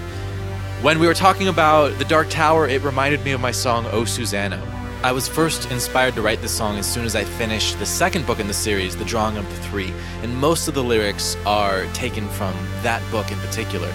When 0.82 0.98
we 0.98 1.06
were 1.06 1.14
talking 1.14 1.48
about 1.48 1.98
The 1.98 2.04
Dark 2.04 2.28
Tower, 2.28 2.68
it 2.68 2.82
reminded 2.82 3.24
me 3.24 3.30
of 3.30 3.40
my 3.40 3.52
song 3.52 3.86
O 3.86 4.04
Susanna. 4.04 4.62
I 5.02 5.12
was 5.12 5.28
first 5.28 5.70
inspired 5.70 6.12
to 6.16 6.20
write 6.20 6.42
this 6.42 6.54
song 6.54 6.76
as 6.76 6.84
soon 6.84 7.06
as 7.06 7.16
I 7.16 7.24
finished 7.24 7.78
the 7.78 7.86
second 7.86 8.26
book 8.26 8.38
in 8.38 8.48
the 8.48 8.52
series, 8.52 8.98
The 8.98 9.04
Drawing 9.06 9.38
of 9.38 9.48
the 9.48 9.62
Three, 9.62 9.94
and 10.20 10.36
most 10.36 10.68
of 10.68 10.74
the 10.74 10.84
lyrics 10.84 11.38
are 11.46 11.86
taken 11.94 12.28
from 12.28 12.52
that 12.82 13.00
book 13.10 13.32
in 13.32 13.38
particular. 13.38 13.90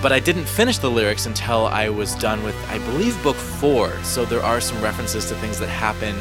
But 0.00 0.12
I 0.12 0.20
didn't 0.20 0.46
finish 0.46 0.78
the 0.78 0.90
lyrics 0.90 1.26
until 1.26 1.66
I 1.66 1.88
was 1.88 2.14
done 2.16 2.42
with, 2.44 2.56
I 2.70 2.78
believe, 2.78 3.20
book 3.22 3.36
four, 3.36 3.92
so 4.02 4.24
there 4.24 4.42
are 4.42 4.60
some 4.60 4.80
references 4.80 5.26
to 5.26 5.34
things 5.36 5.58
that 5.58 5.68
happen 5.68 6.16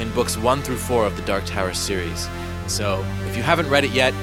in 0.00 0.12
books 0.14 0.36
one 0.36 0.62
through 0.62 0.76
four 0.76 1.04
of 1.04 1.16
the 1.16 1.22
Dark 1.22 1.44
Tower 1.44 1.74
series. 1.74 2.28
So 2.66 3.04
if 3.26 3.36
you 3.36 3.42
haven't 3.42 3.68
read 3.68 3.84
it 3.84 3.90
yet, 3.90 4.14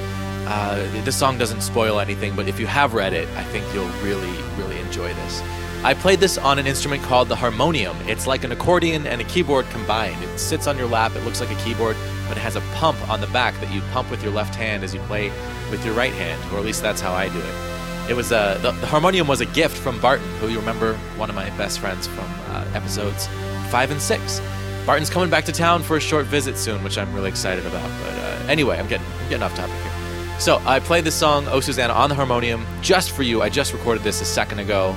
Uh, 0.45 0.75
this 1.03 1.17
song 1.17 1.39
doesn't 1.39 1.61
spoil 1.61 1.99
anything, 1.99 2.35
but 2.35 2.47
if 2.47 2.59
you 2.59 2.67
have 2.67 2.93
read 2.93 3.13
it, 3.13 3.27
I 3.35 3.43
think 3.45 3.65
you'll 3.73 3.89
really, 4.03 4.37
really 4.59 4.77
enjoy 4.77 5.11
this. 5.11 5.41
I 5.83 5.95
played 5.95 6.19
this 6.19 6.37
on 6.37 6.59
an 6.59 6.67
instrument 6.67 7.01
called 7.01 7.29
the 7.29 7.35
harmonium. 7.35 7.97
It's 8.07 8.27
like 8.27 8.43
an 8.43 8.51
accordion 8.51 9.07
and 9.07 9.19
a 9.19 9.23
keyboard 9.23 9.67
combined. 9.71 10.23
It 10.23 10.37
sits 10.37 10.67
on 10.67 10.77
your 10.77 10.87
lap, 10.87 11.15
it 11.15 11.25
looks 11.25 11.41
like 11.41 11.49
a 11.49 11.55
keyboard, 11.63 11.97
but 12.27 12.37
it 12.37 12.41
has 12.41 12.55
a 12.55 12.61
pump 12.75 12.97
on 13.09 13.21
the 13.21 13.31
back 13.33 13.59
that 13.59 13.73
you 13.73 13.81
pump 13.91 14.11
with 14.11 14.21
your 14.21 14.33
left 14.33 14.53
hand 14.53 14.83
as 14.83 14.93
you 14.93 14.99
play 15.07 15.31
with 15.71 15.83
your 15.83 15.95
right 15.95 16.13
hand, 16.13 16.39
or 16.53 16.59
at 16.59 16.63
least 16.63 16.83
that's 16.83 17.01
how 17.01 17.13
I 17.13 17.27
do 17.27 17.39
it. 17.39 17.74
It 18.09 18.15
was 18.15 18.31
uh, 18.31 18.59
the, 18.61 18.71
the 18.71 18.87
harmonium 18.87 19.27
was 19.27 19.41
a 19.41 19.45
gift 19.47 19.77
from 19.77 19.99
Barton, 19.99 20.27
who 20.37 20.47
you 20.47 20.59
remember, 20.59 20.95
one 21.17 21.29
of 21.29 21.35
my 21.35 21.49
best 21.57 21.79
friends 21.79 22.05
from 22.07 22.25
uh, 22.49 22.65
episodes 22.73 23.27
five 23.69 23.91
and 23.91 24.01
six. 24.01 24.41
Barton's 24.85 25.09
coming 25.09 25.29
back 25.29 25.45
to 25.45 25.51
town 25.51 25.81
for 25.81 25.97
a 25.97 25.99
short 25.99 26.27
visit 26.27 26.57
soon, 26.57 26.83
which 26.83 26.97
I'm 26.97 27.11
really 27.13 27.29
excited 27.29 27.65
about. 27.65 27.89
But 28.01 28.13
uh, 28.13 28.45
anyway, 28.47 28.77
I'm 28.77 28.87
getting 28.87 29.07
I'm 29.07 29.29
getting 29.29 29.43
off 29.43 29.55
topic 29.55 29.75
here. 29.75 30.39
So 30.39 30.61
I 30.65 30.79
played 30.79 31.03
this 31.03 31.15
song, 31.15 31.47
"Oh 31.49 31.59
Susanna," 31.59 31.93
on 31.93 32.09
the 32.09 32.15
harmonium 32.15 32.65
just 32.81 33.11
for 33.11 33.23
you. 33.23 33.41
I 33.41 33.49
just 33.49 33.73
recorded 33.73 34.03
this 34.03 34.21
a 34.21 34.25
second 34.25 34.59
ago 34.59 34.95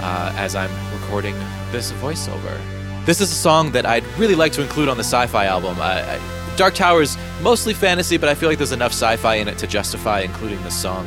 uh, 0.00 0.32
as 0.36 0.54
I'm 0.54 0.70
recording 1.00 1.34
this 1.72 1.92
voiceover. 1.92 2.58
This 3.04 3.20
is 3.20 3.30
a 3.30 3.34
song 3.34 3.70
that 3.72 3.84
I'd 3.84 4.06
really 4.18 4.34
like 4.34 4.52
to 4.52 4.62
include 4.62 4.88
on 4.88 4.96
the 4.96 5.04
sci-fi 5.04 5.44
album. 5.44 5.76
I, 5.80 6.16
I, 6.16 6.56
Dark 6.56 6.74
Tower 6.74 7.02
is 7.02 7.16
mostly 7.42 7.74
fantasy, 7.74 8.16
but 8.16 8.28
I 8.28 8.34
feel 8.34 8.48
like 8.48 8.58
there's 8.58 8.72
enough 8.72 8.92
sci-fi 8.92 9.36
in 9.36 9.46
it 9.46 9.58
to 9.58 9.66
justify 9.66 10.20
including 10.20 10.62
this 10.62 10.80
song. 10.80 11.06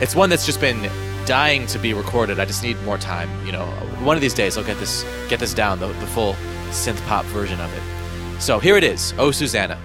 It's 0.00 0.14
one 0.14 0.30
that's 0.30 0.46
just 0.46 0.60
been 0.60 0.90
dying 1.26 1.66
to 1.66 1.78
be 1.78 1.92
recorded. 1.92 2.38
I 2.40 2.44
just 2.44 2.62
need 2.62 2.80
more 2.82 2.98
time. 2.98 3.28
You 3.44 3.52
know, 3.52 3.66
one 4.02 4.16
of 4.16 4.20
these 4.20 4.34
days 4.34 4.56
I'll 4.56 4.64
get 4.64 4.78
this 4.78 5.04
get 5.28 5.40
this 5.40 5.52
down, 5.52 5.80
the, 5.80 5.88
the 5.88 6.06
full 6.06 6.34
synth 6.70 7.04
pop 7.06 7.24
version 7.26 7.60
of 7.60 7.72
it. 7.74 8.40
So 8.40 8.58
here 8.58 8.76
it 8.76 8.84
is, 8.84 9.12
Oh 9.18 9.30
Susanna. 9.30 9.78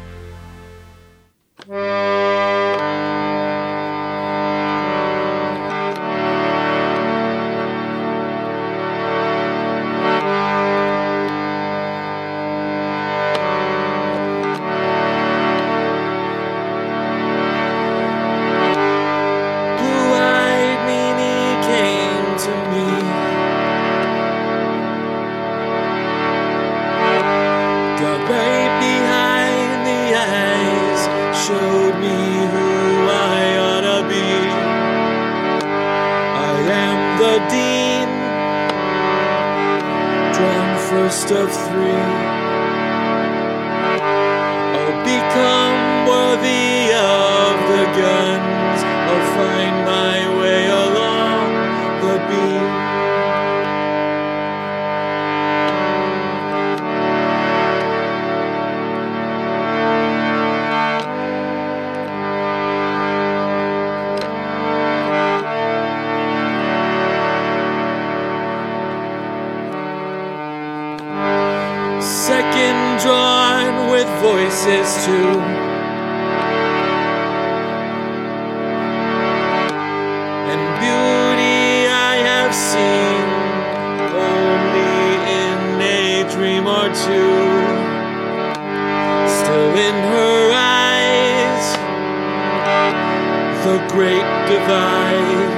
The 93.64 93.78
great 93.88 94.30
divide. 94.52 95.54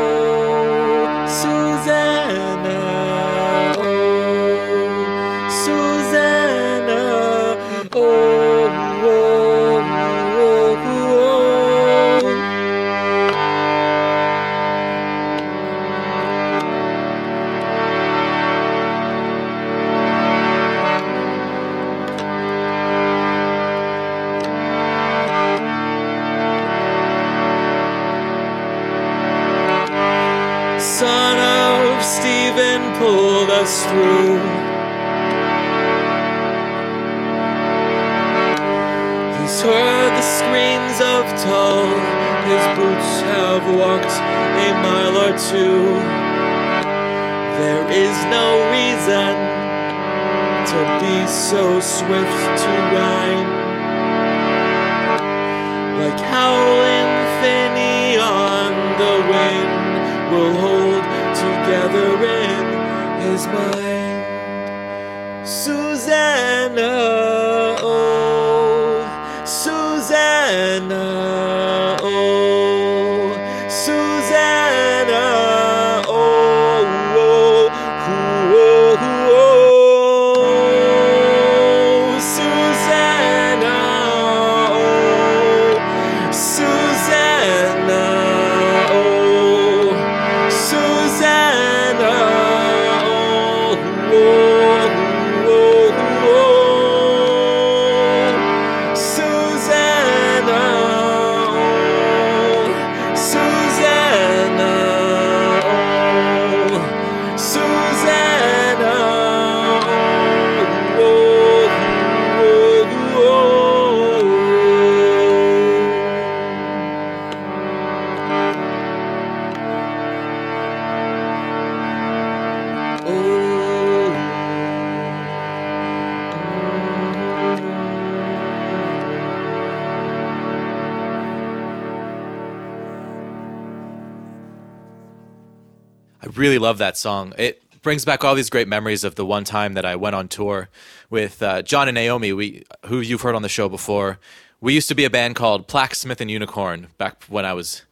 really 136.39 136.59
love 136.59 136.79
that 136.79 136.97
song. 136.97 137.35
It 137.37 137.63
brings 137.83 138.05
back 138.05 138.25
all 138.25 138.35
these 138.35 138.51
great 138.51 138.69
memories 138.69 139.05
of 139.05 139.17
the 139.17 139.27
one 139.27 139.45
time 139.45 139.75
that 139.75 139.85
I 139.85 139.97
went 139.97 140.17
on 140.17 140.29
tour 140.29 140.69
with 141.11 141.43
uh, 141.43 141.63
John 141.63 141.89
and 141.89 141.95
Naomi, 141.95 142.33
we 142.33 142.65
who 142.87 143.01
you've 143.01 143.23
heard 143.23 143.35
on 143.35 143.43
the 143.43 143.49
show 143.49 143.69
before. 143.69 144.19
We 144.61 144.75
used 144.75 144.89
to 144.89 144.95
be 144.95 145.05
a 145.05 145.11
band 145.11 145.37
called 145.37 145.69
Plaque 145.69 145.95
Smith 145.95 146.21
and 146.21 146.31
Unicorn 146.31 146.89
back 146.99 147.25
when 147.25 147.45
I 147.45 147.55
was 147.55 147.83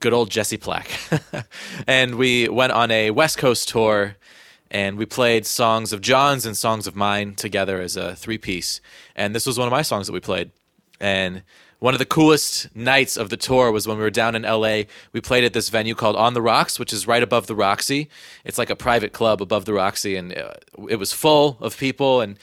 good 0.00 0.12
old 0.12 0.30
Jesse 0.30 0.56
Plaque. 0.56 0.90
and 1.86 2.16
we 2.16 2.48
went 2.48 2.72
on 2.72 2.90
a 2.90 3.10
West 3.10 3.38
Coast 3.38 3.68
tour 3.68 4.16
and 4.70 4.96
we 4.96 5.06
played 5.06 5.46
songs 5.46 5.92
of 5.92 6.00
John's 6.00 6.46
and 6.46 6.56
songs 6.56 6.86
of 6.86 6.96
mine 6.96 7.34
together 7.34 7.80
as 7.80 7.96
a 7.96 8.16
three 8.16 8.38
piece. 8.38 8.80
And 9.14 9.34
this 9.34 9.46
was 9.46 9.58
one 9.58 9.68
of 9.68 9.72
my 9.72 9.82
songs 9.82 10.06
that 10.06 10.12
we 10.12 10.20
played. 10.20 10.50
And 11.00 11.42
one 11.84 11.92
of 11.92 11.98
the 11.98 12.06
coolest 12.06 12.74
nights 12.74 13.18
of 13.18 13.28
the 13.28 13.36
tour 13.36 13.70
was 13.70 13.86
when 13.86 13.98
we 13.98 14.02
were 14.02 14.08
down 14.08 14.34
in 14.34 14.40
LA. 14.40 14.84
We 15.12 15.20
played 15.20 15.44
at 15.44 15.52
this 15.52 15.68
venue 15.68 15.94
called 15.94 16.16
On 16.16 16.32
the 16.32 16.40
Rocks, 16.40 16.78
which 16.78 16.94
is 16.94 17.06
right 17.06 17.22
above 17.22 17.46
the 17.46 17.54
Roxy. 17.54 18.08
It's 18.42 18.56
like 18.56 18.70
a 18.70 18.74
private 18.74 19.12
club 19.12 19.42
above 19.42 19.66
the 19.66 19.74
Roxy, 19.74 20.16
and 20.16 20.34
uh, 20.34 20.54
it 20.88 20.96
was 20.96 21.12
full 21.12 21.58
of 21.60 21.76
people. 21.76 22.22
And 22.22 22.38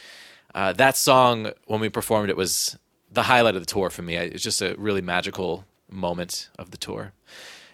uh, 0.54 0.74
that 0.74 0.96
song, 0.96 1.54
when 1.66 1.80
we 1.80 1.90
performed, 1.90 2.30
it 2.30 2.38
was 2.38 2.78
the 3.12 3.24
highlight 3.24 3.56
of 3.56 3.64
the 3.64 3.66
tour 3.66 3.90
for 3.90 4.04
me. 4.04 4.16
It's 4.16 4.44
just 4.44 4.62
a 4.62 4.76
really 4.78 5.02
magical 5.02 5.66
moment 5.90 6.52
of 6.60 6.70
the 6.70 6.78
tour. 6.78 7.12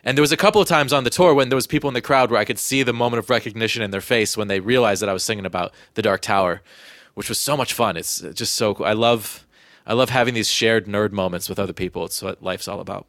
And 0.06 0.18
there 0.18 0.24
was 0.24 0.32
a 0.32 0.38
couple 0.38 0.62
of 0.62 0.70
times 0.70 0.94
on 0.94 1.04
the 1.04 1.10
tour 1.10 1.34
when 1.34 1.50
there 1.50 1.58
was 1.58 1.68
people 1.68 1.90
in 1.90 1.96
the 1.96 2.02
crowd 2.02 2.32
where 2.32 2.40
I 2.40 2.46
could 2.46 2.60
see 2.60 2.82
the 2.82 2.94
moment 2.94 3.20
of 3.20 3.30
recognition 3.30 3.84
in 3.84 3.92
their 3.92 4.00
face 4.00 4.38
when 4.38 4.48
they 4.48 4.62
realized 4.62 5.02
that 5.02 5.10
I 5.10 5.14
was 5.14 5.26
singing 5.26 5.46
about 5.46 5.74
the 5.96 6.02
Dark 6.02 6.22
Tower, 6.22 6.62
which 7.14 7.28
was 7.28 7.40
so 7.40 7.58
much 7.58 7.74
fun. 7.74 7.98
It's 7.98 8.22
just 8.22 8.54
so 8.54 8.74
cool. 8.74 8.86
I 8.86 8.94
love 8.94 9.46
I 9.88 9.94
love 9.94 10.10
having 10.10 10.34
these 10.34 10.50
shared 10.50 10.86
nerd 10.86 11.14
moments 11.14 11.48
with 11.48 11.58
other 11.58 11.74
people. 11.74 12.04
It's 12.06 12.22
what 12.22 12.44
life's 12.44 12.68
all 12.68 12.82
about. 12.82 13.08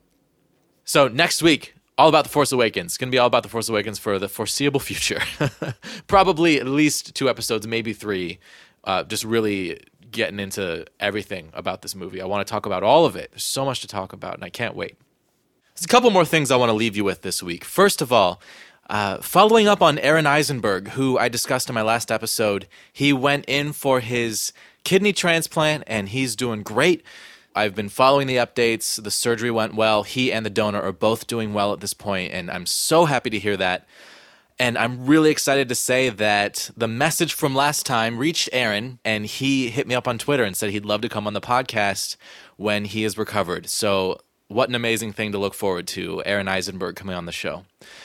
So 0.85 1.09
next 1.09 1.43
week, 1.43 1.75
all 1.99 2.09
about 2.09 2.23
the 2.23 2.31
Force 2.31 2.53
Awakens. 2.53 2.93
It's 2.93 2.99
going 2.99 3.09
to 3.09 3.15
be 3.15 3.19
all 3.19 3.27
about 3.27 3.43
the 3.43 3.49
Force 3.49 3.69
Awakens 3.69 3.99
for 3.99 4.19
the 4.21 4.29
foreseeable 4.29 4.79
future. 4.79 5.21
Probably 6.07 6.61
at 6.61 6.67
least 6.67 7.17
two 7.17 7.29
episodes, 7.29 7.67
maybe 7.67 7.93
three. 7.93 8.39
Uh, 8.85 9.03
just 9.03 9.25
really 9.25 9.81
getting 10.13 10.39
into 10.39 10.87
everything 11.01 11.51
about 11.53 11.83
this 11.83 11.97
movie. 11.97 12.23
I 12.23 12.27
want 12.27 12.47
to 12.47 12.51
talk 12.51 12.65
about 12.65 12.85
all 12.85 13.05
of 13.05 13.17
it. 13.17 13.33
There's 13.33 13.45
so 13.45 13.65
much 13.65 13.81
to 13.81 13.89
talk 13.89 14.13
about, 14.13 14.35
and 14.35 14.45
I 14.45 14.49
can't 14.49 14.77
wait. 14.77 14.97
There's 15.75 15.85
a 15.85 15.89
couple 15.89 16.11
more 16.11 16.25
things 16.25 16.51
I 16.51 16.57
want 16.57 16.71
to 16.71 16.75
leave 16.75 16.97
you 16.97 17.05
with 17.05 17.23
this 17.23 17.43
week. 17.43 17.65
First 17.65 18.01
of 18.01 18.13
all, 18.13 18.41
uh, 18.89 19.19
following 19.19 19.69
up 19.69 19.83
on 19.83 19.99
Aron 19.99 20.27
Eisenberg, 20.27 20.89
who 20.91 21.19
I 21.19 21.29
discussed 21.29 21.69
in 21.69 21.75
my 21.75 21.83
last 21.83 22.11
episode, 22.11 22.67
he 22.93 23.13
went 23.13 23.45
in 23.47 23.73
for 23.73 24.01
his 24.01 24.53
kidney 24.85 25.13
transplant 25.13 25.85
and 25.87 26.09
he's 26.09 26.35
doing 26.35 26.63
great. 26.63 27.03
I've 27.55 27.75
been 27.75 27.89
following 27.89 28.27
the 28.27 28.37
updates. 28.37 29.03
The 29.03 29.11
surgery 29.11 29.51
went 29.51 29.75
well. 29.75 30.05
He 30.05 30.33
and 30.33 30.47
the 30.47 30.51
donor 30.51 30.81
are 30.81 30.93
both 30.93 31.27
doing 31.27 31.53
well 31.53 31.73
at 31.73 31.81
this 31.81 31.93
point, 31.93 32.33
and 32.33 32.51
I'm 32.51 32.67
so 32.67 33.05
happy 33.07 33.31
to 33.31 33.39
hear 33.39 33.57
that. 33.57 33.87
And 34.61 34.79
I'm 34.79 35.07
really 35.07 35.31
excited 35.31 35.69
to 35.69 35.75
say 35.75 36.09
that 36.09 36.71
the 36.77 36.89
message 36.89 37.33
from 37.33 37.55
last 37.55 37.85
time 37.85 38.19
reached 38.19 38.49
Aron, 38.53 39.01
and 39.05 39.27
he 39.27 39.71
hit 39.71 39.87
me 39.87 39.95
up 39.95 40.09
on 40.09 40.19
Twitter 40.19 40.45
and 40.45 40.57
said 40.57 40.71
he'd 40.71 40.85
love 40.85 41.01
to 41.03 41.09
come 41.09 41.27
on 41.27 41.33
the 41.33 41.41
podcast 41.41 42.17
when 42.57 42.85
he 42.85 43.05
is 43.05 43.19
recovered. 43.19 43.69
So 43.69 44.21
what 44.49 44.69
an 44.69 44.75
amazing 44.75 45.13
thing 45.13 45.31
to 45.31 45.39
look 45.39 45.55
forward 45.55 45.87
to 45.87 46.23
aron 46.25 46.49
eisenberg 46.49 46.97
coming 46.97 47.15
on 47.15 47.27
the 47.27 47.33
show. 47.33 47.65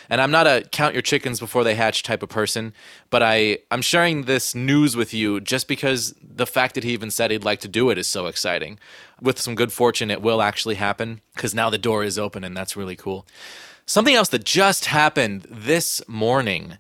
And 0.09 0.21
i'm 0.21 0.31
not 0.31 0.45
a 0.45 0.67
count 0.71 0.93
your 0.93 1.01
chickens 1.01 1.39
before 1.39 1.63
they 1.63 1.75
hatch 1.75 2.03
type 2.03 2.21
of 2.21 2.29
person 2.29 2.73
but 3.09 3.23
i 3.23 3.59
i'm 3.71 3.81
sharing 3.81 4.23
this 4.23 4.53
news 4.53 4.95
with 4.95 5.13
you 5.13 5.39
just 5.39 5.67
because 5.67 6.13
the 6.21 6.45
fact 6.45 6.75
that 6.75 6.83
he 6.83 6.91
even 6.91 7.09
said 7.09 7.31
he'd 7.31 7.45
like 7.45 7.61
to 7.61 7.67
do 7.67 7.89
it 7.89 7.97
is 7.97 8.07
so 8.07 8.27
exciting. 8.27 8.77
With 9.21 9.39
some 9.39 9.55
good 9.55 9.71
fortune 9.71 10.11
it 10.11 10.21
will 10.21 10.41
actually 10.41 10.75
happen 10.75 11.21
because 11.33 11.55
now 11.55 11.69
the 11.69 11.77
door 11.77 12.03
is 12.03 12.19
open 12.19 12.43
and 12.43 12.55
that's 12.55 12.75
really 12.75 12.95
cool. 12.95 13.25
Something 13.85 14.15
else 14.15 14.29
that 14.29 14.45
just 14.45 14.85
happened 14.85 15.45
this 15.49 16.01
morning 16.07 16.77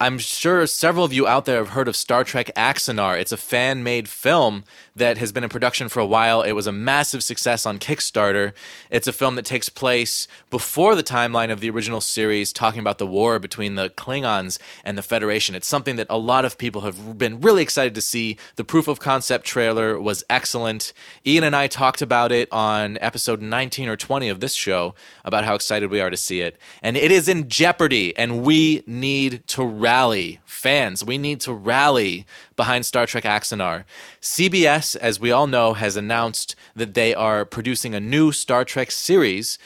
I'm 0.00 0.20
sure 0.20 0.64
several 0.68 1.04
of 1.04 1.12
you 1.12 1.26
out 1.26 1.44
there 1.44 1.56
have 1.56 1.70
heard 1.70 1.88
of 1.88 1.96
Star 1.96 2.22
Trek 2.22 2.52
Axanar. 2.54 3.18
It's 3.18 3.32
a 3.32 3.36
fan 3.36 3.82
made 3.82 4.08
film 4.08 4.62
that 4.94 5.18
has 5.18 5.32
been 5.32 5.42
in 5.42 5.50
production 5.50 5.88
for 5.88 5.98
a 5.98 6.06
while. 6.06 6.42
It 6.42 6.52
was 6.52 6.68
a 6.68 6.72
massive 6.72 7.24
success 7.24 7.66
on 7.66 7.80
Kickstarter. 7.80 8.52
It's 8.90 9.08
a 9.08 9.12
film 9.12 9.34
that 9.34 9.44
takes 9.44 9.68
place 9.68 10.28
before 10.50 10.94
the 10.94 11.02
timeline 11.02 11.50
of 11.50 11.58
the 11.58 11.68
original 11.68 12.00
series, 12.00 12.52
talking 12.52 12.78
about 12.78 12.98
the 12.98 13.08
war 13.08 13.40
between 13.40 13.74
the 13.74 13.90
Klingons 13.90 14.60
and 14.84 14.96
the 14.96 15.02
Federation. 15.02 15.56
It's 15.56 15.66
something 15.66 15.96
that 15.96 16.06
a 16.08 16.16
lot 16.16 16.44
of 16.44 16.58
people 16.58 16.82
have 16.82 17.18
been 17.18 17.40
really 17.40 17.62
excited 17.62 17.96
to 17.96 18.00
see. 18.00 18.36
The 18.54 18.62
proof 18.62 18.86
of 18.86 19.00
concept 19.00 19.46
trailer 19.46 20.00
was 20.00 20.22
excellent. 20.30 20.92
Ian 21.26 21.42
and 21.42 21.56
I 21.56 21.66
talked 21.66 22.02
about 22.02 22.30
it 22.30 22.48
on 22.52 22.98
episode 23.00 23.42
19 23.42 23.88
or 23.88 23.96
20 23.96 24.28
of 24.28 24.38
this 24.38 24.54
show 24.54 24.94
about 25.24 25.42
how 25.42 25.56
excited 25.56 25.90
we 25.90 26.00
are 26.00 26.10
to 26.10 26.16
see 26.16 26.40
it. 26.40 26.56
And 26.84 26.96
it 26.96 27.10
is 27.10 27.26
in 27.28 27.48
jeopardy, 27.48 28.16
and 28.16 28.44
we 28.44 28.84
need 28.86 29.44
to 29.48 29.64
rally. 29.88 30.38
Fans, 30.44 31.02
we 31.02 31.16
need 31.16 31.40
to 31.40 31.52
rally 31.54 32.26
behind 32.56 32.84
Star 32.84 33.06
Trek 33.06 33.24
Axanar. 33.24 33.84
CBS, 34.20 34.94
as 34.96 35.18
we 35.18 35.32
all 35.32 35.46
know, 35.46 35.72
has 35.72 35.96
announced 35.96 36.54
that 36.76 36.92
they 36.92 37.14
are 37.14 37.46
producing 37.46 37.94
a 37.94 38.00
new 38.14 38.30
Star 38.30 38.66
Trek 38.66 38.90
series. 38.90 39.58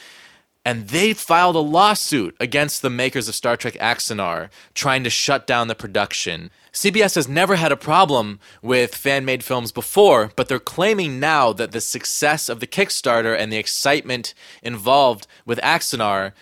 And 0.64 0.86
they 0.90 1.12
filed 1.12 1.56
a 1.56 1.70
lawsuit 1.78 2.36
against 2.38 2.82
the 2.82 2.96
makers 3.02 3.26
of 3.28 3.34
Star 3.34 3.56
Trek 3.56 3.74
Axanar, 3.80 4.48
trying 4.74 5.02
to 5.02 5.10
shut 5.10 5.44
down 5.44 5.66
the 5.66 5.74
production. 5.74 6.52
CBS 6.72 7.16
has 7.16 7.26
never 7.26 7.56
had 7.56 7.72
a 7.72 7.86
problem 7.90 8.38
with 8.62 8.94
fan 8.94 9.24
made 9.24 9.42
films 9.42 9.72
before, 9.72 10.30
but 10.36 10.46
they're 10.46 10.60
claiming 10.76 11.18
now 11.18 11.52
that 11.52 11.72
the 11.72 11.80
success 11.80 12.48
of 12.48 12.60
the 12.60 12.68
Kickstarter 12.68 13.36
and 13.36 13.52
the 13.52 13.56
excitement 13.56 14.34
involved 14.62 15.26
with 15.44 15.58
Axanar 15.62 16.32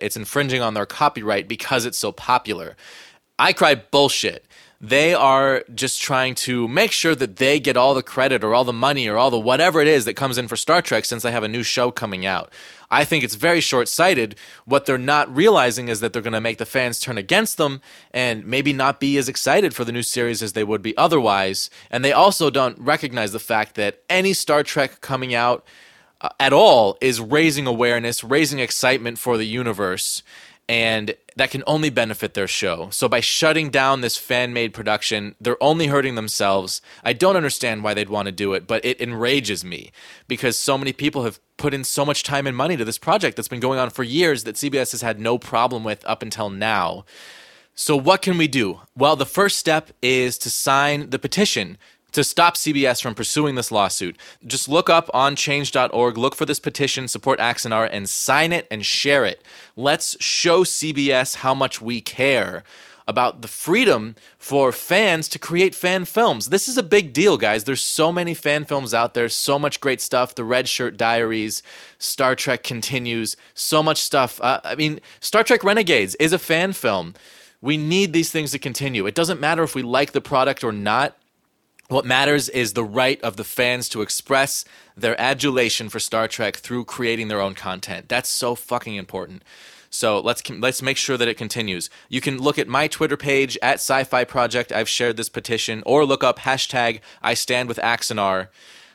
it's 0.00 0.16
infringing 0.16 0.62
on 0.62 0.74
their 0.74 0.86
copyright 0.86 1.48
because 1.48 1.84
it's 1.84 1.98
so 1.98 2.12
popular. 2.12 2.76
I 3.38 3.52
cry 3.52 3.76
bullshit. 3.76 4.44
They 4.80 5.12
are 5.12 5.64
just 5.74 6.00
trying 6.00 6.36
to 6.36 6.68
make 6.68 6.92
sure 6.92 7.16
that 7.16 7.36
they 7.36 7.58
get 7.58 7.76
all 7.76 7.94
the 7.94 8.02
credit 8.02 8.44
or 8.44 8.54
all 8.54 8.62
the 8.62 8.72
money 8.72 9.08
or 9.08 9.16
all 9.16 9.30
the 9.30 9.38
whatever 9.38 9.80
it 9.80 9.88
is 9.88 10.04
that 10.04 10.14
comes 10.14 10.38
in 10.38 10.46
for 10.46 10.54
Star 10.54 10.80
Trek 10.80 11.04
since 11.04 11.24
they 11.24 11.32
have 11.32 11.42
a 11.42 11.48
new 11.48 11.64
show 11.64 11.90
coming 11.90 12.24
out. 12.24 12.52
I 12.88 13.04
think 13.04 13.24
it's 13.24 13.34
very 13.34 13.60
short 13.60 13.88
sighted. 13.88 14.36
What 14.66 14.86
they're 14.86 14.96
not 14.96 15.34
realizing 15.34 15.88
is 15.88 15.98
that 15.98 16.12
they're 16.12 16.22
going 16.22 16.32
to 16.32 16.40
make 16.40 16.58
the 16.58 16.64
fans 16.64 17.00
turn 17.00 17.18
against 17.18 17.56
them 17.56 17.80
and 18.12 18.46
maybe 18.46 18.72
not 18.72 19.00
be 19.00 19.18
as 19.18 19.28
excited 19.28 19.74
for 19.74 19.84
the 19.84 19.92
new 19.92 20.02
series 20.02 20.42
as 20.44 20.52
they 20.52 20.64
would 20.64 20.80
be 20.80 20.96
otherwise. 20.96 21.70
And 21.90 22.04
they 22.04 22.12
also 22.12 22.48
don't 22.48 22.78
recognize 22.78 23.32
the 23.32 23.40
fact 23.40 23.74
that 23.74 24.00
any 24.08 24.32
Star 24.32 24.62
Trek 24.62 25.00
coming 25.00 25.34
out 25.34 25.66
uh, 26.20 26.28
at 26.38 26.52
all 26.52 26.96
is 27.00 27.20
raising 27.20 27.66
awareness, 27.66 28.22
raising 28.22 28.60
excitement 28.60 29.18
for 29.18 29.36
the 29.36 29.46
universe 29.46 30.22
and 30.68 31.14
that 31.38 31.50
can 31.50 31.62
only 31.66 31.90
benefit 31.90 32.34
their 32.34 32.46
show. 32.46 32.88
So 32.90 33.08
by 33.08 33.20
shutting 33.20 33.70
down 33.70 34.00
this 34.00 34.16
fan-made 34.16 34.74
production, 34.74 35.34
they're 35.40 35.62
only 35.62 35.86
hurting 35.86 36.14
themselves. 36.14 36.80
I 37.04 37.12
don't 37.12 37.36
understand 37.36 37.82
why 37.82 37.94
they'd 37.94 38.08
want 38.08 38.26
to 38.26 38.32
do 38.32 38.52
it, 38.54 38.66
but 38.66 38.84
it 38.84 39.00
enrages 39.00 39.64
me 39.64 39.92
because 40.26 40.58
so 40.58 40.76
many 40.76 40.92
people 40.92 41.24
have 41.24 41.40
put 41.56 41.74
in 41.74 41.84
so 41.84 42.04
much 42.04 42.22
time 42.22 42.46
and 42.46 42.56
money 42.56 42.76
to 42.76 42.84
this 42.84 42.98
project 42.98 43.36
that's 43.36 43.48
been 43.48 43.60
going 43.60 43.78
on 43.78 43.90
for 43.90 44.02
years 44.02 44.44
that 44.44 44.56
CBS 44.56 44.92
has 44.92 45.02
had 45.02 45.20
no 45.20 45.38
problem 45.38 45.84
with 45.84 46.04
up 46.06 46.22
until 46.22 46.50
now. 46.50 47.04
So 47.74 47.96
what 47.96 48.22
can 48.22 48.36
we 48.38 48.48
do? 48.48 48.80
Well, 48.96 49.14
the 49.14 49.24
first 49.24 49.56
step 49.56 49.90
is 50.02 50.36
to 50.38 50.50
sign 50.50 51.10
the 51.10 51.18
petition 51.18 51.78
to 52.12 52.24
stop 52.24 52.56
CBS 52.56 53.02
from 53.02 53.14
pursuing 53.14 53.54
this 53.54 53.70
lawsuit. 53.70 54.16
Just 54.46 54.68
look 54.68 54.88
up 54.88 55.10
on 55.12 55.36
change.org, 55.36 56.16
look 56.16 56.34
for 56.34 56.46
this 56.46 56.60
petition, 56.60 57.08
support 57.08 57.38
Axanar, 57.38 57.88
and 57.90 58.08
sign 58.08 58.52
it 58.52 58.66
and 58.70 58.84
share 58.84 59.24
it. 59.24 59.42
Let's 59.76 60.16
show 60.22 60.64
CBS 60.64 61.36
how 61.36 61.54
much 61.54 61.80
we 61.80 62.00
care 62.00 62.64
about 63.08 63.40
the 63.40 63.48
freedom 63.48 64.14
for 64.38 64.70
fans 64.70 65.28
to 65.28 65.38
create 65.38 65.74
fan 65.74 66.04
films. 66.04 66.50
This 66.50 66.68
is 66.68 66.76
a 66.76 66.82
big 66.82 67.14
deal, 67.14 67.38
guys. 67.38 67.64
There's 67.64 67.80
so 67.80 68.12
many 68.12 68.34
fan 68.34 68.66
films 68.66 68.92
out 68.92 69.14
there, 69.14 69.30
so 69.30 69.58
much 69.58 69.80
great 69.80 70.02
stuff. 70.02 70.34
The 70.34 70.44
Red 70.44 70.68
Shirt 70.68 70.98
Diaries, 70.98 71.62
Star 71.98 72.36
Trek 72.36 72.62
Continues, 72.62 73.34
so 73.54 73.82
much 73.82 74.02
stuff. 74.02 74.38
Uh, 74.42 74.60
I 74.62 74.74
mean, 74.74 75.00
Star 75.20 75.42
Trek 75.42 75.64
Renegades 75.64 76.16
is 76.16 76.34
a 76.34 76.38
fan 76.38 76.74
film. 76.74 77.14
We 77.62 77.78
need 77.78 78.12
these 78.12 78.30
things 78.30 78.50
to 78.52 78.58
continue. 78.58 79.06
It 79.06 79.14
doesn't 79.14 79.40
matter 79.40 79.62
if 79.62 79.74
we 79.74 79.82
like 79.82 80.12
the 80.12 80.20
product 80.20 80.62
or 80.62 80.70
not 80.70 81.16
what 81.88 82.04
matters 82.04 82.48
is 82.50 82.72
the 82.72 82.84
right 82.84 83.20
of 83.22 83.36
the 83.36 83.44
fans 83.44 83.88
to 83.90 84.02
express 84.02 84.64
their 84.96 85.18
adulation 85.20 85.88
for 85.88 85.98
Star 85.98 86.28
Trek 86.28 86.56
through 86.56 86.84
creating 86.84 87.28
their 87.28 87.40
own 87.40 87.54
content. 87.54 88.08
That's 88.08 88.28
so 88.28 88.54
fucking 88.54 88.94
important. 88.94 89.42
So 89.90 90.20
let's 90.20 90.48
let's 90.50 90.82
make 90.82 90.98
sure 90.98 91.16
that 91.16 91.28
it 91.28 91.38
continues. 91.38 91.88
You 92.10 92.20
can 92.20 92.38
look 92.38 92.58
at 92.58 92.68
my 92.68 92.88
Twitter 92.88 93.16
page 93.16 93.56
at 93.62 93.76
Sci-Fi 93.76 94.24
Project. 94.24 94.70
I've 94.70 94.88
shared 94.88 95.16
this 95.16 95.30
petition, 95.30 95.82
or 95.86 96.04
look 96.04 96.22
up 96.22 96.40
hashtag 96.40 97.00
I 97.22 97.32
stand 97.32 97.68
with 97.68 97.78
Axanar 97.78 98.48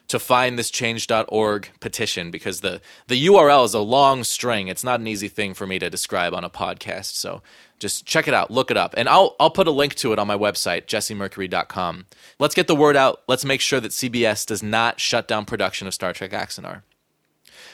to 0.08 0.20
find 0.20 0.60
this 0.60 0.70
change.org 0.70 1.70
petition 1.80 2.30
because 2.30 2.62
the 2.62 2.80
the 3.08 3.26
URL 3.26 3.66
is 3.66 3.74
a 3.74 3.80
long 3.80 4.24
string. 4.24 4.68
It's 4.68 4.84
not 4.84 5.00
an 5.00 5.08
easy 5.08 5.30
thing 5.30 5.56
for 5.56 5.66
me 5.66 5.80
to 5.80 5.90
describe 5.90 6.34
on 6.36 6.44
a 6.44 6.50
podcast. 6.50 7.16
So 7.16 7.42
just 7.84 8.06
check 8.06 8.28
it 8.28 8.34
out, 8.34 8.50
look 8.50 8.72
it 8.72 8.78
up. 8.78 8.96
And 8.98 9.08
I'll 9.08 9.36
I'll 9.40 9.52
put 9.52 9.68
a 9.68 9.72
link 9.72 9.94
to 9.96 10.14
it 10.14 10.18
on 10.18 10.26
my 10.26 10.38
website, 10.38 10.86
jessemercury.com. 10.86 12.06
Let's 12.40 12.56
get 12.56 12.68
the 12.68 12.76
word 12.76 12.96
out. 12.96 13.22
Let's 13.28 13.46
make 13.46 13.62
sure 13.62 13.80
that 13.82 13.92
CBS 13.92 14.48
does 14.48 14.64
not 14.64 15.00
shut 15.00 15.28
down 15.28 15.46
production 15.46 15.86
of 15.86 15.94
Star 15.94 16.14
Trek 16.14 16.32
Axanar. 16.32 16.82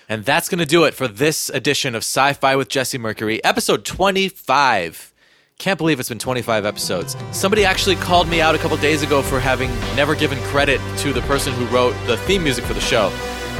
And 0.10 0.26
that's 0.26 0.50
going 0.50 0.60
to 0.60 0.66
do 0.66 0.86
it 0.86 0.96
for 0.96 1.08
this 1.08 1.50
edition 1.50 1.94
of 1.94 2.00
Sci 2.00 2.34
Fi 2.34 2.56
with 2.56 2.68
Jesse 2.68 2.98
Mercury, 2.98 3.42
episode 3.44 3.86
25. 3.86 5.14
Can't 5.60 5.78
believe 5.78 6.00
it's 6.00 6.10
been 6.10 6.18
25 6.18 6.66
episodes. 6.66 7.16
Somebody 7.32 7.64
actually 7.64 7.98
called 7.98 8.28
me 8.28 8.42
out 8.42 8.56
a 8.56 8.58
couple 8.58 8.78
days 8.78 9.04
ago 9.04 9.22
for 9.22 9.40
having 9.40 9.70
never 9.96 10.16
given 10.16 10.40
credit 10.46 10.82
to 11.00 11.14
the 11.14 11.22
person 11.22 11.54
who 11.54 11.66
wrote 11.66 11.94
the 12.08 12.18
theme 12.18 12.44
music 12.44 12.66
for 12.66 12.74
the 12.74 12.82
show. 12.82 13.10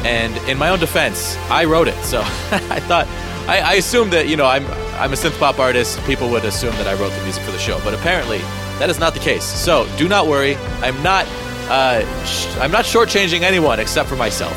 And 0.04 0.36
in 0.50 0.58
my 0.58 0.70
own 0.70 0.80
defense, 0.80 1.38
I 1.50 1.66
wrote 1.66 1.88
it. 1.88 2.04
So 2.04 2.22
I 2.24 2.80
thought, 2.80 3.06
I, 3.50 3.62
I 3.62 3.74
assumed 3.74 4.14
that, 4.14 4.28
you 4.28 4.38
know, 4.38 4.46
I'm, 4.46 4.64
I'm 5.02 5.12
a 5.12 5.16
synth 5.16 5.38
pop 5.40 5.58
artist. 5.58 6.00
People 6.06 6.30
would 6.30 6.46
assume 6.46 6.72
that 6.74 6.86
I 6.86 6.94
wrote 6.94 7.12
the 7.14 7.24
music 7.24 7.42
for 7.42 7.52
the 7.52 7.58
show. 7.58 7.82
But 7.84 7.96
apparently, 7.96 8.38
that 8.78 8.92
is 8.92 9.00
not 9.00 9.16
the 9.16 9.20
case. 9.20 9.44
So 9.44 9.90
do 9.98 10.08
not 10.08 10.28
worry. 10.28 10.56
I'm 10.84 11.02
not, 11.02 11.26
uh, 11.68 12.02
sh- 12.26 12.46
I'm 12.58 12.70
not 12.70 12.86
shortchanging 12.86 13.42
anyone 13.42 13.80
except 13.80 14.08
for 14.08 14.16
myself. 14.16 14.56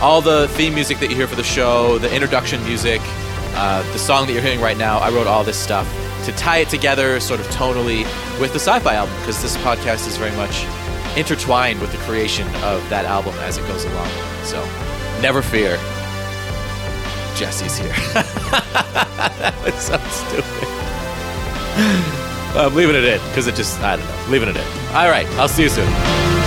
All 0.00 0.22
the 0.22 0.48
theme 0.56 0.74
music 0.74 0.98
that 1.00 1.10
you 1.10 1.14
hear 1.14 1.26
for 1.26 1.36
the 1.36 1.44
show, 1.44 1.98
the 1.98 2.10
introduction 2.10 2.64
music, 2.64 3.02
uh, 3.54 3.82
the 3.92 3.98
song 3.98 4.26
that 4.26 4.32
you're 4.32 4.42
hearing 4.42 4.62
right 4.62 4.78
now, 4.78 4.96
I 4.98 5.10
wrote 5.10 5.26
all 5.26 5.44
this 5.44 5.58
stuff 5.58 5.86
to 6.24 6.32
tie 6.32 6.58
it 6.58 6.70
together 6.70 7.20
sort 7.20 7.38
of 7.38 7.46
tonally 7.48 8.04
with 8.40 8.54
the 8.54 8.58
sci-fi 8.58 8.94
album 8.94 9.14
because 9.18 9.42
this 9.42 9.58
podcast 9.58 10.08
is 10.08 10.16
very 10.16 10.34
much 10.36 10.64
intertwined 11.18 11.82
with 11.82 11.92
the 11.92 11.98
creation 11.98 12.46
of 12.64 12.88
that 12.88 13.04
album 13.04 13.34
as 13.40 13.58
it 13.58 13.66
goes 13.66 13.84
along. 13.84 14.08
So 14.44 14.58
never 15.20 15.42
fear. 15.42 15.78
Jesse's 17.42 17.76
here. 17.76 17.88
that 18.14 19.52
was 19.64 19.74
so 19.74 19.98
stupid. 19.98 20.68
I'm 22.56 22.72
leaving 22.72 22.94
it 22.94 23.02
in 23.02 23.18
because 23.30 23.48
it 23.48 23.56
just, 23.56 23.80
I 23.80 23.96
don't 23.96 24.06
know, 24.06 24.30
leaving 24.30 24.48
it 24.48 24.56
in. 24.56 24.62
All 24.94 25.10
right, 25.10 25.26
I'll 25.40 25.48
see 25.48 25.64
you 25.64 25.68
soon. 25.68 26.41